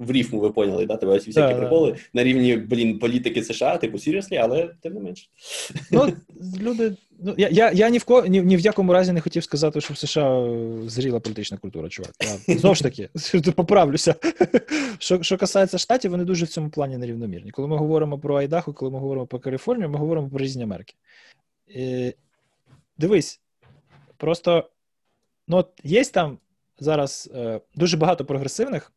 В 0.00 0.12
ріфму 0.12 0.40
ви 0.40 0.50
поняли, 0.50 0.86
да? 0.86 0.96
Тебе 0.96 1.14
всякі 1.14 1.32
да, 1.32 1.54
приколи 1.54 1.92
да. 1.92 1.98
на 2.14 2.24
рівні 2.24 2.56
блін, 2.56 2.98
політики 2.98 3.44
США, 3.44 3.76
типу 3.76 3.98
серйослі, 3.98 4.36
але 4.36 4.70
тим 4.82 4.94
не 4.94 5.00
менше. 5.00 5.26
Ну, 5.90 6.12
люди 6.60 6.96
Ну, 7.22 7.34
Я 7.38 7.48
я, 7.48 7.70
я 7.72 7.88
ні 7.88 7.98
в 7.98 8.04
ко, 8.04 8.26
ні, 8.26 8.42
ні 8.42 8.56
в 8.56 8.60
якому 8.60 8.92
разі 8.92 9.12
не 9.12 9.20
хотів 9.20 9.44
сказати, 9.44 9.80
що 9.80 9.94
в 9.94 9.98
США 9.98 10.40
е, 10.40 10.88
зріла 10.88 11.20
політична 11.20 11.58
культура, 11.58 11.88
чувак. 11.88 12.12
Я, 12.48 12.56
знову 12.56 12.74
ж 12.74 12.82
таки, 12.82 13.08
поправлюся. 13.56 14.14
Що 14.98 15.22
що 15.22 15.36
касається 15.38 15.78
штатів, 15.78 16.10
вони 16.10 16.24
дуже 16.24 16.44
в 16.44 16.48
цьому 16.48 16.70
плані 16.70 16.98
нерівномірні. 16.98 17.50
Коли 17.50 17.68
ми 17.68 17.76
говоримо 17.76 18.18
про 18.18 18.36
Айдаху, 18.36 18.72
коли 18.72 18.90
ми 18.90 18.98
говоримо 18.98 19.26
про 19.26 19.38
Каліфорнію, 19.38 19.90
ми 19.90 19.98
говоримо 19.98 20.28
про 20.28 20.38
різні 20.38 20.62
Америки. 20.62 20.94
І, 21.68 22.14
Дивись, 22.98 23.40
просто 24.16 24.70
ну, 25.48 25.56
от 25.56 25.68
є 25.84 26.04
там 26.04 26.38
зараз 26.78 27.30
е, 27.34 27.60
дуже 27.74 27.96
багато 27.96 28.24
прогресивних, 28.24 28.92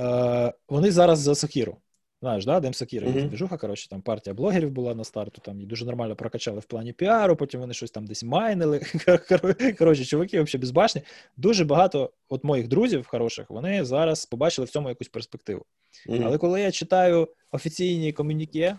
е, 0.00 0.52
вони 0.68 0.90
зараз 0.90 1.18
за 1.18 1.34
Сокіру. 1.34 1.76
Знаєш, 2.24 2.44
да, 2.44 2.60
Дем 2.60 2.74
Сакіра, 2.74 3.08
mm-hmm. 3.08 3.28
движуха, 3.28 3.56
коротше, 3.56 3.88
там 3.88 4.02
партія 4.02 4.34
блогерів 4.34 4.70
була 4.70 4.94
на 4.94 5.04
старту, 5.04 5.40
там 5.44 5.60
і 5.60 5.66
дуже 5.66 5.84
нормально 5.84 6.16
прокачали 6.16 6.60
в 6.60 6.64
плані 6.64 6.92
піару, 6.92 7.36
потім 7.36 7.60
вони 7.60 7.74
щось 7.74 7.90
там 7.90 8.06
десь 8.06 8.24
майнили. 8.24 8.80
Коротше, 9.78 10.04
чуваки 10.04 10.42
взагалі 10.42 10.60
безбашні. 10.60 11.02
Дуже 11.36 11.64
багато 11.64 12.10
от 12.28 12.44
моїх 12.44 12.68
друзів 12.68 13.06
хороших, 13.06 13.50
вони 13.50 13.84
зараз 13.84 14.26
побачили 14.26 14.64
в 14.64 14.70
цьому 14.70 14.88
якусь 14.88 15.08
перспективу. 15.08 15.64
Mm-hmm. 16.08 16.22
Але 16.26 16.38
коли 16.38 16.60
я 16.60 16.70
читаю 16.70 17.28
офіційні 17.52 18.12
комуніке, 18.12 18.78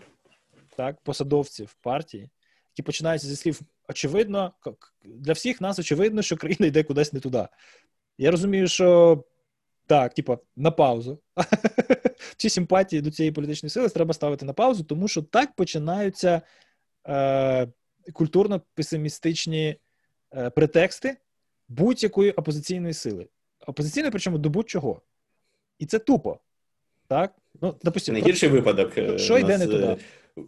так, 0.76 0.96
посадовців 1.02 1.76
партії, 1.82 2.30
які 2.72 2.82
починаються 2.82 3.28
зі 3.28 3.36
слів, 3.36 3.60
очевидно, 3.88 4.52
для 5.04 5.32
всіх 5.32 5.60
нас 5.60 5.78
очевидно, 5.78 6.22
що 6.22 6.36
країна 6.36 6.66
йде 6.66 6.82
кудись 6.82 7.12
не 7.12 7.20
туди. 7.20 7.46
Я 8.18 8.30
розумію, 8.30 8.68
що 8.68 9.24
Так, 9.86 10.14
типа, 10.14 10.38
на 10.56 10.70
паузу. 10.70 11.18
Всі 12.36 12.50
симпатії 12.50 13.02
до 13.02 13.10
цієї 13.10 13.32
політичної 13.32 13.70
сили 13.70 13.88
треба 13.88 14.14
ставити 14.14 14.44
на 14.44 14.52
паузу, 14.52 14.84
тому 14.84 15.08
що 15.08 15.22
так 15.22 15.54
починаються 15.54 16.42
е, 17.08 17.68
культурно-песимістичні 18.12 19.76
е, 20.36 20.50
претексти 20.50 21.16
будь-якої 21.68 22.32
опозиційної 22.32 22.94
сили. 22.94 23.26
Опозиційної, 23.66 24.10
причому 24.10 24.38
до 24.38 24.50
будь-чого. 24.50 25.00
І 25.78 25.86
це 25.86 25.98
тупо. 25.98 26.38
Так? 27.08 27.34
Ну, 27.62 27.74
допустим, 27.82 28.12
Найгірший 28.12 28.48
випадок. 28.48 28.98
Е, 28.98 29.18
що 29.18 29.38
йде 29.38 29.58
не 29.58 29.66
туди? 29.66 29.96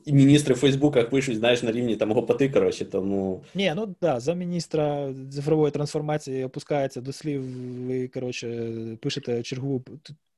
Міністри 0.06 0.54
в 0.54 0.58
Фейсбуках 0.58 1.10
пишуть, 1.10 1.36
знаєш, 1.36 1.62
на 1.62 1.72
рівні 1.72 1.96
там 1.96 2.12
гопоти, 2.12 2.48
коротше, 2.48 2.84
тому. 2.84 3.44
Ні, 3.54 3.72
ну 3.76 3.94
да, 4.00 4.20
за 4.20 4.34
міністра 4.34 5.14
цифрової 5.32 5.72
трансформації 5.72 6.44
опускається 6.44 7.00
до 7.00 7.12
слів, 7.12 7.42
ви 7.86 8.08
коротше, 8.08 8.76
пишете 9.00 9.42
чергову 9.42 9.84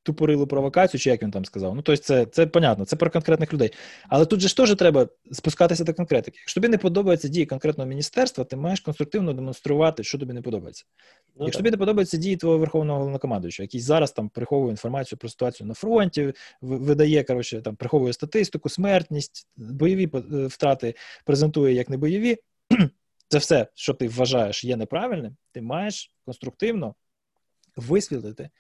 тупорилу 0.03 0.47
провокацію, 0.47 1.01
чи 1.01 1.11
як 1.11 1.23
він 1.23 1.31
там 1.31 1.45
сказав. 1.45 1.75
Ну, 1.75 1.83
тобто, 1.83 2.03
це 2.03 2.27
це 2.27 2.47
понятно, 2.47 2.85
це 2.85 2.97
про 2.97 3.11
конкретних 3.11 3.53
людей. 3.53 3.71
Але 4.09 4.27
тут 4.27 4.41
же 4.41 4.49
ж 4.49 4.57
теж 4.57 4.75
треба 4.75 5.09
спускатися 5.33 5.85
до 5.85 5.95
конкретики. 5.95 6.39
Якщо 6.39 6.61
тобі 6.61 6.69
не 6.69 6.79
подобаються 6.79 7.29
дії 7.29 7.47
конкретного 7.47 7.89
міністерства, 7.89 8.45
ти 8.45 8.57
маєш 8.57 8.81
конструктивно 8.81 9.33
демонструвати, 9.33 10.05
що 10.05 10.19
тобі 10.19 10.33
не 10.33 10.43
подобається. 10.43 10.85
Ну, 11.37 11.45
Якщо 11.45 11.59
так. 11.59 11.65
тобі 11.65 11.71
не 11.71 11.77
подобаються 11.77 12.17
дії 12.17 12.37
твого 12.37 12.59
верховного 12.59 12.99
головнокомандуючого, 12.99 13.65
який 13.65 13.81
зараз 13.81 14.13
там 14.13 14.29
приховує 14.29 14.71
інформацію 14.71 15.19
про 15.19 15.29
ситуацію 15.29 15.67
на 15.67 15.75
фронті, 15.75 16.33
видає 16.61 17.25
коротше, 17.25 17.63
там 17.63 17.77
приховує 17.77 18.13
статистику, 18.13 18.69
смертність, 18.69 19.49
бойові 19.57 20.11
е, 20.15 20.47
втрати 20.47 20.95
презентує 21.25 21.75
як 21.75 21.91
не 21.91 21.97
бойові. 21.97 22.37
Це 23.29 23.39
все, 23.39 23.67
що 23.75 23.95
ти 23.95 24.09
вважаєш, 24.09 24.65
є 24.65 24.77
неправильним, 24.77 25.37
ти 25.53 25.63
маєш 25.63 26.15
конструктивно 26.25 26.95
висвітлити 27.77 28.51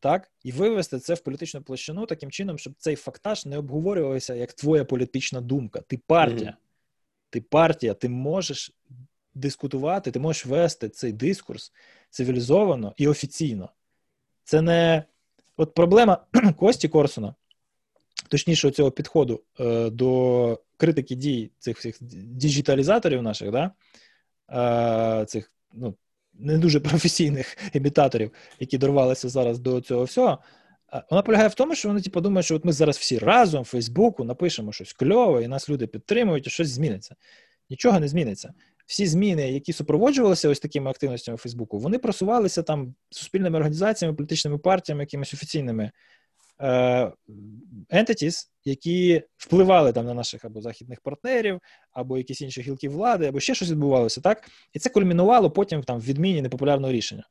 так, 0.00 0.30
і 0.42 0.52
вивести 0.52 0.98
це 0.98 1.14
в 1.14 1.20
політичну 1.20 1.62
площину 1.62 2.06
таким 2.06 2.30
чином, 2.30 2.58
щоб 2.58 2.74
цей 2.78 2.96
фактаж 2.96 3.46
не 3.46 3.58
обговорювався 3.58 4.34
як 4.34 4.52
твоя 4.52 4.84
політична 4.84 5.40
думка. 5.40 5.80
Ти 5.80 6.00
партія, 6.06 6.50
mm-hmm. 6.50 7.30
ти 7.30 7.40
партія, 7.40 7.94
ти 7.94 8.08
можеш 8.08 8.72
дискутувати, 9.34 10.10
ти 10.10 10.20
можеш 10.20 10.46
вести 10.46 10.88
цей 10.88 11.12
дискурс 11.12 11.72
цивілізовано 12.10 12.94
і 12.96 13.08
офіційно. 13.08 13.70
Це 14.44 14.62
не 14.62 15.04
от 15.56 15.74
проблема 15.74 16.26
Кості 16.56 16.88
Корсуна, 16.88 17.34
точніше, 18.28 18.70
цього 18.70 18.90
підходу 18.90 19.42
е, 19.60 19.90
до 19.90 20.60
критики 20.76 21.14
дій 21.14 21.50
цих 21.58 21.78
всіх 21.78 21.96
діджиталізаторів 22.00 23.22
наших, 23.22 23.50
да, 23.50 23.70
е, 25.22 25.26
цих 25.26 25.52
ну, 25.72 25.94
не 26.40 26.58
дуже 26.58 26.80
професійних 26.80 27.56
імітаторів, 27.72 28.32
які 28.60 28.78
дорвалися 28.78 29.28
зараз 29.28 29.58
до 29.58 29.80
цього 29.80 30.04
всього. 30.04 30.38
Вона 31.10 31.22
полягає 31.22 31.48
в 31.48 31.54
тому, 31.54 31.74
що 31.74 31.88
вони 31.88 32.00
типу, 32.00 32.20
думають, 32.20 32.44
що 32.44 32.54
от 32.56 32.64
ми 32.64 32.72
зараз 32.72 32.96
всі 32.96 33.18
разом 33.18 33.62
в 33.62 33.66
Фейсбуку 33.66 34.24
напишемо 34.24 34.72
щось 34.72 34.92
кльове, 34.92 35.44
і 35.44 35.48
нас 35.48 35.68
люди 35.68 35.86
підтримують, 35.86 36.46
і 36.46 36.50
щось 36.50 36.68
зміниться. 36.68 37.14
Нічого 37.70 38.00
не 38.00 38.08
зміниться. 38.08 38.52
Всі 38.86 39.06
зміни, 39.06 39.52
які 39.52 39.72
супроводжувалися 39.72 40.48
ось 40.48 40.60
такими 40.60 40.90
активностями 40.90 41.38
Фейсбуку, 41.38 41.78
вони 41.78 41.98
просувалися 41.98 42.62
там 42.62 42.94
суспільними 43.10 43.56
організаціями, 43.56 44.16
політичними 44.16 44.58
партіями, 44.58 45.02
якимись 45.02 45.34
офіційними 45.34 45.90
Е, 46.60 47.12
entities, 47.90 48.48
які 48.64 49.22
впливали 49.36 49.92
там 49.92 50.06
на 50.06 50.14
наших 50.14 50.44
або 50.44 50.60
західних 50.60 51.00
партнерів, 51.00 51.60
або 51.92 52.18
якісь 52.18 52.40
інші 52.40 52.62
гілки 52.62 52.88
влади, 52.88 53.26
або 53.26 53.40
ще 53.40 53.54
щось 53.54 53.70
відбувалося, 53.70 54.20
так? 54.20 54.48
І 54.72 54.78
це 54.78 54.90
кульмінувало 54.90 55.50
потім 55.50 55.82
там 55.82 55.98
в 55.98 56.04
відміні 56.04 56.42
непопулярного 56.42 56.92
рішення. 56.92 57.28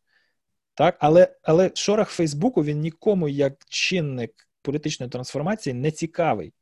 Так? 0.73 0.97
Але 0.99 1.35
але 1.41 1.71
шорох 1.73 2.09
Фейсбуку 2.09 2.63
він 2.63 2.79
нікому 2.79 3.29
як 3.29 3.65
чинник 3.69 4.47
політичної 4.61 5.09
трансформації 5.09 5.73
не 5.73 5.91
цікавий. 5.91 6.53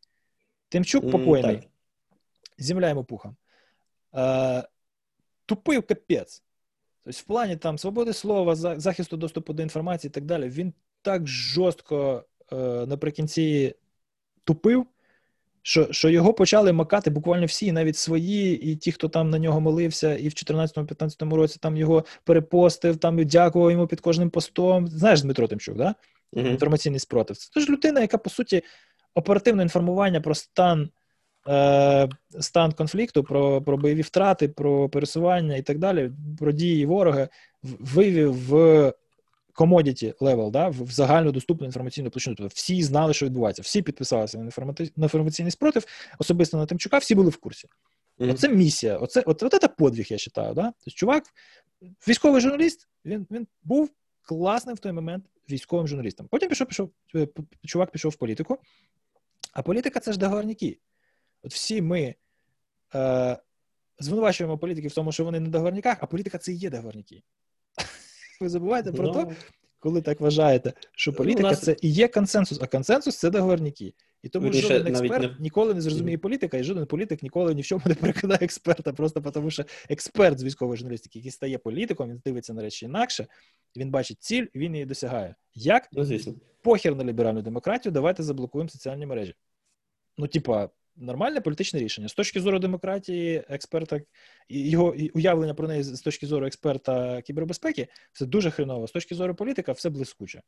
Тимчук 0.69 1.11
покойний, 1.11 1.55
mm, 1.55 1.63
земля 2.57 2.89
йому 2.89 3.03
пухом. 3.03 3.35
Е, 4.15 4.63
Тупив 5.45 5.87
капець. 5.87 6.43
Тобто, 7.03 7.19
в 7.19 7.23
плані 7.23 7.55
там 7.55 7.77
свободи 7.77 8.13
слова, 8.13 8.55
захисту 8.55 9.17
доступу 9.17 9.53
до 9.53 9.63
інформації 9.63 10.09
і 10.09 10.11
так 10.11 10.25
далі, 10.25 10.49
він 10.49 10.73
так 11.01 11.27
жорстко 11.27 12.25
наприкінці 12.87 13.75
тупив, 14.43 14.85
що 15.61 15.87
що 15.91 16.09
його 16.09 16.33
почали 16.33 16.73
макати 16.73 17.09
буквально 17.09 17.45
всі, 17.45 17.71
навіть 17.71 17.97
свої, 17.97 18.71
і 18.71 18.75
ті, 18.75 18.91
хто 18.91 19.09
там 19.09 19.29
на 19.29 19.39
нього 19.39 19.61
молився, 19.61 20.15
і 20.15 20.27
в 20.27 20.31
2014-2015 20.31 21.33
році 21.33 21.57
там 21.61 21.77
його 21.77 22.05
перепостив, 22.23 22.97
там 22.97 23.25
дякував 23.25 23.71
йому 23.71 23.87
під 23.87 24.01
кожним 24.01 24.29
постом. 24.29 24.87
Знаєш, 24.87 25.21
Дмитро 25.21 25.47
Тимчук, 25.47 25.77
да? 25.77 25.95
Mm-hmm. 26.33 26.51
інформаційний 26.51 26.99
спротив. 26.99 27.37
Це 27.37 27.59
ж 27.59 27.71
людина, 27.71 28.01
яка, 28.01 28.17
по 28.17 28.29
суті, 28.29 28.63
оперативне 29.13 29.63
інформування 29.63 30.21
про 30.21 30.35
стан. 30.35 30.89
Е, 31.49 32.09
стан 32.39 32.71
конфлікту, 32.71 33.23
про 33.23 33.61
про 33.61 33.77
бойові 33.77 34.01
втрати, 34.01 34.47
про 34.47 34.89
пересування 34.89 35.55
і 35.55 35.61
так 35.61 35.77
далі, 35.79 36.11
про 36.39 36.51
дії 36.51 36.85
ворога 36.85 37.27
вивів 37.63 38.49
в 38.49 38.93
commodity 39.57 40.13
level, 40.17 40.51
да, 40.51 40.67
в 40.67 40.91
загально 40.91 41.31
доступну 41.31 41.65
інформаційну 41.65 42.09
площину. 42.09 42.35
Тобто 42.35 42.53
всі 42.55 42.83
знали, 42.83 43.13
що 43.13 43.25
відбувається, 43.25 43.61
всі 43.61 43.81
підписалися 43.81 44.37
на 44.37 44.51
інформаційний 44.97 45.51
спротив, 45.51 45.85
особисто 46.19 46.57
на 46.57 46.65
Тимчука, 46.65 46.97
всі 46.97 47.15
були 47.15 47.29
в 47.29 47.37
курсі. 47.37 47.67
Mm-hmm. 48.19 48.31
Оце 48.31 48.49
місія, 48.49 48.97
оце 48.97 49.21
от, 49.21 49.43
от 49.43 49.51
це 49.61 49.67
подвиг, 49.67 50.05
я 50.09 50.17
вважаю. 50.17 50.53
Да? 50.53 50.63
Тобто, 50.63 50.91
чувак, 50.91 51.23
військовий 52.07 52.41
журналіст, 52.41 52.87
він 53.05 53.27
він 53.31 53.47
був 53.63 53.89
класним 54.21 54.75
в 54.75 54.79
той 54.79 54.91
момент 54.91 55.25
військовим 55.49 55.87
журналістом. 55.87 56.27
Потім 56.27 56.49
пішов, 56.49 56.67
пішов, 56.67 56.91
е, 57.15 57.27
чувак 57.65 57.91
пішов 57.91 58.11
в 58.11 58.15
політику, 58.15 58.57
а 59.53 59.61
політика 59.61 59.99
це 59.99 60.11
ж 60.11 60.19
договорники. 60.19 60.79
От 61.43 61.53
всі 61.53 61.81
ми 61.81 62.15
е, 62.95 63.37
звинувачуємо 63.99 64.57
політиків 64.57 64.91
в 64.91 64.93
тому, 64.93 65.11
що 65.11 65.23
вони 65.23 65.39
на 65.39 65.49
договорниках, 65.49 65.97
а 66.01 66.05
політика 66.05 66.37
це 66.37 66.51
і 66.51 66.55
є 66.55 66.69
договорники. 66.69 67.23
Ви 68.41 68.49
забуваєте 68.49 68.91
про 68.91 69.09
те, 69.09 69.35
коли 69.79 70.01
так 70.01 70.21
вважаєте, 70.21 70.73
що 70.91 71.11
ну, 71.11 71.17
політика 71.17 71.49
нас... 71.49 71.61
це 71.61 71.75
і 71.81 71.89
є 71.89 72.07
консенсус, 72.07 72.59
а 72.61 72.67
консенсус 72.67 73.17
це 73.17 73.29
договорники. 73.29 73.93
І 74.23 74.29
тому 74.29 74.45
Вірніше, 74.45 74.67
жоден 74.67 74.95
експерт 74.95 75.23
не... 75.23 75.35
ніколи 75.39 75.73
не 75.73 75.81
зрозуміє 75.81 76.17
політика, 76.17 76.57
і 76.57 76.63
жоден 76.63 76.85
політик 76.85 77.23
ніколи 77.23 77.55
ні 77.55 77.61
в 77.61 77.65
чому 77.65 77.81
не 77.85 77.95
переконає 77.95 78.39
експерта, 78.41 78.93
просто 78.93 79.21
тому 79.21 79.51
що 79.51 79.63
експерт 79.89 80.39
з 80.39 80.43
військової 80.43 80.77
журналістики, 80.77 81.19
який 81.19 81.31
стає 81.31 81.57
політиком, 81.57 82.09
він 82.09 82.21
дивиться 82.25 82.53
на 82.53 82.61
речі 82.61 82.85
інакше, 82.85 83.27
він 83.77 83.91
бачить 83.91 84.23
ціль, 84.23 84.45
він 84.55 84.73
її 84.73 84.85
досягає. 84.85 85.35
Як? 85.53 85.89
Ну, 85.91 86.03
звісно. 86.03 86.33
Похер 86.61 86.95
на 86.95 87.03
ліберальну 87.03 87.41
демократію, 87.41 87.91
давайте 87.91 88.23
заблокуємо 88.23 88.69
соціальні 88.69 89.05
мережі. 89.05 89.35
Ну, 90.17 90.27
типа, 90.27 90.69
нормальне 90.97 91.41
політичне 91.41 91.79
рішення. 91.79 92.07
З 92.07 92.13
точки 92.13 92.41
зору 92.41 92.59
демократії, 92.59 93.43
експерта 93.49 94.01
його 94.49 94.95
уявлення 95.13 95.53
про 95.53 95.67
неї 95.67 95.83
з 95.83 96.01
точки 96.01 96.27
зору 96.27 96.47
експерта 96.47 97.21
кібербезпеки, 97.21 97.87
все 98.11 98.25
дуже 98.25 98.51
хреново. 98.51 98.87
З 98.87 98.91
точки 98.91 99.15
зору 99.15 99.35
політика, 99.35 99.71
все 99.71 99.89
блискуче. 99.89 100.41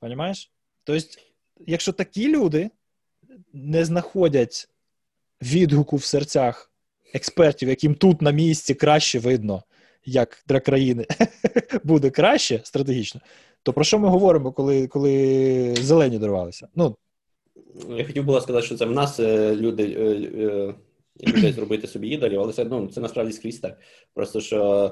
Понімаєш? 0.00 0.50
Тобто, 0.84 1.20
якщо 1.66 1.92
такі 1.92 2.28
люди 2.28 2.70
не 3.52 3.84
знаходять 3.84 4.68
відгуку 5.42 5.96
в 5.96 6.04
серцях 6.04 6.72
експертів, 7.14 7.68
яким 7.68 7.94
тут 7.94 8.22
на 8.22 8.30
місці 8.30 8.74
краще 8.74 9.18
видно, 9.18 9.62
як 10.04 10.44
для 10.46 10.60
країни 10.60 11.06
буде 11.84 12.10
краще 12.10 12.60
стратегічно, 12.64 13.20
то 13.62 13.72
про 13.72 13.84
що 13.84 13.98
ми 13.98 14.08
говоримо, 14.08 14.52
коли 14.52 14.86
коли 14.86 15.74
зелені 15.80 16.18
дорвалися? 16.18 16.68
Ну, 16.74 16.96
я 17.88 18.04
хотів 18.04 18.24
було 18.24 18.40
сказати, 18.40 18.66
що 18.66 18.76
це 18.76 18.84
в 18.84 18.90
нас 18.90 19.20
е, 19.20 19.56
люди 19.56 19.82
е, 19.82 20.04
е, 20.46 20.74
людей 21.28 21.52
зробити 21.52 21.86
собі 21.86 22.08
ідолів, 22.08 22.40
але 22.40 22.52
це 22.52 22.64
ну, 22.64 22.86
це 22.86 23.00
насправді 23.00 23.32
скрізь 23.32 23.58
так. 23.58 23.78
Просто 24.14 24.40
що 24.40 24.90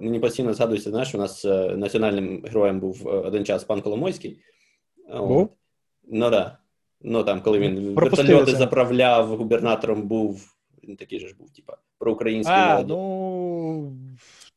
мені 0.00 0.18
постійно 0.18 0.54
згадується, 0.54 0.90
знаєш, 0.90 1.14
у 1.14 1.18
нас 1.18 1.44
національним 1.76 2.44
героєм 2.46 2.80
був 2.80 3.06
один 3.06 3.44
час 3.44 3.64
пан 3.64 3.80
Коломойський. 3.80 4.40
Був? 5.18 5.48
Ну 6.08 6.30
так. 6.30 6.58
Ну 7.00 7.24
там, 7.24 7.42
коли 7.42 7.58
він 7.58 7.94
вертольоти 7.94 8.52
заправляв, 8.52 9.36
губернатором 9.36 10.08
був, 10.08 10.54
він 10.84 10.96
такий 10.96 11.20
же 11.20 11.28
ж 11.28 11.34
був, 11.38 11.50
типа, 11.50 11.76
проукраїнський. 11.98 12.56
А, 12.56 12.82
ну 12.88 13.96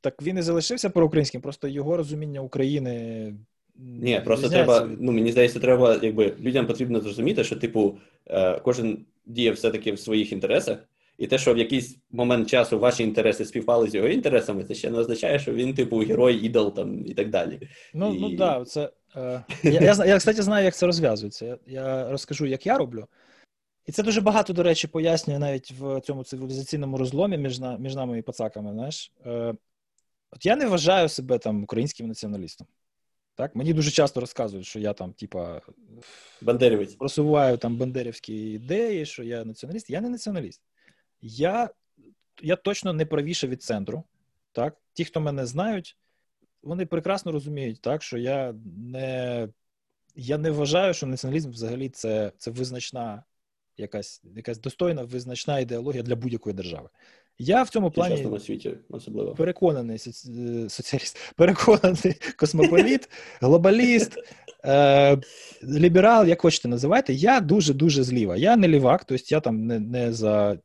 так 0.01 0.21
він 0.21 0.37
і 0.37 0.41
залишився 0.41 0.89
проукраїнським, 0.89 1.41
просто 1.41 1.67
його 1.67 1.97
розуміння 1.97 2.41
України 2.41 3.33
ні, 3.81 4.21
просто 4.25 4.49
треба. 4.49 4.89
Ну 4.99 5.11
мені 5.11 5.31
здається, 5.31 5.59
треба, 5.59 5.99
якби 6.01 6.33
людям 6.39 6.67
потрібно 6.67 6.99
зрозуміти, 6.99 7.43
що, 7.43 7.55
типу, 7.55 7.97
е, 8.27 8.59
кожен 8.59 9.05
діє 9.25 9.51
все-таки 9.51 9.91
в 9.91 9.99
своїх 9.99 10.31
інтересах, 10.31 10.77
і 11.17 11.27
те, 11.27 11.37
що 11.37 11.53
в 11.53 11.57
якийсь 11.57 11.97
момент 12.11 12.49
часу 12.49 12.79
ваші 12.79 13.03
інтереси 13.03 13.45
співпали 13.45 13.89
з 13.89 13.95
його 13.95 14.07
інтересами, 14.07 14.63
це 14.63 14.73
ще 14.73 14.89
не 14.89 14.97
означає, 14.97 15.39
що 15.39 15.53
він, 15.53 15.73
типу, 15.73 15.97
герой, 15.97 16.45
ідол 16.45 16.75
там 16.75 17.05
і 17.07 17.13
так 17.13 17.29
далі. 17.29 17.59
Ну 17.93 18.15
і... 18.15 18.19
ну 18.19 18.35
да, 18.35 18.65
це 18.65 18.89
е, 19.15 19.43
я, 19.63 19.81
я, 19.81 20.05
я, 20.05 20.17
кстати, 20.17 20.41
знаю, 20.41 20.65
як 20.65 20.75
це 20.75 20.85
розв'язується. 20.85 21.45
Я, 21.45 21.57
я 21.67 22.11
розкажу, 22.11 22.45
як 22.45 22.65
я 22.65 22.77
роблю. 22.77 23.07
І 23.85 23.91
це 23.91 24.03
дуже 24.03 24.21
багато, 24.21 24.53
до 24.53 24.63
речі, 24.63 24.87
пояснює 24.87 25.39
навіть 25.39 25.71
в 25.71 26.01
цьому 26.01 26.23
цивілізаційному 26.23 26.97
розломі 26.97 27.37
між 27.37 27.59
між 27.79 27.95
нами 27.95 28.19
і 28.19 28.21
пацаками. 28.21 28.73
Знаєш, 28.73 29.11
Е, 29.25 29.53
от 30.31 30.45
я 30.45 30.55
не 30.55 30.65
вважаю 30.65 31.09
себе 31.09 31.37
там 31.37 31.63
українським 31.63 32.07
націоналістом. 32.07 32.67
Так? 33.41 33.55
Мені 33.55 33.73
дуже 33.73 33.91
часто 33.91 34.19
розказують, 34.19 34.65
що 34.65 34.79
я 34.79 34.93
там, 34.93 35.13
типа, 35.13 35.61
Бандерівець. 36.41 36.95
просуваю 36.95 37.57
там 37.57 37.77
бандерівські 37.77 38.33
ідеї, 38.51 39.05
що 39.05 39.23
я 39.23 39.45
націоналіст. 39.45 39.89
Я 39.89 40.01
не 40.01 40.09
націоналіст. 40.09 40.61
Я 41.21 41.69
я 42.41 42.55
точно 42.55 42.93
не 42.93 43.05
правіше 43.05 43.47
від 43.47 43.63
центру. 43.63 44.03
Так? 44.51 44.77
Ті, 44.93 45.05
хто 45.05 45.21
мене 45.21 45.45
знають, 45.45 45.97
вони 46.63 46.85
прекрасно 46.85 47.31
розуміють, 47.31 47.81
так, 47.81 48.03
що 48.03 48.17
я 48.17 48.53
не 48.77 49.47
я 50.15 50.37
не 50.37 50.51
вважаю, 50.51 50.93
що 50.93 51.07
націоналізм 51.07 51.49
взагалі 51.49 51.89
це 51.89 52.31
це 52.37 52.51
визначна, 52.51 53.23
якась 53.77 54.21
якась 54.35 54.59
достойна 54.59 55.03
визначна 55.03 55.59
ідеологія 55.59 56.03
для 56.03 56.15
будь-якої 56.15 56.55
держави. 56.55 56.89
Я 57.43 57.63
в 57.63 57.69
цьому 57.69 57.91
плані 57.91 58.39
світі 58.39 58.73
особливо 58.89 59.33
переконаний 59.35 59.97
соці... 59.97 60.69
соціаліст, 60.69 61.17
переконаний 61.35 62.15
космополіт, 62.35 63.09
глобаліст, 63.41 64.17
е... 64.65 65.17
ліберал, 65.63 66.27
як 66.27 66.41
хочете 66.41 66.67
називайте. 66.67 67.13
Я 67.13 67.39
дуже 67.39 67.73
дуже 67.73 68.03
зліва. 68.03 68.37
Я 68.37 68.55
не 68.55 68.67
лівак, 68.67 69.05
тобто 69.05 69.25
я 69.27 69.39
там 69.39 69.65
не 69.65 69.79
не 69.79 70.13
за 70.13 70.57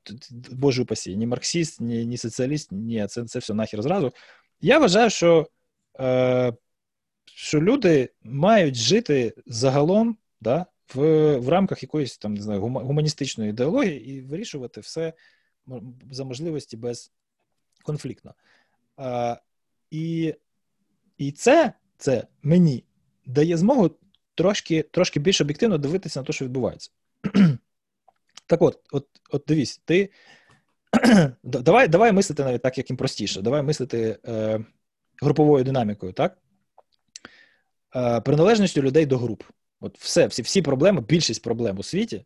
Божу 0.53 0.87
пасі, 0.87 1.17
ні 1.17 1.27
марксист, 1.27 1.81
ні 1.81 2.07
ні 2.07 2.17
соціаліст, 2.17 2.73
ні, 2.73 3.07
це 3.07 3.25
це 3.25 3.39
все 3.39 3.55
нахер 3.55 3.83
зразу. 3.83 4.13
Я 4.61 4.79
вважаю, 4.79 5.11
що 5.11 5.47
е, 6.01 6.53
що 7.25 7.61
люди 7.61 8.11
мають 8.23 8.75
жити 8.75 9.35
загалом 9.47 10.17
да, 10.41 10.67
в 10.95 11.37
в 11.37 11.49
рамках 11.49 11.83
якоїсь 11.83 12.19
там 12.19 12.35
не 12.35 12.43
знаю, 12.43 12.61
гуманістичної 12.61 13.51
ідеології 13.51 14.11
і 14.11 14.21
вирішувати 14.21 14.81
все 14.81 15.13
за 16.11 16.25
можливості 16.25 16.77
без 16.77 17.13
конфліктно. 17.83 18.35
А, 18.97 19.37
І 19.91 20.35
і 21.19 21.33
це 21.33 21.73
це 21.99 22.27
мені 22.43 22.85
дає 23.27 23.57
змогу 23.57 23.91
трошки 24.35 24.83
трошки 24.83 25.21
більш 25.21 25.41
об'єктивно 25.41 25.79
дивитися 25.79 26.21
на 26.21 26.27
те, 26.27 26.33
що 26.33 26.45
відбувається. 26.45 26.91
Так 28.49 28.63
от, 28.63 28.81
от, 28.93 29.07
от 29.31 29.45
дивись, 29.47 29.81
ти 29.85 30.11
давай 31.43 31.89
давай 31.89 32.13
мислити 32.13 32.45
навіть 32.45 32.63
так, 32.63 32.79
як 32.79 32.91
їм 32.91 32.97
простіше. 32.97 33.43
Давай 33.43 33.63
мислити 33.63 34.19
е, 34.29 34.65
груповою 35.23 35.65
динамікою, 35.65 36.13
так? 36.13 36.39
Е, 37.97 38.21
Приналежністю 38.21 38.83
людей 38.83 39.07
до 39.07 39.19
груп. 39.19 39.43
От 39.81 39.99
все, 39.99 40.27
всі 40.27 40.43
всі 40.43 40.63
проблеми, 40.63 41.01
більшість 41.01 41.43
проблем 41.43 41.79
у 41.79 41.83
світі, 41.83 42.25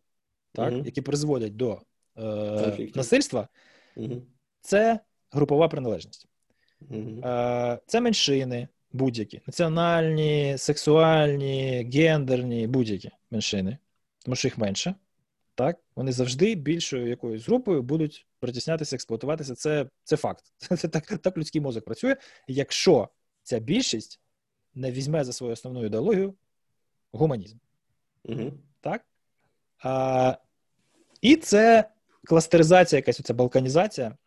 так, 0.53 0.73
mm-hmm. 0.73 0.85
які 0.85 1.01
призводять 1.01 1.55
до 1.55 1.81
е, 2.17 2.87
насильства, 2.95 3.47
це 4.61 4.99
групова 5.31 5.67
приналежність. 5.67 6.27
Е, 6.91 7.79
Це 7.87 8.01
меншини 8.01 8.67
будь-які, 8.93 9.41
національні, 9.47 10.57
сексуальні, 10.57 11.89
гендерні, 11.93 12.67
будь-які 12.67 13.11
меншини, 13.31 13.77
тому 14.25 14.35
що 14.35 14.47
їх 14.47 14.57
менше. 14.57 14.95
Так, 15.55 15.79
вони 15.95 16.11
завжди 16.11 16.55
більшою 16.55 17.07
якоюсь 17.07 17.47
групою 17.47 17.81
будуть 17.81 18.27
притіснятися, 18.39 18.95
експлуатуватися. 18.95 19.55
Це 19.55 19.85
це 20.03 20.17
факт. 20.17 20.43
Це 20.77 20.87
так 20.87 21.05
так 21.05 21.37
людський 21.37 21.61
мозок 21.61 21.85
працює. 21.85 22.15
Якщо 22.47 23.09
ця 23.43 23.59
більшість 23.59 24.19
не 24.73 24.91
візьме 24.91 25.23
за 25.23 25.33
свою 25.33 25.53
основну 25.53 25.85
ідеологію 25.85 26.35
гуманізм. 27.11 27.57
Угу. 28.23 28.51
Так? 28.81 29.05
А, 29.79 30.37
І 31.21 31.35
це 31.35 31.89
кластеризація, 32.25 32.97
якась 32.97 33.19
оця 33.19 33.33
балканізація 33.33 34.17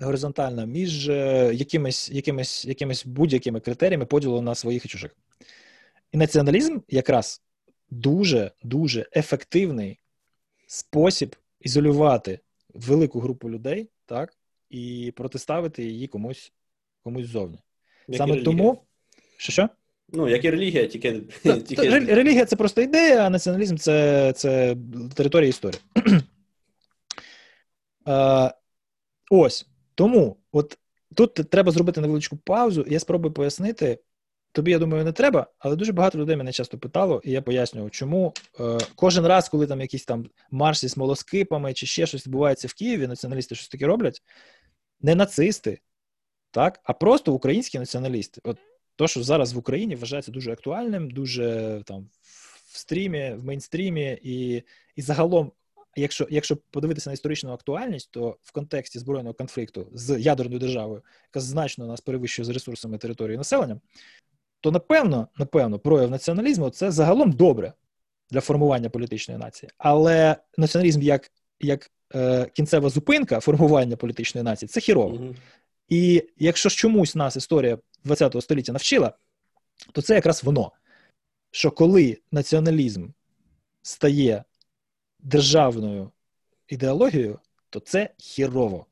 горизонтальна 0.00 0.64
між 0.64 1.08
е, 1.08 1.50
якимись 1.54 2.10
якимись, 2.10 2.64
якимись 2.64 3.06
будь-якими 3.06 3.60
критеріями 3.60 4.06
поділу 4.06 4.40
на 4.40 4.54
своїх 4.54 4.84
і 4.84 4.88
чужих. 4.88 5.16
І 6.12 6.16
націоналізм 6.16 6.78
якраз 6.88 7.42
дуже 7.90 8.50
дуже 8.62 9.06
ефективний 9.16 9.98
спосіб 10.66 11.36
ізолювати 11.60 12.40
велику 12.74 13.20
групу 13.20 13.50
людей, 13.50 13.90
так, 14.06 14.32
і 14.70 15.12
протиставити 15.16 15.84
її 15.84 16.06
комусь 16.06 16.52
комусь 17.02 17.26
ззовні. 17.26 17.58
Як 18.08 18.18
Саме 18.18 18.42
тому, 18.42 18.84
що 19.36 19.52
що? 19.52 19.68
Ну, 20.08 20.28
як 20.28 20.44
і 20.44 20.50
релігія, 20.50 20.86
тільки. 20.86 21.20
Тільки... 21.66 21.88
Релігія 21.98 22.44
це 22.44 22.56
просто 22.56 22.82
ідея, 22.82 23.26
а 23.26 23.30
націоналізм 23.30 23.76
це 23.76 24.32
це 24.36 24.76
територія 25.14 25.48
історії. 25.48 25.80
А, 28.04 28.50
Ось. 29.30 29.66
Тому 29.94 30.36
от 30.52 30.78
тут 31.14 31.34
треба 31.34 31.72
зробити 31.72 32.00
невеличку 32.00 32.36
паузу, 32.36 32.84
я 32.88 33.00
спробую 33.00 33.34
пояснити. 33.34 33.98
Тобі, 34.52 34.70
я 34.70 34.78
думаю, 34.78 35.04
не 35.04 35.12
треба, 35.12 35.46
але 35.58 35.76
дуже 35.76 35.92
багато 35.92 36.18
людей 36.18 36.36
мене 36.36 36.52
часто 36.52 36.78
питало, 36.78 37.20
і 37.24 37.30
я 37.30 37.42
пояснював, 37.42 37.90
чому 37.90 38.32
е, 38.60 38.78
кожен 38.94 39.26
раз, 39.26 39.48
коли 39.48 39.66
там 39.66 39.80
якісь 39.80 40.04
там 40.04 40.30
марші 40.50 40.88
з 40.88 40.96
молоскипами 40.96 41.74
чи 41.74 41.86
ще 41.86 42.06
щось 42.06 42.26
відбувається 42.26 42.68
в 42.68 42.74
Києві, 42.74 43.06
націоналісти 43.06 43.54
щось 43.54 43.68
таке 43.68 43.86
роблять, 43.86 44.22
не 45.00 45.14
нацисти, 45.14 45.80
так, 46.50 46.80
а 46.84 46.92
просто 46.92 47.32
українські 47.32 47.78
націоналісти. 47.78 48.40
От 48.44 48.58
то, 48.96 49.08
що 49.08 49.22
зараз 49.22 49.52
в 49.52 49.58
Україні 49.58 49.96
вважається 49.96 50.32
дуже 50.32 50.52
актуальним, 50.52 51.10
дуже 51.10 51.80
там 51.86 52.10
в 52.66 52.78
стрімі, 52.78 53.34
в 53.38 53.44
мейнстрімі, 53.44 54.18
і 54.22 54.62
і 54.96 55.02
загалом, 55.02 55.52
якщо 55.96 56.26
якщо 56.30 56.56
подивитися 56.56 57.10
на 57.10 57.14
історичну 57.14 57.52
актуальність, 57.52 58.10
то 58.10 58.36
в 58.42 58.52
контексті 58.52 58.98
збройного 58.98 59.34
конфлікту 59.34 59.86
з 59.92 60.20
ядерною 60.20 60.58
державою, 60.58 61.02
яка 61.28 61.40
значно 61.40 61.86
нас 61.86 62.00
перевищує 62.00 62.46
за 62.46 62.52
ресурсами 62.52 62.98
території 62.98 63.36
населення, 63.36 63.80
то 64.60 64.70
напевно, 64.70 65.28
напевно, 65.38 65.78
прояв 65.78 66.10
націоналізму 66.10 66.70
це 66.70 66.90
загалом 66.90 67.32
добре 67.32 67.72
для 68.30 68.40
формування 68.40 68.90
політичної 68.90 69.40
нації, 69.40 69.70
але 69.78 70.36
націоналізм 70.58 71.02
як 71.02 71.30
як 71.60 71.90
е, 72.14 72.46
кінцева 72.52 72.88
зупинка 72.88 73.40
формування 73.40 73.96
політичної 73.96 74.44
нації 74.44 74.68
це 74.68 74.80
хірово. 74.80 75.16
Mm-hmm. 75.16 75.36
І 75.88 76.22
якщо 76.38 76.68
ж 76.68 76.76
чомусь 76.76 77.14
нас 77.14 77.36
історія 77.36 77.78
ХХ 78.06 78.40
століття 78.40 78.72
навчила, 78.72 79.12
то 79.92 80.02
це 80.02 80.14
якраз 80.14 80.44
воно. 80.44 80.72
Що 81.50 81.70
коли 81.70 82.18
націоналізм 82.32 83.08
стає 83.82 84.44
державною 85.24 86.10
ідеологією, 86.68 87.38
то 87.70 87.80
це 87.80 88.10
хірово. 88.18 88.86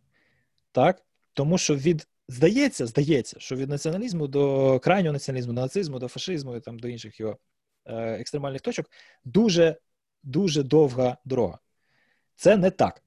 Так? 0.72 1.02
Тому 1.32 1.58
що 1.58 1.76
від 1.76 2.08
здається, 2.28 2.86
здається, 2.86 3.40
що 3.40 3.56
від 3.56 3.68
націоналізму 3.68 4.28
до 4.28 4.78
крайнього 4.80 5.12
націоналізму, 5.12 5.52
до 5.52 5.60
нацизму, 5.60 5.98
до 5.98 6.08
фашизму 6.08 6.56
і 6.56 6.60
там 6.60 6.78
до 6.78 6.88
інших 6.88 7.20
його 7.20 7.38
е, 7.84 7.94
екстремальних 8.20 8.60
точок 8.60 8.90
дуже 9.24 9.76
дуже 10.22 10.62
довга 10.62 11.16
дорога. 11.24 11.58
Це 12.36 12.56
не 12.56 12.70
так. 12.70 13.02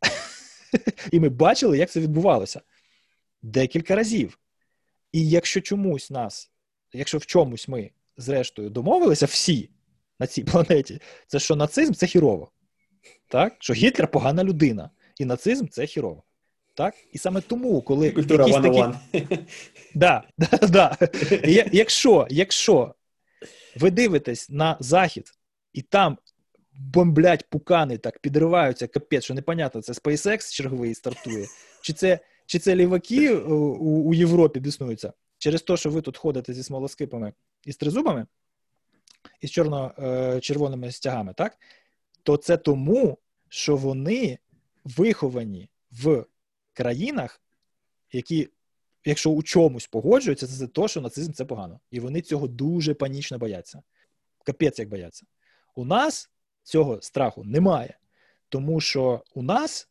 І 1.12 1.20
ми 1.20 1.30
бачили, 1.30 1.78
як 1.78 1.90
це 1.90 2.00
відбувалося 2.00 2.62
декілька 3.42 3.96
разів. 3.96 4.40
І 5.12 5.30
якщо 5.30 5.62
чомусь 5.62 6.12
нас, 6.12 6.52
якщо 6.94 7.18
в 7.18 7.26
чомусь 7.26 7.68
ми, 7.68 7.92
зрештою, 8.18 8.70
домовилися 8.70 9.26
всі 9.26 9.70
на 10.20 10.28
цій 10.28 10.44
планеті, 10.44 11.02
це 11.28 11.40
що 11.40 11.56
нацизм 11.56 11.94
це 11.94 12.08
хірово. 12.08 12.52
Так? 13.28 13.56
Що 13.60 13.74
Гітлер 13.74 14.12
погана 14.12 14.44
людина, 14.44 14.90
і 15.20 15.26
нацизм 15.26 15.68
це 15.68 15.86
хірово. 15.86 16.24
Так? 16.74 16.96
І 17.12 17.18
саме 17.18 17.42
тому, 17.42 17.82
коли 17.82 18.12
Культура 18.12 18.48
якісь 18.48 18.62
такі... 18.62 19.28
Да, 19.96 20.24
да, 20.38 20.68
да. 20.68 20.98
Якщо, 21.72 22.28
якщо 22.30 22.96
ви 23.76 23.92
дивитесь 23.92 24.50
на 24.50 24.78
Захід, 24.80 25.32
і 25.74 25.82
там 25.82 26.18
бомблять 26.74 27.50
пукани, 27.50 27.98
так 27.98 28.20
підриваються 28.20 28.88
капець, 28.88 29.24
що 29.24 29.34
непонятно, 29.34 29.82
це 29.82 29.94
SpaceX 29.94 30.54
черговий 30.54 30.96
стартує, 30.96 31.48
чи 31.82 31.94
це 31.94 32.20
чи 32.46 32.60
це 32.60 32.76
ліваки 32.76 33.36
у, 33.36 34.10
у 34.10 34.14
Європі 34.14 34.60
біснуються 34.60 35.14
через 35.38 35.62
те, 35.62 35.78
що 35.78 35.90
ви 35.90 36.02
тут 36.02 36.18
ходите 36.18 36.54
зі 36.54 36.64
смолоскипами 36.64 37.34
і 37.66 37.72
з 37.72 37.78
тризубами, 37.78 38.26
і 39.42 39.48
з 39.48 39.52
чорно-червоними 39.52 40.92
стягами, 40.92 41.34
так? 41.34 41.58
То 42.26 42.38
це 42.38 42.58
тому, 42.58 43.18
що 43.50 43.76
вони 43.76 44.40
виховані 44.84 45.70
в 45.92 46.26
країнах, 46.74 47.42
які, 48.12 48.50
якщо 49.06 49.30
у 49.30 49.44
чомусь 49.44 49.88
погоджуються, 49.88 50.48
це 50.48 50.68
те, 50.68 50.88
що 50.88 51.02
нацизм 51.02 51.32
це 51.32 51.46
погано. 51.46 51.80
І 51.92 52.00
вони 52.00 52.22
цього 52.22 52.48
дуже 52.48 52.94
панічно 52.94 53.38
бояться. 53.38 53.82
Капець 54.44 54.80
як 54.80 54.90
бояться. 54.90 55.26
У 55.76 55.86
нас 55.86 56.30
цього 56.64 57.02
страху 57.02 57.44
немає, 57.44 57.98
тому 58.50 58.82
що 58.82 59.24
у 59.34 59.42
нас 59.42 59.90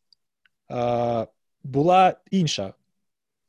була 1.65 2.21
інша 2.31 2.75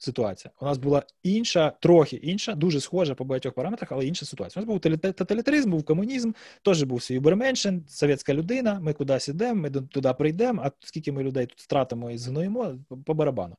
ситуація. 0.06 0.52
У 0.62 0.66
нас 0.66 0.78
була 0.78 1.04
інша, 1.24 1.74
трохи 1.82 2.16
інша, 2.16 2.56
дуже 2.56 2.82
схожа 2.82 3.16
по 3.16 3.26
багатьох 3.26 3.54
параметрах, 3.54 3.92
але 3.92 4.06
інша 4.06 4.26
ситуація. 4.26 4.64
У 4.64 4.66
нас 4.66 4.74
був 4.74 5.02
тоталітаризм, 5.14 5.72
був 5.72 5.84
комунізм, 5.84 6.32
теж 6.62 6.84
був 6.84 7.04
свій 7.04 7.20
Берменшин, 7.20 7.86
совєтська 7.88 8.34
людина. 8.34 8.80
Ми 8.80 8.94
кудись 8.94 9.28
ідемо, 9.28 9.62
ми 9.62 9.70
туди 9.70 10.14
прийдемо, 10.14 10.62
а 10.66 10.72
скільки 10.80 11.12
ми 11.12 11.24
людей 11.24 11.46
тут 11.46 11.60
втратимо 11.60 12.12
і 12.12 12.18
згноїмо 12.18 12.76
по 13.06 13.14
барабану. 13.14 13.56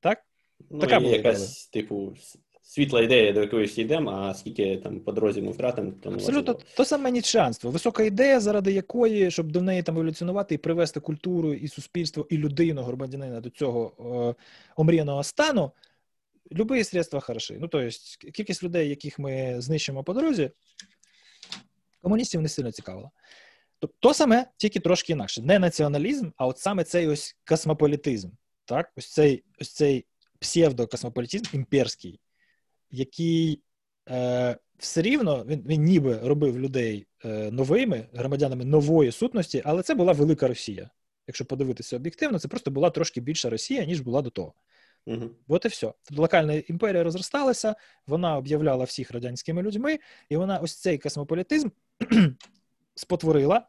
Так? 0.00 0.18
Ну, 0.70 0.78
така 0.78 1.00
була 1.00 1.16
якась, 1.16 1.66
типу, 1.66 2.12
світла 2.70 3.02
ідея, 3.02 3.32
до 3.32 3.40
якої 3.40 3.66
всі 3.66 3.80
йдемо, 3.82 4.10
а 4.10 4.34
скільки 4.34 4.76
там 4.76 5.00
по 5.00 5.12
дорозі 5.12 5.42
ми 5.42 5.52
втратимо, 5.52 5.92
то 6.02 6.10
не 6.10 6.16
Абсолютно 6.16 6.58
то 6.76 6.84
саме 6.84 7.10
нічанство. 7.10 7.70
Висока 7.70 8.02
ідея, 8.02 8.40
заради 8.40 8.72
якої, 8.72 9.30
щоб 9.30 9.52
до 9.52 9.62
неї 9.62 9.82
там 9.82 9.96
еволюціонувати 9.96 10.54
і 10.54 10.58
привести 10.58 11.00
культуру, 11.00 11.54
і 11.54 11.68
суспільство, 11.68 12.26
і 12.30 12.36
людину, 12.36 12.82
громадянина 12.82 13.40
до 13.40 13.50
цього 13.50 13.92
е, 14.38 14.42
омріяного 14.76 15.22
стану. 15.22 15.72
Любі 16.52 16.84
средства 16.84 17.20
хороші. 17.20 17.56
Ну, 17.60 17.68
тобто, 17.68 17.88
кількість 18.32 18.62
людей, 18.62 18.88
яких 18.88 19.18
ми 19.18 19.60
знищимо 19.60 20.04
по 20.04 20.14
дорозі, 20.14 20.50
комуністів 22.02 22.40
не 22.40 22.48
сильно 22.48 22.72
цікавила. 22.72 23.10
Тобто, 23.78 23.96
то 24.00 24.14
саме, 24.14 24.46
тільки 24.56 24.80
трошки 24.80 25.12
інакше. 25.12 25.42
Не 25.42 25.58
націоналізм, 25.58 26.30
а 26.36 26.46
от 26.46 26.58
саме 26.58 26.84
цей 26.84 27.08
ось 27.08 27.36
космополітизм. 27.48 28.30
Так? 28.64 28.92
Ось 28.96 29.12
цей 29.12 29.44
ось 29.60 29.70
цей 29.70 30.06
псевдокосмополітизм 30.38 31.44
імперський, 31.52 32.20
який 32.90 33.62
е, 34.08 34.56
все 34.78 35.02
рівно 35.02 35.44
він 35.44 35.62
він 35.66 35.82
ніби 35.82 36.18
робив 36.18 36.58
людей 36.58 37.06
е, 37.24 37.50
новими 37.50 38.08
громадянами 38.12 38.64
нової 38.64 39.12
сутності, 39.12 39.62
але 39.64 39.82
це 39.82 39.94
була 39.94 40.12
велика 40.12 40.48
Росія. 40.48 40.90
Якщо 41.26 41.44
подивитися 41.44 41.96
об'єктивно, 41.96 42.38
це 42.38 42.48
просто 42.48 42.70
була 42.70 42.90
трошки 42.90 43.20
більша 43.20 43.50
Росія, 43.50 43.84
ніж 43.84 44.00
була 44.00 44.22
до 44.22 44.30
того. 44.30 44.54
Угу. 45.06 45.30
От 45.48 45.64
і 45.64 45.68
все. 45.68 45.92
Тобто 46.04 46.22
локальна 46.22 46.54
імперія 46.54 47.02
розросталася, 47.02 47.74
вона 48.06 48.36
об'являла 48.36 48.84
всіх 48.84 49.10
радянськими 49.10 49.62
людьми, 49.62 49.98
і 50.28 50.36
вона 50.36 50.58
ось 50.58 50.76
цей 50.76 50.98
космополітизм 50.98 51.68
спотворила 52.94 53.66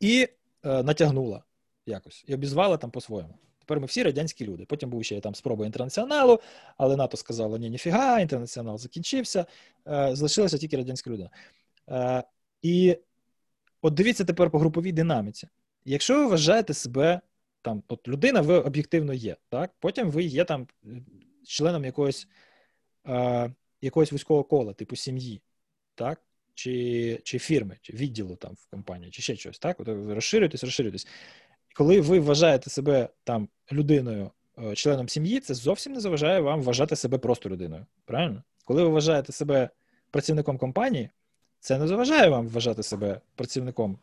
і 0.00 0.28
е, 0.64 0.82
натягнула 0.82 1.44
якось, 1.86 2.24
і 2.26 2.34
обізвала 2.34 2.76
там 2.76 2.90
по-своєму. 2.90 3.38
Тепер 3.62 3.80
ми 3.80 3.86
всі 3.86 4.02
радянські 4.02 4.46
люди. 4.46 4.64
Потім 4.64 4.90
був 4.90 5.04
ще 5.04 5.20
там 5.20 5.34
спроба 5.34 5.66
інтернаціоналу, 5.66 6.40
але 6.76 6.96
НАТО 6.96 7.16
сказало, 7.16 7.58
ні, 7.58 7.70
ніфіга, 7.70 8.20
інтернаціонал 8.20 8.78
закінчився, 8.78 9.46
е, 9.88 10.16
залишилася 10.16 10.58
тільки 10.58 10.76
радянська 10.76 11.10
людина. 11.10 11.30
Е, 11.90 12.22
і 12.62 12.96
от 13.82 13.94
дивіться 13.94 14.24
тепер 14.24 14.50
по 14.50 14.58
груповій 14.58 14.92
динаміці. 14.92 15.48
Якщо 15.84 16.18
ви 16.18 16.26
вважаєте 16.26 16.74
себе 16.74 17.20
там, 17.62 17.82
от 17.88 18.08
людина, 18.08 18.40
ви 18.40 18.54
об'єктивно 18.54 19.14
є, 19.14 19.36
так? 19.48 19.70
Потім 19.80 20.10
ви 20.10 20.24
є 20.24 20.44
там 20.44 20.66
членом 21.46 21.84
якогось 21.84 22.28
е, 23.06 23.52
якогось 23.80 24.12
вузького 24.12 24.44
кола, 24.44 24.72
типу 24.72 24.96
сім'ї, 24.96 25.42
так? 25.94 26.20
Чи 26.54 27.20
чи 27.24 27.38
фірми, 27.38 27.78
чи 27.82 27.92
відділу 27.92 28.36
там 28.36 28.54
в 28.54 28.66
компанії, 28.70 29.10
чи 29.10 29.22
ще 29.22 29.36
щось, 29.36 29.58
так? 29.58 29.80
От 29.80 29.88
ви 29.88 30.14
розширюєтесь, 30.14 30.64
розширюєтесь 30.64 31.06
коли 31.74 32.00
ви 32.00 32.20
вважаєте 32.20 32.70
себе 32.70 33.08
там 33.24 33.48
людиною, 33.72 34.30
е, 34.58 34.74
членом 34.74 35.08
сім'ї, 35.08 35.40
це 35.40 35.54
зовсім 35.54 35.92
не 35.92 36.00
заважає 36.00 36.40
вам 36.40 36.62
вважати 36.62 36.96
себе 36.96 37.18
просто 37.18 37.48
людиною. 37.50 37.86
Правильно? 38.04 38.42
Коли 38.64 38.82
ви 38.82 38.88
вважаєте 38.88 39.32
себе 39.32 39.70
працівником 40.10 40.58
компанії, 40.58 41.10
це 41.60 41.78
не 41.78 41.88
заважає 41.88 42.28
вам 42.28 42.48
вважати 42.48 42.82
себе 42.82 43.20
працівником 43.34 43.98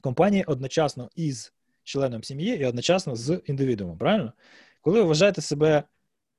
компанії 0.00 0.44
одночасно 0.44 1.10
із 1.16 1.52
членом 1.84 2.24
сім'ї 2.24 2.56
і 2.56 2.64
одночасно 2.64 3.16
з 3.16 3.40
індивідуумом. 3.46 3.98
Правильно? 3.98 4.32
Коли 4.80 5.00
ви 5.00 5.06
вважаєте 5.06 5.40
себе 5.40 5.82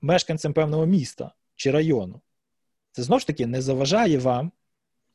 мешканцем 0.02 0.54
певного 0.54 0.86
міста 0.86 1.32
чи 1.56 1.72
району, 1.72 2.22
це 2.92 3.04
знову 3.04 3.20
ж 3.20 3.28
таки 3.28 3.46
не 3.46 3.62
заважає 3.62 4.18
вам 4.18 4.52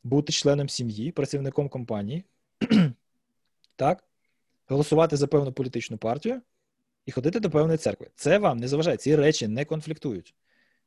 бути 0.02 0.32
членом 0.32 0.68
сім'ї, 0.68 1.12
працівником 1.12 1.68
компанії. 1.68 2.24
так? 3.76 4.04
Голосувати 4.66 5.16
за 5.16 5.26
певну 5.26 5.52
політичну 5.52 5.98
партію 5.98 6.42
і 7.06 7.12
ходити 7.12 7.40
до 7.40 7.50
певної 7.50 7.78
церкви. 7.78 8.10
Це 8.14 8.38
вам 8.38 8.58
не 8.58 8.68
заважає, 8.68 8.96
ці 8.96 9.16
речі 9.16 9.48
не 9.48 9.64
конфліктують. 9.64 10.34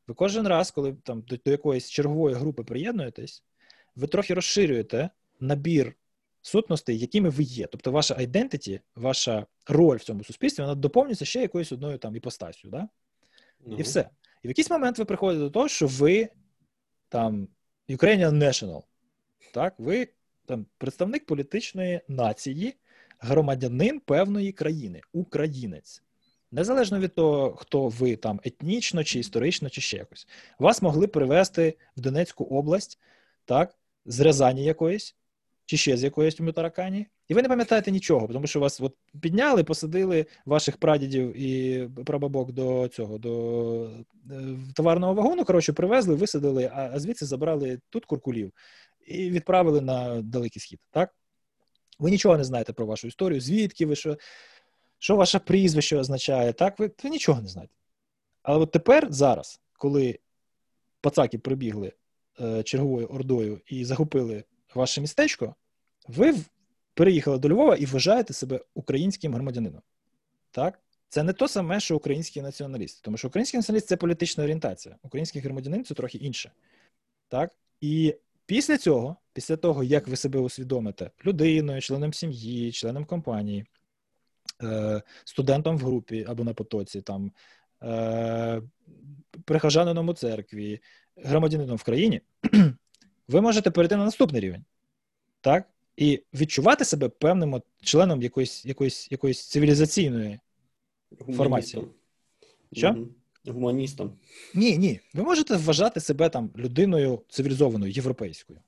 Ви 0.07 0.13
кожен 0.13 0.47
раз, 0.47 0.71
коли 0.71 0.93
там 0.93 1.21
до, 1.21 1.37
до 1.37 1.51
якоїсь 1.51 1.89
чергової 1.89 2.35
групи 2.35 2.63
приєднуєтесь, 2.63 3.43
ви 3.95 4.07
трохи 4.07 4.33
розширюєте 4.33 5.09
набір 5.39 5.95
сутностей, 6.41 6.99
якими 6.99 7.29
ви 7.29 7.43
є. 7.43 7.67
Тобто, 7.67 7.91
ваша 7.91 8.15
identity, 8.15 8.79
ваша 8.95 9.45
роль 9.67 9.97
в 9.97 10.03
цьому 10.03 10.23
суспільстві, 10.23 10.63
вона 10.63 10.75
доповнюється 10.75 11.25
ще 11.25 11.41
якоюсь 11.41 11.71
одною 11.71 11.97
там 11.97 12.15
іпостасю. 12.15 12.69
Да? 12.69 12.77
Mm-hmm. 13.67 13.79
І 13.79 13.81
все. 13.81 14.09
І 14.43 14.47
в 14.47 14.49
якийсь 14.49 14.69
момент 14.69 14.99
ви 14.99 15.05
приходите 15.05 15.43
до 15.43 15.49
того, 15.49 15.67
що 15.67 15.87
ви 15.87 16.29
там 17.09 17.47
Ukrainian 17.89 18.31
National, 18.31 18.83
так, 19.53 19.73
ви 19.77 20.07
там 20.45 20.65
представник 20.77 21.25
політичної 21.25 22.01
нації, 22.07 22.75
громадянин 23.25 23.99
певної 23.99 24.51
країни, 24.51 25.01
українець. 25.13 26.01
Незалежно 26.51 26.99
від 26.99 27.15
того, 27.15 27.55
хто 27.55 27.87
ви 27.87 28.15
там 28.15 28.39
етнічно, 28.43 29.03
чи 29.03 29.19
історично, 29.19 29.69
чи 29.69 29.81
ще 29.81 29.97
якось. 29.97 30.27
Вас 30.59 30.81
могли 30.81 31.07
привезти 31.07 31.77
в 31.97 32.01
Донецьку 32.01 32.43
область, 32.43 32.99
так, 33.45 33.75
з 34.05 34.19
Рязані 34.19 34.63
якоїсь, 34.63 35.15
чи 35.65 35.77
ще 35.77 35.97
з 35.97 36.03
якоїсь 36.03 36.35
Таракані. 36.55 37.07
І 37.27 37.33
ви 37.33 37.41
не 37.41 37.49
пам'ятаєте 37.49 37.91
нічого, 37.91 38.27
тому 38.27 38.47
що 38.47 38.59
вас 38.59 38.81
от 38.81 38.95
підняли, 39.21 39.63
посадили 39.63 40.25
ваших 40.45 40.77
прадідів 40.77 41.37
і 41.37 41.89
прабабок 42.05 42.51
до 42.51 42.87
цього, 42.87 43.17
до 43.17 43.89
е, 44.31 44.57
товарного 44.75 45.13
вагону. 45.13 45.45
Коротше, 45.45 45.73
привезли, 45.73 46.15
висадили, 46.15 46.71
а 46.73 46.99
звідси 46.99 47.25
забрали 47.25 47.79
тут 47.89 48.05
куркулів 48.05 48.51
і 49.07 49.29
відправили 49.29 49.81
на 49.81 50.21
далекий 50.21 50.59
схід. 50.59 50.79
так? 50.91 51.15
Ви 51.99 52.11
нічого 52.11 52.37
не 52.37 52.43
знаєте 52.43 52.73
про 52.73 52.85
вашу 52.85 53.07
історію, 53.07 53.41
звідки 53.41 53.85
ви, 53.85 53.95
що 53.95 54.17
що 54.99 55.15
ваше 55.15 55.39
прізвище 55.39 55.97
означає, 55.97 56.53
так? 56.53 56.79
Ви, 56.79 56.91
ви 57.03 57.09
нічого 57.09 57.41
не 57.41 57.47
знаєте. 57.47 57.73
Але 58.43 58.59
от 58.59 58.71
тепер, 58.71 59.07
зараз, 59.09 59.61
коли 59.73 60.19
пацаки 61.01 61.37
прибігли 61.37 61.93
е, 62.41 62.63
черговою 62.63 63.07
ордою 63.07 63.61
і 63.67 63.85
захопили 63.85 64.43
ваше 64.75 65.01
містечко, 65.01 65.55
ви 66.07 66.35
переїхали 66.93 67.37
до 67.37 67.49
Львова 67.49 67.75
і 67.75 67.85
вважаєте 67.85 68.33
себе 68.33 68.59
українським 68.73 69.33
громадянином. 69.33 69.81
Так? 70.51 70.79
Це 71.09 71.23
не 71.23 71.33
то 71.33 71.47
саме, 71.47 71.79
що 71.79 71.95
український 71.95 72.41
націоналіст. 72.41 73.01
Тому 73.01 73.17
що 73.17 73.27
український 73.27 73.57
націоналіст 73.57 73.87
це 73.87 73.97
політична 73.97 74.43
орієнтація. 74.43 74.95
Український 75.03 75.41
громадянин 75.41 75.83
це 75.83 75.93
трохи 75.93 76.17
інше. 76.17 76.51
Так? 77.27 77.55
І 77.81 78.15
Після 78.45 78.77
цього, 78.77 79.15
після 79.33 79.57
того, 79.57 79.83
як 79.83 80.07
ви 80.07 80.15
себе 80.15 80.39
усвідомите 80.39 81.11
людиною, 81.25 81.81
членом 81.81 82.13
сім'ї, 82.13 82.71
членом 82.71 83.05
компанії, 83.05 83.65
е, 84.63 85.01
студентом 85.25 85.77
в 85.77 85.81
групі 85.81 86.25
або 86.27 86.43
на 86.43 86.53
потоці, 86.53 87.01
там, 87.01 87.31
е, 87.83 88.61
прихожанином 89.45 90.09
у 90.09 90.13
церкві, 90.13 90.79
громадянином 91.15 91.77
в 91.77 91.83
країні, 91.83 92.21
ви 93.27 93.41
можете 93.41 93.71
перейти 93.71 93.95
на 93.95 94.05
наступний 94.05 94.41
рівень. 94.41 94.65
Так? 95.41 95.69
І 95.97 96.23
відчувати 96.33 96.85
себе 96.85 97.09
певним 97.09 97.61
членом 97.81 98.21
якоїсь 98.21 98.65
якоїсь, 98.65 99.11
якоїсь 99.11 99.47
цивілізаційної 99.47 100.39
формації. 101.35 101.83
Що? 102.73 103.07
Гуманістом. 103.47 104.13
Ні, 104.53 104.77
ні. 104.77 104.99
Ви 105.13 105.23
можете 105.23 105.57
вважати 105.57 105.99
себе 105.99 106.29
там 106.29 106.49
людиною 106.57 107.21
цивілізованою, 107.29 107.91
європейською. 107.91 108.59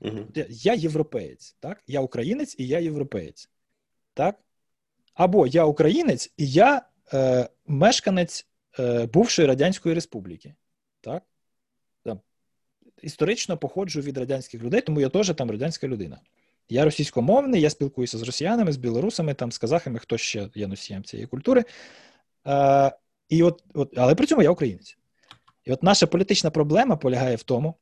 Угу. 0.00 0.18
Я 0.48 0.74
європеєць, 0.74 1.56
так? 1.60 1.82
Я 1.86 2.00
українець 2.00 2.56
і 2.58 2.66
я 2.66 2.78
європеєць. 2.78 3.50
Так? 4.14 4.38
Або 5.14 5.46
я 5.46 5.64
українець 5.64 6.32
і 6.36 6.50
я 6.50 6.82
е, 7.14 7.48
мешканець 7.66 8.46
е, 8.78 9.06
бувшої 9.06 9.48
Радянської 9.48 9.94
Республіки. 9.94 10.54
Так? 11.00 11.22
Там, 12.04 12.20
Історично 13.02 13.56
походжу 13.56 14.00
від 14.00 14.18
радянських 14.18 14.62
людей, 14.62 14.80
тому 14.80 15.00
я 15.00 15.08
теж 15.08 15.34
там 15.34 15.50
радянська 15.50 15.88
людина. 15.88 16.20
Я 16.68 16.84
російськомовний, 16.84 17.60
я 17.60 17.70
спілкуюся 17.70 18.18
з 18.18 18.22
росіянами, 18.22 18.72
з 18.72 18.76
білорусами, 18.76 19.34
там, 19.34 19.52
з 19.52 19.58
казахами, 19.58 19.98
хто 19.98 20.18
ще 20.18 20.48
є 20.54 20.66
носієм 20.66 21.04
цієї 21.04 21.26
культури. 21.26 21.64
Е, 22.46 22.92
і 23.32 23.42
от, 23.42 23.64
от, 23.74 23.98
Але 23.98 24.14
при 24.14 24.26
цьому 24.26 24.42
я 24.42 24.50
українець. 24.50 24.98
І 25.64 25.72
от 25.72 25.82
наша 25.82 26.06
політична 26.06 26.50
проблема 26.50 26.96
полягає 26.96 27.36
в 27.36 27.42
тому, 27.42 27.74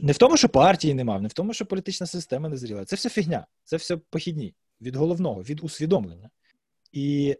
не 0.00 0.12
в 0.12 0.18
тому, 0.18 0.36
що 0.36 0.48
партії 0.48 0.94
нема, 0.94 1.20
не 1.20 1.28
в 1.28 1.32
тому, 1.32 1.54
що 1.54 1.66
політична 1.66 2.06
система 2.06 2.48
не 2.48 2.56
зріла. 2.56 2.84
Це 2.84 2.96
все 2.96 3.08
фігня, 3.08 3.46
це 3.64 3.76
все 3.76 3.96
похідні 3.96 4.54
від 4.80 4.96
головного, 4.96 5.42
від 5.42 5.64
усвідомлення. 5.64 6.30
І 6.92 7.36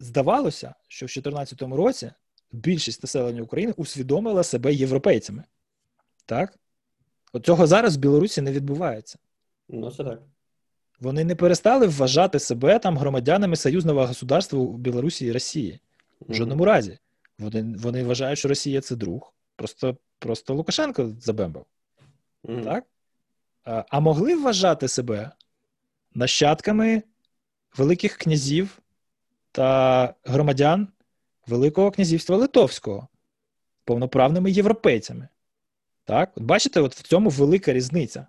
здавалося, 0.00 0.74
що 0.88 1.06
в 1.06 1.08
2014 1.08 1.62
році 1.62 2.12
більшість 2.50 3.02
населення 3.02 3.42
України 3.42 3.74
усвідомила 3.76 4.42
себе 4.42 4.74
європейцями. 4.74 5.44
Так? 6.26 6.58
От 7.32 7.46
цього 7.46 7.66
зараз 7.66 7.96
в 7.96 8.00
Білорусі 8.00 8.40
не 8.40 8.52
відбувається. 8.52 9.18
Ну, 9.68 9.90
це 9.90 10.04
так. 10.04 10.22
Вони 11.00 11.24
не 11.24 11.34
перестали 11.34 11.86
вважати 11.86 12.38
себе 12.38 12.78
там 12.78 12.98
громадянами 12.98 13.56
союзного 13.56 14.06
государства 14.06 14.58
у 14.58 14.76
Білорусі 14.76 15.26
і 15.26 15.32
Росії. 15.32 15.80
В 16.28 16.34
жодному 16.34 16.64
разі. 16.64 16.98
Вони 17.38 17.76
вони 17.78 18.04
вважають, 18.04 18.38
що 18.38 18.48
Росія 18.48 18.80
це 18.80 18.96
друг. 18.96 19.34
Просто 19.56 19.96
просто 20.18 20.54
Лукашенко 20.54 21.14
забембав. 21.20 21.66
Mm-hmm. 22.44 22.64
Так? 22.64 22.84
А, 23.64 23.84
а 23.88 24.00
могли 24.00 24.36
вважати 24.36 24.88
себе 24.88 25.30
нащадками 26.14 27.02
великих 27.76 28.16
князів 28.16 28.78
та 29.52 30.14
громадян 30.24 30.88
Великого 31.46 31.90
князівства 31.90 32.36
Литовського, 32.36 33.08
повноправними 33.84 34.50
європейцями. 34.50 35.28
Так? 36.04 36.32
От 36.36 36.42
Бачите, 36.42 36.80
от 36.80 36.94
в 36.94 37.02
цьому 37.02 37.30
велика 37.30 37.72
різниця. 37.72 38.26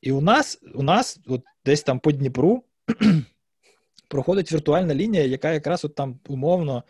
І 0.00 0.12
у 0.12 0.20
нас 0.20 0.58
у 0.74 0.82
нас 0.82 1.20
от 1.26 1.42
десь 1.64 1.82
там 1.82 1.98
по 1.98 2.12
Дніпру 2.12 2.64
проходить 4.08 4.52
віртуальна 4.52 4.94
лінія, 4.94 5.24
яка 5.24 5.52
якраз 5.52 5.84
от 5.84 5.94
там 5.94 6.18
умовно 6.28 6.84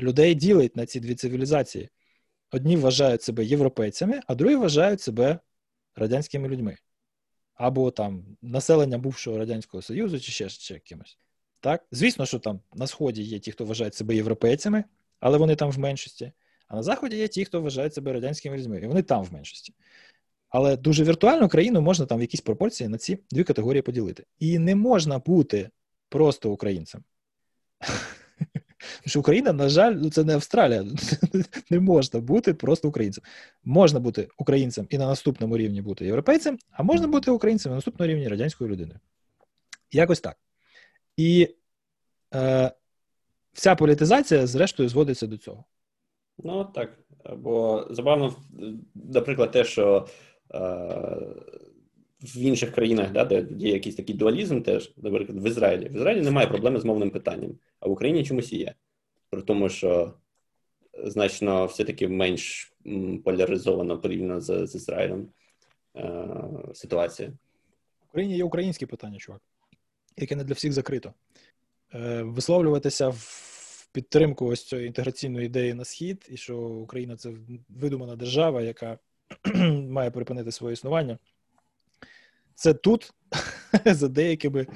людей 0.00 0.34
ділить 0.34 0.76
на 0.76 0.86
ці 0.86 1.00
дві 1.00 1.14
цивілізації. 1.14 1.88
Одні 2.50 2.76
вважають 2.76 3.22
себе 3.22 3.44
європейцями, 3.44 4.20
а 4.26 4.34
другі 4.34 4.56
вважають 4.56 5.00
себе 5.00 5.38
радянськими 5.96 6.48
людьми. 6.48 6.76
Або 7.54 7.90
там 7.90 8.24
населення 8.42 8.98
бувшого 8.98 9.38
Радянського 9.38 9.82
Союзу, 9.82 10.20
чи 10.20 10.32
ще 10.32 10.48
ще 10.48 10.78
кимось. 10.78 11.18
Так? 11.60 11.86
Звісно, 11.92 12.26
що 12.26 12.38
там 12.38 12.60
на 12.74 12.86
Сході 12.86 13.22
є 13.22 13.38
ті, 13.38 13.52
хто 13.52 13.64
вважають 13.64 13.94
себе 13.94 14.16
європейцями, 14.16 14.84
але 15.20 15.38
вони 15.38 15.56
там 15.56 15.70
в 15.70 15.78
меншості. 15.78 16.32
А 16.68 16.76
на 16.76 16.82
Заході 16.82 17.16
є 17.16 17.28
ті, 17.28 17.44
хто 17.44 17.60
вважають 17.60 17.94
себе 17.94 18.12
радянськими 18.12 18.58
людьми, 18.58 18.80
і 18.80 18.86
вони 18.86 19.02
там 19.02 19.24
в 19.24 19.32
меншості. 19.32 19.74
Але 20.48 20.76
дуже 20.76 21.04
віртуальну 21.04 21.48
країну 21.48 21.80
можна 21.80 22.06
там 22.06 22.18
в 22.18 22.20
якійсь 22.20 22.40
пропорції 22.40 22.88
на 22.88 22.98
ці 22.98 23.18
дві 23.30 23.44
категорії 23.44 23.82
поділити. 23.82 24.24
І 24.38 24.58
не 24.58 24.74
можна 24.74 25.18
бути 25.18 25.70
просто 26.08 26.50
українцем. 26.50 27.04
Що 29.06 29.20
Україна, 29.20 29.52
на 29.52 29.68
жаль, 29.68 29.92
ну 29.92 30.10
це 30.10 30.24
не 30.24 30.34
Австралія. 30.34 30.84
Не 31.70 31.80
можна 31.80 32.20
бути 32.20 32.54
просто 32.54 32.88
українцем. 32.88 33.24
Можна 33.64 34.00
бути 34.00 34.28
українцем 34.38 34.86
і 34.90 34.98
на 34.98 35.06
наступному 35.06 35.56
рівні 35.56 35.82
бути 35.82 36.06
європейцем, 36.06 36.58
а 36.70 36.82
можна 36.82 37.06
бути 37.06 37.30
українцем 37.30 37.70
на 37.70 37.76
наступному 37.76 38.12
рівні 38.12 38.28
радянською 38.28 38.70
людиною. 38.70 39.00
Якось 39.92 40.20
так. 40.20 40.36
І 41.16 41.48
е, 42.34 42.70
вся 43.52 43.74
політизація, 43.74 44.46
зрештою, 44.46 44.88
зводиться 44.88 45.26
до 45.26 45.36
цього. 45.36 45.64
Ну 46.38 46.64
так. 46.64 46.98
Бо 47.36 47.86
забавно, 47.90 48.36
наприклад, 48.94 49.50
те, 49.50 49.64
що 49.64 50.06
е, 50.54 50.58
в 52.22 52.38
інших 52.38 52.72
країнах, 52.72 53.12
да, 53.12 53.24
де 53.24 53.46
є 53.58 53.72
якийсь 53.72 53.94
такий 53.94 54.14
дуалізм, 54.14 54.62
теж, 54.62 54.92
наприклад, 54.96 55.42
в 55.42 55.46
Ізраїлі. 55.46 55.88
В 55.88 55.96
Ізраїлі 55.96 56.22
немає 56.22 56.46
проблеми 56.46 56.80
з 56.80 56.84
мовним 56.84 57.10
питанням, 57.10 57.58
а 57.80 57.88
в 57.88 57.90
Україні 57.90 58.24
чомусь 58.24 58.52
є. 58.52 58.74
При 59.30 59.42
тому, 59.42 59.68
що 59.68 60.14
значно 61.04 61.66
все-таки 61.66 62.08
менш 62.08 62.72
поляризовано 63.24 63.98
порівняно 63.98 64.40
з, 64.40 64.66
з 64.66 64.74
Ізраїлем 64.74 65.28
е, 65.96 66.26
ситуація. 66.74 67.28
В 67.28 68.08
Україні 68.08 68.36
є 68.36 68.44
українське 68.44 68.86
питання, 68.86 69.18
чувак, 69.18 69.40
яке 70.16 70.36
не 70.36 70.44
для 70.44 70.54
всіх 70.54 70.72
закрито. 70.72 71.14
Е, 71.94 72.22
Висловлюватися 72.22 73.08
в 73.08 73.88
підтримку 73.92 74.46
ось 74.46 74.64
цієї 74.64 74.86
інтеграційної 74.86 75.46
ідеї 75.46 75.74
на 75.74 75.84
схід, 75.84 76.28
і 76.30 76.36
що 76.36 76.58
Україна 76.58 77.16
це 77.16 77.32
видумана 77.68 78.16
держава, 78.16 78.62
яка 78.62 78.98
має 79.88 80.10
припинити 80.10 80.52
своє 80.52 80.72
існування. 80.72 81.18
Це 82.60 82.74
тут 82.74 83.12
за 83.84 84.08
деякими 84.08 84.66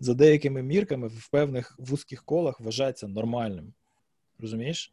за 0.00 0.14
деякими 0.14 0.62
мірками 0.62 1.08
в 1.08 1.28
певних 1.30 1.74
вузьких 1.78 2.24
колах 2.24 2.60
вважається 2.60 3.08
нормальним. 3.08 3.72
Розумієш? 4.38 4.92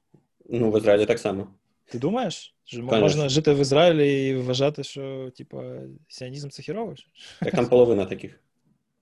Ну, 0.50 0.72
в 0.72 0.78
Ізраїлі 0.78 1.06
так 1.06 1.20
само. 1.20 1.48
Ти 1.86 2.00
думаєш? 2.00 2.56
Що 2.64 2.78
Конечно. 2.78 3.00
можна 3.00 3.30
жити 3.30 3.54
в 3.54 3.60
Ізраїлі 3.60 4.28
і 4.28 4.36
вважати, 4.36 4.84
що 4.84 5.32
типа 5.38 5.76
сіанізм 6.08 6.50
це 6.50 6.64
хірово? 6.64 6.96
Так 7.40 7.52
там 7.52 7.66
половина 7.66 8.06
таких. 8.06 8.40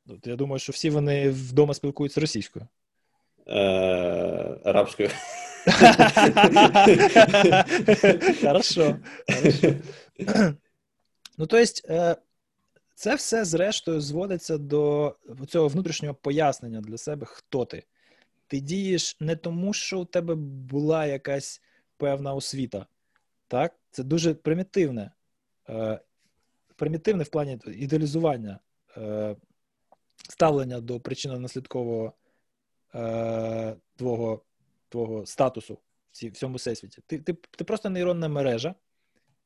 Ну, 0.06 0.20
я 0.26 0.36
думаю, 0.36 0.60
що 0.60 0.72
всі 0.72 0.90
вони 0.90 1.30
вдома 1.30 1.74
спілкуються 1.74 2.22
російською. 2.22 2.68
Е, 3.48 3.54
Арабською. 4.64 5.10
Хорошо. 8.42 8.98
Ну, 11.38 11.48
то 11.48 11.58
есть, 11.58 11.86
е, 11.90 12.16
це 12.94 13.16
все, 13.16 13.46
зрештою, 13.46 14.02
зводиться 14.02 14.58
до 14.58 15.16
цього 15.48 15.68
внутрішнього 15.68 16.16
пояснення 16.16 16.82
для 16.82 16.98
себе, 16.98 17.26
хто 17.26 17.66
ти. 17.66 17.84
Ти 18.48 18.60
дієш 18.60 19.18
не 19.20 19.36
тому, 19.36 19.74
що 19.74 20.00
у 20.00 20.06
тебе 20.06 20.36
була 20.36 21.06
якась 21.06 21.62
певна 21.98 22.34
освіта. 22.34 22.86
Так? 23.48 23.76
Це 23.92 24.04
дуже 24.04 24.34
примітивне. 24.34 25.12
Е, 25.70 26.00
примітивне 26.76 27.24
в 27.24 27.30
плані 27.30 27.60
ідеалізування 27.68 28.60
е, 28.98 29.36
ставлення 30.30 30.80
до 30.82 30.98
причинно-наслідкового 30.98 32.12
е, 32.96 33.76
твого 33.96 34.42
твого 34.90 35.26
статусу 35.26 35.78
в 36.24 36.30
всьому 36.30 36.56
всесвіті. 36.56 37.02
Ти, 37.08 37.20
ти, 37.20 37.34
Ти 37.34 37.64
просто 37.64 37.90
нейронна 37.90 38.28
мережа, 38.28 38.76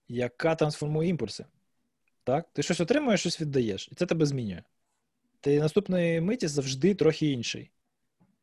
яка 0.08 0.56
трансформує 0.56 1.10
імпульси. 1.10 1.46
Так? 2.26 2.46
Ти 2.54 2.64
щось 2.64 2.82
отримуєш, 2.82 3.20
щось 3.20 3.42
віддаєш, 3.42 3.90
і 3.92 3.96
це 3.96 4.06
тебе 4.06 4.26
змінює. 4.26 4.64
Ти 5.42 5.60
наступної 5.60 6.22
миті 6.22 6.48
завжди 6.48 6.96
трохи 6.96 7.28
інший. 7.28 7.72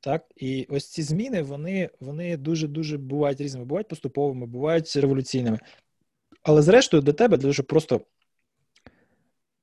Так? 0.00 0.26
І 0.36 0.66
ось 0.70 0.88
ці 0.88 1.02
зміни, 1.02 1.42
вони 1.42 1.90
вони 2.00 2.36
дуже-дуже 2.36 2.98
бувають 2.98 3.40
різними, 3.40 3.64
бувають 3.64 3.88
поступовими, 3.88 4.46
бувають 4.46 4.96
революційними. 4.96 5.59
Але 6.42 6.62
зрештою, 6.62 7.02
для 7.02 7.12
тебе, 7.12 7.36
для 7.36 7.42
того, 7.42 7.52
щоб 7.52 7.66
просто 7.66 8.00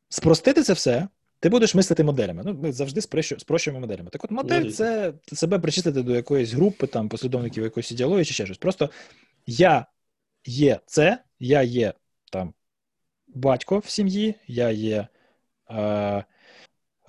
спростити 0.10 0.64
це 0.64 0.74
все, 0.74 1.08
ти 1.40 1.50
будеш 1.50 1.76
мислити 1.76 2.04
моделями. 2.04 2.44
Ну, 2.46 2.54
Ми 2.54 2.72
завжди 2.72 3.02
спрощуємо 3.38 3.80
моделями. 3.80 4.10
Так 4.10 4.24
от 4.24 4.32
модель 4.32 4.70
це 4.70 5.14
себе 5.34 5.60
причислити 5.60 6.04
до 6.04 6.16
якоїсь 6.16 6.54
групи, 6.54 6.88
там, 6.88 7.10
послідовників 7.10 7.64
якоїсь 7.64 7.92
ідеології 7.92 8.26
чи 8.26 8.34
ще 8.34 8.46
щось. 8.46 8.58
Просто 8.58 8.90
я 9.48 9.86
є 10.46 10.80
це, 10.86 11.24
я 11.40 11.62
є 11.62 11.94
там 12.32 12.54
батько 13.36 13.80
в 13.80 13.90
сім'ї, 13.90 14.36
я 14.48 14.70
є 14.70 15.08
е, 15.70 15.78
е, 15.78 16.24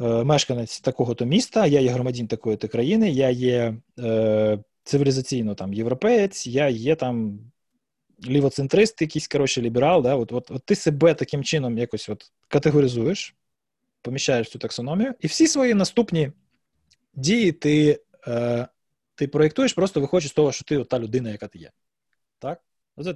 мешканець 0.00 0.80
такого-то 0.80 1.24
міста, 1.24 1.66
я 1.66 1.80
є 1.80 1.90
громадян 1.90 2.26
такої-то 2.26 2.68
країни, 2.68 3.10
я 3.10 3.30
є 3.30 3.76
е, 3.98 4.58
цивілізаційно 4.84 5.54
там 5.54 5.72
європеєць, 5.74 6.46
я 6.46 6.68
є 6.68 6.96
там 6.96 7.40
лівоцентрист, 8.28 9.02
якийсь 9.02 9.28
коротше, 9.28 9.62
ліберал. 9.62 10.02
Да? 10.02 10.16
От, 10.16 10.32
от, 10.32 10.50
от 10.50 10.64
ти 10.64 10.74
себе 10.74 11.14
таким 11.14 11.44
чином 11.44 11.78
якось 11.78 12.08
от 12.08 12.32
категоризуєш, 12.48 13.34
поміщаєш 14.02 14.50
цю 14.50 14.58
таксономію, 14.58 15.14
і 15.20 15.26
всі 15.26 15.46
свої 15.46 15.74
наступні 15.74 16.32
дії 17.14 17.52
ти 17.52 18.00
е, 18.26 18.68
ти 19.14 19.28
проєктуєш, 19.28 19.72
просто 19.72 20.00
виходячи 20.00 20.28
з 20.28 20.32
того, 20.32 20.52
що 20.52 20.64
ти 20.64 20.76
от 20.76 20.88
та 20.88 20.98
людина, 20.98 21.30
яка 21.30 21.48
ти 21.48 21.58
є. 21.58 21.70
Так? 22.38 22.60
Оце 22.96 23.14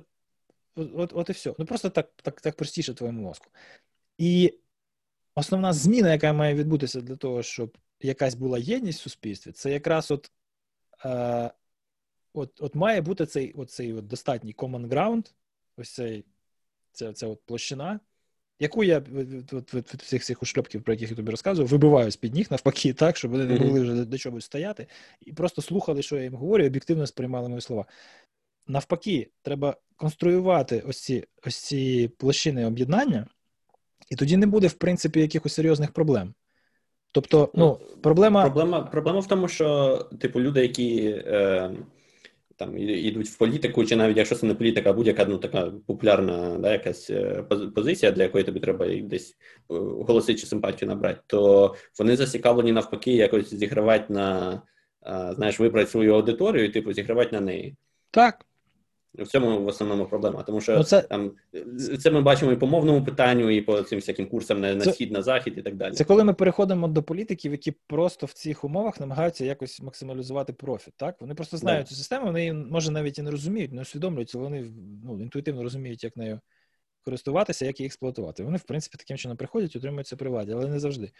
От 0.76 1.12
от 1.14 1.28
і 1.28 1.32
все. 1.32 1.54
Ну 1.58 1.66
просто 1.66 1.90
так 1.90 2.10
так, 2.16 2.40
так 2.40 2.56
простіше 2.56 2.94
твоєму 2.94 3.22
мозку. 3.22 3.46
І 4.18 4.58
основна 5.34 5.72
зміна, 5.72 6.12
яка 6.12 6.32
має 6.32 6.54
відбутися 6.54 7.00
для 7.00 7.16
того, 7.16 7.42
щоб 7.42 7.78
якась 8.00 8.34
була 8.34 8.58
єдність 8.58 9.00
в 9.00 9.02
суспільстві, 9.02 9.52
це 9.52 9.70
якраз 9.72 10.10
от 10.10 10.30
е, 11.04 11.50
от, 12.32 12.60
от 12.60 12.74
має 12.74 13.00
бути 13.00 13.26
цей 13.26 13.52
оцей 13.52 13.92
от 13.92 14.06
достатній 14.06 14.54
common 14.54 14.88
ground, 14.88 15.32
ось 15.76 15.90
цей 15.90 16.24
ця, 16.92 17.12
ця 17.12 17.26
от 17.26 17.42
площина, 17.46 18.00
яку 18.58 18.84
я 18.84 18.98
от, 19.52 19.74
від 19.74 19.86
всіх 19.86 20.24
цих 20.24 20.42
ушльопків, 20.42 20.82
про 20.82 20.92
яких 20.94 21.10
я 21.10 21.16
тобі 21.16 21.30
розказував, 21.30 21.68
вибиваю 21.68 22.10
з 22.10 22.16
під 22.16 22.34
ніг 22.34 22.46
навпаки, 22.50 22.92
так, 22.94 23.16
щоб 23.16 23.30
вони 23.30 23.44
не 23.44 23.60
могли 23.60 23.80
вже 23.80 24.04
до 24.04 24.18
чогось 24.18 24.44
стояти, 24.44 24.86
і 25.20 25.32
просто 25.32 25.62
слухали, 25.62 26.02
що 26.02 26.16
я 26.16 26.22
їм 26.22 26.34
говорю, 26.34 26.64
і 26.64 26.66
об'єктивно 26.66 27.06
сприймали 27.06 27.48
мої 27.48 27.60
слова. 27.60 27.86
Навпаки, 28.66 29.30
треба 29.42 29.76
конструювати 29.96 30.82
ось 30.88 31.02
ці 31.02 31.24
ось 31.46 31.56
ці 31.56 32.10
площини 32.18 32.66
об'єднання, 32.66 33.26
і 34.10 34.16
тоді 34.16 34.36
не 34.36 34.46
буде, 34.46 34.66
в 34.66 34.72
принципі, 34.72 35.20
якихось 35.20 35.54
серйозних 35.54 35.92
проблем. 35.92 36.34
Тобто, 37.12 37.50
ну, 37.54 37.78
ну 37.80 38.00
проблема 38.00 38.42
Проблема 38.42 38.80
проблема 38.80 39.20
в 39.20 39.28
тому, 39.28 39.48
що, 39.48 39.96
типу, 40.20 40.40
люди, 40.40 40.62
які 40.62 41.06
е, 41.26 41.70
там 42.56 42.78
йдуть 42.78 43.28
в 43.28 43.38
політику, 43.38 43.84
чи 43.84 43.96
навіть 43.96 44.16
якщо 44.16 44.36
це 44.36 44.46
не 44.46 44.54
політика, 44.54 44.90
а 44.90 44.92
будь-яка 44.92 45.24
ну, 45.24 45.38
така 45.38 45.72
популярна 45.86 46.58
да, 46.58 46.72
якась 46.72 47.10
е, 47.10 47.44
позиція, 47.74 48.12
для 48.12 48.22
якої 48.22 48.44
тобі 48.44 48.60
треба 48.60 48.88
десь 49.02 49.30
е, 49.30 49.34
голоси 49.78 50.34
чи 50.34 50.46
симпатію 50.46 50.88
набрати, 50.88 51.20
то 51.26 51.74
вони 51.98 52.16
зацікавлені 52.16 52.72
навпаки, 52.72 53.12
якось 53.12 53.54
зігравати 53.54 54.12
на, 54.12 54.62
знаєш, 55.34 55.60
вибрати 55.60 55.90
свою 55.90 56.14
аудиторію 56.14 56.64
і 56.64 56.68
типу 56.68 56.92
зігравати 56.92 57.32
на 57.32 57.40
неї. 57.40 57.76
Так. 58.10 58.46
В 59.18 59.26
цьому 59.26 59.60
в 59.60 59.66
основному 59.66 60.06
проблема, 60.06 60.42
тому 60.42 60.60
що 60.60 60.76
ну, 60.76 60.84
це... 60.84 61.02
там 61.02 61.32
це 62.02 62.10
ми 62.10 62.20
бачимо 62.20 62.52
і 62.52 62.56
по 62.56 62.66
мовному 62.66 63.04
питанню, 63.04 63.50
і 63.50 63.60
по 63.60 63.82
цим 63.82 63.98
всяким 63.98 64.26
курсам 64.26 64.60
на, 64.60 64.74
на 64.74 64.84
це... 64.84 64.92
схід, 64.92 65.12
на 65.12 65.22
захід 65.22 65.54
і 65.58 65.62
так 65.62 65.76
далі. 65.76 65.94
Це 65.94 66.04
коли 66.04 66.24
ми 66.24 66.34
переходимо 66.34 66.88
до 66.88 67.02
політиків, 67.02 67.52
які 67.52 67.72
просто 67.86 68.26
в 68.26 68.32
цих 68.32 68.64
умовах 68.64 69.00
намагаються 69.00 69.44
якось 69.44 69.80
максималізувати 69.80 70.52
профіт. 70.52 70.94
Так 70.96 71.20
вони 71.20 71.34
просто 71.34 71.56
знають 71.56 71.88
цю 71.88 71.94
систему, 71.94 72.26
вони 72.26 72.52
може 72.52 72.90
навіть 72.90 73.18
і 73.18 73.22
не 73.22 73.30
розуміють, 73.30 73.72
не 73.72 73.82
усвідомлюють, 73.82 74.34
вони 74.34 74.72
ну, 75.04 75.22
інтуїтивно 75.22 75.62
розуміють, 75.62 76.04
як 76.04 76.16
нею 76.16 76.40
користуватися, 77.04 77.66
як 77.66 77.80
її 77.80 77.86
експлуатувати. 77.86 78.44
Вони, 78.44 78.56
в 78.56 78.62
принципі, 78.62 78.96
таким 78.98 79.16
чином 79.16 79.36
приходять, 79.36 79.76
утримуються 79.76 80.16
при 80.16 80.30
владі, 80.30 80.52
але 80.52 80.66
не 80.66 80.80
завжди. 80.80 81.10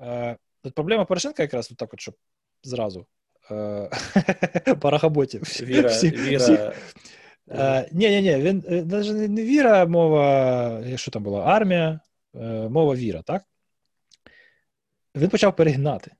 Е, 0.00 0.36
Проблема 0.74 1.04
Порошенка 1.04 1.42
якраз 1.42 1.68
от 1.72 1.76
так, 1.76 1.94
от, 1.94 2.00
щоб 2.00 2.14
зразу 2.62 3.06
е, 3.50 3.90
парахаботів. 4.80 5.42
Віра, 5.62 5.88
всіх, 5.88 6.26
віра. 6.26 6.38
Всіх 6.38 6.60
Е, 6.60 6.74
ні, 7.92 8.10
ні, 8.10 8.22
ні, 8.22 8.36
він 8.36 8.64
навіть 8.88 9.30
не 9.30 9.44
віра, 9.44 9.86
мова, 9.86 10.96
що 10.96 11.10
там 11.10 11.22
була, 11.22 11.44
армія, 11.44 12.00
мова 12.70 12.94
віра, 12.94 13.22
так? 13.22 13.44
Він 15.14 15.28
почав 15.28 15.56
перегнати. 15.56 16.10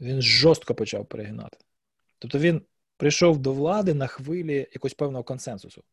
Він 0.00 0.22
жорстко 0.22 0.74
почав 0.74 1.06
перегинати. 1.06 1.58
Тобто 2.18 2.38
він 2.38 2.62
прийшов 2.96 3.38
до 3.38 3.52
влади 3.52 3.94
на 3.94 4.06
хвилі 4.06 4.68
якогось 4.72 4.94
певного 4.94 5.24
консенсусу. 5.24 5.84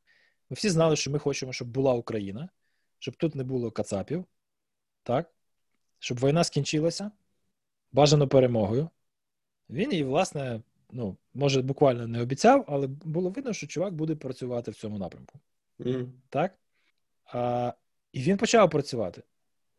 Ми 0.49 0.55
всі 0.55 0.69
знали, 0.69 0.95
що 0.95 1.11
ми 1.11 1.19
хочемо, 1.19 1.53
щоб 1.53 1.67
була 1.67 1.93
Україна, 1.93 2.49
щоб 2.99 3.15
тут 3.15 3.35
не 3.35 3.43
було 3.43 3.71
Кацапів, 3.71 4.25
так? 5.03 5.33
щоб 5.99 6.19
війна 6.19 6.43
скінчилася 6.43 7.11
бажано 7.91 8.27
перемогою. 8.27 8.89
Він 9.69 9.91
її, 9.91 10.03
власне, 10.03 10.61
ну, 10.91 11.17
може, 11.33 11.61
буквально 11.61 12.07
не 12.07 12.21
обіцяв, 12.21 12.65
але 12.67 12.87
було 12.87 13.29
видно, 13.29 13.53
що 13.53 13.67
чувак 13.67 13.93
буде 13.93 14.15
працювати 14.15 14.71
в 14.71 14.75
цьому 14.75 14.97
напрямку. 14.97 15.39
Mm. 15.79 16.07
Так? 16.29 16.59
А, 17.25 17.73
І 18.11 18.21
він 18.21 18.37
почав 18.37 18.69
працювати. 18.69 19.23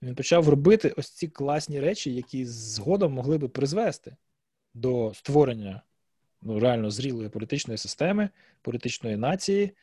Він 0.03 0.15
почав 0.15 0.49
робити 0.49 0.95
ось 0.97 1.11
ці 1.11 1.29
класні 1.29 1.81
речі, 1.81 2.15
які 2.15 2.47
згодом 2.47 3.13
могли 3.13 3.39
би 3.39 3.49
призвести 3.49 4.17
до 4.75 5.15
створення 5.15 5.83
ну, 6.43 6.61
реально 6.61 6.91
зрілої 6.91 7.29
політичної 7.29 7.79
системи, 7.79 8.29
політичної 8.63 9.17
нації, 9.17 9.77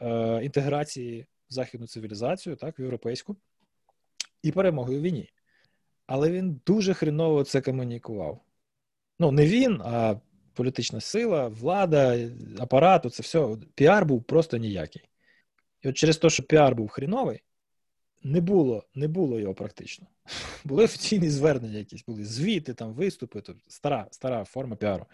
е, 0.00 0.44
інтеграції 0.44 1.26
в 1.48 1.52
західну 1.52 1.86
цивілізацію, 1.86 2.56
так, 2.56 2.78
в 2.78 2.80
європейську, 2.80 3.36
і 4.42 4.52
перемоги 4.52 4.96
у 4.96 5.00
війні. 5.00 5.30
Але 6.06 6.30
він 6.30 6.60
дуже 6.66 6.94
хреново 6.94 7.44
це 7.44 7.60
комунікував. 7.60 8.40
Ну, 9.18 9.32
не 9.32 9.46
він, 9.46 9.80
а 9.84 10.20
політична 10.60 11.00
сила, 11.00 11.48
влада, 11.48 12.18
апарат, 12.58 13.14
це 13.14 13.22
все. 13.22 13.56
Піар 13.74 14.06
був 14.06 14.22
просто 14.22 14.56
ніякий. 14.56 15.02
І 15.82 15.88
от 15.88 15.96
через 15.96 16.16
те, 16.16 16.30
що 16.30 16.42
піар 16.42 16.74
був 16.74 16.88
хріновий, 16.88 17.42
не 18.22 18.40
було 18.40 18.84
не 18.94 19.08
було 19.08 19.40
його 19.40 19.54
практично. 19.54 20.06
Були 20.64 20.84
офіційні 20.84 21.30
звернення, 21.30 21.78
якісь 21.78 22.04
були 22.04 22.24
звіти, 22.24 22.74
там, 22.74 22.92
виступи, 22.92 23.40
то 23.40 23.54
стара 23.68 24.06
стара 24.10 24.44
форма 24.44 24.76
піару. 24.76 25.06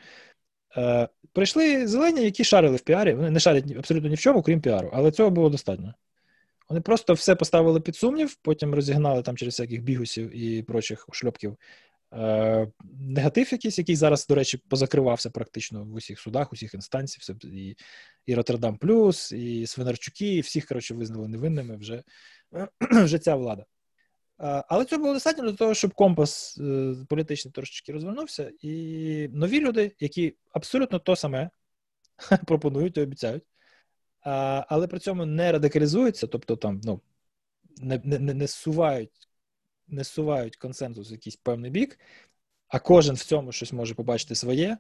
Е, 0.77 1.09
Прийшли 1.32 1.86
зелені, 1.86 2.24
які 2.24 2.44
шарили 2.44 2.77
в 2.77 2.81
піарі. 2.81 3.14
Вони 3.14 3.31
не 3.31 3.40
шарять 3.40 3.77
абсолютно 3.78 4.09
ні 4.09 4.14
в 4.14 4.20
чому, 4.20 4.43
крім 4.43 4.60
піару, 4.60 4.90
але 4.93 5.10
цього 5.10 5.31
було 5.31 5.51
достатньо. 5.51 5.94
Вони 6.68 6.81
просто 6.81 7.14
все 7.14 7.35
поставили 7.35 7.81
під 7.81 7.97
сумнів, 7.97 8.35
потім 8.35 8.74
розігнали 8.74 9.23
там 9.23 9.36
через 9.36 9.55
всяких 9.55 9.82
бігусів 9.82 10.36
і 10.36 10.62
прочих 10.62 11.06
шльопків 11.12 11.52
е, 11.52 11.56
негатив, 13.01 13.53
якийсь, 13.53 13.78
який 13.78 13.97
зараз, 13.97 14.27
до 14.27 14.35
речі, 14.35 14.62
позакривався 14.69 15.31
практично 15.31 15.85
в 15.85 15.95
усіх 15.95 16.20
судах, 16.20 16.53
усіх 16.53 16.74
інстанцій, 16.74 17.19
все, 17.20 17.35
і 17.45 17.77
і 18.27 18.35
Роттердам 18.35 18.77
Плюс, 18.77 19.33
і 19.33 19.66
Свинарчуки, 19.66 20.35
і 20.35 20.41
всіх 20.41 20.66
коротше, 20.66 20.95
визнали 20.95 21.28
невинними 21.28 21.77
вже, 21.77 22.03
вже 22.81 23.19
ця 23.19 23.35
влада. 23.35 23.65
Але 24.39 24.85
цього 24.85 25.03
було 25.03 25.15
достатньо 25.15 25.45
для 25.45 25.53
того, 25.53 25.74
щоб 25.74 25.95
компас 25.95 26.59
е, 26.61 26.95
політичний 27.09 27.53
трошечки 27.53 27.93
розвернувся, 27.93 28.53
і 28.61 29.28
нові 29.33 29.61
люди, 29.61 29.97
які 30.01 30.37
абсолютно 30.53 30.99
то 30.99 31.16
саме 31.16 31.51
пропонують 32.47 32.97
і 32.97 33.01
обіцяють, 33.01 33.43
але 34.69 34.87
при 34.87 34.99
цьому 34.99 35.27
не 35.27 35.53
радикалізуються, 35.53 36.27
тобто 36.27 36.57
там 36.57 36.81
ну, 36.85 37.01
не 37.77 38.01
не, 38.05 38.35
не, 38.35 38.49
сувають 38.49 39.26
не 39.89 40.05
сувають 40.05 40.57
консенсус 40.57 41.11
в 41.11 41.13
якийсь 41.13 41.37
певний 41.37 41.71
бік, 41.71 41.99
а 42.69 42.79
кожен 42.79 43.15
в 43.15 43.25
цьому 43.25 43.53
щось 43.53 43.73
може 43.73 43.95
побачити 43.95 44.35
своє. 44.35 44.79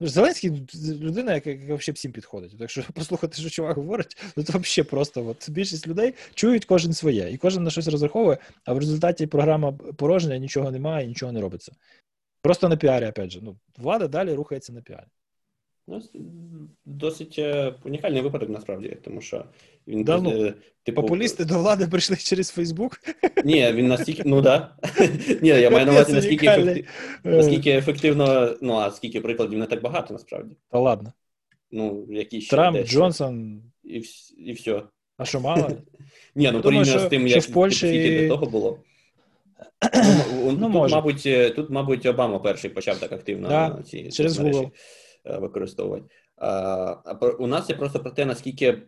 Ну, 0.00 0.06
Зеленський 0.06 0.66
людина, 1.00 1.34
яка, 1.34 1.50
яка 1.50 1.74
взагалі 1.74 1.94
всім 1.94 2.12
підходить. 2.12 2.58
Так 2.58 2.70
що 2.70 2.84
послухати, 2.94 3.40
що 3.40 3.50
чувак 3.50 3.76
говорить, 3.76 4.16
то 4.34 4.42
взагалі 4.42 4.88
просто 4.90 5.26
от, 5.26 5.50
більшість 5.50 5.86
людей 5.86 6.14
чують 6.34 6.64
кожен 6.64 6.92
своє, 6.92 7.30
і 7.30 7.36
кожен 7.36 7.62
на 7.62 7.70
щось 7.70 7.88
розраховує, 7.88 8.38
а 8.64 8.72
в 8.72 8.78
результаті 8.78 9.26
програма 9.26 9.72
порожня, 9.72 10.38
нічого 10.38 10.70
немає, 10.70 11.06
нічого 11.06 11.32
не 11.32 11.40
робиться. 11.40 11.72
Просто 12.42 12.68
на 12.68 12.76
піарі, 12.76 13.06
опять 13.06 13.30
же. 13.30 13.40
Ну, 13.42 13.58
влада 13.78 14.08
далі 14.08 14.34
рухається 14.34 14.72
на 14.72 14.80
піарі. 14.82 15.06
Ну, 15.86 16.00
Досить 16.84 17.38
е, 17.38 17.74
унікальний 17.84 18.22
випадок 18.22 18.48
насправді, 18.48 18.96
тому 19.04 19.20
що 19.20 19.44
він 19.86 20.04
да, 20.04 20.20
ну, 20.20 20.52
типу... 20.82 21.02
популісти 21.02 21.44
до 21.44 21.58
влади 21.58 21.86
прийшли 21.86 22.16
через 22.16 22.50
Фейсбук. 22.50 23.00
Ні, 23.44 23.72
він 23.72 23.88
настільки, 23.88 24.22
ну 24.26 24.40
да. 24.40 24.76
Ні, 25.42 25.48
я 25.48 25.70
маю 25.70 25.86
на 25.86 25.92
увазі, 25.92 26.12
наскільки 26.12 26.46
ефектив... 26.46 26.86
наскільки 27.24 27.70
ефективно, 27.70 28.56
ну 28.60 28.74
а 28.74 28.90
скільки 28.90 29.20
прикладів 29.20 29.58
не 29.58 29.66
так 29.66 29.82
багато, 29.82 30.14
насправді. 30.14 30.56
Та 30.70 30.78
ладно. 30.78 31.12
Ну, 31.70 32.06
які 32.10 32.40
ще 32.40 32.50
Трамп, 32.50 32.76
десь. 32.76 32.90
Джонсон. 32.90 33.62
І 33.84 34.02
і 34.38 34.52
все. 34.52 34.82
А 35.16 35.24
що 35.24 35.40
мало? 35.40 35.70
Ні, 36.34 36.50
ну 36.52 36.60
порівняно 36.60 36.98
з 36.98 37.08
тим, 37.08 37.26
як 37.26 37.42
в 37.42 37.52
Польщі 37.52 38.20
до 38.22 38.34
того 38.34 38.46
було. 38.46 38.78
Ну, 39.94 40.52
ну, 40.52 40.58
тут, 40.58 40.72
може. 40.72 40.94
мабуть, 40.94 41.28
тут, 41.56 41.70
мабуть, 41.70 42.06
Обама 42.06 42.38
перший 42.38 42.70
почав 42.70 42.98
так 42.98 43.12
активно 43.12 43.48
да, 43.48 43.82
ці 43.82 44.08
через 44.10 44.38
Google. 44.38 44.70
Е, 45.26 45.38
використовувати. 45.38 46.04
У 47.38 47.46
нас 47.46 47.70
є 47.70 47.76
просто 47.76 48.00
про 48.00 48.10
те, 48.10 48.24
наскільки 48.24 48.82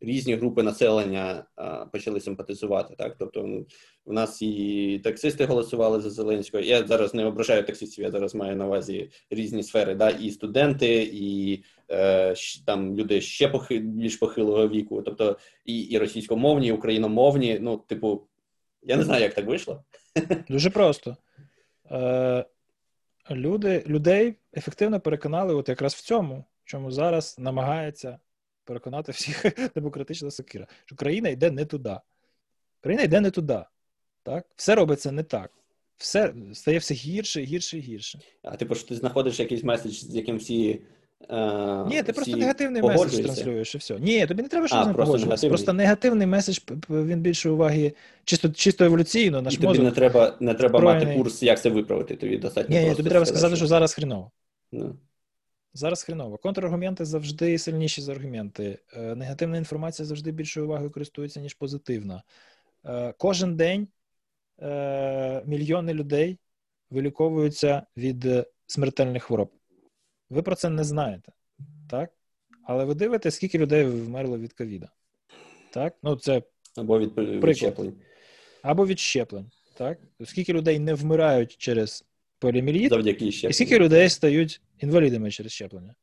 різні 0.00 0.34
групи 0.34 0.62
населення 0.62 1.44
почали 1.92 2.20
симпатизувати. 2.20 2.94
Так, 2.98 3.16
тобто 3.18 3.64
у 4.04 4.12
нас 4.12 4.42
і 4.42 5.00
таксисти 5.04 5.44
голосували 5.44 6.00
за 6.00 6.10
Зеленського. 6.10 6.62
Я 6.62 6.86
зараз 6.86 7.14
не 7.14 7.24
ображаю 7.24 7.64
таксистів, 7.64 8.04
я 8.04 8.10
зараз 8.10 8.34
маю 8.34 8.56
на 8.56 8.66
увазі 8.66 9.10
різні 9.30 9.62
сфери, 9.62 9.94
да, 9.94 10.10
і 10.10 10.30
студенти, 10.30 11.10
і 11.12 11.62
е, 11.90 12.34
там 12.66 12.96
люди 12.96 13.20
ще 13.20 13.48
похи, 13.48 13.78
більш 13.78 14.16
похилого 14.16 14.68
віку, 14.68 15.02
тобто 15.02 15.38
і 15.64 15.80
і 15.80 15.98
російськомовні, 15.98 16.66
і 16.66 16.72
україномовні. 16.72 17.58
Ну, 17.60 17.76
типу, 17.76 18.26
я 18.82 18.96
не 18.96 19.02
знаю, 19.02 19.22
як 19.22 19.34
так 19.34 19.46
вийшло. 19.46 19.84
Дуже 20.48 20.70
просто. 20.70 21.16
Е, 21.90 22.44
люди, 23.30 23.84
людей 23.86 24.36
ефективно 24.56 25.00
переконали 25.00 25.54
от 25.54 25.68
якраз 25.68 25.94
в 25.94 26.00
цьому, 26.00 26.44
чому 26.64 26.90
зараз 26.90 27.36
намагається 27.38 28.18
переконати 28.64 29.12
всіх 29.12 29.44
демократична 29.74 30.30
сокира, 30.30 30.66
що 30.84 30.96
країна 30.96 31.28
йде 31.28 31.50
не 31.50 31.64
туди. 31.64 31.96
Країна 32.80 33.02
йде 33.02 33.20
не 33.20 33.30
туди. 33.30 33.64
Так? 34.22 34.46
Все 34.56 34.74
робиться 34.74 35.12
не 35.12 35.22
так. 35.22 35.50
Все 35.96 36.34
стає 36.52 36.78
все 36.78 36.94
гірше, 36.94 37.40
гірше 37.40 37.78
і 37.78 37.80
гірше. 37.80 38.20
А 38.42 38.56
типу, 38.56 38.74
що 38.74 38.88
ти 38.88 38.94
знаходиш 38.94 39.40
якийсь 39.40 39.64
меседж, 39.64 39.92
з 39.92 40.14
яким 40.14 40.36
всі 40.36 40.82
Uh, 41.28 41.88
Ні, 41.88 42.02
ти 42.02 42.12
просто 42.12 42.36
негативний 42.36 42.82
меседж 42.82 43.18
транслюєш 43.18 43.74
і 43.74 43.78
все. 43.78 43.98
Ні, 43.98 44.26
тобі 44.26 44.42
не 44.42 44.48
треба 44.48 44.68
щось 44.68 44.86
не 44.86 44.94
погоджуватися. 44.94 45.48
Просто 45.48 45.72
негативний 45.72 46.26
меседж 46.26 46.58
він 46.90 47.20
більше 47.20 47.50
уваги, 47.50 47.92
чисто 48.24 48.48
чисто 48.48 48.84
еволюційно. 48.84 49.42
Наш 49.42 49.54
і 49.54 49.56
тобі 49.56 49.66
мозок 49.66 49.84
не 49.84 49.90
треба 49.90 50.36
не 50.40 50.54
треба 50.54 50.80
мати 50.80 51.14
курс, 51.16 51.42
як 51.42 51.60
це 51.60 51.70
виправити. 51.70 52.16
Тобі 52.16 52.36
достатньо. 52.36 52.76
Ні, 52.76 52.88
ні 52.88 52.94
тобі 52.94 53.10
треба 53.10 53.26
сказати, 53.26 53.56
що 53.56 53.66
зараз 53.66 53.94
хріново. 53.94 54.30
No. 54.72 54.78
Ну. 54.78 54.96
Зараз 55.74 56.02
хріново. 56.02 56.38
Контраргументи 56.38 57.04
завжди 57.04 57.58
сильніші 57.58 58.02
за 58.02 58.12
аргументи. 58.12 58.78
Е, 58.96 59.14
негативна 59.14 59.56
інформація 59.56 60.06
завжди 60.06 60.32
більшою 60.32 60.66
увагою 60.66 60.90
користується, 60.90 61.40
ніж 61.40 61.54
позитивна. 61.54 62.22
Е, 62.84 63.14
кожен 63.18 63.56
день 63.56 63.88
е, 64.62 65.42
мільйони 65.46 65.94
людей 65.94 66.38
виліковуються 66.90 67.82
від 67.96 68.26
смертельних 68.66 69.22
хвороб. 69.22 69.50
Ви 70.30 70.42
про 70.42 70.54
це 70.54 70.70
не 70.70 70.84
знаєте, 70.84 71.32
так? 71.90 72.10
Але 72.62 72.84
ви 72.84 72.94
дивитесь, 72.94 73.34
скільки 73.34 73.58
людей 73.58 73.84
вмерло 73.84 74.38
від 74.38 74.52
ковіда. 74.52 74.90
Так? 75.70 75.94
Ну, 76.02 76.16
це 76.16 76.42
Або 76.76 76.98
від 76.98 77.18
відщеплень. 77.18 77.94
Або 78.62 78.86
від 78.86 78.98
щеплень. 78.98 79.50
Так? 79.74 79.98
Скільки 80.24 80.52
людей 80.52 80.78
не 80.78 80.94
вмирають 80.94 81.56
через 81.56 82.04
поліоміеліт, 82.38 82.90
Завдяки 82.90 83.26
і 83.26 83.52
скільки 83.52 83.78
людей 83.78 84.08
стають 84.08 84.60
інвалідами 84.78 85.30
через 85.30 85.52
щеплення. 85.52 85.94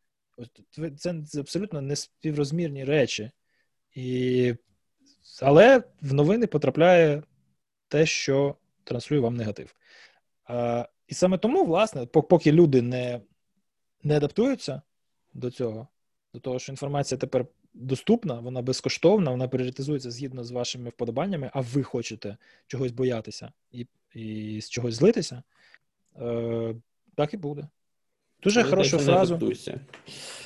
Це, 0.98 1.22
це 1.28 1.40
абсолютно 1.40 1.82
неспіврозмірні 1.82 2.84
речі. 2.84 3.32
І... 3.96 4.56
Але 5.42 5.84
в 6.02 6.14
новини 6.14 6.48
потрапляє 6.48 7.24
те, 7.88 8.06
що 8.06 8.56
транслює 8.84 9.20
вам 9.20 9.36
негатив. 9.36 9.76
А, 10.44 10.88
І 11.08 11.14
саме 11.14 11.38
тому, 11.38 11.66
власне, 11.66 12.06
поки 12.06 12.52
люди 12.52 12.82
не 12.82 13.22
не 14.04 14.18
адаптуються 14.18 14.82
до 15.34 15.52
цього, 15.52 15.88
до 16.34 16.40
того, 16.40 16.60
що 16.60 16.72
інформація 16.72 17.18
тепер 17.18 17.46
доступна, 17.74 18.40
вона 18.40 18.62
безкоштовна, 18.62 19.32
вона 19.32 19.48
пріоритизується 19.48 20.12
згідно 20.12 20.44
з 20.44 20.52
вашими 20.52 20.90
вподобаннями, 20.90 21.52
а 21.54 21.62
ви 21.62 21.84
хочете 21.84 22.38
чогось 22.68 22.92
боятися 22.92 23.52
і 23.72 23.88
і 24.14 24.62
з 24.62 24.70
чогось 24.70 24.96
злитися, 24.96 25.44
е, 26.22 26.76
так 27.16 27.34
і 27.34 27.38
буде. 27.38 27.68
Дуже 28.44 28.64
хорошу 28.64 28.98
фразу. 28.98 29.34
Адаптуються. 29.34 29.80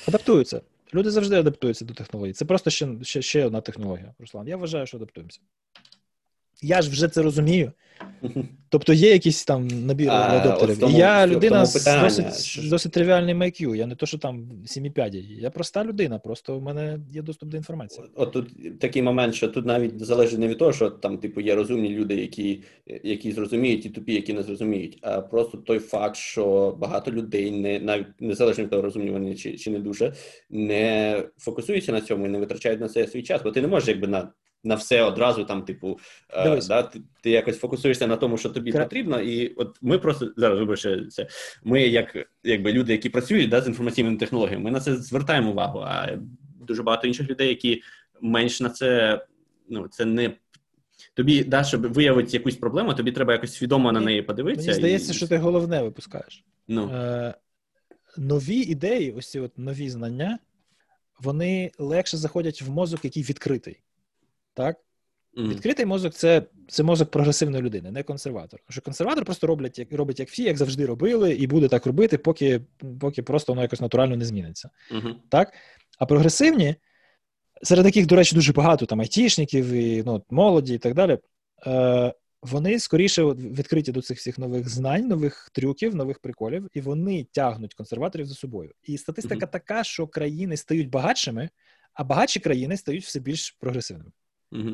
Адаптуються. 0.08 0.60
Люди 0.94 1.10
завжди 1.10 1.36
адаптуються 1.36 1.84
до 1.84 1.94
технологій. 1.94 2.32
Це 2.32 2.44
просто 2.44 2.70
ще, 2.70 2.88
ще, 3.02 3.22
ще 3.22 3.46
одна 3.46 3.60
технологія, 3.60 4.14
Руслан. 4.18 4.48
Я 4.48 4.56
вважаю, 4.56 4.86
що 4.86 4.96
адаптуємося. 4.96 5.40
Я 6.62 6.82
ж 6.82 6.90
вже 6.90 7.08
це 7.08 7.22
розумію. 7.22 7.72
Тобто 8.68 8.92
є 8.92 9.12
якийсь 9.12 9.44
там 9.44 9.68
набір 9.68 10.10
адоптерів. 10.10 10.90
І 10.90 10.92
я 10.92 11.26
людина 11.26 11.66
з 11.66 12.00
досить 12.02 12.68
досить 12.70 12.92
тривіальним 12.92 13.42
IQ. 13.42 13.74
Я 13.74 13.86
не 13.86 13.94
то, 13.94 14.06
що 14.06 14.18
там 14.18 14.48
7,5. 14.66 15.40
Я 15.40 15.50
проста 15.50 15.84
людина, 15.84 16.18
просто 16.18 16.56
у 16.56 16.60
мене 16.60 16.98
є 17.10 17.22
доступ 17.22 17.48
до 17.48 17.56
інформації. 17.56 18.06
От 18.14 18.32
тут 18.32 18.78
такий 18.80 19.02
момент, 19.02 19.34
що 19.34 19.48
тут 19.48 19.66
навіть 19.66 20.04
залежить 20.04 20.38
не 20.38 20.48
від 20.48 20.58
того, 20.58 20.72
що 20.72 20.90
там, 20.90 21.18
типу, 21.18 21.40
є 21.40 21.54
розумні 21.54 21.88
люди, 21.88 22.14
які 22.14 22.62
які 23.04 23.32
зрозуміють, 23.32 23.86
і 23.86 23.90
тупі, 23.90 24.14
які 24.14 24.32
не 24.32 24.42
зрозуміють, 24.42 24.98
а 25.02 25.20
просто 25.20 25.58
той 25.58 25.78
факт, 25.78 26.16
що 26.16 26.76
багато 26.80 27.10
людей 27.10 27.50
не 27.50 27.80
навіть 27.80 28.20
незалежно 28.20 28.64
від 28.64 28.70
того, 28.70 28.82
розумні 28.82 29.10
вони 29.10 29.34
чи, 29.34 29.58
чи 29.58 29.70
не 29.70 29.78
дуже, 29.78 30.12
не 30.50 31.22
фокусуються 31.38 31.92
на 31.92 32.00
цьому 32.00 32.26
і 32.26 32.28
не 32.28 32.38
витрачають 32.38 32.80
на 32.80 32.88
це 32.88 33.06
свій 33.06 33.22
час, 33.22 33.42
бо 33.44 33.50
ти 33.50 33.60
не 33.60 33.68
можеш 33.68 33.88
якби 33.88 34.06
на 34.06 34.28
на 34.66 34.74
все 34.74 35.02
одразу 35.02 35.44
там, 35.44 35.62
типу, 35.62 35.98
е, 36.30 36.60
да, 36.68 36.82
ти, 36.82 37.00
ти 37.22 37.30
якось 37.30 37.58
фокусуєшся 37.58 38.06
на 38.06 38.16
тому, 38.16 38.38
що 38.38 38.50
тобі 38.50 38.72
Кра... 38.72 38.82
потрібно, 38.84 39.20
і 39.20 39.54
от 39.54 39.78
ми 39.82 39.98
просто 39.98 40.32
зараз 40.36 40.58
вибачте, 40.58 41.06
це 41.06 41.26
ми, 41.64 41.82
як 41.82 42.28
якби 42.44 42.72
люди, 42.72 42.92
які 42.92 43.08
працюють 43.08 43.50
да, 43.50 43.60
з 43.60 43.66
інформаційними 43.66 44.16
технологіями, 44.16 44.64
ми 44.64 44.70
на 44.70 44.80
це 44.80 44.96
звертаємо 44.96 45.50
увагу. 45.50 45.78
А 45.78 46.18
дуже 46.60 46.82
багато 46.82 47.06
інших 47.06 47.30
людей, 47.30 47.48
які 47.48 47.82
менш 48.20 48.60
на 48.60 48.70
це, 48.70 49.20
ну 49.68 49.88
це 49.88 50.04
не. 50.04 50.32
Тобі 51.14 51.44
да, 51.44 51.64
щоб 51.64 51.92
виявити 51.92 52.36
якусь 52.36 52.56
проблему, 52.56 52.94
тобі 52.94 53.12
треба 53.12 53.32
якось 53.32 53.54
свідомо 53.54 53.92
на 53.92 54.00
неї 54.00 54.22
подивитися. 54.22 54.66
Мені 54.68 54.78
здається, 54.78 55.12
і... 55.12 55.16
що 55.16 55.28
ти 55.28 55.36
головне 55.36 55.82
випускаєш. 55.82 56.44
Ну. 56.68 56.88
Е, 56.88 57.34
Нові 58.18 58.56
ідеї, 58.56 59.12
ось 59.12 59.30
ці 59.30 59.40
от 59.40 59.58
нові 59.58 59.90
знання, 59.90 60.38
вони 61.20 61.70
легше 61.78 62.16
заходять 62.16 62.62
в 62.62 62.70
мозок, 62.70 63.04
який 63.04 63.22
відкритий. 63.22 63.80
Так? 64.56 64.76
Mm. 65.36 65.48
Відкритий 65.48 65.86
мозок 65.86 66.14
це 66.14 66.42
це 66.68 66.82
мозок 66.82 67.10
прогресивної 67.10 67.62
людини, 67.62 67.90
не 67.90 68.02
консерватор. 68.02 68.60
Тому 68.60 68.72
що 68.72 68.80
консерватор 68.80 69.24
просто 69.24 69.46
роблять, 69.46 69.78
як 69.78 69.92
робить 69.92 70.20
як 70.20 70.28
всі, 70.28 70.42
як 70.42 70.56
завжди 70.56 70.86
робили, 70.86 71.32
і 71.32 71.46
буде 71.46 71.68
так 71.68 71.86
робити, 71.86 72.18
поки 72.18 72.60
поки 73.00 73.22
просто 73.22 73.52
воно 73.52 73.62
якось 73.62 73.80
натурально 73.80 74.16
не 74.16 74.24
зміниться. 74.24 74.70
Mm-hmm. 74.92 75.14
Так? 75.28 75.52
А 75.98 76.06
прогресивні, 76.06 76.74
серед 77.62 77.86
яких, 77.86 78.06
до 78.06 78.16
речі, 78.16 78.34
дуже 78.34 78.52
багато 78.52 78.86
там 78.86 79.00
айтішників, 79.00 79.66
і 79.66 80.02
ну, 80.06 80.24
молоді 80.30 80.74
і 80.74 80.78
так 80.78 80.94
далі, 80.94 81.18
е, 81.66 82.14
вони 82.42 82.78
скоріше 82.78 83.24
відкриті 83.24 83.92
до 83.92 84.02
цих 84.02 84.18
всіх 84.18 84.38
нових 84.38 84.68
знань, 84.68 85.08
нових 85.08 85.50
трюків, 85.52 85.94
нових 85.94 86.18
приколів, 86.18 86.68
і 86.72 86.80
вони 86.80 87.26
тягнуть 87.32 87.74
консерваторів 87.74 88.26
за 88.26 88.34
собою. 88.34 88.70
І 88.82 88.98
статистика 88.98 89.46
mm-hmm. 89.46 89.52
така, 89.52 89.84
що 89.84 90.06
країни 90.06 90.56
стають 90.56 90.90
багатшими, 90.90 91.48
а 91.94 92.04
багатші 92.04 92.40
країни 92.40 92.76
стають 92.76 93.04
все 93.04 93.20
більш 93.20 93.50
прогресивними. 93.50 94.10
Угу. 94.52 94.70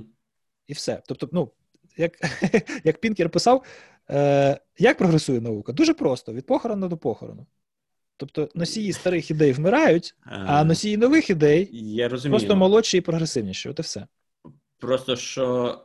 І 0.66 0.72
все. 0.72 1.02
Тобто, 1.06 1.28
ну, 1.32 1.50
як 1.96 2.12
як 2.84 3.00
Пінкер 3.00 3.30
писав, 3.30 3.64
е, 4.10 4.60
як 4.78 4.98
прогресує 4.98 5.40
наука? 5.40 5.72
Дуже 5.72 5.94
просто: 5.94 6.32
від 6.32 6.46
похорону 6.46 6.88
до 6.88 6.96
похорону. 6.96 7.46
Тобто 8.16 8.48
носії 8.54 8.92
старих 8.92 9.30
ідей 9.30 9.52
вмирають, 9.52 10.14
а 10.24 10.64
носії 10.64 10.96
нових 10.96 11.30
ідей 11.30 11.68
я 11.72 12.08
розумію. 12.08 12.38
просто 12.38 12.56
молодші 12.56 12.98
і 12.98 13.00
прогресивніші. 13.00 13.68
От 13.68 13.78
і 13.78 13.82
все. 13.82 14.06
Просто 14.78 15.16
що, 15.16 15.78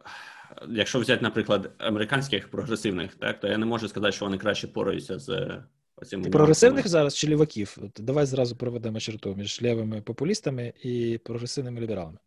якщо 0.69 0.99
взяти, 0.99 1.22
наприклад, 1.22 1.72
американських 1.77 2.51
прогресивних, 2.51 3.15
так, 3.15 3.39
то 3.39 3.47
я 3.47 3.57
не 3.57 3.65
можу 3.65 3.88
сказати, 3.88 4.11
що 4.11 4.26
вони 4.26 4.38
краще 4.38 4.68
пораються 4.68 5.19
з 5.19 5.59
оцим. 5.95 6.22
Прогресивних 6.22 6.88
зараз 6.88 7.15
чи 7.15 7.27
ліваків? 7.27 7.77
Давай 7.97 8.26
зразу 8.26 8.55
проведемо 8.55 8.99
черту 8.99 9.35
між 9.35 9.61
лівими 9.61 10.01
популістами 10.01 10.73
і 10.84 11.19
прогресивними 11.23 11.81
лібералами 11.81 12.18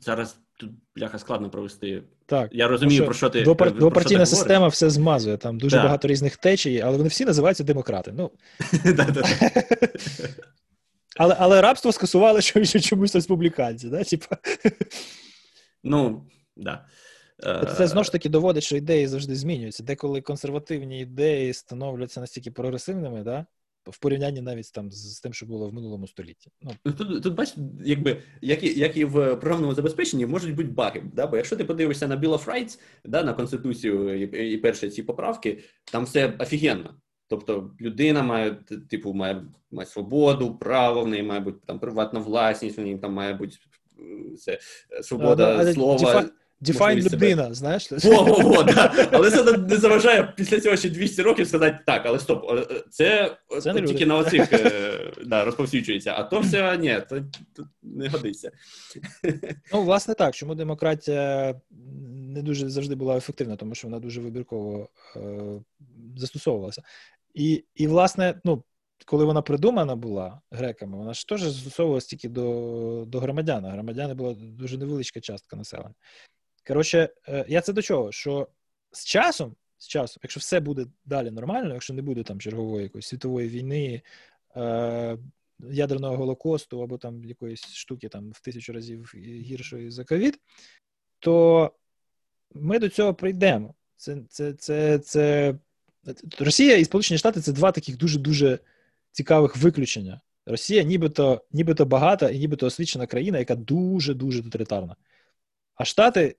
зараз 0.00 0.40
тут 0.58 0.70
бляха 0.96 1.18
складно 1.18 1.50
провести. 1.50 2.02
Так, 2.26 2.50
я 2.52 2.68
розумію, 2.68 3.04
про 3.04 3.14
що 3.14 3.30
ти 3.30 3.42
двопар... 3.42 3.70
про 3.70 3.78
двопартійна 3.78 4.26
що 4.26 4.30
ти 4.30 4.36
система 4.36 4.58
говориш. 4.58 4.74
все 4.74 4.90
змазує. 4.90 5.36
Там 5.36 5.58
дуже 5.58 5.76
так. 5.76 5.84
багато 5.84 6.08
різних 6.08 6.36
течій, 6.36 6.80
але 6.80 6.96
вони 6.96 7.08
всі 7.08 7.24
називаються 7.24 7.64
демократи. 7.64 8.12
Ну 8.16 8.30
але 11.16 11.36
але 11.38 11.60
рабство 11.60 11.92
скасували 11.92 12.42
що 12.42 12.64
чомусь 12.64 13.14
республіканці, 13.14 13.88
да? 13.88 14.04
Типа. 14.04 14.36
Ну, 15.84 16.26
да. 16.56 16.86
Це 17.76 17.86
знову 17.86 18.04
ж 18.04 18.12
таки 18.12 18.28
доводить, 18.28 18.64
що 18.64 18.76
ідеї 18.76 19.06
завжди 19.06 19.34
змінюються. 19.34 19.82
Деколи 19.82 20.20
консервативні 20.20 21.00
ідеї 21.00 21.52
становляться 21.52 22.20
настільки 22.20 22.50
прогресивними, 22.50 23.22
да? 23.22 23.46
В 23.86 23.98
порівнянні 23.98 24.40
навіть 24.40 24.72
там 24.72 24.90
з 24.90 25.20
тим, 25.20 25.32
що 25.32 25.46
було 25.46 25.68
в 25.68 25.74
минулому 25.74 26.06
столітті. 26.06 26.50
Ну, 26.62 26.70
ну 26.84 26.92
тут 26.92 27.22
тут 27.22 27.34
бачите, 27.34 27.60
якби 27.84 28.22
як 28.40 28.62
і 28.62 28.78
як 28.78 28.96
і 28.96 29.04
в 29.04 29.36
програмному 29.36 29.74
забезпеченні 29.74 30.26
можуть 30.26 30.54
бути 30.54 30.68
баги. 30.68 31.02
Да? 31.14 31.26
Бо 31.26 31.36
якщо 31.36 31.56
ти 31.56 31.64
подивишся 31.64 32.08
на 32.08 32.16
Bill 32.16 32.32
of 32.32 32.44
Rights, 32.44 32.80
да, 33.04 33.22
на 33.22 33.32
конституцію 33.32 34.22
і, 34.22 34.52
і 34.52 34.58
перші 34.58 34.90
ці 34.90 35.02
поправки, 35.02 35.62
там 35.92 36.04
все 36.04 36.36
офігенно. 36.38 36.94
Тобто 37.28 37.70
людина 37.80 38.22
має 38.22 38.56
типу 38.90 39.12
має 39.12 39.44
має 39.70 39.86
свободу, 39.86 40.58
право 40.58 41.02
в 41.02 41.08
неї 41.08 41.22
має 41.22 41.40
бути 41.40 41.58
там 41.66 41.78
приватна 41.78 42.20
власність, 42.20 42.78
в 42.78 42.80
неї 42.80 42.98
там 42.98 43.12
має 43.12 43.34
бути 43.34 43.56
е, 43.98 44.36
це 44.36 44.58
свобода 45.02 45.56
а, 45.58 45.72
слова. 45.72 46.30
Define 46.62 47.12
людина, 47.12 47.54
знаєш? 47.54 47.92
Во-во-во, 47.92 48.62
да. 48.62 49.08
Але 49.12 49.30
це 49.30 49.58
не 49.58 49.76
заважає 49.76 50.32
після 50.36 50.60
цього 50.60 50.76
ще 50.76 50.90
200 50.90 51.22
років 51.22 51.48
сказати, 51.48 51.78
так, 51.86 52.02
але 52.06 52.18
стоп, 52.18 52.50
е, 52.50 52.84
це, 52.90 53.36
це 53.62 53.72
тільки 53.74 53.92
люди. 53.92 54.06
на 54.06 54.16
оцих 54.18 54.52
е, 54.52 55.12
да, 55.24 55.44
розповсюджується, 55.44 56.14
а 56.16 56.22
то 56.22 56.40
все 56.40 56.76
ні, 56.78 57.02
то, 57.08 57.20
то 57.56 57.68
не 57.82 58.08
годиться. 58.08 58.50
Ну, 59.72 59.82
власне, 59.82 60.14
так, 60.14 60.34
чому 60.34 60.54
демократія 60.54 61.54
не 62.10 62.42
дуже 62.42 62.68
завжди 62.68 62.94
була 62.94 63.16
ефективна, 63.16 63.56
тому 63.56 63.74
що 63.74 63.88
вона 63.88 63.98
дуже 63.98 64.20
вибірково 64.20 64.88
е, 65.16 65.20
застосовувалася. 66.16 66.82
І, 67.34 67.64
і, 67.74 67.86
власне, 67.86 68.40
ну. 68.44 68.62
Коли 69.06 69.24
вона 69.24 69.42
придумана 69.42 69.96
була 69.96 70.40
греками, 70.50 70.98
вона 70.98 71.14
ж 71.14 71.28
теж 71.28 71.42
застосовувалася 71.42 72.08
тільки 72.08 72.28
до 72.28 73.04
до 73.08 73.20
громадян. 73.20 73.64
Громадяни 73.64 74.14
була 74.14 74.34
дуже 74.38 74.78
невеличка 74.78 75.20
частка 75.20 75.56
населення. 75.56 75.94
Коротше, 76.66 77.08
е, 77.28 77.44
я 77.48 77.60
це 77.60 77.72
до 77.72 77.82
чого? 77.82 78.12
Що 78.12 78.48
з 78.92 79.04
часом, 79.04 79.56
з 79.78 79.88
часом, 79.88 80.20
якщо 80.22 80.40
все 80.40 80.60
буде 80.60 80.86
далі 81.04 81.30
нормально, 81.30 81.74
якщо 81.74 81.94
не 81.94 82.02
буде 82.02 82.22
там 82.22 82.40
чергової 82.40 82.82
якоїсь 82.82 83.06
світової 83.06 83.48
війни, 83.48 84.02
е, 84.56 85.18
ядерного 85.70 86.16
голокосту 86.16 86.82
або 86.82 86.98
там 86.98 87.24
якоїсь 87.24 87.66
штуки 87.74 88.08
там 88.08 88.30
в 88.30 88.40
тисячу 88.40 88.72
разів 88.72 89.12
гіршої 89.24 89.90
за 89.90 90.04
ковід, 90.04 90.38
то 91.18 91.70
ми 92.54 92.78
до 92.78 92.88
цього 92.88 93.14
прийдемо. 93.14 93.74
Це, 93.96 94.18
це, 94.28 94.52
це, 94.52 94.98
це... 94.98 95.54
Росія 96.38 96.76
і 96.76 96.84
Сполучені 96.84 97.18
Штати 97.18 97.40
це 97.40 97.52
два 97.52 97.72
таких 97.72 97.96
дуже-дуже 97.96 98.58
цікавих 99.12 99.56
виключення. 99.56 100.20
Росія 100.46 100.82
нібито 100.82 101.44
нібито 101.52 101.84
багата 101.84 102.30
і 102.30 102.38
нібито 102.38 102.66
освічена 102.66 103.06
країна, 103.06 103.38
яка 103.38 103.54
дуже-дуже 103.54 104.42
тоталітарна. 104.42 104.96
А 105.74 105.84
Штати 105.84 106.36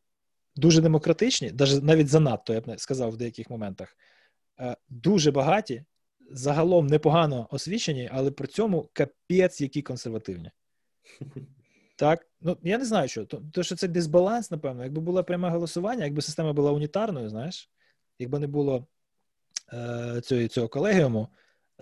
дуже 0.55 0.81
демократичні, 0.81 1.53
навіть 1.81 2.07
занадто, 2.07 2.53
я 2.53 2.61
б 2.61 2.79
сказав, 2.79 3.11
в 3.11 3.17
деяких 3.17 3.49
моментах, 3.49 3.97
е, 4.59 4.75
дуже 4.89 5.31
багаті, 5.31 5.83
загалом 6.31 6.87
непогано 6.87 7.47
освічені, 7.51 8.09
але 8.13 8.31
при 8.31 8.47
цьому 8.47 8.89
капець, 8.93 9.61
які 9.61 9.81
консервативні. 9.81 10.51
Так, 11.95 12.27
ну 12.41 12.57
я 12.63 12.77
не 12.77 12.85
знаю, 12.85 13.07
що. 13.07 13.25
То, 13.25 13.41
то 13.51 13.63
що 13.63 13.75
це 13.75 13.87
дисбаланс, 13.87 14.51
напевно. 14.51 14.83
Якби 14.83 15.01
було 15.01 15.23
пряме 15.23 15.49
голосування, 15.49 16.05
якби 16.05 16.21
система 16.21 16.53
була 16.53 16.71
унітарною, 16.71 17.29
знаєш, 17.29 17.69
якби 18.19 18.39
не 18.39 18.47
було 18.47 18.87
е, 19.73 20.21
цього 20.23 20.47
цього 20.47 20.67
колегіуму 20.67 21.27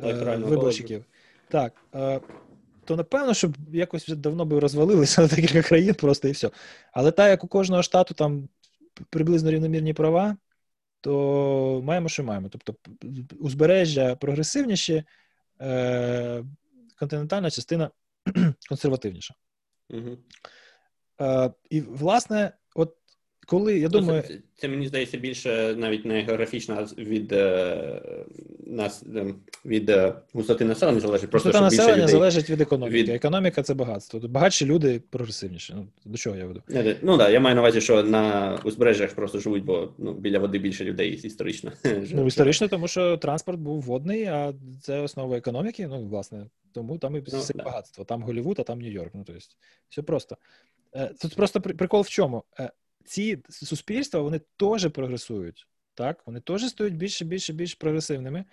е, 0.03 0.37
виборщиків, 0.37 1.05
так, 1.49 1.73
е, 1.95 2.21
то 2.85 2.95
напевно, 2.95 3.33
щоб 3.33 3.57
якось 3.71 4.03
вже 4.03 4.15
давно 4.15 4.45
би 4.45 4.59
розвалилися 4.59 5.21
на 5.21 5.27
декілька 5.27 5.61
країн 5.61 5.93
просто 5.93 6.27
і 6.27 6.31
все. 6.31 6.49
Але 6.91 7.11
так, 7.11 7.29
як 7.29 7.43
у 7.43 7.47
кожного 7.47 7.83
штату 7.83 8.13
там 8.13 8.49
приблизно 9.09 9.51
рівномірні 9.51 9.93
права, 9.93 10.37
то 11.01 11.81
маємо, 11.83 12.09
що 12.09 12.23
маємо. 12.23 12.49
Тобто, 12.49 12.75
узбережжя 13.39 14.15
прогресивніші, 14.15 15.03
е, 15.61 16.43
континентальна 16.99 17.51
частина 17.51 17.91
консервативніша. 18.69 19.33
Угу. 19.89 20.17
Е, 21.21 21.51
І, 21.69 21.81
власне, 21.81 22.51
коли 23.49 23.79
я 23.79 23.87
думаю, 23.87 24.21
це, 24.21 24.37
це 24.55 24.67
мені 24.67 24.87
здається 24.87 25.17
більше 25.17 25.75
навіть 25.77 26.05
не 26.05 26.21
географічно 26.21 26.87
від 26.97 27.31
е, 27.31 28.01
нас 28.67 29.03
е, 29.15 29.33
від 29.65 29.89
е, 29.89 30.13
густоти 30.33 30.65
населення 30.65 30.99
залежить. 30.99 31.29
Просто 31.29 31.49
Густота 31.49 31.65
населення 31.65 31.95
людей... 31.95 32.07
залежить 32.07 32.49
від 32.49 32.61
економіки. 32.61 32.97
Від... 32.97 33.09
Економіка 33.09 33.63
це 33.63 33.73
багатство. 33.73 34.19
Багатші 34.19 34.65
люди 34.65 35.01
прогресивніші. 35.09 35.73
Ну 35.75 35.87
до 36.05 36.17
чого 36.17 36.35
я 36.35 36.45
веду? 36.45 36.61
Ну 37.01 37.17
да, 37.17 37.29
я 37.29 37.39
маю 37.39 37.55
на 37.55 37.61
увазі, 37.61 37.81
що 37.81 38.03
на 38.03 38.57
узбережжях 38.63 39.13
просто 39.13 39.39
живуть, 39.39 39.63
бо 39.63 39.93
ну 39.97 40.13
біля 40.13 40.39
води 40.39 40.59
більше 40.59 40.85
людей 40.85 41.11
історично. 41.23 41.71
Ну 42.11 42.27
історично, 42.27 42.67
тому 42.67 42.87
що 42.87 43.17
транспорт 43.17 43.59
був 43.59 43.81
водний, 43.81 44.25
а 44.25 44.53
це 44.81 44.99
основа 44.99 45.37
економіки. 45.37 45.87
Ну 45.87 46.07
власне, 46.07 46.45
тому 46.73 46.97
там 46.97 47.15
і 47.15 47.19
все 47.19 47.53
ну, 47.55 47.63
багатство. 47.63 48.05
Там 48.05 48.23
Голівуд, 48.23 48.59
а 48.59 48.63
там 48.63 48.79
Нью-Йорк. 48.81 49.09
Ну 49.13 49.23
тобто, 49.25 49.41
все 49.89 50.01
просто. 50.01 50.37
Тут 51.21 51.35
просто 51.35 51.61
прикол 51.61 52.01
в 52.01 52.09
чому 52.09 52.43
ці 53.09 53.39
суспільства 53.49 54.21
вони 54.21 54.41
теж 54.57 54.89
прогресують. 54.89 55.67
так, 55.93 56.23
вони 56.25 56.39
теж 56.39 56.65
стають 56.65 56.97
більше, 56.97 57.25
більше, 57.25 57.53
більш 57.53 57.75
прогресивними. 57.75 58.45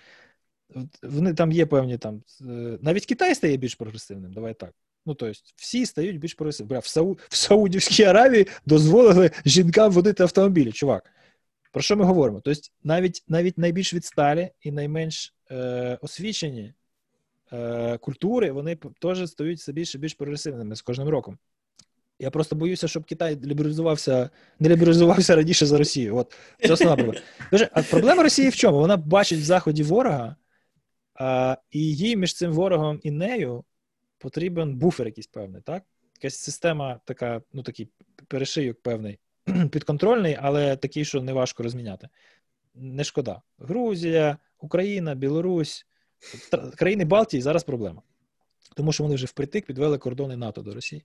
Вони 1.03 1.35
там 1.35 1.53
є 1.53 1.66
певні 1.66 1.99
там. 1.99 2.23
Е, 2.41 2.78
навіть 2.81 3.07
Китай 3.07 3.35
стає 3.35 3.57
більш 3.57 3.74
прогресивним, 3.74 4.33
давай 4.33 4.55
так. 4.55 4.74
Ну, 5.07 5.15
тобто, 5.15 5.41
всі 5.57 5.87
стають 5.87 6.19
більш 6.19 6.35
прогресивними. 6.35 6.69
Бля, 6.69 6.78
в, 6.78 6.87
Сау... 6.87 7.19
в 7.28 7.37
Саудівській 7.37 8.05
Аравії 8.05 8.47
дозволили 8.66 9.31
жінкам 9.45 9.93
водити 9.93 10.23
автомобілі, 10.23 10.73
чувак. 10.73 11.12
Про 11.73 11.83
що 11.83 11.97
ми 11.97 12.05
говоримо? 12.05 12.41
Тобто, 12.41 12.61
навіть 12.85 13.24
навіть 13.28 13.59
найбільш 13.59 13.95
відсталі 13.95 14.51
і 14.61 14.70
найменш 14.70 15.35
е, 15.51 15.99
освічені 16.01 16.74
е, 17.53 17.99
культури, 17.99 18.53
вони 18.53 18.77
теж 19.01 19.31
стають 19.31 19.59
все 19.59 19.73
більше 19.73 19.99
більш 19.99 20.15
прогресивними 20.15 20.77
з 20.77 20.83
кожним 20.83 21.09
роком. 21.09 21.39
Я 22.19 22.31
просто 22.31 22.57
боюся, 22.57 22.89
щоб 22.89 23.05
Китай 23.05 23.39
лібералізувався, 23.45 24.31
не 24.59 24.69
лібералізувався 24.69 25.37
раніше 25.37 25.67
за 25.67 25.79
Росію. 25.79 26.17
От 26.17 26.35
це 26.61 26.73
основна 26.73 26.97
проблема. 26.97 27.25
Дуже, 27.53 27.69
а 27.73 27.83
проблема 27.83 28.23
Росії 28.23 28.49
в 28.49 28.57
чому? 28.57 28.79
Вона 28.79 28.97
бачить 28.97 29.41
в 29.41 29.43
Заході 29.43 29.83
ворога, 29.83 30.37
а, 31.15 31.57
і 31.71 31.97
їй 31.97 32.17
між 32.17 32.35
цим 32.35 32.53
ворогом 32.53 33.01
і 33.03 33.11
нею 33.11 33.65
потрібен 34.19 34.77
буфер 34.77 35.07
якийсь 35.07 35.27
певний, 35.27 35.63
так? 35.63 35.83
Якась 36.23 36.39
система, 36.39 37.01
така, 37.05 37.43
ну 37.53 37.63
такий 37.63 37.89
перешийок 38.29 38.83
певний, 38.83 39.19
підконтрольний, 39.71 40.39
але 40.41 40.77
такий, 40.77 41.05
що 41.05 41.23
не 41.23 41.33
важко 41.33 41.63
розміняти. 41.63 42.09
Не 42.75 43.05
шкода. 43.05 43.43
Грузія, 43.59 44.39
Україна, 44.59 45.15
Білорусь, 45.15 45.87
країни 46.77 47.05
Балтії 47.05 47.43
зараз 47.43 47.65
проблема. 47.65 48.03
Тому 48.75 48.93
що 48.93 49.03
вони 49.03 49.15
вже 49.15 49.27
впритик 49.27 49.67
підвели 49.67 49.99
кордони 49.99 50.37
НАТО 50.37 50.63
до 50.63 50.75
Росії. 50.75 51.05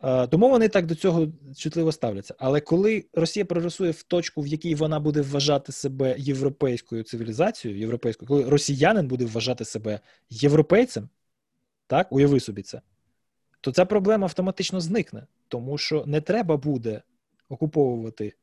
Тому 0.00 0.50
вони 0.50 0.68
так 0.68 0.86
до 0.86 0.94
цього 0.94 1.28
чутливо 1.56 1.92
ставляться. 1.92 2.34
Але 2.38 2.60
коли 2.60 3.04
Росія 3.12 3.44
прогресує 3.44 3.90
в 3.90 4.02
точку, 4.02 4.42
в 4.42 4.46
якій 4.46 4.74
вона 4.74 5.00
буде 5.00 5.20
вважати 5.20 5.72
себе 5.72 6.14
європейською 6.18 7.02
цивілізацією, 7.02 7.80
європейською, 7.80 8.28
коли 8.28 8.44
росіянин 8.44 9.08
буде 9.08 9.24
вважати 9.24 9.64
себе 9.64 10.00
європейцем, 10.30 11.08
так, 11.86 12.12
уяви 12.12 12.40
собі 12.40 12.62
це, 12.62 12.80
то 13.60 13.72
ця 13.72 13.84
проблема 13.84 14.24
автоматично 14.24 14.80
зникне, 14.80 15.26
тому 15.48 15.78
що 15.78 16.04
не 16.06 16.20
треба 16.20 16.56
буде 16.56 17.02
окуповувати 17.48 18.34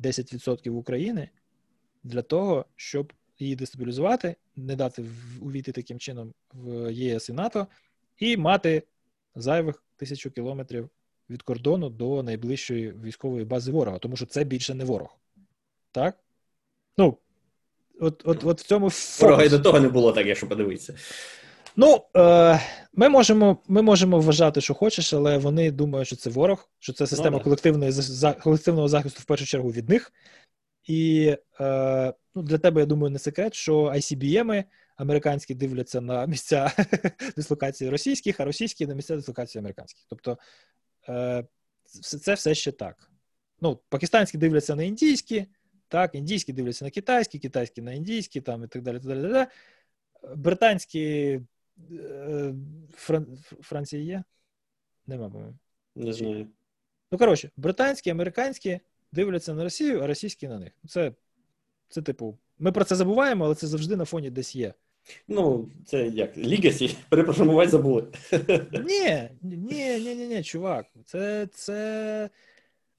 10% 0.00 0.70
України 0.70 1.28
для 2.04 2.22
того, 2.22 2.64
щоб 2.76 3.12
її 3.38 3.56
дестабілізувати, 3.56 4.36
не 4.56 4.76
дати 4.76 5.04
увійти 5.40 5.72
таким 5.72 5.98
чином 5.98 6.34
в 6.52 6.92
ЄС 6.92 7.28
і 7.28 7.32
НАТО, 7.32 7.66
і 8.18 8.36
мати 8.36 8.82
зайвих 9.34 9.84
тисячу 9.96 10.30
кілометрів 10.30 10.90
від 11.30 11.42
кордону 11.42 11.90
до 11.90 12.22
найближчої 12.22 12.92
військової 12.92 13.44
бази 13.44 13.72
ворога, 13.72 13.98
тому 13.98 14.16
що 14.16 14.26
це 14.26 14.44
більше 14.44 14.74
не 14.74 14.84
ворог. 14.84 15.18
Так? 15.92 16.18
Ну, 16.98 17.18
от 18.00 18.22
от, 18.24 18.44
от 18.44 18.60
в 18.60 18.64
цьому 18.64 18.90
фокус. 18.90 19.20
Ворога 19.20 19.44
і 19.44 19.48
до 19.48 19.58
того 19.58 19.80
не 19.80 19.88
було 19.88 20.12
так, 20.12 20.26
якщо 20.26 20.48
подивитися. 20.48 20.94
Ну, 21.76 22.04
е, 22.16 22.60
ми 22.92 23.08
можемо 23.08 23.58
ми 23.68 23.82
можемо 23.82 24.20
вважати, 24.20 24.60
що 24.60 24.74
хочеш, 24.74 25.12
але 25.12 25.38
вони 25.38 25.70
думають, 25.70 26.06
що 26.06 26.16
це 26.16 26.30
ворог, 26.30 26.70
що 26.78 26.92
це 26.92 27.06
система 27.06 27.38
ну, 27.38 27.44
колективної 27.44 27.92
за, 27.92 28.32
колективного 28.32 28.88
захисту 28.88 29.20
в 29.22 29.24
першу 29.24 29.46
чергу 29.46 29.70
від 29.70 29.88
них. 29.88 30.12
І 30.84 31.36
е, 31.60 32.12
ну, 32.34 32.42
для 32.42 32.58
тебе, 32.58 32.80
я 32.80 32.86
думаю, 32.86 33.10
не 33.10 33.18
секрет, 33.18 33.54
що 33.54 33.84
ICBM 33.84 34.64
американські 34.96 35.54
дивляться 35.54 36.00
на 36.00 36.26
місця 36.26 36.72
дислокації 37.36 37.90
російських, 37.90 38.40
а 38.40 38.44
російські 38.44 38.86
на 38.86 38.94
місця 38.94 39.16
дислокації 39.16 39.60
американських. 39.60 40.04
Тобто 40.08 40.38
це 42.02 42.34
все 42.34 42.54
ще 42.54 42.72
так. 42.72 43.10
Ну, 43.60 43.80
Пакистанські 43.88 44.38
дивляться 44.38 44.76
на 44.76 44.82
індійські, 44.82 45.46
так, 45.88 46.14
індійські 46.14 46.52
дивляться 46.52 46.84
на 46.84 46.90
китайські, 46.90 47.38
китайські 47.38 47.82
на 47.82 47.92
індійські, 47.92 48.40
там 48.40 48.64
і 48.64 48.66
так 48.66 48.82
далі. 48.82 48.98
так 48.98 49.06
далі, 49.06 49.22
так 49.22 49.32
далі. 49.32 49.46
Британські 50.36 51.40
е, 51.92 52.54
Фран... 52.92 53.38
Франція 53.60 54.02
є? 54.02 54.24
Нема, 55.06 55.30
по-моєму. 55.30 55.58
Не 55.94 56.12
знаю. 56.12 56.48
Ну, 57.12 57.18
коротше, 57.18 57.50
британські, 57.56 58.10
американські 58.10 58.80
дивляться 59.12 59.54
на 59.54 59.64
Росію, 59.64 60.00
а 60.00 60.06
російські 60.06 60.48
на 60.48 60.58
них. 60.58 60.72
Це, 60.88 61.12
це 61.88 62.02
типу, 62.02 62.38
ми 62.58 62.72
про 62.72 62.84
це 62.84 62.96
забуваємо, 62.96 63.44
але 63.44 63.54
це 63.54 63.66
завжди 63.66 63.96
на 63.96 64.04
фоні 64.04 64.30
десь 64.30 64.56
є. 64.56 64.74
Ну, 65.28 65.68
це 65.86 66.06
як 66.06 66.38
Лігасі, 66.38 66.96
перепрограмувати 67.08 67.70
забули. 67.70 68.04
Ні, 68.72 69.28
ні, 69.42 69.98
ні, 69.98 70.14
ні, 70.14 70.26
ні, 70.26 70.42
чувак. 70.42 70.86
Це 71.04 71.46
це. 71.52 72.30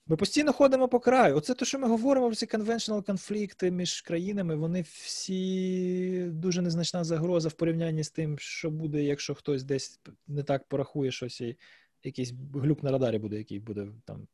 Ми 0.07 0.15
постійно 0.15 0.53
ходимо 0.53 0.88
по 0.88 0.99
краю. 0.99 1.38
Оце 1.38 1.53
те, 1.53 1.65
що 1.65 1.80
ми 1.80 1.88
говоримо, 1.88 2.30
всі 2.30 2.45
конвеншнл 2.45 3.03
конфлікти 3.03 3.72
між 3.72 4.02
країнами, 4.02 4.56
вони 4.56 4.82
всі 4.82 6.26
дуже 6.32 6.61
незначна 6.61 7.03
загроза 7.03 7.49
в 7.49 7.53
порівнянні 7.53 8.03
з 8.03 8.10
тим, 8.10 8.40
що 8.40 8.69
буде, 8.69 9.03
якщо 9.03 9.36
хтось 9.36 9.64
десь 9.64 9.99
не 10.27 10.44
так 10.44 10.64
порахує 10.68 11.11
щось, 11.11 11.41
і 11.41 11.56
якийсь 12.03 12.34
глюк 12.53 12.84
на 12.84 12.91
радарі 12.91 13.19
буде, 13.19 13.38
який 13.38 13.60
буде 13.60 13.88
там. 14.06 14.27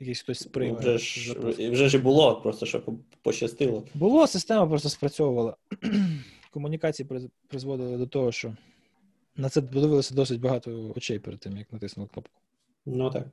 Якийсь 0.00 0.22
хтось 0.22 0.38
сприйме. 0.38 0.78
Вже 0.78 0.98
ж 0.98 1.34
вже 1.70 1.88
ж 1.88 1.96
і 1.96 2.00
було, 2.00 2.40
просто 2.40 2.66
що 2.66 2.82
пощастило. 3.22 3.84
Було, 3.94 4.26
система 4.26 4.66
просто 4.66 4.88
спрацьовувала 4.88 5.56
комунікації 6.56 7.08
призводили 7.48 7.98
до 7.98 8.06
того, 8.06 8.32
що 8.32 8.56
на 9.36 9.48
це 9.48 9.62
подивилося 9.62 10.14
досить 10.14 10.40
багато 10.40 10.92
очей 10.96 11.18
перед 11.18 11.40
тим, 11.40 11.56
як 11.56 11.72
натиснули 11.72 12.08
кнопку. 12.12 12.34
Ну 12.86 13.10
так. 13.10 13.26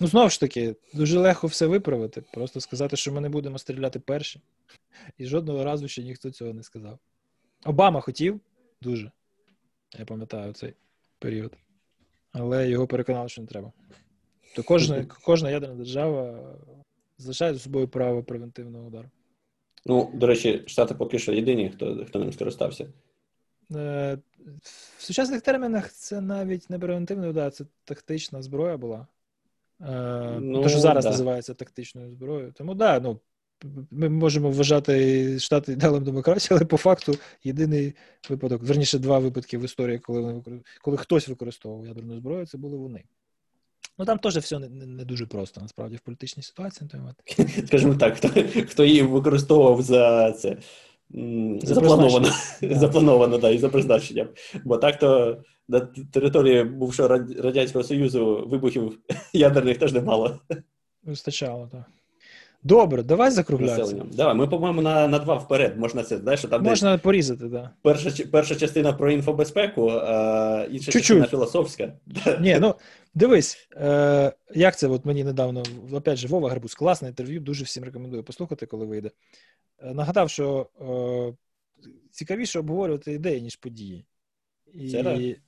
Ну, 0.00 0.06
знову 0.06 0.30
ж 0.30 0.40
таки, 0.40 0.76
дуже 0.94 1.18
легко 1.18 1.46
все 1.46 1.66
виправити. 1.66 2.22
Просто 2.32 2.60
сказати, 2.60 2.96
що 2.96 3.12
ми 3.12 3.20
не 3.20 3.28
будемо 3.28 3.58
стріляти 3.58 4.00
перші. 4.00 4.40
І 5.18 5.26
жодного 5.26 5.64
разу 5.64 5.88
ще 5.88 6.02
ніхто 6.02 6.30
цього 6.30 6.52
не 6.52 6.62
сказав. 6.62 6.98
Обама 7.64 8.00
хотів 8.00 8.40
дуже. 8.82 9.10
Я 9.98 10.04
пам'ятаю 10.04 10.52
цей 10.52 10.74
період. 11.18 11.56
Але 12.32 12.68
його 12.68 12.86
переконали, 12.86 13.28
що 13.28 13.40
не 13.40 13.46
треба. 13.46 13.72
То 14.56 14.62
кожна 14.62 15.04
кожна 15.04 15.50
ядерна 15.50 15.74
держава 15.74 16.54
залишає 17.18 17.54
за 17.54 17.60
собою 17.60 17.88
право 17.88 18.22
превентивного 18.22 18.86
удару. 18.86 19.10
Ну, 19.88 20.10
до 20.14 20.26
речі, 20.26 20.62
Штати 20.66 20.94
поки 20.94 21.18
що 21.18 21.32
єдині, 21.32 21.70
хто 21.74 22.04
хто 22.04 22.18
ним 22.18 22.32
скористався. 22.32 22.86
Е, 23.74 24.18
В 24.96 25.02
сучасних 25.02 25.40
термінах 25.40 25.92
це 25.92 26.20
навіть 26.20 26.70
не 26.70 26.78
превентивний 26.78 27.30
удар, 27.30 27.52
це 27.52 27.64
тактична 27.84 28.42
зброя 28.42 28.76
була. 28.76 29.06
Е, 29.80 30.38
ну, 30.40 30.62
Те, 30.62 30.68
що 30.68 30.78
зараз 30.78 31.04
да. 31.04 31.10
називається 31.10 31.54
тактичною 31.54 32.10
зброєю. 32.10 32.52
Тому 32.52 32.76
так, 32.76 32.78
да, 32.78 33.08
ну, 33.08 33.20
ми 33.90 34.08
можемо 34.08 34.50
вважати 34.50 35.38
штати 35.38 35.72
ідеалом 35.72 36.04
демократії, 36.04 36.48
але 36.50 36.64
по 36.64 36.76
факту 36.76 37.14
єдиний 37.44 37.94
випадок, 38.30 38.62
верніше, 38.62 38.98
два 38.98 39.18
випадки 39.18 39.58
в 39.58 39.64
історії, 39.64 39.98
коли 39.98 40.20
вони 40.20 40.42
коли 40.82 40.96
хтось 40.96 41.28
використовував 41.28 41.86
ядерну 41.86 42.16
зброю, 42.16 42.46
це 42.46 42.58
були 42.58 42.76
вони. 42.76 43.04
Ну 43.98 44.04
там 44.04 44.18
теж 44.18 44.36
все 44.36 44.58
не, 44.58 44.68
не 44.68 45.04
дуже 45.04 45.26
просто, 45.26 45.60
насправді, 45.60 45.96
в 45.96 46.00
політичній 46.00 46.42
ситуації. 46.42 46.90
Скажімо 47.66 47.94
так, 47.94 48.16
хто 48.16 48.28
хто 48.68 48.84
її 48.84 49.02
використовував 49.02 49.82
за 49.82 50.32
це 50.32 50.56
за 51.62 51.74
заплановано, 51.74 52.28
да. 52.62 52.78
заплановано, 52.78 53.38
да, 53.38 53.50
і 53.50 53.58
за 53.58 53.68
призначенням. 53.68 54.28
Бо 54.64 54.78
так 54.78 54.98
то 54.98 55.42
на 55.68 55.80
території 56.12 56.64
бувшого 56.64 57.08
Радянського 57.38 57.84
Союзу 57.84 58.46
вибухів 58.46 58.98
ядерних 59.32 59.78
теж 59.78 59.92
немало. 59.92 60.40
Вистачало, 61.02 61.68
так. 61.72 61.84
Добре, 62.66 63.02
давай 63.02 63.30
закруглятися. 63.30 64.02
Давай, 64.12 64.34
ми, 64.34 64.46
по-моєму, 64.46 64.82
на 64.82 65.08
на 65.08 65.18
два 65.18 65.34
вперед. 65.34 65.78
Можна 65.78 66.02
це, 66.02 66.18
знаєш, 66.18 66.40
що 66.40 66.48
там 66.48 66.62
Можна 66.62 66.92
десь... 66.92 67.02
порізати, 67.02 67.40
так. 67.40 67.50
Да. 67.50 67.70
Перша 67.82 68.24
перша 68.32 68.54
частина 68.54 68.92
про 68.92 69.12
інфобезпеку, 69.12 69.88
а 69.90 70.66
інша 70.70 70.92
Чуть-чуть. 70.92 71.02
частина 71.02 71.26
філософська. 71.26 71.92
Ні, 72.40 72.58
ну 72.60 72.74
дивись, 73.14 73.68
е, 73.76 74.32
як 74.54 74.78
це 74.78 74.88
от 74.88 75.04
мені 75.04 75.24
недавно, 75.24 75.62
опять 75.92 76.18
же, 76.18 76.28
Вова 76.28 76.48
Гарбуз, 76.48 76.74
класне 76.74 77.08
інтерв'ю, 77.08 77.40
дуже 77.40 77.64
всім 77.64 77.84
рекомендую 77.84 78.22
послухати, 78.24 78.66
коли 78.66 78.86
вийде. 78.86 79.10
Е, 79.78 79.94
нагадав, 79.94 80.30
що 80.30 80.66
е, 80.80 81.34
цікавіше 82.10 82.58
обговорювати 82.58 83.12
ідеї, 83.12 83.42
ніж 83.42 83.56
події. 83.56 84.06
І 84.80 84.90
Це 84.90 85.02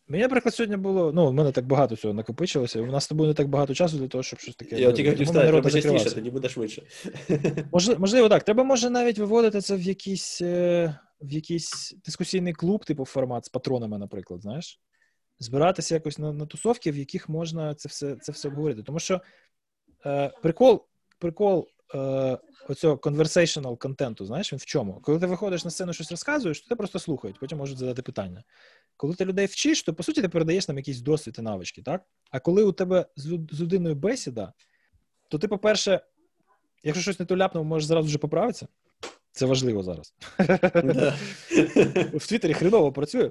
мені, 0.09 0.22
наприклад, 0.22 0.55
сьогодні 0.55 0.76
було. 0.76 1.12
Ну, 1.12 1.28
в 1.28 1.32
мене 1.32 1.52
так 1.52 1.66
багато 1.66 1.96
цього 1.96 2.14
накопичилося. 2.14 2.80
У 2.80 2.86
нас 2.86 3.05
з 3.05 3.09
тобою 3.09 3.28
не 3.28 3.34
так 3.34 3.48
багато 3.48 3.74
часу 3.74 3.98
для 3.98 4.09
того, 4.09 4.22
щоб 4.22 4.38
щось 4.38 4.56
таке. 4.56 4.80
Я 4.80 4.92
тільки 4.92 5.10
хотів 5.10 5.26
сказати, 5.26 5.48
треба 5.48 5.70
частіше, 5.70 6.14
тоді 6.14 6.30
буде 6.30 6.48
швидше. 6.48 6.82
Можливо, 7.72 8.00
можливо, 8.00 8.28
так. 8.28 8.42
Треба 8.42 8.64
може 8.64 8.90
навіть 8.90 9.18
виводити 9.18 9.60
це 9.60 9.76
в 9.76 9.82
якийсь 9.82 10.42
е, 10.42 10.98
в 11.20 11.32
якийсь 11.32 11.94
дискусійний 12.05 12.52
клуб, 12.52 12.84
типу 12.84 13.05
формат 13.05 13.44
з 13.44 13.48
патронами, 13.48 13.98
наприклад, 13.98 14.42
знаєш. 14.42 14.80
Збиратися 15.38 15.94
якось 15.94 16.18
на 16.18 16.32
на 16.32 16.46
тусовки, 16.46 16.90
в 16.90 16.96
яких 16.96 17.28
можна 17.28 17.74
це 17.74 17.88
все 17.88 18.16
це 18.16 18.32
все 18.32 18.48
обговорити. 18.48 18.82
Тому 18.82 18.98
що 18.98 19.20
е, 20.06 20.32
прикол 20.42 20.86
прикол 21.18 21.68
е, 21.94 22.38
оцього 22.68 22.94
conversational 22.94 23.78
контенту, 23.78 24.24
знаєш, 24.24 24.52
він 24.52 24.59
в 24.59 24.64
чому? 24.64 25.00
Коли 25.02 25.18
ти 25.18 25.26
виходиш 25.26 25.64
на 25.64 25.70
сцену 25.70 25.92
щось 25.92 26.10
розказуєш, 26.10 26.60
то 26.60 26.68
ти 26.68 26.76
просто 26.76 26.98
слухають, 26.98 27.38
потім 27.40 27.59
можуть 27.59 27.78
задати 27.78 28.02
питання. 28.02 28.42
Коли 28.98 29.14
ти 29.14 29.24
людей 29.24 29.46
вчиш, 29.46 29.82
то 29.82 29.94
по 29.94 30.02
суті 30.02 30.22
ти 30.22 30.28
передаєш 30.28 30.68
нам 30.68 30.76
якийсь 30.76 31.00
досвід 31.00 31.36
і 31.38 31.42
навички, 31.42 31.82
так? 31.82 32.02
А 32.30 32.40
коли 32.40 32.64
у 32.64 32.72
тебе 32.72 33.06
з 33.16 33.60
людиною 33.60 33.94
бесіда, 33.94 34.52
то 35.28 35.38
ти, 35.38 35.48
по-перше, 35.48 36.00
якщо 36.82 37.02
щось 37.02 37.20
не 37.20 37.26
то 37.26 37.36
ляпнув, 37.36 37.64
можеш 37.64 37.86
зразу 37.86 38.06
вже 38.06 38.18
поправитися. 38.18 38.68
Це 39.32 39.46
важливо 39.46 39.82
зараз. 39.82 40.14
В 42.12 42.26
Твіттері 42.28 42.54
хреново 42.54 42.92
працює. 42.92 43.30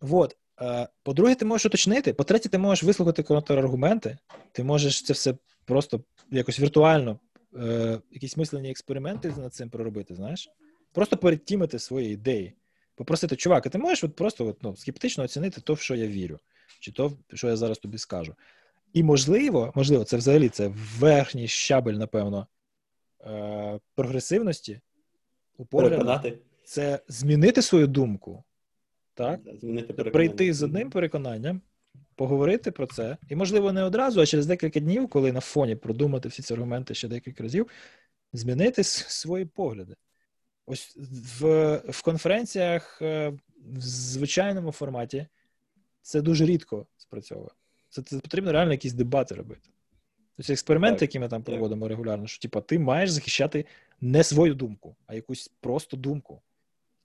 Вот. 0.00 0.36
Е, 0.60 0.88
по-друге, 1.02 1.34
ти 1.34 1.44
можеш 1.44 1.66
уточнити. 1.66 2.12
По-третє, 2.12 2.48
ти 2.48 2.58
можеш 2.58 2.84
вислухати 2.84 3.22
контраргументи. 3.22 4.18
Ти 4.52 4.64
можеш 4.64 5.02
це 5.02 5.12
все 5.12 5.34
просто 5.64 6.00
якось 6.30 6.60
віртуально, 6.60 7.18
е, 7.56 8.00
якісь 8.10 8.36
мислені 8.36 8.70
експерименти 8.70 9.32
над 9.36 9.54
цим 9.54 9.70
проробити, 9.70 10.14
знаєш? 10.14 10.48
Просто 10.92 11.16
передтімити 11.16 11.78
свої 11.78 12.12
ідеї. 12.12 12.54
Попросити, 12.98 13.36
чувак, 13.36 13.66
а 13.66 13.68
ти 13.68 13.78
можеш 13.78 14.04
от 14.04 14.16
просто 14.16 14.46
от, 14.46 14.62
ну, 14.62 14.76
скептично 14.76 15.24
оцінити 15.24 15.60
то, 15.60 15.74
в 15.74 15.80
що 15.80 15.94
я 15.94 16.06
вірю, 16.06 16.38
чи 16.80 16.92
то, 16.92 17.12
що 17.34 17.48
я 17.48 17.56
зараз 17.56 17.78
тобі 17.78 17.98
скажу. 17.98 18.34
І 18.92 19.02
можливо, 19.02 19.72
можливо, 19.74 20.04
це 20.04 20.16
взагалі 20.16 20.48
це 20.48 20.72
верхній 20.98 21.48
щабель, 21.48 21.94
напевно, 21.94 22.46
е- 23.20 23.80
прогресивності 23.94 24.80
у 25.56 25.64
погляду. 25.64 25.96
Це 26.64 27.00
змінити 27.08 27.62
свою 27.62 27.86
думку, 27.86 28.44
так? 29.14 29.40
Змінити 29.60 29.92
прийти 29.92 30.54
з 30.54 30.62
одним 30.62 30.90
переконанням, 30.90 31.60
поговорити 32.14 32.70
про 32.70 32.86
це, 32.86 33.16
і, 33.28 33.36
можливо, 33.36 33.72
не 33.72 33.82
одразу, 33.82 34.20
а 34.20 34.26
через 34.26 34.46
декілька 34.46 34.80
днів, 34.80 35.08
коли 35.08 35.32
на 35.32 35.40
фоні 35.40 35.76
продумати 35.76 36.28
всі 36.28 36.42
ці 36.42 36.54
аргументи 36.54 36.94
ще 36.94 37.08
декілька 37.08 37.42
разів, 37.42 37.66
змінити 38.32 38.84
свої 38.84 39.44
погляди. 39.44 39.94
Ось 40.70 40.96
в 41.40 41.76
в 41.88 42.02
конференціях 42.02 43.02
е, 43.02 43.28
в 43.58 43.80
звичайному 43.80 44.72
форматі 44.72 45.26
це 46.02 46.22
дуже 46.22 46.46
рідко 46.46 46.86
спрацьовує. 46.96 47.50
Це, 47.88 48.02
це 48.02 48.18
потрібно 48.18 48.52
реально 48.52 48.72
якісь 48.72 48.92
дебати 48.92 49.34
робити. 49.34 49.70
Тобто 50.36 50.52
експерименти, 50.52 51.04
які 51.04 51.18
ми 51.18 51.28
там 51.28 51.42
проводимо 51.42 51.88
регулярно, 51.88 52.26
що 52.26 52.40
типу, 52.40 52.60
ти 52.60 52.78
маєш 52.78 53.10
захищати 53.10 53.64
не 54.00 54.24
свою 54.24 54.54
думку, 54.54 54.96
а 55.06 55.14
якусь 55.14 55.50
просто 55.60 55.96
думку. 55.96 56.42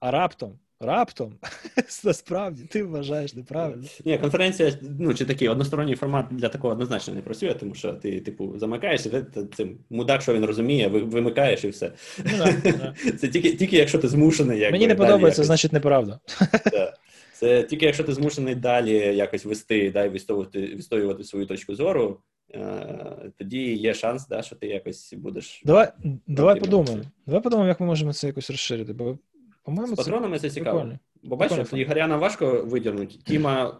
А 0.00 0.10
раптом, 0.10 0.58
раптом, 0.80 1.34
насправді, 2.04 2.62
ти 2.62 2.82
вважаєш 2.82 3.34
неправильно. 3.34 3.84
Ні, 4.04 4.18
конференція, 4.18 4.72
ну 4.98 5.14
чи 5.14 5.24
такий 5.24 5.48
односторонній 5.48 5.94
формат 5.94 6.26
для 6.30 6.48
такого 6.48 6.72
однозначно 6.72 7.14
не 7.14 7.20
працює, 7.20 7.54
тому 7.54 7.74
що 7.74 7.92
ти, 7.92 8.20
типу, 8.20 8.58
замикаєшся, 8.58 9.26
цим 9.56 9.78
мудак, 9.90 10.22
що 10.22 10.34
він 10.34 10.44
розуміє, 10.44 10.88
вимикаєш 10.88 11.64
і 11.64 11.68
все. 11.68 11.92
Ну, 12.18 12.38
да, 12.38 12.72
да. 12.72 12.94
Це 13.18 13.28
тільки, 13.28 13.52
тільки 13.52 13.76
якщо 13.76 13.98
ти 13.98 14.08
змушений. 14.08 14.58
Якби, 14.58 14.72
Мені 14.72 14.86
не 14.86 14.94
подобається, 14.94 15.42
якось... 15.42 15.46
значить 15.46 15.72
неправда. 15.72 16.20
Да. 16.72 16.94
Це 17.34 17.62
тільки 17.62 17.86
якщо 17.86 18.04
ти 18.04 18.14
змушений 18.14 18.54
далі 18.54 18.92
якось 18.96 19.44
вести, 19.44 19.90
дай 19.90 20.10
відстоювати, 20.10 20.60
відстоювати 20.60 21.24
свою 21.24 21.46
точку 21.46 21.74
зору, 21.74 22.20
е, 22.54 23.32
тоді 23.38 23.74
є 23.74 23.94
шанс, 23.94 24.28
да, 24.28 24.42
що 24.42 24.56
ти 24.56 24.66
якось 24.66 25.14
будеш. 25.16 25.62
Давай 25.64 25.88
давай 26.26 26.60
подумаємо. 26.60 27.02
Давай 27.26 27.42
подумаємо, 27.42 27.68
як 27.68 27.80
ми 27.80 27.86
можемо 27.86 28.12
це 28.12 28.26
якось 28.26 28.50
розширити. 28.50 28.92
Бо, 28.92 29.18
по-моєму, 29.64 29.94
З 29.94 29.96
патронами 29.96 30.38
це, 30.38 30.50
цікаво. 30.50 30.78
Прикольно. 30.78 30.98
Бо 31.22 31.36
бачиш, 31.36 31.72
Ігоряна 31.72 32.16
важко 32.16 32.64
видірнути, 32.64 33.14
Тіма 33.26 33.78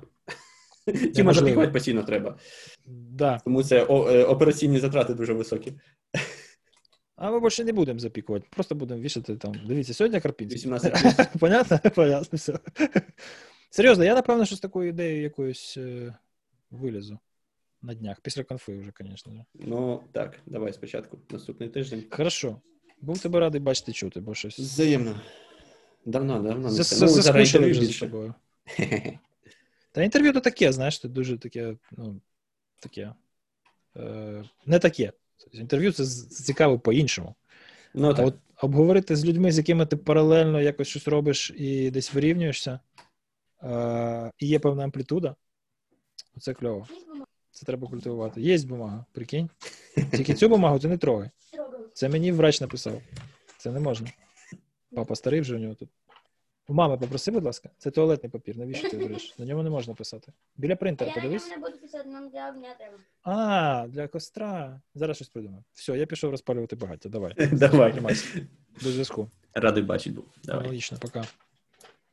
Тіма 1.14 1.32
запікувати 1.32 1.72
постійно 1.72 2.02
треба. 2.02 2.38
Да. 2.86 3.40
Тому 3.44 3.62
це 3.62 3.82
е, 3.82 4.24
операційні 4.24 4.78
затрати 4.78 5.14
дуже 5.14 5.32
високі. 5.32 5.72
А 7.16 7.30
ми 7.30 7.40
більше 7.40 7.64
не 7.64 7.72
будемо 7.72 7.98
запікувати, 7.98 8.46
просто 8.50 8.74
будемо 8.74 9.00
вішати 9.00 9.36
там. 9.36 9.54
Дивіться, 9.66 9.94
сьогодні 9.94 10.20
Карпінський. 10.20 10.56
18 10.56 11.30
Понятно? 11.40 11.80
Понятно, 11.94 12.36
все. 12.36 12.58
Серйозно, 13.70 14.04
я 14.04 14.14
напевно, 14.14 14.44
що 14.44 14.56
з 14.56 14.60
такою 14.60 14.88
ідеєю 14.88 15.22
якоюсь 15.22 15.74
е, 15.76 16.14
вилізу 16.70 17.18
на 17.82 17.94
днях, 17.94 18.20
після 18.20 18.44
конфи 18.44 18.78
вже, 18.78 18.92
звісно. 19.00 19.44
Ну, 19.54 20.02
так, 20.12 20.38
давай 20.46 20.72
спочатку. 20.72 21.18
Наступний 21.30 21.68
тиждень. 21.68 22.04
Хорошо. 22.10 22.60
Був 23.00 23.18
тебе 23.18 23.40
радий 23.40 23.60
бачити 23.60 23.92
чути, 23.92 24.20
бо 24.20 24.34
щось. 24.34 24.58
Взаємно. 24.58 25.20
Давно, 26.06 26.42
давно. 26.42 26.70
Заскучили 26.70 27.70
вже 27.70 27.84
з 27.84 27.98
тобою. 27.98 28.34
Та 29.92 30.02
інтерв'ю 30.02 30.32
то 30.32 30.40
таке, 30.40 30.72
знаєш, 30.72 31.00
це 31.00 31.08
дуже 31.08 31.38
таке, 31.38 31.76
ну, 31.92 32.20
таке. 32.80 33.12
Е, 33.96 34.44
Не 34.66 34.78
таке. 34.78 35.12
Інтерв'ю 35.52 35.92
це 35.92 36.04
цікаво 36.26 36.78
по-іншому. 36.78 37.34
Ну, 37.94 38.14
так. 38.14 38.20
А 38.20 38.22
от 38.24 38.34
обговорити 38.62 39.16
з 39.16 39.24
людьми, 39.24 39.52
з 39.52 39.58
якими 39.58 39.86
ти 39.86 39.96
паралельно 39.96 40.60
якось 40.60 40.88
щось 40.88 41.08
робиш 41.08 41.52
і 41.56 41.90
десь 41.90 42.14
вирівнюєшся, 42.14 42.80
е, 43.62 44.30
і 44.38 44.46
є 44.46 44.58
певна 44.58 44.84
амплітуда, 44.84 45.34
це 46.40 46.54
кльово. 46.54 46.86
Це 47.50 47.66
треба 47.66 47.88
культивувати. 47.88 48.40
Є 48.40 48.58
бумага, 48.58 49.04
прикинь. 49.12 49.50
Тільки 50.10 50.34
цю 50.34 50.48
бумагу 50.48 50.78
ти 50.78 50.88
не 50.88 50.98
трогай. 50.98 51.30
Це 51.92 52.08
мені 52.08 52.32
врач 52.32 52.60
написав. 52.60 53.02
Це 53.58 53.70
не 53.70 53.80
можна. 53.80 54.08
Папа 54.94 55.14
старий 55.14 55.40
вже 55.40 55.56
у 55.56 55.58
нього 55.58 55.74
тут. 55.74 55.88
У 56.68 56.74
мами 56.74 56.96
попроси, 56.98 57.30
будь 57.30 57.44
ласка, 57.44 57.70
це 57.78 57.90
туалетний 57.90 58.30
папір. 58.30 58.56
Навіщо 58.56 58.90
ти 58.90 58.96
береш? 58.96 59.38
На 59.38 59.44
ньому 59.44 59.62
не 59.62 59.70
можна 59.70 59.94
писати. 59.94 60.32
Біля 60.56 60.76
принтера, 60.76 61.12
подивись. 61.14 61.48
Я 61.48 61.56
не 61.56 61.62
буду 61.62 61.78
писати, 61.78 62.08
нам 62.08 62.28
для 62.30 62.48
огня 62.48 62.74
треба. 62.78 62.96
А, 63.22 63.86
для 63.88 64.08
костра. 64.08 64.80
Зараз 64.94 65.16
щось 65.16 65.28
придумаю. 65.28 65.64
Все, 65.72 65.98
я 65.98 66.06
пішов 66.06 66.30
розпалювати 66.30 66.76
багаття. 66.76 67.08
Давай. 67.08 67.34
Давай. 67.52 67.92
До 68.82 68.90
зв'язку. 68.90 69.30
Радий 69.54 69.82
бачити 69.82 70.16
був. 70.16 70.24
Давай. 70.44 70.66
Логічно, 70.66 70.98
пока. 71.00 71.24